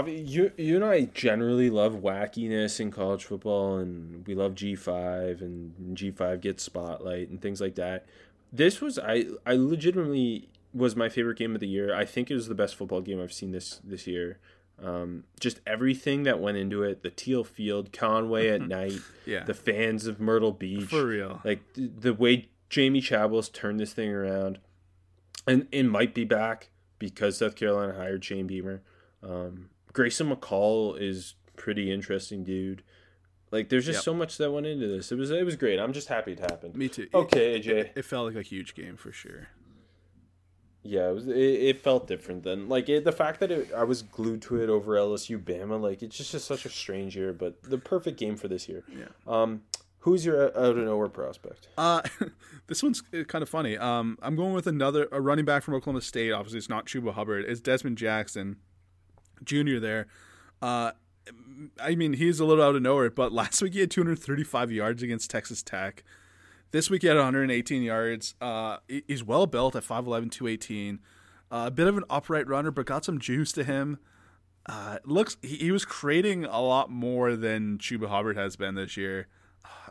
you 0.06 0.52
you 0.56 0.76
and 0.76 0.84
I 0.84 1.02
generally 1.14 1.70
love 1.70 1.94
wackiness 1.94 2.80
in 2.80 2.90
college 2.90 3.24
football 3.24 3.78
and 3.78 4.26
we 4.26 4.34
love 4.34 4.54
G5 4.54 5.40
and 5.40 5.96
G5 5.96 6.40
gets 6.40 6.62
spotlight 6.62 7.28
and 7.28 7.40
things 7.40 7.60
like 7.60 7.74
that 7.76 8.06
this 8.52 8.80
was 8.80 8.98
I 8.98 9.26
I 9.46 9.54
legitimately 9.54 10.48
was 10.72 10.94
my 10.94 11.08
favorite 11.08 11.36
game 11.38 11.54
of 11.54 11.60
the 11.60 11.66
year. 11.68 11.92
I 11.94 12.04
think 12.04 12.30
it 12.30 12.34
was 12.34 12.46
the 12.46 12.54
best 12.54 12.76
football 12.76 13.00
game 13.00 13.20
I've 13.20 13.32
seen 13.32 13.50
this 13.52 13.80
this 13.82 14.06
year. 14.06 14.38
Um, 14.82 15.24
just 15.40 15.60
everything 15.66 16.22
that 16.22 16.40
went 16.40 16.56
into 16.56 16.82
it, 16.84 17.02
the 17.02 17.10
teal 17.10 17.44
field, 17.44 17.92
Conway 17.92 18.48
at 18.48 18.62
night, 18.68 18.98
Yeah. 19.26 19.44
the 19.44 19.52
fans 19.52 20.06
of 20.06 20.20
Myrtle 20.20 20.52
Beach, 20.52 20.88
For 20.88 21.04
real. 21.06 21.40
like 21.44 21.60
th- 21.74 21.90
the 21.98 22.14
way 22.14 22.48
Jamie 22.70 23.00
Chadwell 23.02 23.42
turned 23.42 23.78
this 23.78 23.92
thing 23.92 24.10
around, 24.10 24.58
and 25.46 25.66
it 25.70 25.82
might 25.84 26.14
be 26.14 26.24
back 26.24 26.70
because 26.98 27.36
South 27.38 27.56
Carolina 27.56 27.92
hired 27.94 28.24
Shane 28.24 28.46
Beamer. 28.46 28.80
Um, 29.22 29.70
Grayson 29.92 30.30
McCall 30.34 30.98
is 31.00 31.34
pretty 31.56 31.92
interesting 31.92 32.44
dude. 32.44 32.82
Like 33.50 33.68
there's 33.68 33.84
just 33.86 33.98
Yep. 33.98 34.04
so 34.04 34.14
much 34.14 34.38
that 34.38 34.50
went 34.52 34.66
into 34.66 34.86
this. 34.86 35.10
It 35.12 35.18
was 35.18 35.30
it 35.30 35.44
was 35.44 35.56
great. 35.56 35.78
I'm 35.80 35.92
just 35.92 36.08
happy 36.08 36.32
it 36.32 36.38
happened. 36.40 36.76
Me 36.76 36.88
too. 36.88 37.08
Okay, 37.12 37.56
It, 37.56 37.64
AJ. 37.64 37.68
it, 37.68 37.92
it 37.96 38.04
felt 38.04 38.26
like 38.28 38.36
a 38.36 38.46
huge 38.46 38.74
game 38.74 38.96
for 38.96 39.10
sure. 39.12 39.48
Yeah, 40.82 41.10
it 41.10 41.14
was. 41.14 41.26
It, 41.28 41.36
it 41.36 41.80
felt 41.80 42.06
different 42.06 42.42
than 42.42 42.68
like 42.68 42.88
it, 42.88 43.04
the 43.04 43.12
fact 43.12 43.40
that 43.40 43.50
it, 43.50 43.70
I 43.76 43.84
was 43.84 44.02
glued 44.02 44.40
to 44.42 44.62
it 44.62 44.70
over 44.70 44.94
LSU 44.94 45.38
Bama. 45.42 45.80
Like 45.80 46.02
it's 46.02 46.16
just, 46.16 46.32
just 46.32 46.46
such 46.46 46.64
a 46.64 46.70
strange 46.70 47.16
year, 47.16 47.32
but 47.34 47.62
the 47.62 47.76
perfect 47.76 48.18
game 48.18 48.36
for 48.36 48.48
this 48.48 48.66
year. 48.68 48.82
Yeah. 48.88 49.04
Um, 49.26 49.62
who's 49.98 50.24
your 50.24 50.44
out 50.44 50.54
of 50.54 50.76
nowhere 50.78 51.08
prospect? 51.10 51.68
Uh, 51.76 52.00
this 52.68 52.82
one's 52.82 53.02
kind 53.28 53.42
of 53.42 53.48
funny. 53.50 53.76
Um, 53.76 54.16
I'm 54.22 54.36
going 54.36 54.54
with 54.54 54.66
another 54.66 55.06
a 55.12 55.20
running 55.20 55.44
back 55.44 55.62
from 55.64 55.74
Oklahoma 55.74 56.00
State. 56.00 56.30
Obviously, 56.32 56.58
it's 56.58 56.70
not 56.70 56.86
Chuba 56.86 57.12
Hubbard. 57.12 57.44
It's 57.46 57.60
Dezmon 57.60 57.96
Jackson, 57.96 58.56
Jr. 59.44 59.78
There. 59.78 60.06
Uh, 60.60 60.92
I 61.80 61.94
mean, 61.94 62.14
he's 62.14 62.40
a 62.40 62.44
little 62.44 62.64
out 62.64 62.76
of 62.76 62.82
nowhere, 62.82 63.10
but 63.10 63.32
last 63.40 63.62
week 63.62 63.74
he 63.74 63.80
had 63.80 63.90
235 63.90 64.72
yards 64.72 65.02
against 65.02 65.30
Texas 65.30 65.62
Tech. 65.62 66.02
This 66.72 66.88
week 66.88 67.02
he 67.02 67.08
had 67.08 67.16
118 67.16 67.82
yards. 67.82 68.34
Uh, 68.40 68.78
he's 68.88 69.24
well 69.24 69.46
built 69.46 69.74
at 69.74 69.82
5'11", 69.82 70.30
218. 70.30 71.00
Uh, 71.50 71.64
a 71.66 71.70
bit 71.70 71.88
of 71.88 71.96
an 71.96 72.04
upright 72.08 72.46
runner, 72.46 72.70
but 72.70 72.86
got 72.86 73.04
some 73.04 73.18
juice 73.18 73.50
to 73.52 73.64
him. 73.64 73.98
Uh, 74.66 74.98
looks 75.04 75.36
he, 75.42 75.56
he 75.56 75.72
was 75.72 75.84
creating 75.84 76.44
a 76.44 76.60
lot 76.60 76.90
more 76.90 77.34
than 77.34 77.78
Chuba 77.78 78.08
Hubbard 78.08 78.36
has 78.36 78.56
been 78.56 78.74
this 78.74 78.96
year. 78.96 79.26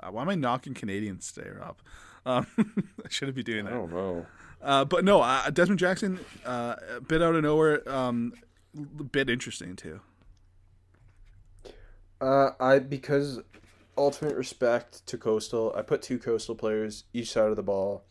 Uh, 0.02 0.10
why 0.12 0.22
am 0.22 0.30
I 0.30 0.36
knocking 0.36 0.74
Canadians 0.74 1.32
today, 1.32 1.50
Rob? 1.50 1.80
Um, 2.26 2.48
I 3.06 3.10
shouldn't 3.10 3.36
be 3.36 3.44
doing 3.44 3.66
that. 3.66 3.74
I 3.74 3.78
don't 3.78 3.92
know. 3.92 4.26
Uh, 4.62 4.86
but 4.86 5.04
no, 5.04 5.22
uh, 5.22 5.50
Dezmon 5.50 5.78
Jackson, 5.78 6.20
uh, 6.46 6.76
a 6.98 7.02
bit 7.02 7.22
out 7.22 7.36
of 7.36 7.44
nowhere, 7.44 7.88
um, 7.90 8.34
bit 8.80 9.30
interesting 9.30 9.76
too. 9.76 10.02
Uh, 12.22 12.52
I 12.60 12.80
because 12.80 13.40
ultimate 13.98 14.36
respect 14.36 15.06
to 15.08 15.18
Coastal. 15.18 15.74
I 15.76 15.82
put 15.82 16.02
two 16.02 16.20
Coastal 16.20 16.56
players 16.56 17.06
each 17.14 17.32
side 17.32 17.50
of 17.50 17.56
the 17.56 17.64
ball. 17.64 18.04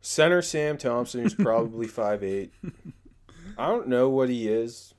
Center 0.00 0.40
Sam 0.40 0.78
Thompson, 0.78 1.22
who's 1.22 1.34
probably 1.34 1.86
five 1.88 2.22
eight. 2.24 2.52
I 3.58 3.66
don't 3.68 3.88
know 3.88 4.08
what 4.08 4.28
he 4.28 4.48
is. 4.48 4.94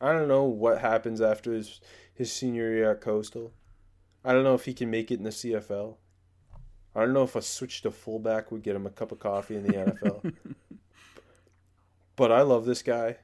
I 0.00 0.12
don't 0.12 0.28
know 0.28 0.44
what 0.44 0.80
happens 0.80 1.20
after 1.20 1.52
his 1.52 1.80
his 2.12 2.32
senior 2.32 2.72
year 2.72 2.90
at 2.90 3.00
Coastal. 3.00 3.52
I 4.24 4.32
don't 4.32 4.44
know 4.44 4.54
if 4.54 4.64
he 4.64 4.74
can 4.74 4.90
make 4.90 5.10
it 5.10 5.18
in 5.18 5.24
the 5.24 5.30
CFL. 5.30 5.96
I 6.94 7.00
don't 7.00 7.14
know 7.14 7.22
if 7.22 7.36
a 7.36 7.42
switch 7.42 7.82
to 7.82 7.90
fullback 7.90 8.52
would 8.52 8.62
get 8.62 8.76
him 8.76 8.86
a 8.86 8.90
cup 8.90 9.12
of 9.12 9.18
coffee 9.18 9.56
in 9.56 9.64
the 9.64 9.72
NFL. 9.72 10.34
but 12.16 12.30
I 12.30 12.42
love 12.42 12.64
this 12.66 12.82
guy. 12.82 13.16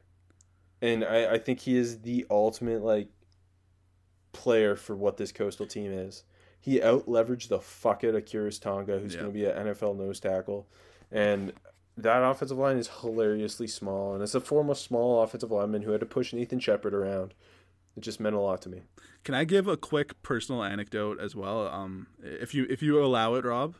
And 0.80 1.04
I, 1.04 1.34
I 1.34 1.38
think 1.38 1.60
he 1.60 1.76
is 1.76 2.00
the 2.02 2.26
ultimate 2.30 2.82
like 2.82 3.08
player 4.32 4.76
for 4.76 4.94
what 4.96 5.16
this 5.16 5.32
coastal 5.32 5.66
team 5.66 5.90
is. 5.92 6.22
He 6.60 6.82
out 6.82 7.06
leveraged 7.06 7.48
the 7.48 7.60
fuck 7.60 8.04
out 8.04 8.14
of 8.14 8.24
Khyiris 8.24 8.60
Tonga, 8.60 8.98
who's 8.98 9.14
Yeah. 9.14 9.20
going 9.22 9.32
to 9.32 9.38
be 9.38 9.44
an 9.46 9.66
NFL 9.68 9.96
nose 9.96 10.20
tackle. 10.20 10.66
And 11.10 11.52
that 11.96 12.22
offensive 12.22 12.58
line 12.58 12.76
is 12.76 12.88
hilariously 13.00 13.66
small. 13.66 14.14
And 14.14 14.22
as 14.22 14.34
a 14.34 14.40
former 14.40 14.74
small 14.74 15.22
offensive 15.22 15.50
lineman 15.50 15.82
who 15.82 15.90
had 15.92 16.00
to 16.00 16.06
push 16.06 16.32
Nathan 16.32 16.60
Shepard 16.60 16.94
around, 16.94 17.34
it 17.96 18.00
just 18.00 18.20
meant 18.20 18.36
a 18.36 18.40
lot 18.40 18.62
to 18.62 18.68
me. 18.68 18.82
Can 19.24 19.34
I 19.34 19.44
give 19.44 19.66
a 19.66 19.76
quick 19.76 20.20
personal 20.22 20.62
anecdote 20.62 21.18
as 21.20 21.34
well? 21.34 21.66
Um, 21.66 22.06
if 22.22 22.54
you 22.54 22.66
if 22.70 22.82
you 22.82 23.02
allow 23.02 23.34
it, 23.34 23.44
Rob. 23.44 23.74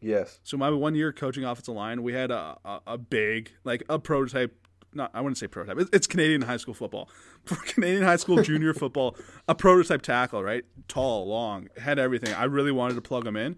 Yes. 0.00 0.38
So 0.44 0.56
my 0.56 0.70
one 0.70 0.94
year 0.94 1.12
coaching 1.12 1.44
offensive 1.44 1.74
line, 1.74 2.02
we 2.02 2.12
had 2.12 2.30
a, 2.30 2.56
a, 2.64 2.80
a 2.86 2.98
big 2.98 3.52
like 3.64 3.82
a 3.88 3.98
prototype. 3.98 4.54
Not 4.96 5.10
I 5.14 5.20
wouldn't 5.20 5.38
say 5.38 5.46
prototype. 5.46 5.88
It's, 5.92 6.06
Canadian 6.06 6.42
high 6.42 6.56
school 6.56 6.74
football. 6.74 7.08
For 7.44 7.56
Canadian 7.56 8.02
high 8.02 8.16
school 8.16 8.42
junior 8.42 8.74
football, 8.82 9.16
a 9.46 9.54
prototype 9.54 10.02
tackle, 10.02 10.42
right? 10.42 10.64
Tall, 10.88 11.28
long, 11.28 11.68
had 11.76 11.98
everything. 11.98 12.34
I 12.34 12.44
really 12.44 12.72
wanted 12.72 12.94
to 12.94 13.02
plug 13.02 13.26
him 13.26 13.36
in. 13.36 13.56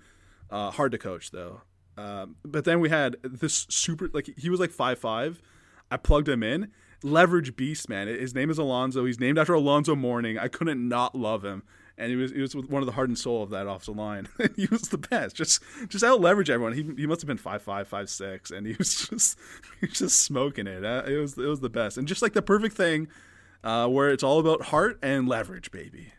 Uh, 0.51 0.71
hard 0.71 0.93
to 0.93 0.99
coach 0.99 1.31
though. 1.31 1.63
Um, 1.97 2.37
but 2.45 2.65
then 2.65 2.81
we 2.81 2.91
had 2.91 3.17
this 3.23 3.67
super 3.71 4.09
like 4.13 4.29
he 4.37 4.51
was 4.51 4.61
like 4.61 4.71
five 4.71 4.99
five. 4.99 5.41
I 5.91 5.97
plugged 5.97 6.29
him 6.29 6.43
in. 6.43 6.71
Leverage 7.03 7.55
beast, 7.55 7.89
man. 7.89 8.09
His 8.09 8.35
name 8.35 8.51
is 8.51 8.59
Alonzo. 8.59 9.05
He's 9.05 9.21
named 9.21 9.39
after 9.39 9.55
Alonzo 9.55 9.95
Mourning. 9.95 10.37
I 10.37 10.49
couldn't 10.49 10.87
not 10.87 11.15
love 11.15 11.45
him 11.45 11.63
and 11.99 12.09
he 12.11 12.17
was 12.17 12.33
he 12.33 12.41
was 12.41 12.55
one 12.57 12.81
of 12.83 12.87
the 12.87 12.93
heart 12.93 13.09
and 13.09 13.19
soul 13.19 13.43
of 13.43 13.51
that 13.51 13.67
offensive 13.67 13.97
line. 13.97 14.29
he 14.57 14.67
was 14.71 14.83
the 14.83 14.97
best. 14.99 15.37
Just 15.37 15.63
just 15.89 16.03
out 16.05 16.21
leverage 16.21 16.49
everyone. 16.49 16.73
He 16.73 16.83
he 16.97 17.07
must 17.07 17.21
have 17.21 17.27
been 17.29 17.37
five 17.37 17.61
five 17.63 17.87
five 17.89 18.09
six, 18.09 18.51
and 18.51 18.67
he 18.67 18.75
was 18.79 18.95
just 19.11 19.39
he 19.81 19.87
was 19.87 19.99
just 19.99 20.23
smoking 20.23 20.67
it. 20.67 20.85
Uh, 20.85 21.03
It 21.07 21.19
was 21.19 21.37
it 21.37 21.47
was 21.47 21.61
the 21.61 21.69
best, 21.71 21.99
and 21.99 22.09
just 22.09 22.23
like 22.23 22.33
the 22.33 22.43
perfect 22.43 22.77
thing, 22.77 23.09
uh, 23.65 23.89
where 23.89 24.11
it's 24.11 24.23
all 24.23 24.39
about 24.39 24.63
heart 24.67 24.99
and 25.03 25.29
leverage, 25.29 25.71
baby. 25.71 26.13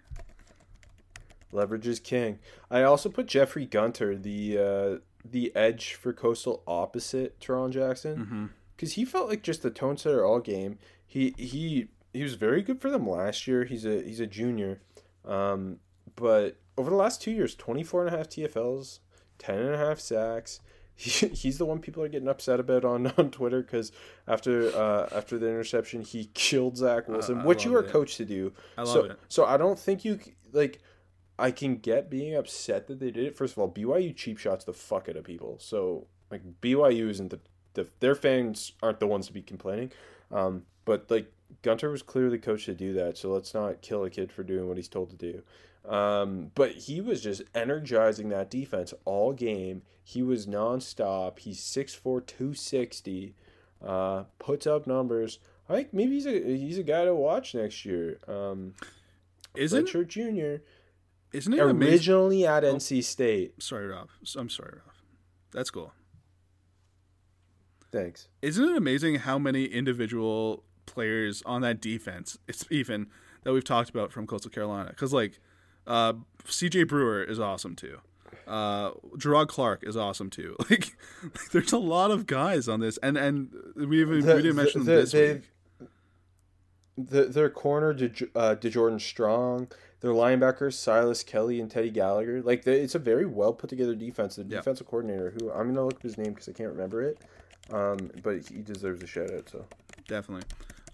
Leverage 1.52 1.88
is 1.88 2.00
king. 2.00 2.40
I 2.70 2.84
also 2.84 3.10
put 3.10 3.26
Jeffrey 3.26 3.66
Gunter, 3.66 4.16
the 4.16 4.58
uh, 4.58 4.98
the 5.26 5.52
edge 5.56 5.96
for 5.96 6.14
Coastal 6.14 6.62
opposite 6.68 7.40
Tarron 7.40 7.72
Jackson, 7.72 8.52
because 8.76 8.94
he 8.94 9.06
felt 9.06 9.30
like 9.30 9.42
just 9.42 9.64
the 9.64 9.72
tone 9.72 9.98
setter 9.98 10.24
all 10.24 10.40
game. 10.40 10.78
He 11.08 11.34
he 11.38 11.88
he 12.14 12.22
was 12.22 12.36
very 12.36 12.62
good 12.62 12.80
for 12.82 12.92
them 12.92 13.10
last 13.10 13.48
year. 13.48 13.64
He's 13.66 13.84
a 13.86 14.04
he's 14.04 14.20
a 14.20 14.28
junior, 14.28 14.82
um, 15.30 15.78
but 16.16 16.58
over 16.78 16.90
the 16.90 16.96
last 16.96 17.22
two 17.22 17.32
years, 17.32 17.56
24 17.56 18.08
and 18.08 18.16
a 18.16 18.18
half 18.18 18.30
TFLs, 18.30 19.00
10 19.38 19.58
and 19.58 19.76
a 19.76 19.78
half 19.78 20.00
sacks. 20.00 20.60
He, 20.96 21.28
he's 21.34 21.58
the 21.58 21.66
one 21.66 21.80
people 21.80 22.04
are 22.04 22.10
getting 22.10 22.28
upset 22.28 22.60
about 22.60 22.84
on, 22.84 23.08
on 23.18 23.32
Twitter 23.32 23.62
because 23.62 23.92
after 24.28 24.76
uh, 24.76 25.08
after 25.16 25.38
the 25.38 25.48
interception, 25.48 26.02
he 26.02 26.30
killed 26.34 26.78
Zach 26.78 27.08
Wilson, 27.08 27.40
I 27.40 27.46
which 27.46 27.64
you 27.64 27.76
are 27.76 27.84
it. 27.84 27.92
coached 27.92 28.18
to 28.18 28.26
do. 28.26 28.52
I 28.78 28.82
love 28.82 28.94
so, 28.94 29.04
it. 29.06 29.20
So 29.30 29.46
I 29.46 29.58
don't 29.58 29.80
think 29.80 30.04
you 30.04 30.20
like. 30.52 30.80
I 31.38 31.52
can 31.52 31.78
get 31.78 32.10
being 32.10 32.36
upset 32.36 32.88
that 32.88 33.00
they 33.00 33.12
did 33.12 33.24
it. 33.24 33.38
First 33.38 33.54
of 33.54 33.60
all, 33.60 33.72
BYU 33.72 34.14
cheap 34.14 34.38
shots 34.38 34.66
the 34.66 34.74
fuck 34.74 35.08
out 35.08 35.16
of 35.16 35.24
people. 35.24 35.58
So 35.62 36.08
like 36.30 36.42
BYU 36.60 37.10
isn't 37.10 37.30
the, 37.30 37.40
the 37.76 37.88
their 38.02 38.16
fans 38.16 38.74
aren't 38.84 39.00
the 39.00 39.08
ones 39.08 39.28
to 39.28 39.34
be 39.34 39.42
complaining. 39.42 39.94
Um, 40.34 40.64
but 40.84 41.10
like 41.10 41.32
Gunter 41.62 41.90
was 41.90 42.02
clearly 42.02 42.38
coached 42.38 42.66
to 42.66 42.76
do 42.76 42.94
that. 42.94 43.18
So 43.18 43.32
let's 43.32 43.54
not 43.54 43.82
kill 43.82 44.04
a 44.04 44.10
kid 44.10 44.32
for 44.32 44.44
doing 44.44 44.68
what 44.68 44.78
he's 44.78 44.88
told 44.88 45.10
to 45.12 45.16
do. 45.16 45.44
Um, 45.90 46.52
but 46.56 46.72
he 46.72 47.02
was 47.02 47.22
just 47.22 47.42
energizing 47.56 48.30
that 48.30 48.50
defense 48.52 48.94
all 49.06 49.34
game. 49.34 49.82
He 50.04 50.22
was 50.22 50.46
nonstop. 50.46 51.40
He's 51.40 51.60
6'4", 51.62 52.26
260, 52.26 53.36
uh, 53.86 54.24
puts 54.40 54.68
up 54.68 54.88
numbers. 54.88 55.40
I 55.70 55.74
think 55.76 55.94
maybe 55.94 56.14
he's 56.16 56.26
a 56.26 56.32
he's 56.32 56.78
a 56.80 56.84
guy 56.84 57.06
to 57.06 57.14
watch 57.14 57.54
next 57.54 57.86
year. 57.86 58.20
Um, 58.28 58.74
Isn't 59.56 59.86
Redshirt 59.88 60.08
Junior 60.08 60.64
isn't 61.32 61.54
it 61.54 61.60
amazing? 61.60 61.94
originally 61.94 62.48
at 62.48 62.64
NC 62.64 63.04
State. 63.04 63.62
Sorry, 63.62 63.86
Rob. 63.86 64.10
I'm 64.36 64.50
sorry, 64.50 64.74
Rob. 64.74 64.96
That's 65.52 65.70
cool. 65.70 65.94
Thanks. 67.92 68.28
Isn't 68.42 68.64
it 68.70 68.76
amazing 68.78 69.16
how 69.16 69.38
many 69.40 69.66
individual 69.66 70.64
players 70.94 71.42
on 71.46 71.62
that 71.62 71.80
defense, 71.82 72.38
it's 72.48 72.66
even 72.70 73.08
that 73.44 73.54
we've 73.54 73.64
talked 73.64 73.90
about 73.90 74.12
from 74.12 74.28
Coastal 74.28 74.52
Carolina? 74.52 74.90
Because 74.90 75.14
like, 75.14 75.40
uh, 75.88 76.14
C.J. 76.46 76.84
Brewer 76.84 77.24
is 77.24 77.40
awesome 77.40 77.76
too. 77.76 78.00
Uh, 78.48 78.92
Jerrod 79.18 79.48
Clark 79.48 79.84
is 79.84 79.96
awesome 79.96 80.30
too. 80.30 80.56
Like, 80.70 80.92
like, 81.24 81.50
there's 81.52 81.72
a 81.72 81.78
lot 81.78 82.12
of 82.12 82.26
guys 82.26 82.68
on 82.68 82.80
this, 82.80 82.98
and 83.04 83.18
and 83.18 83.50
we 83.76 84.02
even 84.02 84.22
The- 84.26 84.36
we 84.36 84.42
didn't 84.42 84.56
mention 84.58 84.84
the- 84.86 84.92
them 84.92 85.02
this 85.02 85.12
they- 85.12 85.34
week. 85.36 85.44
The, 86.98 87.26
their 87.26 87.50
corner, 87.50 87.94
De, 87.94 88.12
uh, 88.36 88.56
D'Jordan 88.56 89.00
Strong, 89.00 89.70
their 90.02 90.12
linebackers, 90.12 90.74
Silas 90.74 91.24
Kelly 91.24 91.62
and 91.62 91.72
Teddy 91.72 91.90
Gallagher. 91.92 92.42
Like, 92.42 92.66
they, 92.66 92.82
it's 92.82 92.94
a 92.96 93.00
very 93.00 93.26
well 93.26 93.54
put 93.54 93.70
together 93.70 93.96
defense. 93.96 94.36
The 94.36 94.42
Yeah. 94.44 94.58
defensive 94.58 94.86
coordinator, 94.88 95.34
who 95.40 95.50
I'm 95.50 95.64
going 95.68 95.76
to 95.76 95.84
look 95.86 95.96
up 95.96 96.02
his 96.04 96.18
name 96.18 96.34
because 96.34 96.50
I 96.50 96.52
can't 96.52 96.72
remember 96.72 97.02
it, 97.04 97.18
um, 97.72 98.12
but 98.22 98.46
he 98.50 98.58
deserves 98.62 99.02
a 99.02 99.08
shout 99.08 99.32
out. 99.34 99.48
So 99.50 99.66
Definitely. 100.10 100.46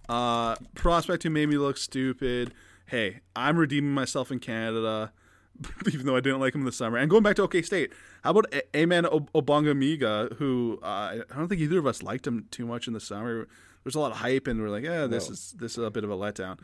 Uh, 0.08 0.56
prospect 0.76 1.24
who 1.24 1.30
made 1.30 1.50
me 1.50 1.58
look 1.58 1.78
stupid. 1.78 2.54
Hey, 2.88 3.22
I'm 3.36 3.58
redeeming 3.58 3.92
myself 3.94 4.32
in 4.32 4.40
Canada, 4.40 5.12
even 5.92 6.06
though 6.06 6.16
I 6.16 6.20
didn't 6.20 6.40
like 6.40 6.54
him 6.54 6.62
in 6.62 6.66
the 6.66 6.72
summer. 6.72 6.98
And 6.98 7.10
going 7.10 7.24
back 7.24 7.36
to 7.38 7.44
OK 7.44 7.62
State, 7.64 7.92
how 8.24 8.32
about 8.32 8.46
A- 8.54 8.78
Amen 8.78 9.06
Ob- 9.08 9.32
Ogbongbemiga, 9.34 10.36
who 10.38 10.80
uh, 10.84 10.86
I 11.30 11.36
don't 11.36 11.48
think 11.48 11.62
either 11.62 11.80
of 11.80 11.88
us 11.88 12.04
liked 12.04 12.28
him 12.28 12.46
too 12.52 12.66
much 12.66 12.88
in 12.88 12.94
the 12.94 13.00
summer. 13.00 13.48
There's 13.84 13.96
a 13.96 14.00
lot 14.00 14.12
of 14.12 14.18
hype, 14.18 14.48
and 14.48 14.62
we're 14.62 14.70
like, 14.70 14.84
yeah, 14.84 15.08
this 15.08 15.28
No. 15.30 15.34
is 15.34 15.56
this 15.58 15.78
is 15.78 15.84
a 15.84 15.92
bit 15.92 16.04
of 16.04 16.12
a 16.12 16.16
letdown. 16.16 16.60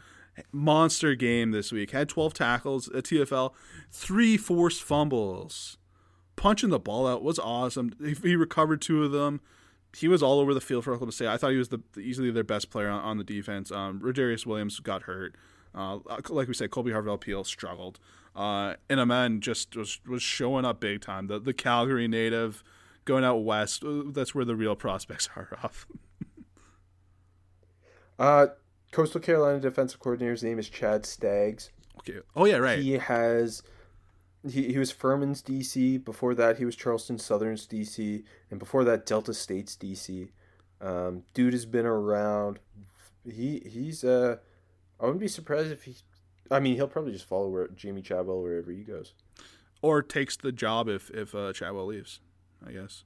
Monster 0.52 1.14
game 1.16 1.52
this 1.52 1.72
week. 1.72 1.92
Had 1.92 2.08
12 2.10 2.34
tackles 2.34 2.88
at 2.90 3.04
TFL, 3.04 3.54
three 3.92 4.38
forced 4.38 4.82
fumbles. 4.82 5.78
Punching 6.36 6.70
the 6.70 6.80
ball 6.80 7.06
out 7.06 7.22
was 7.22 7.38
awesome. 7.38 7.92
He, 8.04 8.14
he 8.14 8.36
recovered 8.36 8.82
two 8.82 9.04
of 9.04 9.12
them 9.12 9.42
he 9.96 10.08
was 10.08 10.24
all 10.24 10.40
over 10.40 10.54
the 10.54 10.62
field 10.62 10.84
for 10.84 10.92
Oklahoma 10.92 11.12
State. 11.12 11.28
I 11.28 11.38
thought 11.38 11.52
he 11.52 11.58
was 11.58 11.70
the 11.70 11.82
easily 12.00 12.32
their 12.32 12.44
best 12.44 12.70
player 12.70 12.90
on, 12.90 13.02
on 13.04 13.18
the 13.18 13.24
defense. 13.24 13.72
Um, 13.72 14.00
Rodarius 14.00 14.46
Williams 14.46 14.80
got 14.80 15.04
hurt. 15.04 15.36
Uh, 15.74 16.00
like 16.30 16.48
we 16.48 16.54
said, 16.54 16.70
Kolby 16.70 16.92
Harvell-Peel 16.92 17.44
struggled. 17.46 18.00
Uh, 18.36 18.76
and 18.90 19.00
Amen 19.00 19.42
just 19.42 19.76
was 19.76 20.00
was 20.08 20.22
showing 20.24 20.64
up 20.66 20.80
big 20.80 21.02
time. 21.02 21.28
The 21.28 21.40
the 21.40 21.54
Calgary 21.54 22.08
native 22.08 22.64
going 23.06 23.24
out 23.26 23.38
west. 23.44 23.84
uh, 23.84 24.04
That's 24.08 24.34
where 24.34 24.46
the 24.46 24.56
real 24.56 24.76
prospects 24.76 25.30
are 25.36 25.58
off. 25.64 25.86
uh, 28.20 28.48
Coastal 28.92 29.22
Carolina 29.22 29.60
defensive 29.60 30.00
coordinator's 30.00 30.44
name 30.44 30.60
is 30.60 30.70
Chad 30.70 31.06
Staggs. 31.06 31.72
okay. 32.00 32.20
Oh 32.36 32.46
yeah, 32.46 32.58
right. 32.58 32.80
He 32.80 32.94
has. 32.94 33.64
He, 34.48 34.72
he 34.74 34.78
was 34.80 34.90
Furman's 34.92 35.42
DC. 35.44 36.04
Before 36.04 36.34
that, 36.34 36.58
he 36.58 36.66
was 36.66 36.76
Charleston 36.76 37.20
Southern's 37.20 37.68
DC, 37.68 38.24
and 38.50 38.60
before 38.60 38.84
that, 38.86 39.06
Delta 39.06 39.34
State's 39.34 39.76
DC. 39.76 40.30
Um, 40.82 41.24
dude 41.36 41.54
has 41.54 41.66
been 41.68 41.86
around. 41.86 42.60
He 43.24 43.62
he's 43.66 44.04
uh, 44.04 44.38
I 45.00 45.04
wouldn't 45.06 45.20
be 45.22 45.28
surprised 45.28 45.72
if 45.72 45.84
he. 45.84 45.96
I 46.50 46.60
mean, 46.60 46.76
he'll 46.76 46.88
probably 46.88 47.12
just 47.12 47.26
follow 47.28 47.50
where 47.50 47.68
Jamie 47.68 48.02
Chadwell 48.02 48.42
wherever 48.42 48.72
he 48.72 48.82
goes. 48.82 49.14
Or 49.84 50.02
takes 50.02 50.36
the 50.38 50.52
job 50.52 50.90
if 50.90 51.12
if 51.12 51.36
uh, 51.36 51.54
Chadwell 51.54 51.86
leaves. 51.86 52.20
I 52.66 52.72
guess. 52.72 53.04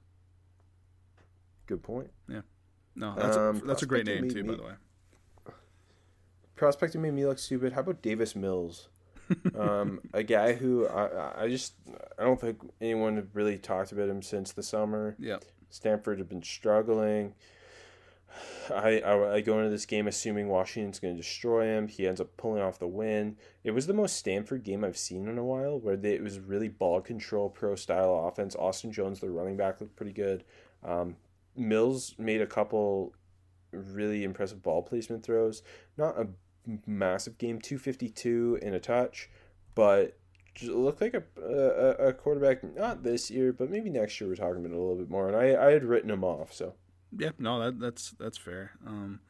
Good 1.66 1.82
point. 1.82 2.10
Yeah. 2.28 2.42
No, 2.94 3.14
that's 3.14 3.36
Um, 3.36 3.56
a, 3.56 3.60
that's 3.66 3.82
a 3.82 3.86
great 3.86 4.06
name 4.06 4.28
too, 4.30 4.42
me- 4.42 4.50
by 4.50 4.56
the 4.56 4.62
way. 4.62 4.72
Prospecting 6.54 7.02
made 7.02 7.12
me 7.12 7.26
look 7.26 7.38
stupid. 7.38 7.74
How 7.74 7.80
about 7.80 8.00
Davis 8.00 8.34
Mills? 8.34 8.88
Um, 9.58 10.00
a 10.12 10.22
guy 10.22 10.52
who 10.54 10.86
I 10.86 11.44
I- 11.44 11.48
just 11.48 11.74
I 12.18 12.24
don't 12.24 12.40
think 12.40 12.58
anyone 12.80 13.16
had 13.16 13.28
really 13.34 13.58
talked 13.58 13.92
about 13.92 14.08
him 14.08 14.22
since 14.22 14.52
the 14.52 14.62
summer. 14.62 15.16
Yeah. 15.18 15.38
Stanford 15.70 16.18
had 16.18 16.28
been 16.28 16.42
struggling. 16.42 17.34
I, 18.70 19.00
I, 19.00 19.34
I 19.36 19.40
go 19.40 19.58
into 19.58 19.70
this 19.70 19.86
game 19.86 20.06
assuming 20.06 20.48
Washington's 20.48 20.98
going 21.00 21.14
to 21.14 21.22
destroy 21.22 21.64
him. 21.66 21.88
He 21.88 22.06
ends 22.06 22.20
up 22.20 22.36
pulling 22.36 22.60
off 22.62 22.78
the 22.78 22.86
win. 22.86 23.36
It 23.64 23.70
was 23.70 23.86
the 23.86 23.94
most 23.94 24.16
Stanford 24.16 24.62
game 24.62 24.84
I've 24.84 24.98
seen 24.98 25.26
in 25.26 25.38
a 25.38 25.44
while, 25.44 25.78
where 25.78 25.96
they, 25.96 26.12
it 26.14 26.22
was 26.22 26.38
really 26.38 26.68
ball 26.68 27.00
control, 27.00 27.48
pro 27.48 27.76
style 27.76 28.26
offense. 28.28 28.54
Austin 28.56 28.92
Jones, 28.92 29.20
the 29.20 29.30
running 29.30 29.56
back, 29.56 29.80
looked 29.80 29.96
pretty 29.96 30.12
good. 30.12 30.44
Um, 30.84 31.16
Mills 31.56 32.14
made 32.18 32.42
a 32.42 32.46
couple 32.46 33.14
really 33.72 34.22
impressive 34.24 34.62
ball 34.62 34.82
placement 34.82 35.24
throws. 35.24 35.62
Not 35.96 36.20
a 36.20 36.28
massive 36.86 37.38
game, 37.38 37.60
252 37.60 38.58
in 38.62 38.74
a 38.74 38.80
touch, 38.80 39.30
but 39.74 40.16
looked 40.62 41.00
like 41.00 41.14
a, 41.14 41.22
a, 41.40 42.08
a 42.08 42.12
quarterback 42.12 42.64
not 42.76 43.02
this 43.02 43.30
year, 43.30 43.52
but 43.52 43.70
maybe 43.70 43.90
next 43.90 44.20
year 44.20 44.28
we're 44.28 44.36
talking 44.36 44.56
about 44.56 44.72
it 44.72 44.76
a 44.76 44.80
little 44.80 44.96
bit 44.96 45.10
more. 45.10 45.28
And 45.28 45.36
I, 45.36 45.66
I 45.66 45.72
had 45.72 45.84
written 45.84 46.10
him 46.10 46.24
off, 46.24 46.52
so 46.52 46.74
yeah, 47.16 47.30
no, 47.38 47.60
that, 47.60 47.80
that's 47.80 48.10
that's 48.12 48.38
fair. 48.38 48.72
Um, 48.86 49.20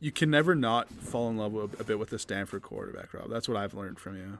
you 0.00 0.10
can 0.10 0.30
never 0.30 0.54
not 0.54 0.90
fall 0.90 1.30
in 1.30 1.36
love 1.36 1.52
with, 1.52 1.80
a 1.80 1.84
bit 1.84 1.98
with 1.98 2.10
the 2.10 2.18
Stanford 2.18 2.62
quarterback, 2.62 3.14
Rob. 3.14 3.30
That's 3.30 3.48
what 3.48 3.56
I've 3.56 3.74
learned 3.74 4.00
from 4.00 4.16
you. 4.16 4.38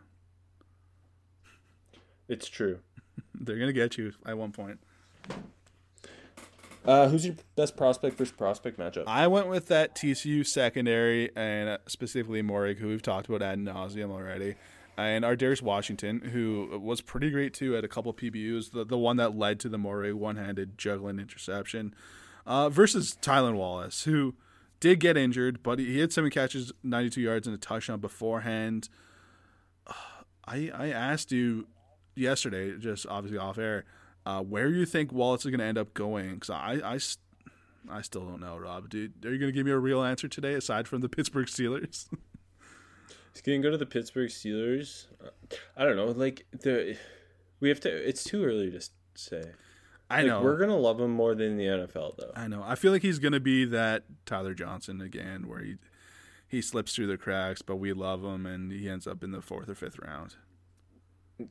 It's 2.28 2.48
true. 2.48 2.81
They're 3.35 3.59
gonna 3.59 3.73
get 3.73 3.97
you 3.97 4.12
at 4.27 4.36
one 4.36 4.52
point. 4.52 4.81
Uh, 6.84 7.09
who's 7.09 7.24
your 7.24 7.36
best 7.54 7.76
prospect 7.76 8.16
versus 8.16 8.32
prospect 8.32 8.78
matchup? 8.78 9.04
I 9.06 9.26
went 9.28 9.48
with 9.48 9.68
that 9.68 9.94
TCU 9.94 10.46
secondary 10.46 11.30
and 11.36 11.68
uh, 11.68 11.78
specifically 11.86 12.42
Moehrig, 12.42 12.78
who 12.78 12.88
we've 12.88 13.02
talked 13.02 13.28
about 13.28 13.42
ad 13.42 13.59
nauseum 13.59 14.10
already, 14.10 14.56
and 14.96 15.24
our 15.24 15.36
Ar'Darius 15.36 15.62
Washington, 15.62 16.20
who 16.20 16.80
was 16.82 17.00
pretty 17.00 17.30
great 17.30 17.54
too 17.54 17.76
at 17.76 17.84
a 17.84 17.88
couple 17.88 18.12
PBUs. 18.12 18.72
The 18.72 18.84
the 18.84 18.98
one 18.98 19.16
that 19.18 19.36
led 19.36 19.60
to 19.60 19.68
the 19.68 19.78
Moehrig 19.78 20.14
one-handed 20.14 20.76
juggling 20.76 21.20
interception, 21.20 21.94
uh, 22.46 22.68
versus 22.68 23.16
Tylan 23.22 23.54
Wallace, 23.54 24.02
who 24.04 24.34
did 24.80 24.98
get 24.98 25.16
injured, 25.16 25.62
but 25.62 25.78
he 25.78 26.00
had 26.00 26.12
seven 26.12 26.30
catches, 26.30 26.72
92 26.82 27.20
yards, 27.20 27.46
and 27.46 27.54
a 27.54 27.59
touchdown 27.59 28.00
beforehand. 28.00 28.88
I 30.46 30.70
I 30.74 30.88
asked 30.88 31.30
you 31.30 31.68
yesterday, 32.16 32.76
just 32.76 33.06
obviously 33.06 33.38
off 33.38 33.59
air, 33.59 33.84
uh, 34.24 34.43
where 34.43 34.69
you 34.69 34.86
think 34.86 35.12
Wallace 35.12 35.44
is 35.44 35.51
going 35.51 35.61
to 35.61 35.66
end 35.66 35.78
up 35.78 35.94
going? 35.94 36.35
Because 36.35 36.51
I, 36.51 36.81
I, 36.85 36.99
I 37.90 38.03
still 38.03 38.23
don't 38.23 38.40
know, 38.40 38.57
Rob. 38.57 38.89
Dude, 38.89 39.24
are 39.24 39.32
you 39.32 39.39
going 39.39 39.53
to 39.53 39.57
give 39.57 39.66
me 39.66 39.73
a 39.73 39.78
real 39.78 40.03
answer 40.03 40.28
today, 40.28 40.55
aside 40.55 40.89
from 40.89 41.01
the 41.01 41.09
Pittsburgh 41.09 41.47
Steelers? 41.47 42.09
He's 43.32 43.43
going 43.43 43.62
to 43.62 43.66
go 43.66 43.70
to 43.70 43.78
the 43.78 43.86
Pittsburgh 43.86 44.28
Steelers. 44.28 45.07
Uh, 45.24 45.31
I 45.77 45.85
don't 45.85 45.97
know. 45.97 46.07
Like 46.07 46.47
the, 46.53 46.97
we 47.61 47.69
have 47.69 47.81
to. 47.81 47.89
It's 47.90 48.24
too 48.24 48.44
early 48.44 48.70
to 48.70 48.89
say. 49.15 49.43
I 50.11 50.19
like, 50.19 50.27
know 50.27 50.43
we're 50.43 50.59
gonna 50.59 50.77
love 50.77 51.01
him 51.01 51.11
more 51.11 51.35
than 51.35 51.57
the 51.57 51.65
NFL, 51.65 52.19
though. 52.19 52.32
I 52.36 52.47
know. 52.47 52.62
I 52.62 52.74
feel 52.74 52.93
like 52.93 53.01
he's 53.01 53.19
going 53.19 53.32
to 53.32 53.40
be 53.40 53.65
that 53.65 54.05
Tyler 54.27 54.53
Johnson 54.53 55.01
again, 55.01 55.49
where 55.49 55.61
he 55.61 55.77
he 56.47 56.61
slips 56.61 56.94
through 56.94 57.07
the 57.07 57.16
cracks, 57.16 57.62
but 57.62 57.77
we 57.77 57.94
love 57.94 58.23
him, 58.23 58.44
and 58.44 58.70
he 58.70 58.90
ends 58.90 59.07
up 59.07 59.24
in 59.24 59.31
the 59.31 59.40
fourth 59.40 59.70
or 59.70 59.74
fifth 59.74 59.99
round. 59.99 60.36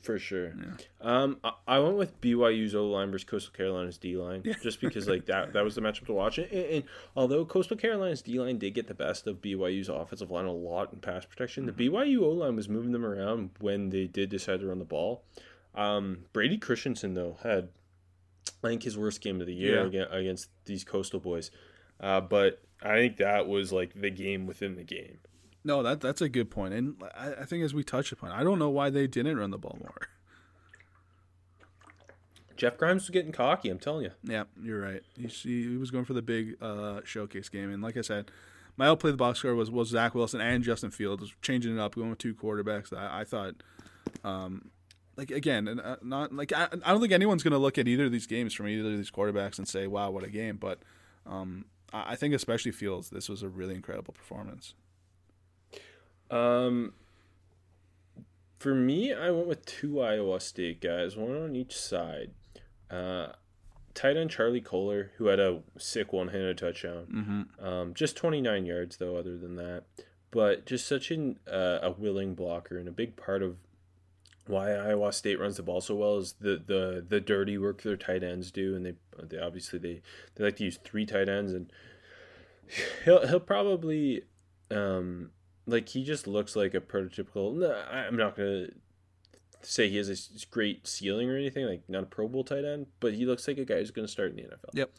For 0.02 0.18
sure. 0.20 0.54
Yeah. 0.58 0.74
Um, 1.02 1.38
I, 1.44 1.52
I 1.68 1.80
went 1.80 1.98
with 1.98 2.20
BYU's 2.22 2.74
O 2.76 2.88
line 2.88 3.12
versus 3.12 3.26
Coastal 3.30 3.54
Carolina's 3.54 3.98
D 3.98 4.16
line, 4.18 4.42
Yeah. 4.46 4.54
just 4.62 4.82
because 4.82 5.08
like 5.08 5.26
that 5.26 5.54
that 5.54 5.64
was 5.64 5.76
the 5.76 5.82
matchup 5.82 6.06
to 6.08 6.14
watch. 6.14 6.38
And, 6.38 6.52
and 6.52 6.84
although 7.16 7.46
Coastal 7.46 7.78
Carolina's 7.78 8.22
D 8.22 8.40
line 8.40 8.58
did 8.58 8.74
get 8.74 8.88
the 8.88 8.94
best 8.94 9.28
of 9.28 9.42
BYU's 9.42 9.90
offensive 9.90 10.32
line 10.32 10.46
a 10.46 10.52
lot 10.52 10.94
in 10.94 11.00
pass 11.00 11.26
protection, 11.26 11.66
the 11.66 11.72
BYU 11.72 12.22
O 12.22 12.30
line 12.30 12.56
was 12.56 12.68
moving 12.70 12.92
them 12.92 13.06
around 13.06 13.52
when 13.60 13.90
they 13.90 14.08
did 14.08 14.30
decide 14.30 14.60
to 14.62 14.68
run 14.68 14.80
the 14.80 14.86
ball. 14.86 15.24
Um, 15.76 16.26
Brady 16.34 16.58
Christensen 16.58 17.14
though 17.14 17.38
had 17.44 17.70
I 18.64 18.68
think 18.68 18.84
his 18.84 18.98
worst 18.98 19.22
game 19.22 19.42
of 19.42 19.48
the 19.48 19.54
year 19.54 19.82
Yeah. 19.82 19.86
against, 19.88 20.14
against 20.14 20.50
these 20.66 20.84
Coastal 20.84 21.20
boys, 21.20 21.50
uh, 22.00 22.22
but 22.22 22.62
I 22.82 22.96
think 22.96 23.18
that 23.18 23.48
was 23.48 23.72
like 23.72 23.94
the 24.00 24.10
game 24.10 24.46
within 24.48 24.76
the 24.76 24.84
game. 24.84 25.20
No, 25.64 25.84
that 25.84 26.02
that's 26.02 26.22
a 26.22 26.30
good 26.30 26.50
point, 26.50 26.74
and 26.74 27.02
I, 27.16 27.34
I 27.42 27.46
think 27.46 27.64
as 27.64 27.74
we 27.74 27.84
touched 27.84 28.12
upon, 28.12 28.32
I 28.32 28.44
don't 28.44 28.58
know 28.58 28.70
why 28.70 28.90
they 28.90 29.08
didn't 29.08 29.38
run 29.38 29.52
the 29.52 29.58
ball 29.58 29.78
more. 29.80 30.08
Jeff 32.58 32.78
Grimes 32.78 33.04
was 33.04 33.10
getting 33.10 33.32
cocky. 33.32 33.70
I'm 33.70 33.80
telling 33.80 34.04
you. 34.04 34.12
Yeah, 34.24 34.44
you're 34.62 34.80
right. 34.80 35.02
He, 35.18 35.28
he 35.28 35.78
was 35.78 35.90
going 35.90 36.06
for 36.06 36.14
the 36.14 36.22
big 36.22 36.58
uh, 36.62 37.02
showcase 37.04 37.50
game, 37.50 37.72
and 37.72 37.82
like 37.82 37.98
I 37.98 38.02
said, 38.02 38.32
my 38.78 38.88
outplay 38.88 39.10
of 39.10 39.14
the 39.14 39.18
box 39.18 39.40
score 39.40 39.56
was 39.56 39.70
was 39.70 39.90
Zach 39.90 40.16
Wilson 40.16 40.42
and 40.42 40.64
Justin 40.64 40.92
Fields 40.92 41.34
changing 41.42 41.76
it 41.76 41.80
up, 41.80 41.96
going 41.96 42.10
with 42.10 42.20
two 42.20 42.34
quarterbacks. 42.34 42.96
I, 42.96 43.22
I 43.22 43.24
thought, 43.24 43.56
um, 44.24 44.72
like 45.16 45.32
again, 45.32 45.68
and, 45.68 45.80
uh, 45.80 45.98
not 46.02 46.34
like 46.34 46.54
I, 46.54 46.68
I 46.84 46.92
don't 46.92 47.02
think 47.02 47.14
anyone's 47.14 47.44
going 47.44 47.52
to 47.52 47.58
look 47.58 47.78
at 47.78 47.88
either 47.88 48.06
of 48.06 48.12
these 48.12 48.28
games 48.28 48.54
from 48.54 48.68
either 48.68 48.90
of 48.90 48.98
these 48.98 49.12
quarterbacks 49.12 49.58
and 49.58 49.68
say, 49.68 49.88
"Wow, 49.88 50.12
what 50.12 50.24
a 50.24 50.30
game!" 50.30 50.58
But 50.58 50.80
um, 51.26 51.66
I 51.94 52.16
think 52.16 52.34
especially 52.34 52.72
Fields, 52.72 53.10
this 53.10 53.30
was 53.30 53.44
a 53.44 53.50
really 53.50 53.76
incredible 53.76 54.14
performance. 54.14 54.76
Um, 56.32 56.94
for 58.58 58.74
me, 58.74 59.14
I 59.14 59.32
went 59.32 59.48
with 59.48 59.66
two 59.66 60.00
Iowa 60.00 60.40
State 60.40 60.82
guys, 60.82 61.16
one 61.16 61.36
on 61.36 61.56
each 61.56 61.78
side. 61.78 62.32
Uh, 62.90 63.34
tight 63.94 64.18
end 64.18 64.30
Charlie 64.30 64.62
Kolar, 64.62 65.12
who 65.18 65.28
had 65.28 65.40
a 65.40 65.62
sick 65.78 66.14
one-handed 66.14 66.58
touchdown. 66.58 67.08
Mm-hmm. 67.12 67.66
Um, 67.66 67.94
just 67.94 68.16
29 68.18 68.66
yards 68.66 68.98
though, 68.98 69.16
other 69.16 69.38
than 69.38 69.56
that. 69.56 69.84
But 70.32 70.66
just 70.66 70.88
such 70.88 71.12
an 71.12 71.40
uh, 71.52 71.80
a 71.82 71.92
willing 71.92 72.36
blocker 72.36 72.78
and 72.78 72.88
a 72.88 72.92
big 72.92 73.18
part 73.18 73.44
of 73.44 73.58
why 74.48 74.74
Iowa 74.74 75.12
State 75.12 75.40
runs 75.40 75.58
the 75.58 75.64
ball 75.64 75.82
so 75.82 75.96
well 75.96 76.18
is 76.18 76.36
the 76.40 76.62
the 76.66 77.06
the 77.08 77.20
dirty 77.20 77.58
work 77.58 77.82
their 77.82 77.98
tight 77.98 78.24
ends 78.24 78.52
do, 78.52 78.76
and 78.76 78.86
they 78.86 78.94
they 79.22 79.38
obviously 79.38 79.78
they 79.78 80.02
they 80.36 80.46
like 80.46 80.56
to 80.58 80.64
use 80.64 80.78
three 80.78 81.06
tight 81.06 81.28
ends, 81.28 81.54
and 81.54 81.72
he'll 83.06 83.28
he'll 83.28 83.40
probably 83.42 84.24
um 84.70 85.32
like 85.72 85.90
he 85.90 86.04
just 86.04 86.28
looks 86.28 86.56
like 86.56 86.74
a 86.74 86.80
prototypical. 86.80 87.56
No, 87.56 87.74
I'm 87.92 88.18
not 88.18 88.36
gonna 88.36 88.68
say 89.62 89.90
he 89.90 89.98
has 89.98 90.10
a 90.10 90.46
great 90.52 90.88
ceiling 90.88 91.30
or 91.30 91.38
anything, 91.38 91.66
like 91.66 91.84
not 91.88 92.04
a 92.04 92.08
Pro 92.08 92.28
Bowl 92.28 92.44
tight 92.44 92.66
end, 92.66 92.88
but 93.00 93.14
he 93.14 93.26
looks 93.26 93.48
like 93.48 93.58
a 93.58 93.66
guy 93.66 93.78
who's 93.78 93.92
gonna 93.92 94.08
start 94.08 94.32
in 94.32 94.38
the 94.38 94.44
NFL. 94.44 94.70
Yep. 94.74 94.92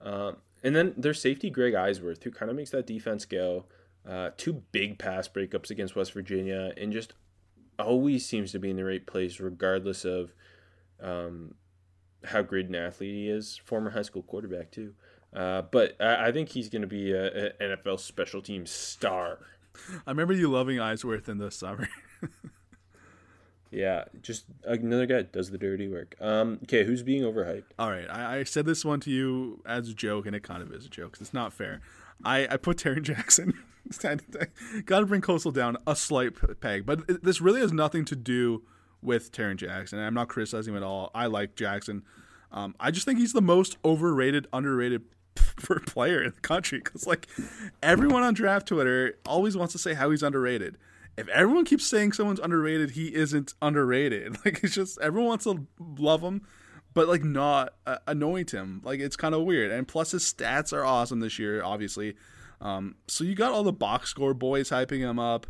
Um, 0.00 0.36
and 0.62 0.74
then 0.74 0.94
their 0.96 1.14
safety 1.14 1.50
Greg 1.50 1.74
Eisworth, 1.74 2.22
who 2.22 2.30
kind 2.30 2.50
of 2.50 2.56
makes 2.56 2.70
that 2.70 2.86
defense 2.86 3.24
go. 3.24 3.64
Uh, 4.08 4.30
two 4.36 4.62
big 4.72 4.98
pass 4.98 5.28
breakups 5.28 5.70
against 5.70 5.94
West 5.94 6.12
Virginia, 6.12 6.72
and 6.76 6.92
just 6.92 7.14
always 7.78 8.26
seems 8.26 8.52
to 8.52 8.58
be 8.58 8.70
in 8.70 8.76
the 8.76 8.84
right 8.84 9.06
place, 9.06 9.38
regardless 9.38 10.04
of 10.04 10.32
um, 11.00 11.54
how 12.24 12.42
great 12.42 12.68
an 12.68 12.74
athlete 12.74 13.14
he 13.14 13.28
is. 13.28 13.60
Former 13.64 13.90
high 13.90 14.02
school 14.02 14.22
quarterback 14.22 14.70
too. 14.70 14.94
Uh, 15.34 15.62
but 15.62 15.94
I, 16.00 16.28
I 16.28 16.32
think 16.32 16.48
he's 16.48 16.68
going 16.68 16.82
to 16.82 16.88
be 16.88 17.12
a, 17.12 17.48
a 17.48 17.52
NFL 17.60 18.00
special 18.00 18.40
team 18.40 18.66
star. 18.66 19.38
I 20.06 20.10
remember 20.10 20.32
you 20.34 20.48
loving 20.50 20.78
Eisworth 20.78 21.28
in 21.28 21.38
the 21.38 21.50
summer. 21.50 21.88
Yeah, 23.70 24.04
just 24.22 24.46
another 24.64 25.04
guy 25.04 25.22
does 25.22 25.50
the 25.50 25.58
dirty 25.58 25.88
work. 25.88 26.16
Um, 26.22 26.58
okay, 26.62 26.84
who's 26.84 27.02
being 27.02 27.22
overhyped? 27.22 27.64
All 27.78 27.90
right, 27.90 28.06
I, 28.08 28.38
I 28.38 28.44
said 28.44 28.64
this 28.64 28.82
one 28.82 28.98
to 29.00 29.10
you 29.10 29.62
as 29.66 29.90
a 29.90 29.94
joke, 29.94 30.24
and 30.24 30.34
it 30.34 30.42
kind 30.42 30.62
of 30.62 30.72
is 30.72 30.86
a 30.86 30.88
joke. 30.88 31.12
'cause 31.12 31.20
It's 31.20 31.34
not 31.34 31.52
fair. 31.52 31.82
I, 32.24 32.48
I 32.50 32.56
put 32.56 32.78
Terry 32.78 33.00
Jackson. 33.02 33.52
Got 34.86 35.00
to 35.00 35.06
bring 35.06 35.20
Coastal 35.20 35.52
down 35.52 35.76
a 35.86 35.94
slight 35.94 36.32
peg, 36.60 36.86
but 36.86 37.22
this 37.22 37.40
really 37.42 37.60
has 37.60 37.72
nothing 37.72 38.04
to 38.06 38.16
do 38.16 38.62
with 39.02 39.32
Terry 39.32 39.54
Jackson. 39.54 39.98
I'm 39.98 40.14
not 40.14 40.28
criticizing 40.28 40.72
him 40.72 40.78
at 40.78 40.82
all. 40.86 41.10
I 41.14 41.26
like 41.26 41.54
Jackson. 41.54 42.04
Um, 42.50 42.74
I 42.80 42.90
just 42.90 43.04
think 43.04 43.18
he's 43.18 43.34
the 43.34 43.42
most 43.42 43.76
overrated, 43.84 44.46
underrated 44.52 45.02
for 45.56 45.76
a 45.76 45.80
player 45.80 46.22
in 46.22 46.32
the 46.34 46.40
country 46.40 46.78
because 46.78 47.06
like 47.06 47.28
everyone 47.82 48.22
on 48.22 48.34
draft 48.34 48.68
Twitter 48.68 49.18
always 49.26 49.56
wants 49.56 49.72
to 49.72 49.78
say 49.78 49.94
how 49.94 50.10
he's 50.10 50.22
underrated. 50.22 50.76
If 51.16 51.26
everyone 51.28 51.64
keeps 51.64 51.84
saying 51.86 52.12
someone's 52.12 52.38
underrated, 52.38 52.90
he 52.90 53.14
isn't 53.14 53.54
underrated. 53.60 54.36
Like 54.44 54.62
it's 54.62 54.74
just 54.74 55.00
everyone 55.00 55.28
wants 55.28 55.44
to 55.44 55.66
love 55.98 56.22
him, 56.22 56.42
but 56.94 57.08
like 57.08 57.24
not 57.24 57.74
uh, 57.86 57.98
anoint 58.06 58.52
him. 58.52 58.80
Like 58.84 59.00
it's 59.00 59.16
kind 59.16 59.34
of 59.34 59.42
weird. 59.42 59.70
And 59.70 59.88
plus 59.88 60.12
his 60.12 60.22
stats 60.22 60.72
are 60.72 60.84
awesome 60.84 61.20
this 61.20 61.38
year, 61.38 61.62
obviously. 61.62 62.14
Um, 62.60 62.96
so 63.06 63.24
you 63.24 63.34
got 63.34 63.52
all 63.52 63.62
the 63.62 63.72
box 63.72 64.10
score 64.10 64.34
boys 64.34 64.70
hyping 64.70 64.98
him 64.98 65.18
up. 65.18 65.46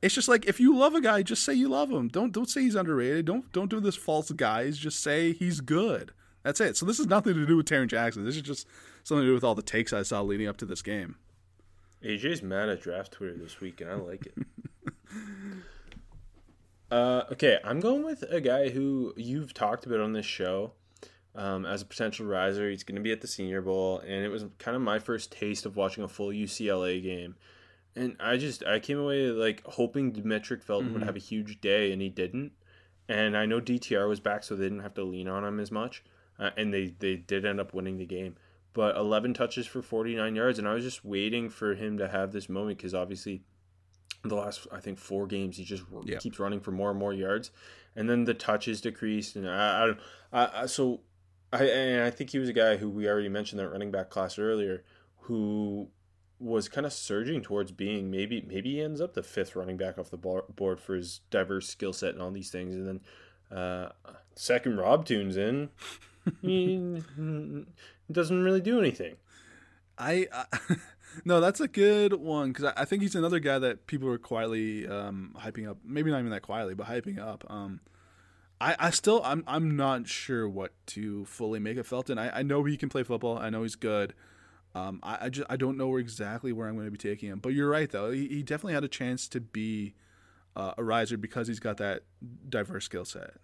It's 0.00 0.14
just 0.14 0.28
like 0.28 0.46
if 0.46 0.60
you 0.60 0.76
love 0.76 0.94
a 0.94 1.00
guy, 1.00 1.22
just 1.22 1.42
say 1.42 1.54
you 1.54 1.68
love 1.68 1.90
him. 1.90 2.08
Don't 2.08 2.32
don't 2.32 2.48
say 2.48 2.62
he's 2.62 2.76
underrated. 2.76 3.24
Don't 3.24 3.50
don't 3.52 3.70
do 3.70 3.80
this 3.80 3.96
false 3.96 4.30
guys. 4.30 4.78
Just 4.78 5.00
say 5.00 5.32
he's 5.32 5.60
good. 5.60 6.12
That's 6.44 6.60
it. 6.60 6.76
So 6.76 6.86
this 6.86 7.00
is 7.00 7.06
nothing 7.06 7.34
to 7.34 7.46
do 7.46 7.56
with 7.56 7.66
Tarron 7.66 7.88
Jackson. 7.88 8.24
This 8.24 8.36
is 8.36 8.42
just 8.42 8.66
something 9.08 9.22
to 9.22 9.30
do 9.30 9.34
with 9.34 9.44
all 9.44 9.54
the 9.54 9.62
takes 9.62 9.92
I 9.92 10.02
saw 10.02 10.20
leading 10.20 10.46
up 10.46 10.58
to 10.58 10.66
this 10.66 10.82
game. 10.82 11.16
AJ's 12.04 12.42
mad 12.42 12.68
at 12.68 12.80
draft 12.80 13.12
Twitter 13.12 13.36
this 13.36 13.60
week, 13.60 13.80
and 13.80 13.90
I 13.90 13.94
like 13.94 14.26
it. 14.26 14.34
uh, 16.90 17.24
okay, 17.32 17.58
I'm 17.64 17.80
going 17.80 18.04
with 18.04 18.22
a 18.30 18.40
guy 18.40 18.68
who 18.68 19.14
you've 19.16 19.54
talked 19.54 19.86
about 19.86 20.00
on 20.00 20.12
this 20.12 20.26
show 20.26 20.72
um, 21.34 21.66
as 21.66 21.82
a 21.82 21.86
potential 21.86 22.26
riser. 22.26 22.70
He's 22.70 22.84
going 22.84 22.96
to 22.96 23.02
be 23.02 23.10
at 23.10 23.20
the 23.20 23.26
Senior 23.26 23.62
Bowl, 23.62 23.98
and 24.00 24.24
it 24.24 24.28
was 24.28 24.44
kind 24.58 24.76
of 24.76 24.82
my 24.82 24.98
first 24.98 25.32
taste 25.32 25.66
of 25.66 25.74
watching 25.74 26.04
a 26.04 26.08
full 26.08 26.28
UCLA 26.28 27.02
game. 27.02 27.34
And 27.96 28.14
I 28.20 28.36
just 28.36 28.62
I 28.64 28.78
came 28.78 28.98
away 28.98 29.30
like 29.30 29.62
hoping 29.64 30.12
Demetric 30.12 30.62
Felton 30.62 30.92
would 30.92 31.02
have 31.02 31.16
a 31.16 31.20
huge 31.20 31.60
day, 31.60 31.90
and 31.90 32.00
he 32.00 32.08
didn't. 32.08 32.52
And 33.08 33.36
I 33.36 33.46
know 33.46 33.60
DTR 33.60 34.06
was 34.06 34.20
back, 34.20 34.44
so 34.44 34.54
they 34.54 34.64
didn't 34.64 34.80
have 34.80 34.94
to 34.94 35.02
lean 35.02 35.26
on 35.26 35.44
him 35.44 35.58
as 35.58 35.72
much, 35.72 36.04
uh, 36.38 36.50
and 36.56 36.72
they 36.72 36.94
they 36.96 37.16
did 37.16 37.44
end 37.44 37.58
up 37.58 37.74
winning 37.74 37.96
the 37.96 38.06
game 38.06 38.36
but 38.78 38.96
11 38.96 39.34
touches 39.34 39.66
for 39.66 39.82
49 39.82 40.36
yards 40.36 40.56
and 40.60 40.68
i 40.68 40.72
was 40.72 40.84
just 40.84 41.04
waiting 41.04 41.50
for 41.50 41.74
him 41.74 41.98
to 41.98 42.06
have 42.06 42.30
this 42.30 42.48
moment 42.48 42.78
because 42.78 42.94
obviously 42.94 43.42
the 44.22 44.36
last 44.36 44.68
i 44.70 44.78
think 44.78 44.98
four 44.98 45.26
games 45.26 45.56
he 45.56 45.64
just 45.64 45.82
Yeah. 46.04 46.18
keeps 46.18 46.38
running 46.38 46.60
for 46.60 46.70
more 46.70 46.90
and 46.90 46.98
more 46.98 47.12
yards 47.12 47.50
and 47.96 48.08
then 48.08 48.24
the 48.24 48.34
touches 48.34 48.80
decreased 48.80 49.34
and 49.34 49.50
i, 49.50 49.82
I 49.82 49.86
don't 49.86 49.98
I, 50.32 50.50
I 50.62 50.66
so 50.66 51.00
i 51.52 51.64
and 51.64 52.04
i 52.04 52.10
think 52.10 52.30
he 52.30 52.38
was 52.38 52.48
a 52.48 52.52
guy 52.52 52.76
who 52.76 52.88
we 52.88 53.08
already 53.08 53.28
mentioned 53.28 53.58
that 53.58 53.68
running 53.68 53.90
back 53.90 54.10
class 54.10 54.38
earlier 54.38 54.84
who 55.22 55.88
was 56.38 56.68
kind 56.68 56.86
of 56.86 56.92
surging 56.92 57.42
towards 57.42 57.72
being 57.72 58.12
maybe 58.12 58.44
maybe 58.46 58.74
he 58.74 58.80
ends 58.80 59.00
up 59.00 59.14
the 59.14 59.24
fifth 59.24 59.56
running 59.56 59.76
back 59.76 59.98
off 59.98 60.08
the 60.10 60.16
board 60.16 60.78
for 60.78 60.94
his 60.94 61.20
diverse 61.30 61.68
skill 61.68 61.92
set 61.92 62.12
and 62.14 62.22
all 62.22 62.30
these 62.30 62.50
things, 62.52 62.76
and 62.76 62.86
then 62.86 63.00
uh, 63.58 63.88
second 64.36 64.76
Rob 64.76 65.04
tunes 65.04 65.36
in, 65.36 65.70
mm, 66.44 67.02
mm, 67.02 67.02
mm, 67.18 67.66
he 68.08 68.14
doesn't 68.14 68.42
really 68.42 68.60
do 68.60 68.78
anything. 68.80 69.16
I, 69.96 70.26
I 70.32 70.44
no, 71.24 71.40
that's 71.40 71.60
a 71.60 71.68
good 71.68 72.14
one 72.14 72.52
because 72.52 72.64
I, 72.64 72.82
I, 72.82 72.84
think 72.84 73.02
he's 73.02 73.14
another 73.14 73.38
guy 73.38 73.58
that 73.58 73.86
people 73.86 74.08
are 74.08 74.18
quietly 74.18 74.86
um, 74.86 75.34
hyping 75.38 75.68
up. 75.68 75.78
Maybe 75.84 76.10
not 76.10 76.18
even 76.18 76.30
that 76.30 76.42
quietly, 76.42 76.74
but 76.74 76.86
hyping 76.86 77.18
up. 77.18 77.44
Um, 77.48 77.80
I, 78.60 78.76
I 78.78 78.90
still 78.90 79.20
I'm 79.24 79.44
I'm 79.46 79.76
not 79.76 80.08
sure 80.08 80.48
what 80.48 80.72
to 80.88 81.24
fully 81.26 81.60
make 81.60 81.76
of 81.76 81.86
Felton. 81.86 82.18
I, 82.18 82.38
I 82.38 82.42
know 82.42 82.64
he 82.64 82.76
can 82.76 82.88
play 82.88 83.02
football. 83.02 83.38
I 83.38 83.50
know 83.50 83.62
he's 83.62 83.76
good. 83.76 84.14
Um, 84.74 85.00
I, 85.02 85.18
I 85.22 85.28
just 85.28 85.46
I 85.50 85.56
don't 85.56 85.76
know 85.76 85.88
where 85.88 86.00
exactly 86.00 86.52
where 86.52 86.68
I'm 86.68 86.74
going 86.74 86.86
to 86.86 86.90
be 86.90 86.98
taking 86.98 87.28
him. 87.28 87.38
But 87.38 87.50
you're 87.50 87.70
right 87.70 87.90
though. 87.90 88.10
He, 88.10 88.26
he 88.28 88.42
definitely 88.42 88.74
had 88.74 88.84
a 88.84 88.88
chance 88.88 89.28
to 89.28 89.40
be 89.40 89.94
uh, 90.56 90.74
a 90.76 90.84
riser 90.84 91.16
because 91.16 91.48
he's 91.48 91.60
got 91.60 91.76
that 91.78 92.02
diverse 92.48 92.84
skill 92.84 93.04
set. 93.04 93.34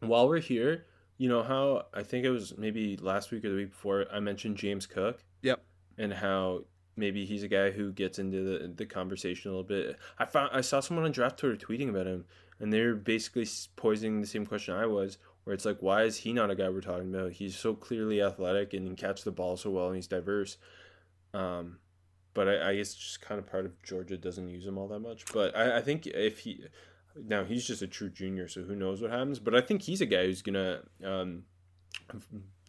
While 0.00 0.28
we're 0.28 0.40
here, 0.40 0.86
you 1.16 1.28
know 1.28 1.42
how 1.42 1.86
I 1.92 2.02
think 2.02 2.24
it 2.24 2.30
was 2.30 2.56
maybe 2.56 2.96
last 2.96 3.30
week 3.30 3.44
or 3.44 3.50
the 3.50 3.56
week 3.56 3.70
before 3.70 4.06
I 4.12 4.20
mentioned 4.20 4.56
James 4.56 4.86
Cook. 4.86 5.22
Yep. 5.42 5.62
And 5.96 6.12
how 6.12 6.64
maybe 6.96 7.24
he's 7.24 7.42
a 7.42 7.48
guy 7.48 7.70
who 7.70 7.92
gets 7.92 8.18
into 8.18 8.42
the 8.42 8.68
the 8.68 8.86
conversation 8.86 9.50
a 9.50 9.54
little 9.54 9.66
bit. 9.66 9.96
I 10.18 10.24
found 10.24 10.50
I 10.52 10.60
saw 10.60 10.80
someone 10.80 11.04
on 11.04 11.12
draft 11.12 11.38
Twitter 11.38 11.56
tweeting 11.56 11.88
about 11.88 12.06
him, 12.06 12.24
and 12.58 12.72
they're 12.72 12.94
basically 12.94 13.46
posing 13.76 14.20
the 14.20 14.26
same 14.26 14.46
question 14.46 14.74
I 14.74 14.86
was 14.86 15.18
where 15.44 15.54
it's 15.54 15.64
like, 15.64 15.78
why 15.80 16.02
is 16.02 16.16
he 16.16 16.32
not 16.32 16.50
a 16.50 16.54
guy 16.54 16.68
we're 16.68 16.80
talking 16.80 17.14
about? 17.14 17.32
He's 17.32 17.56
so 17.56 17.74
clearly 17.74 18.22
athletic 18.22 18.72
and 18.72 18.86
can 18.86 18.96
catch 18.96 19.24
the 19.24 19.30
ball 19.30 19.56
so 19.56 19.70
well 19.70 19.86
and 19.88 19.96
he's 19.96 20.06
diverse. 20.06 20.56
Um, 21.34 21.78
but 22.32 22.48
I, 22.48 22.70
I 22.70 22.76
guess 22.76 22.94
just 22.94 23.20
kind 23.20 23.38
of 23.38 23.46
part 23.46 23.66
of 23.66 23.82
Georgia 23.82 24.16
doesn't 24.16 24.48
use 24.48 24.66
him 24.66 24.78
all 24.78 24.88
that 24.88 25.00
much. 25.00 25.24
But 25.32 25.54
I, 25.56 25.78
I 25.78 25.82
think 25.82 26.06
if 26.06 26.40
he 26.40 26.64
now 27.16 27.44
he's 27.44 27.66
just 27.66 27.82
a 27.82 27.86
true 27.86 28.10
junior, 28.10 28.48
so 28.48 28.62
who 28.62 28.74
knows 28.74 29.00
what 29.00 29.10
happens. 29.10 29.38
But 29.38 29.54
I 29.54 29.60
think 29.60 29.82
he's 29.82 30.00
a 30.00 30.06
guy 30.06 30.26
who's 30.26 30.42
gonna 30.42 30.80
um, 31.04 31.44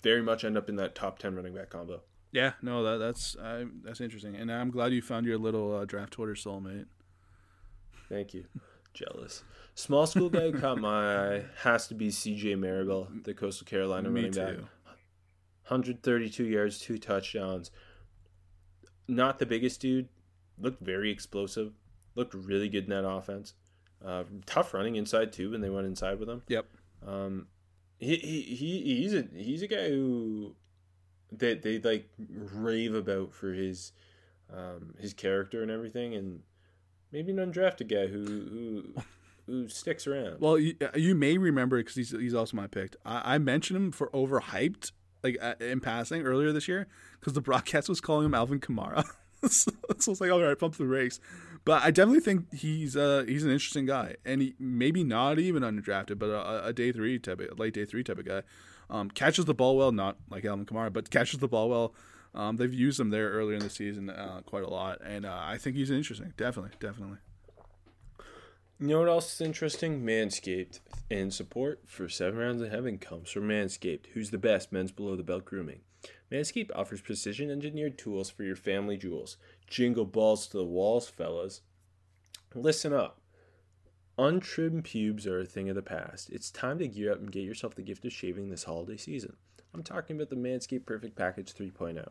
very 0.01 0.21
much 0.21 0.43
end 0.43 0.57
up 0.57 0.69
in 0.69 0.75
that 0.77 0.95
top 0.95 1.19
ten 1.19 1.35
running 1.35 1.53
back 1.53 1.69
combo. 1.69 2.01
Yeah, 2.31 2.53
no, 2.61 2.83
that, 2.83 2.97
that's 2.97 3.35
uh, 3.35 3.65
that's 3.83 4.01
interesting, 4.01 4.35
and 4.35 4.51
I'm 4.51 4.71
glad 4.71 4.91
you 4.91 5.01
found 5.01 5.25
your 5.25 5.37
little 5.37 5.75
uh, 5.75 5.85
draft 5.85 6.13
Twitter 6.13 6.33
soulmate. 6.33 6.85
Thank 8.09 8.33
you. 8.33 8.45
Jealous. 8.93 9.43
Small 9.73 10.05
school 10.07 10.29
guy 10.29 10.51
caught 10.59 10.79
my 10.79 11.35
eye 11.35 11.45
has 11.63 11.87
to 11.87 11.95
be 11.95 12.11
C.J. 12.11 12.55
Marable, 12.55 13.09
the 13.23 13.33
Coastal 13.33 13.65
Carolina 13.65 14.09
Me 14.09 14.21
running 14.21 14.31
too. 14.31 14.39
back. 14.39 14.55
132 15.67 16.45
yards, 16.45 16.79
two 16.79 16.97
touchdowns. 16.97 17.71
Not 19.07 19.39
the 19.39 19.45
biggest 19.45 19.81
dude. 19.81 20.07
Looked 20.57 20.81
very 20.83 21.11
explosive. 21.11 21.73
Looked 22.15 22.33
really 22.33 22.69
good 22.69 22.85
in 22.85 22.89
that 22.91 23.07
offense. 23.07 23.53
Uh, 24.03 24.23
tough 24.45 24.73
running 24.73 24.95
inside 24.95 25.33
too 25.33 25.51
when 25.51 25.61
they 25.61 25.69
went 25.69 25.87
inside 25.87 26.19
with 26.19 26.29
him. 26.29 26.43
Yep. 26.47 26.65
Um, 27.05 27.47
he, 27.99 28.15
he, 28.17 28.41
he 28.41 29.01
he's 29.01 29.13
a 29.13 29.25
he's 29.33 29.61
a 29.61 29.67
guy 29.67 29.89
who 29.89 30.55
they, 31.31 31.55
they 31.55 31.79
like 31.79 32.09
rave 32.17 32.93
about 32.93 33.33
for 33.33 33.53
his 33.53 33.91
um, 34.53 34.93
his 34.99 35.13
character 35.13 35.61
and 35.61 35.71
everything, 35.71 36.13
and 36.13 36.41
maybe 37.11 37.31
an 37.31 37.37
undrafted 37.37 37.89
guy 37.89 38.07
who 38.07 38.25
who 38.25 39.01
who 39.45 39.67
sticks 39.69 40.07
around. 40.07 40.39
Well, 40.39 40.57
you, 40.57 40.75
uh, 40.81 40.89
you 40.95 41.15
may 41.15 41.37
remember 41.37 41.77
because 41.77 41.95
he's 41.95 42.11
he's 42.11 42.33
also 42.33 42.57
my 42.57 42.67
pick. 42.67 42.95
I, 43.05 43.35
I 43.35 43.37
mentioned 43.37 43.77
him 43.77 43.91
for 43.91 44.09
overhyped, 44.09 44.91
like 45.23 45.37
uh, 45.41 45.55
in 45.59 45.79
passing 45.79 46.23
earlier 46.23 46.51
this 46.51 46.67
year, 46.67 46.87
because 47.19 47.33
the 47.33 47.41
broadcast 47.41 47.89
was 47.89 48.01
calling 48.01 48.25
him 48.25 48.33
Alvin 48.33 48.59
Kamara. 48.59 49.03
so, 49.49 49.71
so 49.99 50.11
it's 50.11 50.21
like, 50.21 50.31
all 50.31 50.41
right, 50.41 50.57
pump 50.57 50.75
the 50.75 50.85
race. 50.85 51.19
But 51.65 51.83
I 51.83 51.89
definitely 51.89 52.21
think 52.21 52.53
he's 52.53 52.95
uh 52.95 53.25
he's 53.27 53.43
an 53.43 53.51
interesting 53.51 53.87
guy, 53.87 54.15
and 54.23 54.41
he 54.41 54.55
maybe 54.59 55.03
not 55.03 55.39
even 55.39 55.63
undrafted, 55.63 56.19
but 56.19 56.27
a, 56.27 56.67
a 56.67 56.73
day 56.73 56.91
three 56.91 57.17
type, 57.19 57.41
of, 57.41 57.59
late 57.59 57.73
day 57.73 57.85
three 57.85 58.03
type 58.03 58.19
of 58.19 58.25
guy. 58.25 58.43
Um, 58.89 59.09
catches 59.09 59.45
the 59.45 59.55
ball 59.55 59.75
well, 59.75 59.91
not 59.91 60.17
like 60.29 60.45
Alvin 60.45 60.67
Kamara, 60.67 60.93
but 60.93 61.09
catches 61.09 61.39
the 61.39 61.47
ball 61.47 61.69
well. 61.69 61.95
Um, 62.35 62.57
they've 62.57 62.73
used 62.73 62.99
him 62.99 63.09
there 63.09 63.31
earlier 63.31 63.55
in 63.55 63.63
the 63.63 63.69
season 63.69 64.11
uh, 64.11 64.41
quite 64.45 64.63
a 64.63 64.69
lot, 64.69 64.99
and 65.03 65.25
uh, 65.25 65.39
I 65.41 65.57
think 65.57 65.75
he's 65.75 65.89
interesting. 65.89 66.33
Definitely, 66.37 66.71
definitely. 66.79 67.17
You 68.77 68.87
know 68.87 68.99
what 68.99 69.07
else 69.07 69.33
is 69.33 69.41
interesting? 69.41 70.03
Manscaped. 70.03 70.81
And 71.09 71.33
support 71.33 71.83
for 71.85 72.09
Seven 72.09 72.37
Rounds 72.37 72.61
of 72.61 72.71
Heaven 72.71 72.97
comes 72.97 73.31
from 73.31 73.47
Manscaped, 73.47 74.07
who's 74.13 74.31
the 74.31 74.37
best 74.37 74.73
men's 74.73 74.91
below 74.91 75.15
the 75.15 75.23
belt 75.23 75.45
grooming. 75.45 75.79
Manscaped 76.29 76.71
offers 76.75 76.99
precision 76.99 77.49
engineered 77.49 77.97
tools 77.97 78.29
for 78.29 78.43
your 78.43 78.57
family 78.57 78.97
jewels. 78.97 79.37
Jingle 79.67 80.05
balls 80.05 80.47
to 80.47 80.57
the 80.57 80.63
walls, 80.63 81.07
fellas. 81.07 81.61
Listen 82.53 82.93
up. 82.93 83.19
Untrimmed 84.17 84.85
pubes 84.85 85.27
are 85.27 85.41
a 85.41 85.45
thing 85.45 85.67
of 85.69 85.75
the 85.75 85.81
past. 85.81 86.29
It's 86.29 86.49
time 86.49 86.79
to 86.79 86.87
gear 86.87 87.11
up 87.11 87.19
and 87.19 87.31
get 87.31 87.43
yourself 87.43 87.75
the 87.75 87.81
gift 87.81 88.05
of 88.05 88.13
shaving 88.13 88.49
this 88.49 88.63
holiday 88.63 88.95
season. 88.95 89.35
I'm 89.73 89.83
talking 89.83 90.15
about 90.15 90.29
the 90.29 90.37
Manscaped 90.37 90.85
Perfect 90.85 91.17
Package 91.17 91.53
3.0. 91.53 92.07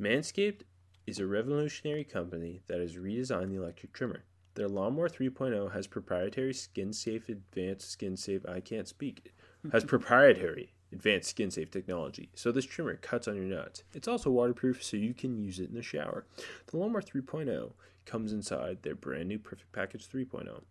Manscaped 0.00 0.62
is 1.06 1.18
a 1.18 1.26
revolutionary 1.26 2.04
company 2.04 2.62
that 2.68 2.80
has 2.80 2.94
redesigned 2.94 3.50
the 3.50 3.56
electric 3.56 3.92
trimmer. 3.92 4.22
Their 4.54 4.68
Lawnmower 4.68 5.08
3.0 5.08 5.72
has 5.72 5.88
proprietary 5.88 6.54
skin 6.54 6.92
safe 6.92 7.28
advanced 7.28 7.90
skin 7.90 8.16
safe 8.16 8.46
I 8.46 8.60
can't 8.60 8.86
speak 8.86 9.32
has 9.72 9.84
proprietary 9.94 10.73
advanced 10.94 11.30
skin 11.30 11.50
safe 11.50 11.70
technology. 11.70 12.30
So 12.34 12.52
this 12.52 12.64
trimmer 12.64 12.96
cuts 12.96 13.28
on 13.28 13.36
your 13.36 13.44
nuts. 13.44 13.82
It's 13.92 14.08
also 14.08 14.30
waterproof 14.30 14.82
so 14.82 14.96
you 14.96 15.12
can 15.12 15.36
use 15.36 15.58
it 15.58 15.68
in 15.68 15.74
the 15.74 15.82
shower. 15.82 16.24
The 16.68 16.76
Lawnmower 16.76 17.02
3.0 17.02 17.72
comes 18.06 18.32
inside 18.32 18.82
their 18.82 18.94
brand 18.94 19.28
new 19.28 19.38
Perfect 19.38 19.72
Package 19.72 20.08
3.0 20.08 20.62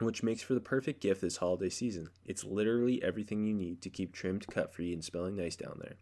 which 0.00 0.22
makes 0.22 0.42
for 0.42 0.54
the 0.54 0.60
perfect 0.60 1.02
gift 1.02 1.20
this 1.20 1.36
holiday 1.36 1.68
season. 1.68 2.08
It's 2.24 2.44
literally 2.44 3.02
everything 3.02 3.44
you 3.44 3.52
need 3.52 3.82
to 3.82 3.90
keep 3.90 4.12
trimmed, 4.14 4.46
cut 4.46 4.72
free, 4.72 4.92
and 4.92 5.04
smelling 5.04 5.36
nice 5.36 5.56
down 5.56 5.78
there. 5.80 5.96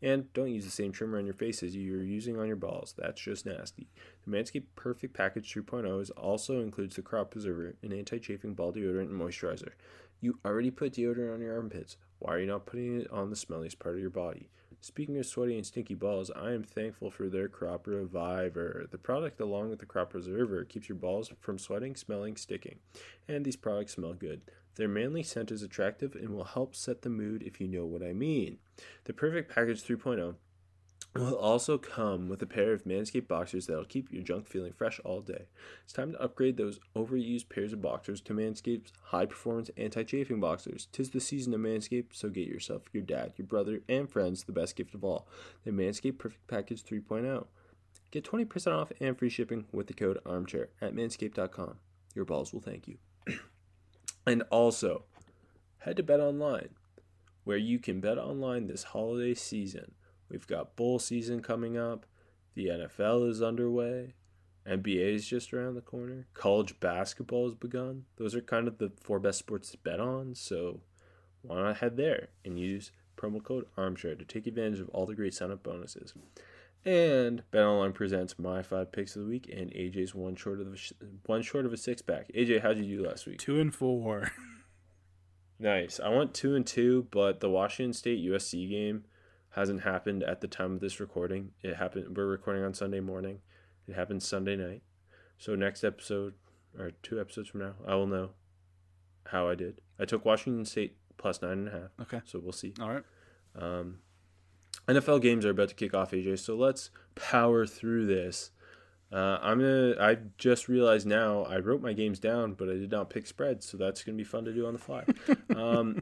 And 0.00 0.32
don't 0.32 0.52
use 0.52 0.64
the 0.64 0.70
same 0.70 0.90
trimmer 0.90 1.18
on 1.18 1.26
your 1.26 1.34
face 1.34 1.62
as 1.62 1.76
you're 1.76 2.02
using 2.02 2.38
on 2.38 2.46
your 2.46 2.56
balls. 2.56 2.94
That's 2.96 3.20
just 3.20 3.44
nasty. 3.44 3.88
The 4.24 4.30
Manscaped 4.30 4.74
Perfect 4.74 5.12
Package 5.14 5.52
3.0 5.52 6.10
also 6.16 6.60
includes 6.60 6.96
the 6.96 7.02
Crop 7.02 7.30
Preserver, 7.30 7.76
an 7.82 7.92
anti 7.92 8.18
chafing 8.18 8.54
ball 8.54 8.72
deodorant 8.72 9.10
and 9.10 9.20
moisturizer. 9.20 9.72
You 10.22 10.38
already 10.44 10.70
put 10.70 10.92
deodorant 10.92 11.34
on 11.34 11.40
your 11.40 11.56
armpits. 11.56 11.96
Why 12.20 12.34
are 12.34 12.38
you 12.38 12.46
not 12.46 12.64
putting 12.64 13.00
it 13.00 13.10
on 13.10 13.28
the 13.28 13.34
smelliest 13.34 13.80
part 13.80 13.96
of 13.96 14.00
your 14.00 14.08
body? 14.08 14.48
Speaking 14.80 15.18
of 15.18 15.26
sweaty 15.26 15.56
and 15.56 15.66
stinky 15.66 15.94
balls, 15.94 16.30
I 16.30 16.52
am 16.52 16.62
thankful 16.62 17.10
for 17.10 17.28
their 17.28 17.48
Crop 17.48 17.88
Reviver. 17.88 18.86
The 18.88 18.98
product, 18.98 19.40
along 19.40 19.70
with 19.70 19.80
the 19.80 19.86
Crop 19.86 20.10
Preserver, 20.10 20.64
keeps 20.64 20.88
your 20.88 20.96
balls 20.96 21.32
from 21.40 21.58
sweating, 21.58 21.96
smelling, 21.96 22.36
sticking. 22.36 22.78
And 23.26 23.44
these 23.44 23.56
products 23.56 23.94
smell 23.94 24.12
good. 24.12 24.42
Their 24.76 24.86
manly 24.86 25.24
scent 25.24 25.50
is 25.50 25.62
attractive 25.62 26.14
and 26.14 26.30
will 26.30 26.44
help 26.44 26.76
set 26.76 27.02
the 27.02 27.10
mood 27.10 27.42
if 27.42 27.60
you 27.60 27.66
know 27.66 27.84
what 27.84 28.04
I 28.04 28.12
mean. 28.12 28.58
The 29.04 29.12
Perfect 29.12 29.52
Package 29.52 29.82
3.0 29.82 30.36
will 31.14 31.34
also 31.34 31.78
come 31.78 32.28
with 32.28 32.42
a 32.42 32.46
pair 32.46 32.72
of 32.72 32.84
Manscaped 32.84 33.28
boxers 33.28 33.66
that'll 33.66 33.84
keep 33.84 34.12
your 34.12 34.22
junk 34.22 34.46
feeling 34.46 34.72
fresh 34.72 35.00
all 35.04 35.20
day. 35.20 35.46
It's 35.84 35.92
time 35.92 36.12
to 36.12 36.22
upgrade 36.22 36.56
those 36.56 36.80
overused 36.96 37.48
pairs 37.48 37.72
of 37.72 37.82
boxers 37.82 38.20
to 38.22 38.34
Manscaped's 38.34 38.92
high 39.04 39.26
performance 39.26 39.70
anti 39.76 40.04
chafing 40.04 40.40
boxers. 40.40 40.88
Tis 40.92 41.10
the 41.10 41.20
season 41.20 41.54
of 41.54 41.60
Manscaped, 41.60 42.12
so 42.12 42.28
get 42.28 42.48
yourself, 42.48 42.82
your 42.92 43.02
dad, 43.02 43.32
your 43.36 43.46
brother, 43.46 43.80
and 43.88 44.10
friends 44.10 44.44
the 44.44 44.52
best 44.52 44.76
gift 44.76 44.94
of 44.94 45.04
all 45.04 45.26
the 45.64 45.70
Manscaped 45.70 46.18
Perfect 46.18 46.46
Package 46.46 46.84
3.0. 46.84 47.46
Get 48.10 48.24
20% 48.24 48.72
off 48.72 48.92
and 49.00 49.18
free 49.18 49.30
shipping 49.30 49.66
with 49.72 49.86
the 49.86 49.94
code 49.94 50.18
armchair 50.26 50.68
at 50.80 50.94
manscaped.com. 50.94 51.76
Your 52.14 52.24
balls 52.24 52.52
will 52.52 52.60
thank 52.60 52.86
you. 52.86 52.98
and 54.26 54.42
also, 54.50 55.04
head 55.78 55.96
to 55.96 56.02
Bet 56.02 56.20
Online, 56.20 56.68
where 57.44 57.56
you 57.56 57.78
can 57.78 58.00
bet 58.00 58.18
online 58.18 58.66
this 58.66 58.84
holiday 58.84 59.34
season 59.34 59.92
We've 60.32 60.46
got 60.46 60.76
bowl 60.76 60.98
season 60.98 61.42
coming 61.42 61.76
up. 61.76 62.06
The 62.54 62.68
NFL 62.68 63.28
is 63.28 63.42
underway. 63.42 64.14
NBA 64.66 65.14
is 65.14 65.28
just 65.28 65.52
around 65.52 65.74
the 65.74 65.82
corner. 65.82 66.26
College 66.32 66.80
basketball 66.80 67.44
has 67.44 67.54
begun. 67.54 68.04
Those 68.16 68.34
are 68.34 68.40
kind 68.40 68.66
of 68.66 68.78
the 68.78 68.92
four 69.02 69.20
best 69.20 69.38
sports 69.38 69.70
to 69.72 69.78
bet 69.78 70.00
on. 70.00 70.34
So 70.34 70.80
why 71.42 71.60
not 71.60 71.78
head 71.78 71.98
there 71.98 72.28
and 72.46 72.58
use 72.58 72.92
promo 73.14 73.44
code 73.44 73.66
Armchair 73.76 74.14
to 74.14 74.24
take 74.24 74.46
advantage 74.46 74.80
of 74.80 74.88
all 74.90 75.04
the 75.04 75.14
great 75.14 75.34
sign 75.34 75.50
up 75.50 75.62
bonuses. 75.62 76.14
And 76.82 77.42
BetOnline 77.52 77.92
presents 77.92 78.38
my 78.38 78.62
five 78.62 78.90
picks 78.90 79.14
of 79.14 79.22
the 79.22 79.28
week 79.28 79.52
and 79.54 79.70
AJ's 79.72 80.14
one 80.14 80.34
short 80.34 80.60
of 80.62 80.68
a, 80.68 80.76
one 81.26 81.42
short 81.42 81.66
of 81.66 81.74
a 81.74 81.76
six 81.76 82.00
pack. 82.00 82.30
AJ, 82.34 82.62
how'd 82.62 82.78
you 82.78 82.96
do 82.96 83.06
last 83.06 83.26
week? 83.26 83.38
Two 83.38 83.60
and 83.60 83.74
four. 83.74 84.32
nice. 85.58 86.00
I 86.00 86.08
went 86.08 86.32
two 86.32 86.54
and 86.54 86.66
two, 86.66 87.06
but 87.10 87.40
the 87.40 87.50
Washington 87.50 87.92
State 87.92 88.24
USC 88.24 88.70
game 88.70 89.04
hasn't 89.52 89.82
happened 89.82 90.22
at 90.22 90.40
the 90.40 90.48
time 90.48 90.72
of 90.72 90.80
this 90.80 91.00
recording. 91.00 91.52
It 91.62 91.76
happened. 91.76 92.16
We're 92.16 92.26
recording 92.26 92.64
on 92.64 92.74
Sunday 92.74 93.00
morning. 93.00 93.40
It 93.86 93.94
happened 93.94 94.22
Sunday 94.22 94.56
night. 94.56 94.82
So 95.38 95.54
next 95.54 95.84
episode 95.84 96.34
or 96.78 96.92
two 97.02 97.20
episodes 97.20 97.48
from 97.48 97.60
now, 97.60 97.74
I 97.86 97.94
will 97.94 98.06
know 98.06 98.30
how 99.26 99.48
I 99.48 99.54
did. 99.54 99.80
I 99.98 100.04
took 100.04 100.24
Washington 100.24 100.64
State 100.64 100.96
plus 101.18 101.42
nine 101.42 101.52
and 101.52 101.68
a 101.68 101.70
half. 101.70 101.90
Okay. 102.00 102.20
So 102.24 102.38
we'll 102.38 102.52
see. 102.52 102.72
All 102.80 102.90
right. 102.90 103.04
Um, 103.54 103.98
NFL 104.88 105.20
games 105.20 105.44
are 105.44 105.50
about 105.50 105.68
to 105.68 105.74
kick 105.74 105.94
off, 105.94 106.12
AJ. 106.12 106.38
So 106.38 106.56
let's 106.56 106.90
power 107.14 107.66
through 107.66 108.06
this. 108.06 108.50
Uh, 109.12 109.38
I'm 109.42 109.58
gonna. 109.58 109.94
I 110.00 110.16
just 110.38 110.68
realized 110.68 111.06
now 111.06 111.42
I 111.44 111.58
wrote 111.58 111.82
my 111.82 111.92
games 111.92 112.18
down, 112.18 112.54
but 112.54 112.70
I 112.70 112.74
did 112.74 112.90
not 112.90 113.10
pick 113.10 113.26
spreads, 113.26 113.68
so 113.68 113.76
that's 113.76 114.02
gonna 114.02 114.16
be 114.16 114.24
fun 114.24 114.46
to 114.46 114.52
do 114.54 114.66
on 114.66 114.72
the 114.72 114.78
fly. 114.78 115.04
um, 115.54 116.00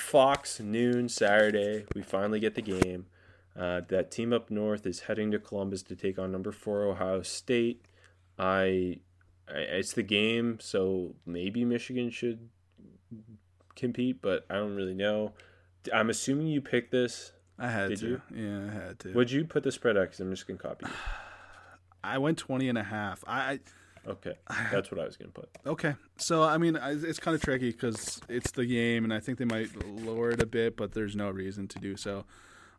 Fox 0.00 0.60
noon 0.60 1.08
Saturday. 1.08 1.84
We 1.94 2.02
finally 2.02 2.40
get 2.40 2.54
the 2.54 2.62
game. 2.62 3.06
Uh, 3.58 3.80
that 3.88 4.10
team 4.10 4.32
up 4.32 4.50
north 4.50 4.86
is 4.86 5.00
heading 5.00 5.30
to 5.32 5.38
Columbus 5.38 5.82
to 5.84 5.96
take 5.96 6.18
on 6.18 6.30
number 6.30 6.52
four 6.52 6.84
Ohio 6.84 7.22
State. 7.22 7.84
I, 8.38 9.00
I 9.48 9.58
it's 9.58 9.92
the 9.92 10.04
game, 10.04 10.58
so 10.60 11.16
maybe 11.26 11.64
Michigan 11.64 12.10
should 12.10 12.48
compete, 13.74 14.22
but 14.22 14.46
I 14.48 14.54
don't 14.54 14.76
really 14.76 14.94
know. 14.94 15.32
I'm 15.92 16.10
assuming 16.10 16.48
you 16.48 16.60
picked 16.60 16.92
this. 16.92 17.32
I 17.58 17.70
had 17.70 17.88
Did 17.88 17.98
to. 18.00 18.06
you? 18.06 18.22
Yeah, 18.34 18.70
I 18.70 18.86
had 18.86 18.98
to. 19.00 19.12
Would 19.14 19.30
you 19.30 19.44
put 19.44 19.64
the 19.64 19.72
spread 19.72 19.96
out? 19.96 20.02
Because 20.02 20.20
I'm 20.20 20.30
just 20.30 20.46
gonna 20.46 20.58
copy. 20.58 20.86
You. 20.86 20.92
I 22.04 22.18
went 22.18 22.38
20 22.38 22.68
and 22.68 22.78
a 22.78 22.84
half. 22.84 23.24
I, 23.26 23.40
I 23.40 23.60
Okay, 24.08 24.34
that's 24.72 24.90
what 24.90 25.00
I 25.00 25.04
was 25.04 25.16
gonna 25.16 25.30
put. 25.30 25.48
Okay, 25.66 25.94
so 26.16 26.42
I 26.42 26.58
mean, 26.58 26.78
it's 26.82 27.18
kind 27.18 27.34
of 27.34 27.42
tricky 27.42 27.70
because 27.70 28.20
it's 28.28 28.50
the 28.52 28.64
game, 28.64 29.04
and 29.04 29.12
I 29.12 29.20
think 29.20 29.38
they 29.38 29.44
might 29.44 29.68
lower 29.86 30.30
it 30.30 30.42
a 30.42 30.46
bit, 30.46 30.76
but 30.76 30.92
there's 30.92 31.14
no 31.14 31.30
reason 31.30 31.68
to 31.68 31.78
do 31.78 31.96
so. 31.96 32.24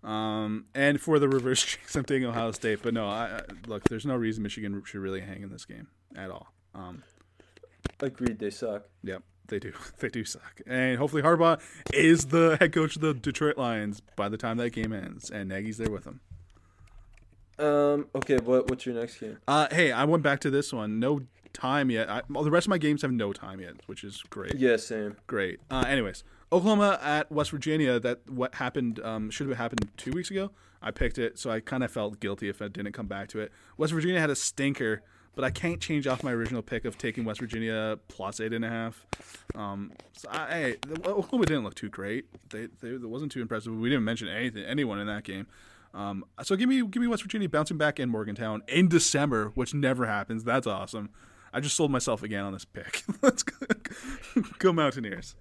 Um, 0.04 0.66
and 0.74 1.00
for 1.00 1.20
the 1.20 1.28
reverse 1.28 1.64
jinx, 1.66 1.96
I'm 1.96 2.06
taking 2.06 2.28
Ohio 2.28 2.52
State, 2.52 2.80
but 2.82 2.94
no, 2.94 3.08
I, 3.08 3.26
I, 3.26 3.42
look, 3.68 3.84
there's 3.90 4.06
no 4.06 4.16
reason 4.16 4.44
Michigan 4.44 4.82
should 4.86 5.02
really 5.02 5.22
hang 5.22 5.44
in 5.44 5.50
this 5.50 5.66
game 5.66 5.88
at 6.16 6.32
all. 6.32 6.54
Um, 6.74 7.04
Agreed, 8.00 8.40
they 8.40 8.50
suck. 8.50 8.86
yep, 9.04 9.24
they 9.48 9.60
do, 9.60 9.74
they 10.00 10.10
do 10.10 10.24
suck, 10.24 10.62
and 10.66 10.98
hopefully 10.98 11.22
Harbaugh 11.22 11.60
is 11.94 12.28
the 12.28 12.58
head 12.60 12.74
coach 12.74 12.96
of 12.96 13.02
the 13.02 13.14
Detroit 13.14 13.58
Lions 13.58 14.02
by 14.16 14.30
the 14.30 14.38
time 14.38 14.58
that 14.58 14.72
game 14.72 14.94
ends, 14.94 15.30
and 15.30 15.50
Nagy's 15.50 15.78
there 15.78 15.92
with 15.92 16.06
him. 16.06 16.22
Um. 17.60 18.07
Okay. 18.15 18.38
What 18.38 18.69
What's 18.69 18.86
your 18.86 18.95
next 18.95 19.19
game? 19.19 19.38
Uh, 19.48 19.68
hey, 19.72 19.91
I 19.91 20.06
went 20.06 20.23
back 20.23 20.40
to 20.41 20.49
this 20.49 20.72
one. 20.73 20.99
No 20.99 21.22
time 21.53 21.90
yet. 21.90 22.10
I, 22.10 22.22
all 22.36 22.44
the 22.44 22.52
rest 22.52 22.68
of 22.68 22.69
my 22.69 22.77
games 22.77 23.02
have 23.02 23.11
no 23.11 23.34
time 23.34 23.60
yet, 23.60 23.73
which 23.88 24.03
is 24.03 24.23
great. 24.30 24.56
Yeah, 24.56 24.77
same. 24.77 25.18
Great. 25.27 25.60
Uh, 25.69 25.84
anyways, 25.88 26.23
Oklahoma 26.52 26.99
at 27.02 27.31
West 27.31 27.52
Virginia. 27.52 27.99
That 27.99 28.22
what 28.30 28.56
happened 28.56 28.99
um, 29.02 29.30
should 29.30 29.48
have 29.49 29.57
happened 29.57 29.90
two 29.98 30.11
weeks 30.11 30.31
ago. 30.31 30.52
I 30.81 30.91
picked 30.91 31.18
it, 31.18 31.38
so 31.38 31.49
I 31.49 31.60
kind 31.60 31.84
of 31.84 31.91
felt 31.91 32.19
guilty 32.19 32.48
if 32.48 32.61
I 32.61 32.69
didn't 32.69 32.94
come 32.94 33.07
back 33.07 33.27
to 33.30 33.40
it. 33.40 33.52
West 33.77 33.91
Virginia 33.91 34.19
had 34.19 34.30
a 34.30 34.36
stinker, 34.36 35.02
but 35.36 35.44
I 35.44 35.49
can't 35.52 35.81
change 35.81 36.07
off 36.07 36.23
my 36.23 36.31
original 36.31 36.61
pick 36.61 36.86
of 36.86 36.98
taking 36.98 37.26
West 37.26 37.41
Virginia 37.41 37.99
plus 38.07 38.40
eight 38.40 38.53
and 38.53 38.64
a 38.64 38.69
half. 38.69 39.06
Um, 39.56 39.91
so 40.14 40.30
I, 40.31 40.48
hey, 40.48 40.76
the- 40.88 41.10
Oklahoma 41.10 41.45
didn't 41.48 41.65
look 41.65 41.76
too 41.76 41.90
great. 41.90 42.26
They, 42.49 42.68
they 42.80 42.91
it 42.91 43.02
wasn't 43.10 43.34
too 43.34 43.41
impressive. 43.41 43.76
We 43.77 43.90
didn't 43.90 44.06
mention 44.06 44.30
anything 44.30 44.64
anyone 44.64 44.99
in 44.99 45.07
that 45.07 45.23
game. 45.23 45.48
Um, 45.94 46.24
so 46.44 46.56
give 46.56 46.70
me 46.70 46.86
give 46.86 47.02
me 47.02 47.07
West 47.07 47.24
Virginia 47.24 47.49
bouncing 47.49 47.78
back 47.78 47.99
in 47.99 48.10
Morgantown 48.10 48.61
in 48.68 48.88
December, 48.88 49.52
which 49.56 49.74
never 49.74 50.06
happens. 50.06 50.44
That's 50.44 50.68
awesome. 50.68 51.10
I 51.52 51.60
just 51.60 51.76
sold 51.76 51.91
myself 51.91 52.22
again 52.22 52.44
on 52.44 52.53
this 52.53 52.66
pick. 52.66 53.03
Let's 53.22 53.44
go, 53.44 53.66
go 54.60 54.74
Mountaineers. 54.74 55.36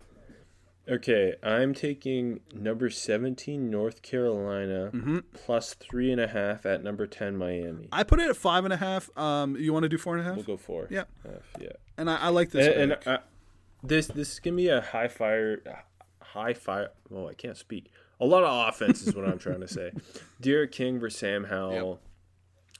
Okay, 0.88 1.34
I'm 1.42 1.74
taking 1.74 2.40
number 2.54 2.88
17 2.88 3.68
North 3.68 4.00
Carolina 4.00 4.90
plus 5.34 5.74
three 5.74 6.10
and 6.10 6.20
a 6.20 6.28
half 6.28 6.64
at 6.64 6.82
number 6.82 7.06
10 7.06 7.36
Miami. 7.36 7.88
I 7.92 8.04
put 8.04 8.20
it 8.20 8.30
at 8.30 8.36
five 8.36 8.64
and 8.64 8.72
a 8.72 8.78
half. 8.78 9.10
Um, 9.18 9.54
you 9.56 9.74
want 9.74 9.82
to 9.82 9.90
do 9.90 9.98
four 9.98 10.16
and 10.16 10.24
a 10.24 10.26
half? 10.26 10.36
We'll 10.36 10.46
go 10.46 10.56
four. 10.56 10.86
Yeah. 10.88 11.04
Half, 11.24 11.42
yeah. 11.60 11.72
And 11.98 12.08
I, 12.10 12.16
I 12.16 12.28
like 12.28 12.52
this. 12.52 12.66
And, 12.68 12.92
and 12.92 13.06
uh, 13.06 13.18
this 13.82 14.06
this 14.06 14.32
is 14.32 14.40
gonna 14.40 14.56
be 14.56 14.68
a 14.68 14.80
high 14.80 15.08
fire, 15.08 15.60
high 16.22 16.54
fire. 16.54 16.88
Oh, 17.14 17.28
I 17.28 17.34
can't 17.34 17.56
speak. 17.58 17.90
A 18.20 18.26
lot 18.26 18.42
of 18.44 18.68
offense 18.68 19.06
is 19.06 19.14
what 19.14 19.24
I'm 19.24 19.38
trying 19.38 19.60
to 19.60 19.68
say. 19.68 19.92
D'Eriq 20.40 20.72
King 20.72 20.98
versus 20.98 21.20
Sam 21.20 21.44
Howell. 21.44 22.00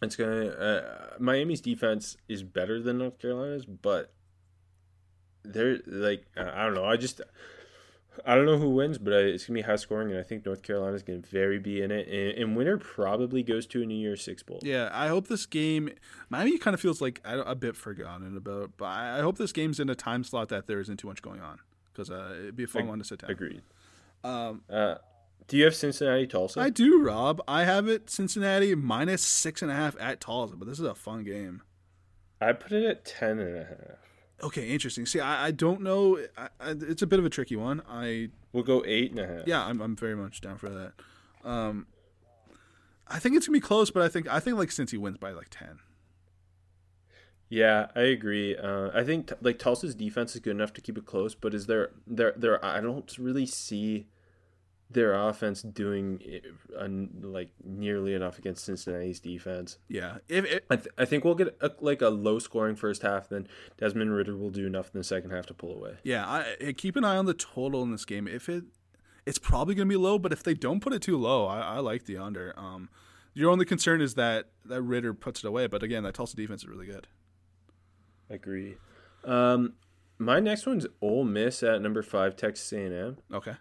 It's 0.03 0.17
gonna. 0.17 0.47
Uh, 0.49 1.15
Miami's 1.19 1.61
defense 1.61 2.17
is 2.29 2.43
better 2.43 2.81
than 2.81 2.99
North 2.99 3.19
Carolina's, 3.19 3.65
but 3.67 4.13
they're 5.45 5.79
like 5.87 6.25
I 6.37 6.65
don't 6.65 6.75
know. 6.75 6.85
I 6.85 6.97
just 6.97 7.21
I 8.27 8.35
don't 8.35 8.47
know 8.47 8.59
who 8.59 8.71
wins, 8.71 8.99
but 8.99 9.13
it's 9.13 9.47
gonna 9.47 9.59
be 9.59 9.63
high 9.63 9.77
scoring, 9.77 10.11
and 10.11 10.19
I 10.19 10.23
think 10.23 10.45
North 10.47 10.63
Carolina's 10.63 11.03
gonna 11.03 11.21
very 11.21 11.59
be 11.59 11.83
in 11.83 11.91
it. 11.91 12.09
And, 12.09 12.39
and 12.43 12.57
winner 12.57 12.77
probably 12.79 13.43
goes 13.43 13.67
to 13.69 13.83
a 13.83 13.87
New 13.87 13.95
Year's 13.97 14.23
Six 14.23 14.43
bowl. 14.43 14.61
yeah, 14.63 14.89
I 14.93 15.09
hope 15.09 15.29
this 15.29 15.47
game. 15.47 15.91
Miami 16.29 16.59
kind 16.59 16.75
of 16.75 16.81
feels 16.81 17.01
like 17.01 17.21
a 17.25 17.41
a 17.41 17.55
bit 17.55 17.77
forgotten 17.77 18.37
about, 18.37 18.73
but 18.77 18.87
I 18.87 19.19
I 19.19 19.21
hope 19.21 19.39
this 19.39 19.53
game's 19.53 19.81
in 19.81 19.89
a 19.89 19.95
time 19.95 20.23
slot 20.25 20.49
that 20.51 20.67
there 20.67 20.81
isn't 20.81 20.99
too 20.99 21.09
much 21.09 21.23
going 21.23 21.41
on 21.41 21.59
because 21.93 22.11
uh, 22.11 22.35
it'd 22.39 22.57
be 22.57 22.65
a 22.65 22.69
fun 22.69 22.83
Ag- 22.83 22.89
one 22.89 22.99
to 22.99 23.05
sit 23.05 23.21
down. 23.21 23.31
Agreed. 23.31 23.63
Um, 24.25 24.63
Uh, 24.69 24.97
do 25.49 25.57
you 25.57 25.65
have 25.65 25.75
Cincinnati 25.75 26.27
Tulsa? 26.27 26.61
I 26.61 26.71
do, 26.71 27.03
Rob. 27.03 27.43
I 27.49 27.65
have 27.65 27.89
it 27.89 28.09
Cincinnati 28.11 28.75
minus 28.75 29.23
six 29.23 29.63
and 29.63 29.71
a 29.71 29.75
half 29.75 29.97
at 30.01 30.21
Tulsa, 30.21 30.55
but 30.57 30.69
this 30.69 30.79
is 30.79 30.85
a 30.85 30.95
fun 30.95 31.25
game. 31.25 31.63
I 32.41 32.53
put 32.53 32.73
it 32.73 32.85
at 32.85 33.05
ten 33.05 33.39
and 33.41 33.57
a 33.57 33.65
half. 33.65 33.99
Okay, 34.45 34.69
interesting. 34.69 35.05
See, 35.07 35.19
I, 35.19 35.47
I 35.47 35.51
don't 35.51 35.81
know. 35.81 36.19
I, 36.37 36.49
I, 36.61 36.71
it's 36.71 37.03
a 37.03 37.07
bit 37.09 37.19
of 37.19 37.25
a 37.25 37.31
tricky 37.31 37.57
one. 37.57 37.83
I 37.89 38.29
We'll 38.53 38.63
go 38.63 38.85
eight 38.87 39.11
and 39.11 39.19
a 39.21 39.27
half. 39.27 39.47
yeah, 39.49 39.65
I'm, 39.65 39.81
I'm 39.81 39.97
very 39.97 40.15
much 40.15 40.41
down 40.41 40.59
for 40.59 40.69
that. 40.69 40.93
Um, 41.45 41.87
I 43.09 43.19
think 43.19 43.37
it's 43.37 43.47
gonna 43.47 43.57
be 43.57 43.61
close, 43.61 43.91
but 43.91 44.03
I 44.03 44.09
think 44.09 44.29
I 44.29 44.39
think 44.39 44.57
like 44.59 44.69
Cincy 44.69 44.97
wins 44.99 45.17
by 45.19 45.33
like 45.33 45.49
ten. 45.51 45.81
Yeah, 47.51 47.87
I 47.97 48.03
agree. 48.03 48.57
Uh, 48.57 48.91
I 48.93 49.03
think 49.05 49.29
t- 49.29 49.35
like 49.41 49.59
Tulsa's 49.59 49.95
defense 49.95 50.35
is 50.35 50.41
good 50.41 50.51
enough 50.51 50.73
to 50.75 50.81
keep 50.83 50.99
it 50.99 51.07
close, 51.07 51.35
but 51.35 51.55
is 51.55 51.67
there 51.67 51.91
there 52.07 52.35
there? 52.37 52.63
I 52.65 52.81
don't 52.81 53.11
really 53.19 53.47
see 53.47 54.07
their 54.91 55.13
offense 55.13 55.61
doing 55.63 56.23
like 57.21 57.51
nearly 57.63 58.15
enough 58.15 58.39
against 58.39 58.65
Cincinnati's 58.65 59.21
defense. 59.21 59.79
Yeah, 59.89 60.19
if 60.29 60.45
it, 60.47 60.65
I, 60.71 60.77
th- 60.77 60.89
I 60.97 61.05
think 61.05 61.25
we'll 61.25 61.35
get 61.35 61.57
a, 61.61 61.71
like 61.81 62.01
a 62.01 62.09
low 62.09 62.39
scoring 62.39 62.75
first 62.77 63.03
half, 63.03 63.29
then 63.29 63.49
Desmond 63.77 64.15
Ridder 64.15 64.37
will 64.37 64.51
do 64.51 64.67
enough 64.67 64.91
in 64.95 64.99
the 64.99 65.05
second 65.05 65.31
half 65.31 65.47
to 65.47 65.55
pull 65.55 65.75
away. 65.75 65.97
yeah, 66.05 66.27
I, 66.27 66.57
I- 66.69 66.73
keep 66.73 66.97
an 66.97 67.05
eye 67.05 67.17
on 67.17 67.27
the 67.27 67.35
total 67.35 67.83
in 67.83 67.93
this 67.93 68.05
game. 68.07 68.27
If 68.27 68.49
it, 68.49 68.65
it's 69.27 69.39
probably 69.39 69.75
gonna 69.75 69.89
be 69.91 69.97
low, 69.97 70.19
but 70.19 70.33
if 70.33 70.43
they 70.43 70.55
don't 70.55 70.81
put 70.81 70.95
it 70.95 71.03
too 71.03 71.19
low, 71.19 71.47
I, 71.47 71.61
I 71.61 71.79
like 71.81 72.05
the 72.07 72.17
under. 72.17 72.55
Um, 72.59 72.89
your 73.35 73.51
only 73.51 73.67
concern 73.67 74.01
is 74.01 74.15
that 74.15 74.47
that 74.65 74.81
Ritter 74.83 75.13
puts 75.13 75.45
it 75.45 75.47
away, 75.47 75.67
but 75.67 75.83
again, 75.83 76.03
that 76.05 76.15
Tulsa 76.15 76.35
defense 76.35 76.63
is 76.63 76.69
really 76.69 76.87
good. 76.87 77.07
Agree. 78.31 78.77
Um, 79.25 79.75
my 80.19 80.41
next 80.41 80.67
one's 80.67 80.87
Ole 81.01 81.25
Miss 81.25 81.63
at 81.63 81.81
number 81.83 82.03
five, 82.03 82.37
Texas 82.37 82.73
A&M. 82.73 83.19
Okay. 83.33 83.55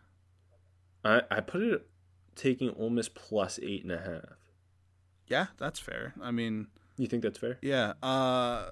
I 1.03 1.21
I 1.29 1.39
put 1.41 1.61
it 1.61 1.87
taking 2.35 2.69
Ole 2.77 2.89
Miss 2.89 3.09
plus 3.09 3.59
eight 3.63 3.83
and 3.83 3.91
a 3.91 3.97
half. 3.99 4.37
Yeah, 5.27 5.47
that's 5.57 5.79
fair. 5.79 6.13
I 6.21 6.31
mean, 6.31 6.67
You 6.97 7.07
think 7.07 7.23
that's 7.23 7.37
fair? 7.37 7.57
yeah. 7.61 7.93
Uh, 8.01 8.69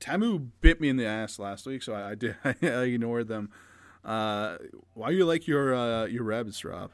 Tamu 0.00 0.38
bit 0.38 0.80
me 0.80 0.88
in 0.88 0.96
the 0.96 1.04
ass 1.06 1.38
last 1.38 1.66
week, 1.66 1.82
so 1.82 1.92
I, 1.92 2.10
I 2.10 2.14
did. 2.14 2.36
I 2.44 2.66
ignored 2.82 3.28
them. 3.28 3.50
Uh, 4.04 4.56
why 4.94 5.10
you 5.10 5.24
like 5.24 5.46
your 5.46 5.74
uh, 5.74 6.06
your 6.06 6.24
Rebs, 6.24 6.64
Rob? 6.64 6.90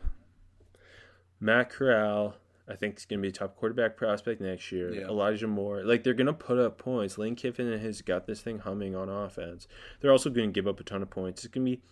Matt 1.40 1.70
Corral, 1.70 2.34
I 2.68 2.74
think 2.74 2.98
is 2.98 3.04
going 3.06 3.20
to 3.20 3.22
be 3.22 3.28
a 3.28 3.32
top 3.32 3.56
quarterback 3.56 3.96
prospect 3.96 4.40
next 4.40 4.72
year. 4.72 4.92
Yeah. 4.92 5.06
Elijah 5.06 5.46
Moore, 5.46 5.84
like 5.84 6.02
they're 6.02 6.14
going 6.14 6.26
to 6.26 6.32
put 6.32 6.58
up 6.58 6.78
points. 6.78 7.16
Lane 7.16 7.36
Kiffin 7.36 7.78
has 7.78 8.02
got 8.02 8.26
this 8.26 8.40
thing 8.40 8.58
humming 8.58 8.94
on 8.96 9.08
offense. 9.08 9.68
They're 10.00 10.12
also 10.12 10.30
going 10.30 10.50
to 10.50 10.52
give 10.52 10.66
up 10.66 10.80
a 10.80 10.84
ton 10.84 11.02
of 11.02 11.10
points. 11.10 11.44
It's 11.44 11.52
going 11.54 11.64
to 11.66 11.72
be. 11.76 11.82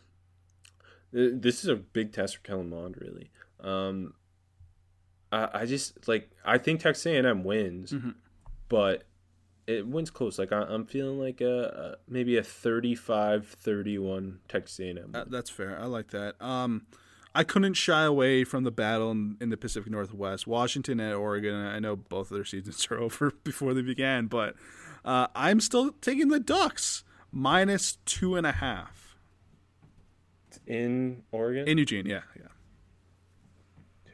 Th- 1.16 1.32
This 1.40 1.64
is 1.64 1.68
a 1.68 1.76
big 1.76 2.12
test 2.12 2.36
for 2.36 2.42
Kellen 2.42 2.68
Mond, 2.70 2.96
really. 3.00 3.30
Um, 3.60 4.14
I, 5.32 5.48
I 5.62 5.64
just 5.66 6.06
like 6.06 6.30
I 6.44 6.58
think 6.58 6.80
Texas 6.80 7.06
A&M 7.06 7.42
wins, 7.42 7.92
Mhm. 7.92 8.14
but 8.68 9.04
it 9.66 9.84
wins 9.86 10.10
close. 10.10 10.38
Like 10.38 10.52
I, 10.52 10.60
I'm 10.62 10.84
feeling 10.86 11.18
like 11.18 11.40
a, 11.40 11.96
a 12.06 12.10
maybe 12.10 12.36
a 12.36 12.42
35-31 12.42 14.38
Texas 14.48 14.78
A&M. 14.80 15.10
Uh, 15.14 15.24
that's 15.28 15.50
fair. 15.50 15.78
I 15.80 15.86
like 15.86 16.10
that. 16.12 16.40
Um, 16.40 16.86
I 17.34 17.44
couldn't 17.44 17.74
shy 17.74 18.04
away 18.04 18.44
from 18.44 18.64
the 18.64 18.70
battle 18.70 19.10
in, 19.10 19.36
in 19.40 19.50
the 19.50 19.56
Pacific 19.56 19.90
Northwest. 19.92 20.46
Washington 20.46 21.00
and 21.00 21.14
Oregon. 21.14 21.54
I 21.54 21.78
know 21.80 21.96
both 21.96 22.30
of 22.30 22.36
their 22.36 22.44
seasons 22.44 22.86
are 22.90 22.98
over 23.00 23.32
before 23.44 23.74
they 23.74 23.82
began, 23.82 24.26
but 24.26 24.54
uh, 25.04 25.26
I'm 25.34 25.60
still 25.60 25.92
taking 26.00 26.28
the 26.28 26.40
Ducks 26.40 27.04
minus 27.32 27.98
two 28.06 28.36
and 28.36 28.46
a 28.46 28.52
half 28.52 29.05
in 30.66 31.22
Oregon. 31.32 31.66
in 31.68 31.78
Eugene. 31.78 32.06
Yeah, 32.06 32.20
yeah. 32.36 32.48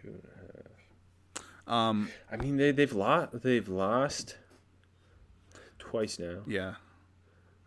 Two 0.01 0.09
and 0.09 0.23
a 0.25 1.43
half. 1.69 1.75
Um, 1.75 2.09
I 2.31 2.37
mean, 2.37 2.57
they 2.57 2.71
they've 2.73 2.93
lost 2.93 3.43
they've 3.43 3.69
lost 3.69 4.37
twice 5.79 6.19
now. 6.19 6.39
yeah, 6.47 6.75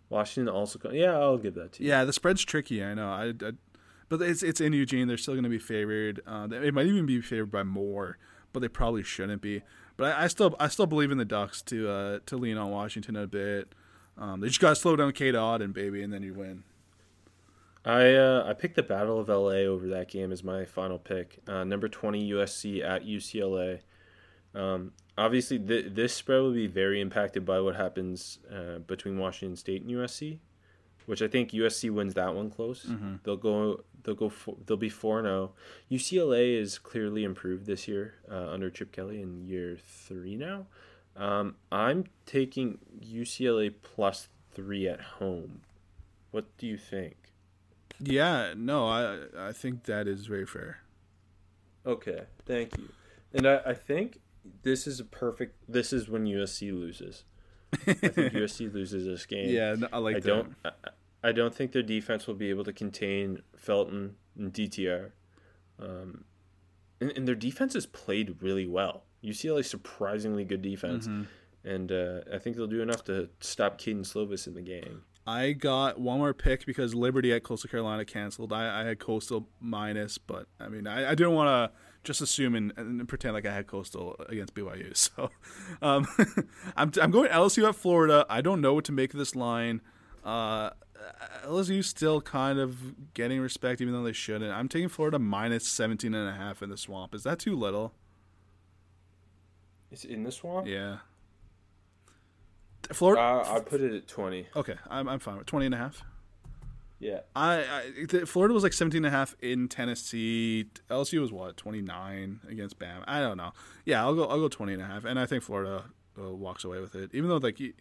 Washington 0.09 0.53
also. 0.53 0.79
Yeah, 0.91 1.17
I'll 1.17 1.37
give 1.37 1.55
that 1.55 1.73
to 1.73 1.83
you. 1.83 1.89
yeah. 1.89 2.03
The 2.03 2.13
spread's 2.13 2.43
tricky. 2.43 2.83
I 2.83 2.93
know. 2.93 3.09
I, 3.09 3.27
I 3.45 3.51
but 4.09 4.21
it's 4.21 4.43
it's 4.43 4.61
in 4.61 4.73
Eugene. 4.73 5.07
They're 5.07 5.17
still 5.17 5.33
going 5.33 5.43
to 5.43 5.49
be 5.49 5.59
favored. 5.59 6.21
Uh, 6.27 6.47
they- 6.47 6.67
it 6.67 6.73
might 6.73 6.85
even 6.85 7.05
be 7.05 7.21
favored 7.21 7.51
by 7.51 7.63
more, 7.63 8.17
but 8.53 8.59
they 8.59 8.67
probably 8.67 9.03
shouldn't 9.03 9.41
be. 9.41 9.63
But 9.97 10.13
I, 10.13 10.23
I 10.23 10.27
still 10.27 10.55
I 10.59 10.67
still 10.67 10.85
believe 10.87 11.11
in 11.11 11.17
the 11.17 11.25
Ducks 11.25 11.61
to 11.63 11.89
uh, 11.89 12.19
to 12.27 12.37
lean 12.37 12.57
on 12.57 12.69
Washington 12.71 13.15
a 13.15 13.27
bit. 13.27 13.73
Um, 14.17 14.39
they 14.41 14.47
just 14.47 14.59
got 14.61 14.69
to 14.69 14.75
slow 14.75 14.95
down 14.95 15.11
Cade 15.13 15.35
Otton, 15.35 15.73
baby, 15.73 16.01
and 16.03 16.11
then 16.13 16.21
you 16.23 16.33
win. 16.33 16.63
I 17.85 18.15
uh, 18.15 18.43
I 18.47 18.53
picked 18.53 18.75
the 18.75 18.83
Battle 18.83 19.19
of 19.19 19.29
LA 19.29 19.63
over 19.67 19.87
that 19.87 20.09
game 20.09 20.31
as 20.31 20.43
my 20.43 20.65
final 20.65 20.97
pick. 20.97 21.39
Uh, 21.47 21.63
number 21.63 21.87
twenty 21.87 22.31
USC 22.31 22.83
at 22.83 23.05
UCLA. 23.05 23.81
Um, 24.55 24.93
obviously, 25.17 25.59
th- 25.59 25.93
this 25.93 26.13
spread 26.13 26.41
will 26.41 26.53
be 26.53 26.67
very 26.67 26.99
impacted 26.99 27.45
by 27.45 27.59
what 27.59 27.75
happens 27.75 28.39
uh, 28.51 28.79
between 28.79 29.19
Washington 29.19 29.55
State 29.55 29.83
and 29.83 29.91
USC, 29.91 30.39
which 31.05 31.21
I 31.21 31.27
think 31.27 31.51
USC 31.51 31.91
wins 31.91 32.15
that 32.15 32.33
one 32.33 32.49
close. 32.49 32.85
Mm-hmm. 32.85 33.15
They'll 33.23 33.37
go. 33.37 33.83
They'll 34.03 34.15
go. 34.15 34.29
For, 34.29 34.55
they'll 34.65 34.77
be 34.77 34.89
four 34.89 35.21
zero. 35.21 35.51
UCLA 35.91 36.59
is 36.59 36.79
clearly 36.79 37.23
improved 37.23 37.67
this 37.67 37.87
year 37.87 38.15
uh, 38.31 38.49
under 38.49 38.71
Chip 38.71 38.91
Kelly 38.91 39.21
in 39.21 39.45
year 39.45 39.77
three 39.79 40.35
now. 40.35 40.65
Um, 41.15 41.55
I'm 41.71 42.05
taking 42.25 42.79
UCLA 42.99 43.73
plus 43.81 44.27
three 44.53 44.87
at 44.87 45.01
home. 45.01 45.61
What 46.31 46.57
do 46.57 46.65
you 46.65 46.77
think? 46.77 47.24
Yeah, 47.99 48.53
no, 48.57 48.87
I 48.87 49.47
I 49.49 49.51
think 49.51 49.83
that 49.83 50.07
is 50.07 50.25
very 50.25 50.45
fair. 50.45 50.79
Okay, 51.85 52.23
thank 52.45 52.77
you. 52.77 52.89
And 53.33 53.47
I, 53.47 53.61
I 53.67 53.73
think 53.73 54.19
this 54.63 54.87
is 54.87 54.99
a 54.99 55.05
perfect. 55.05 55.55
This 55.67 55.93
is 55.93 56.09
when 56.09 56.25
USC 56.25 56.71
loses. 56.71 57.23
I 57.87 57.93
think 57.93 58.15
USC 58.33 58.73
loses 58.73 59.05
this 59.05 59.25
game. 59.25 59.49
Yeah, 59.49 59.75
no, 59.77 59.87
I 59.93 59.97
like 59.99 60.17
I 60.17 60.19
that. 60.19 60.27
don't. 60.27 60.55
I, 60.65 60.71
I 61.23 61.31
don't 61.31 61.53
think 61.55 61.71
their 61.71 61.81
defense 61.83 62.27
will 62.27 62.35
be 62.35 62.49
able 62.49 62.63
to 62.65 62.73
contain 62.73 63.41
Felton 63.57 64.15
and 64.37 64.53
DTR. 64.53 65.11
Um, 65.79 66.25
and, 67.01 67.11
and 67.17 67.27
their 67.27 67.35
defense 67.35 67.73
has 67.73 67.85
played 67.85 68.41
really 68.41 68.67
well. 68.67 69.03
UCLA 69.23 69.65
surprisingly 69.65 70.45
good 70.45 70.61
defense, 70.61 71.07
Mm-hmm. 71.07 71.67
and 71.67 71.91
uh, 71.91 72.19
I 72.33 72.37
think 72.37 72.55
they'll 72.55 72.67
do 72.67 72.81
enough 72.81 73.03
to 73.05 73.29
stop 73.39 73.77
Kedon 73.79 74.03
Slovis 74.03 74.45
in 74.47 74.53
the 74.53 74.61
game. 74.61 75.01
I 75.27 75.53
got 75.53 75.99
one 75.99 76.19
more 76.19 76.33
pick 76.33 76.65
because 76.65 76.93
Liberty 76.93 77.33
at 77.33 77.43
Coastal 77.43 77.69
Carolina 77.69 78.05
canceled. 78.05 78.53
I, 78.53 78.81
I 78.81 78.85
had 78.85 78.99
Coastal 78.99 79.47
minus, 79.59 80.17
but 80.17 80.47
I 80.59 80.69
mean, 80.69 80.85
I, 80.85 81.11
I 81.11 81.15
didn't 81.15 81.33
want 81.33 81.47
to 81.47 81.77
just 82.03 82.21
assume 82.21 82.53
and, 82.53 82.71
and 82.77 83.07
pretend 83.07 83.33
like 83.33 83.45
I 83.45 83.53
had 83.53 83.65
Coastal 83.65 84.15
against 84.29 84.53
BYU. 84.53 84.95
So 84.95 85.31
um, 85.81 86.07
I'm, 86.77 86.91
I'm 87.01 87.11
going 87.11 87.29
LSU 87.29 87.67
at 87.67 87.75
Florida. 87.75 88.25
I 88.29 88.41
don't 88.41 88.61
know 88.61 88.75
what 88.75 88.85
to 88.85 88.91
make 88.91 89.13
of 89.13 89.19
this 89.19 89.35
line. 89.35 89.81
Uh, 90.23 90.69
LSU 91.45 91.83
still 91.83 92.21
kind 92.21 92.59
of 92.59 93.13
getting 93.13 93.39
respect, 93.39 93.81
even 93.81 93.93
though 93.93 94.03
they 94.03 94.13
shouldn't. 94.13 94.51
I'm 94.51 94.69
taking 94.69 94.89
Florida 94.89 95.19
minus 95.19 95.67
17 95.67 96.13
and 96.13 96.29
a 96.29 96.33
half 96.33 96.61
in 96.61 96.69
the 96.69 96.77
swamp. 96.77 97.13
Is 97.15 97.23
that 97.23 97.39
too 97.39 97.55
little? 97.55 97.93
It's 99.91 100.03
in 100.05 100.23
the 100.23 100.31
swamp? 100.31 100.67
Yeah. 100.67 100.97
Florida. 102.93 103.21
Uh, 103.21 103.55
I 103.55 103.59
put 103.61 103.81
it 103.81 103.93
at 103.93 104.07
twenty. 104.07 104.47
okay, 104.55 104.75
I'm, 104.89 105.07
I'm 105.07 105.19
fine 105.19 105.37
with 105.37 105.47
20 105.47 105.67
and 105.67 105.75
a 105.75 105.77
half. 105.77 106.03
Yeah. 106.99 107.19
I, 107.35 107.55
I 107.57 108.05
the, 108.07 108.25
Florida 108.25 108.53
was 108.53 108.63
like 108.63 108.71
17 108.73 108.97
and 108.99 109.05
a 109.05 109.09
half 109.15 109.35
in 109.41 109.67
Tennessee. 109.67 110.67
LSU 110.89 111.19
was 111.19 111.31
what 111.31 111.57
29 111.57 112.39
against 112.49 112.79
Bam. 112.79 113.03
I 113.05 113.19
don't 113.19 113.35
know. 113.37 113.51
Yeah, 113.85 114.01
I'll 114.01 114.15
go 114.15 114.25
I'll 114.25 114.39
go 114.39 114.47
20 114.47 114.73
and 114.73 114.81
a 114.81 114.85
half 114.85 115.03
and 115.03 115.19
I 115.19 115.25
think 115.25 115.43
Florida 115.43 115.83
uh, 116.17 116.31
walks 116.31 116.63
away 116.63 116.79
with 116.79 116.95
it. 116.95 117.09
Even 117.13 117.29
though 117.29 117.37
like 117.37 117.59
you- 117.59 117.73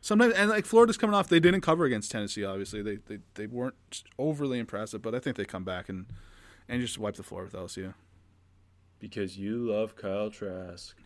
sometimes 0.00 0.34
and 0.34 0.48
like 0.48 0.64
Florida's 0.64 0.96
coming 0.96 1.14
off 1.14 1.28
they 1.28 1.40
didn't 1.40 1.60
cover 1.62 1.84
against 1.84 2.12
Tennessee 2.12 2.44
obviously. 2.44 2.82
They 2.82 2.96
they, 3.06 3.18
they 3.34 3.46
weren't 3.48 4.04
overly 4.18 4.58
impressive, 4.60 5.02
but 5.02 5.14
I 5.14 5.18
think 5.18 5.36
they 5.36 5.44
come 5.44 5.64
back 5.64 5.88
and 5.88 6.06
and 6.68 6.80
just 6.80 6.98
wipe 6.98 7.16
the 7.16 7.24
floor 7.24 7.42
with 7.42 7.54
LSU. 7.54 7.94
Because 9.00 9.36
you 9.36 9.58
love 9.72 9.96
Kyle 9.96 10.30
Trask. 10.30 10.96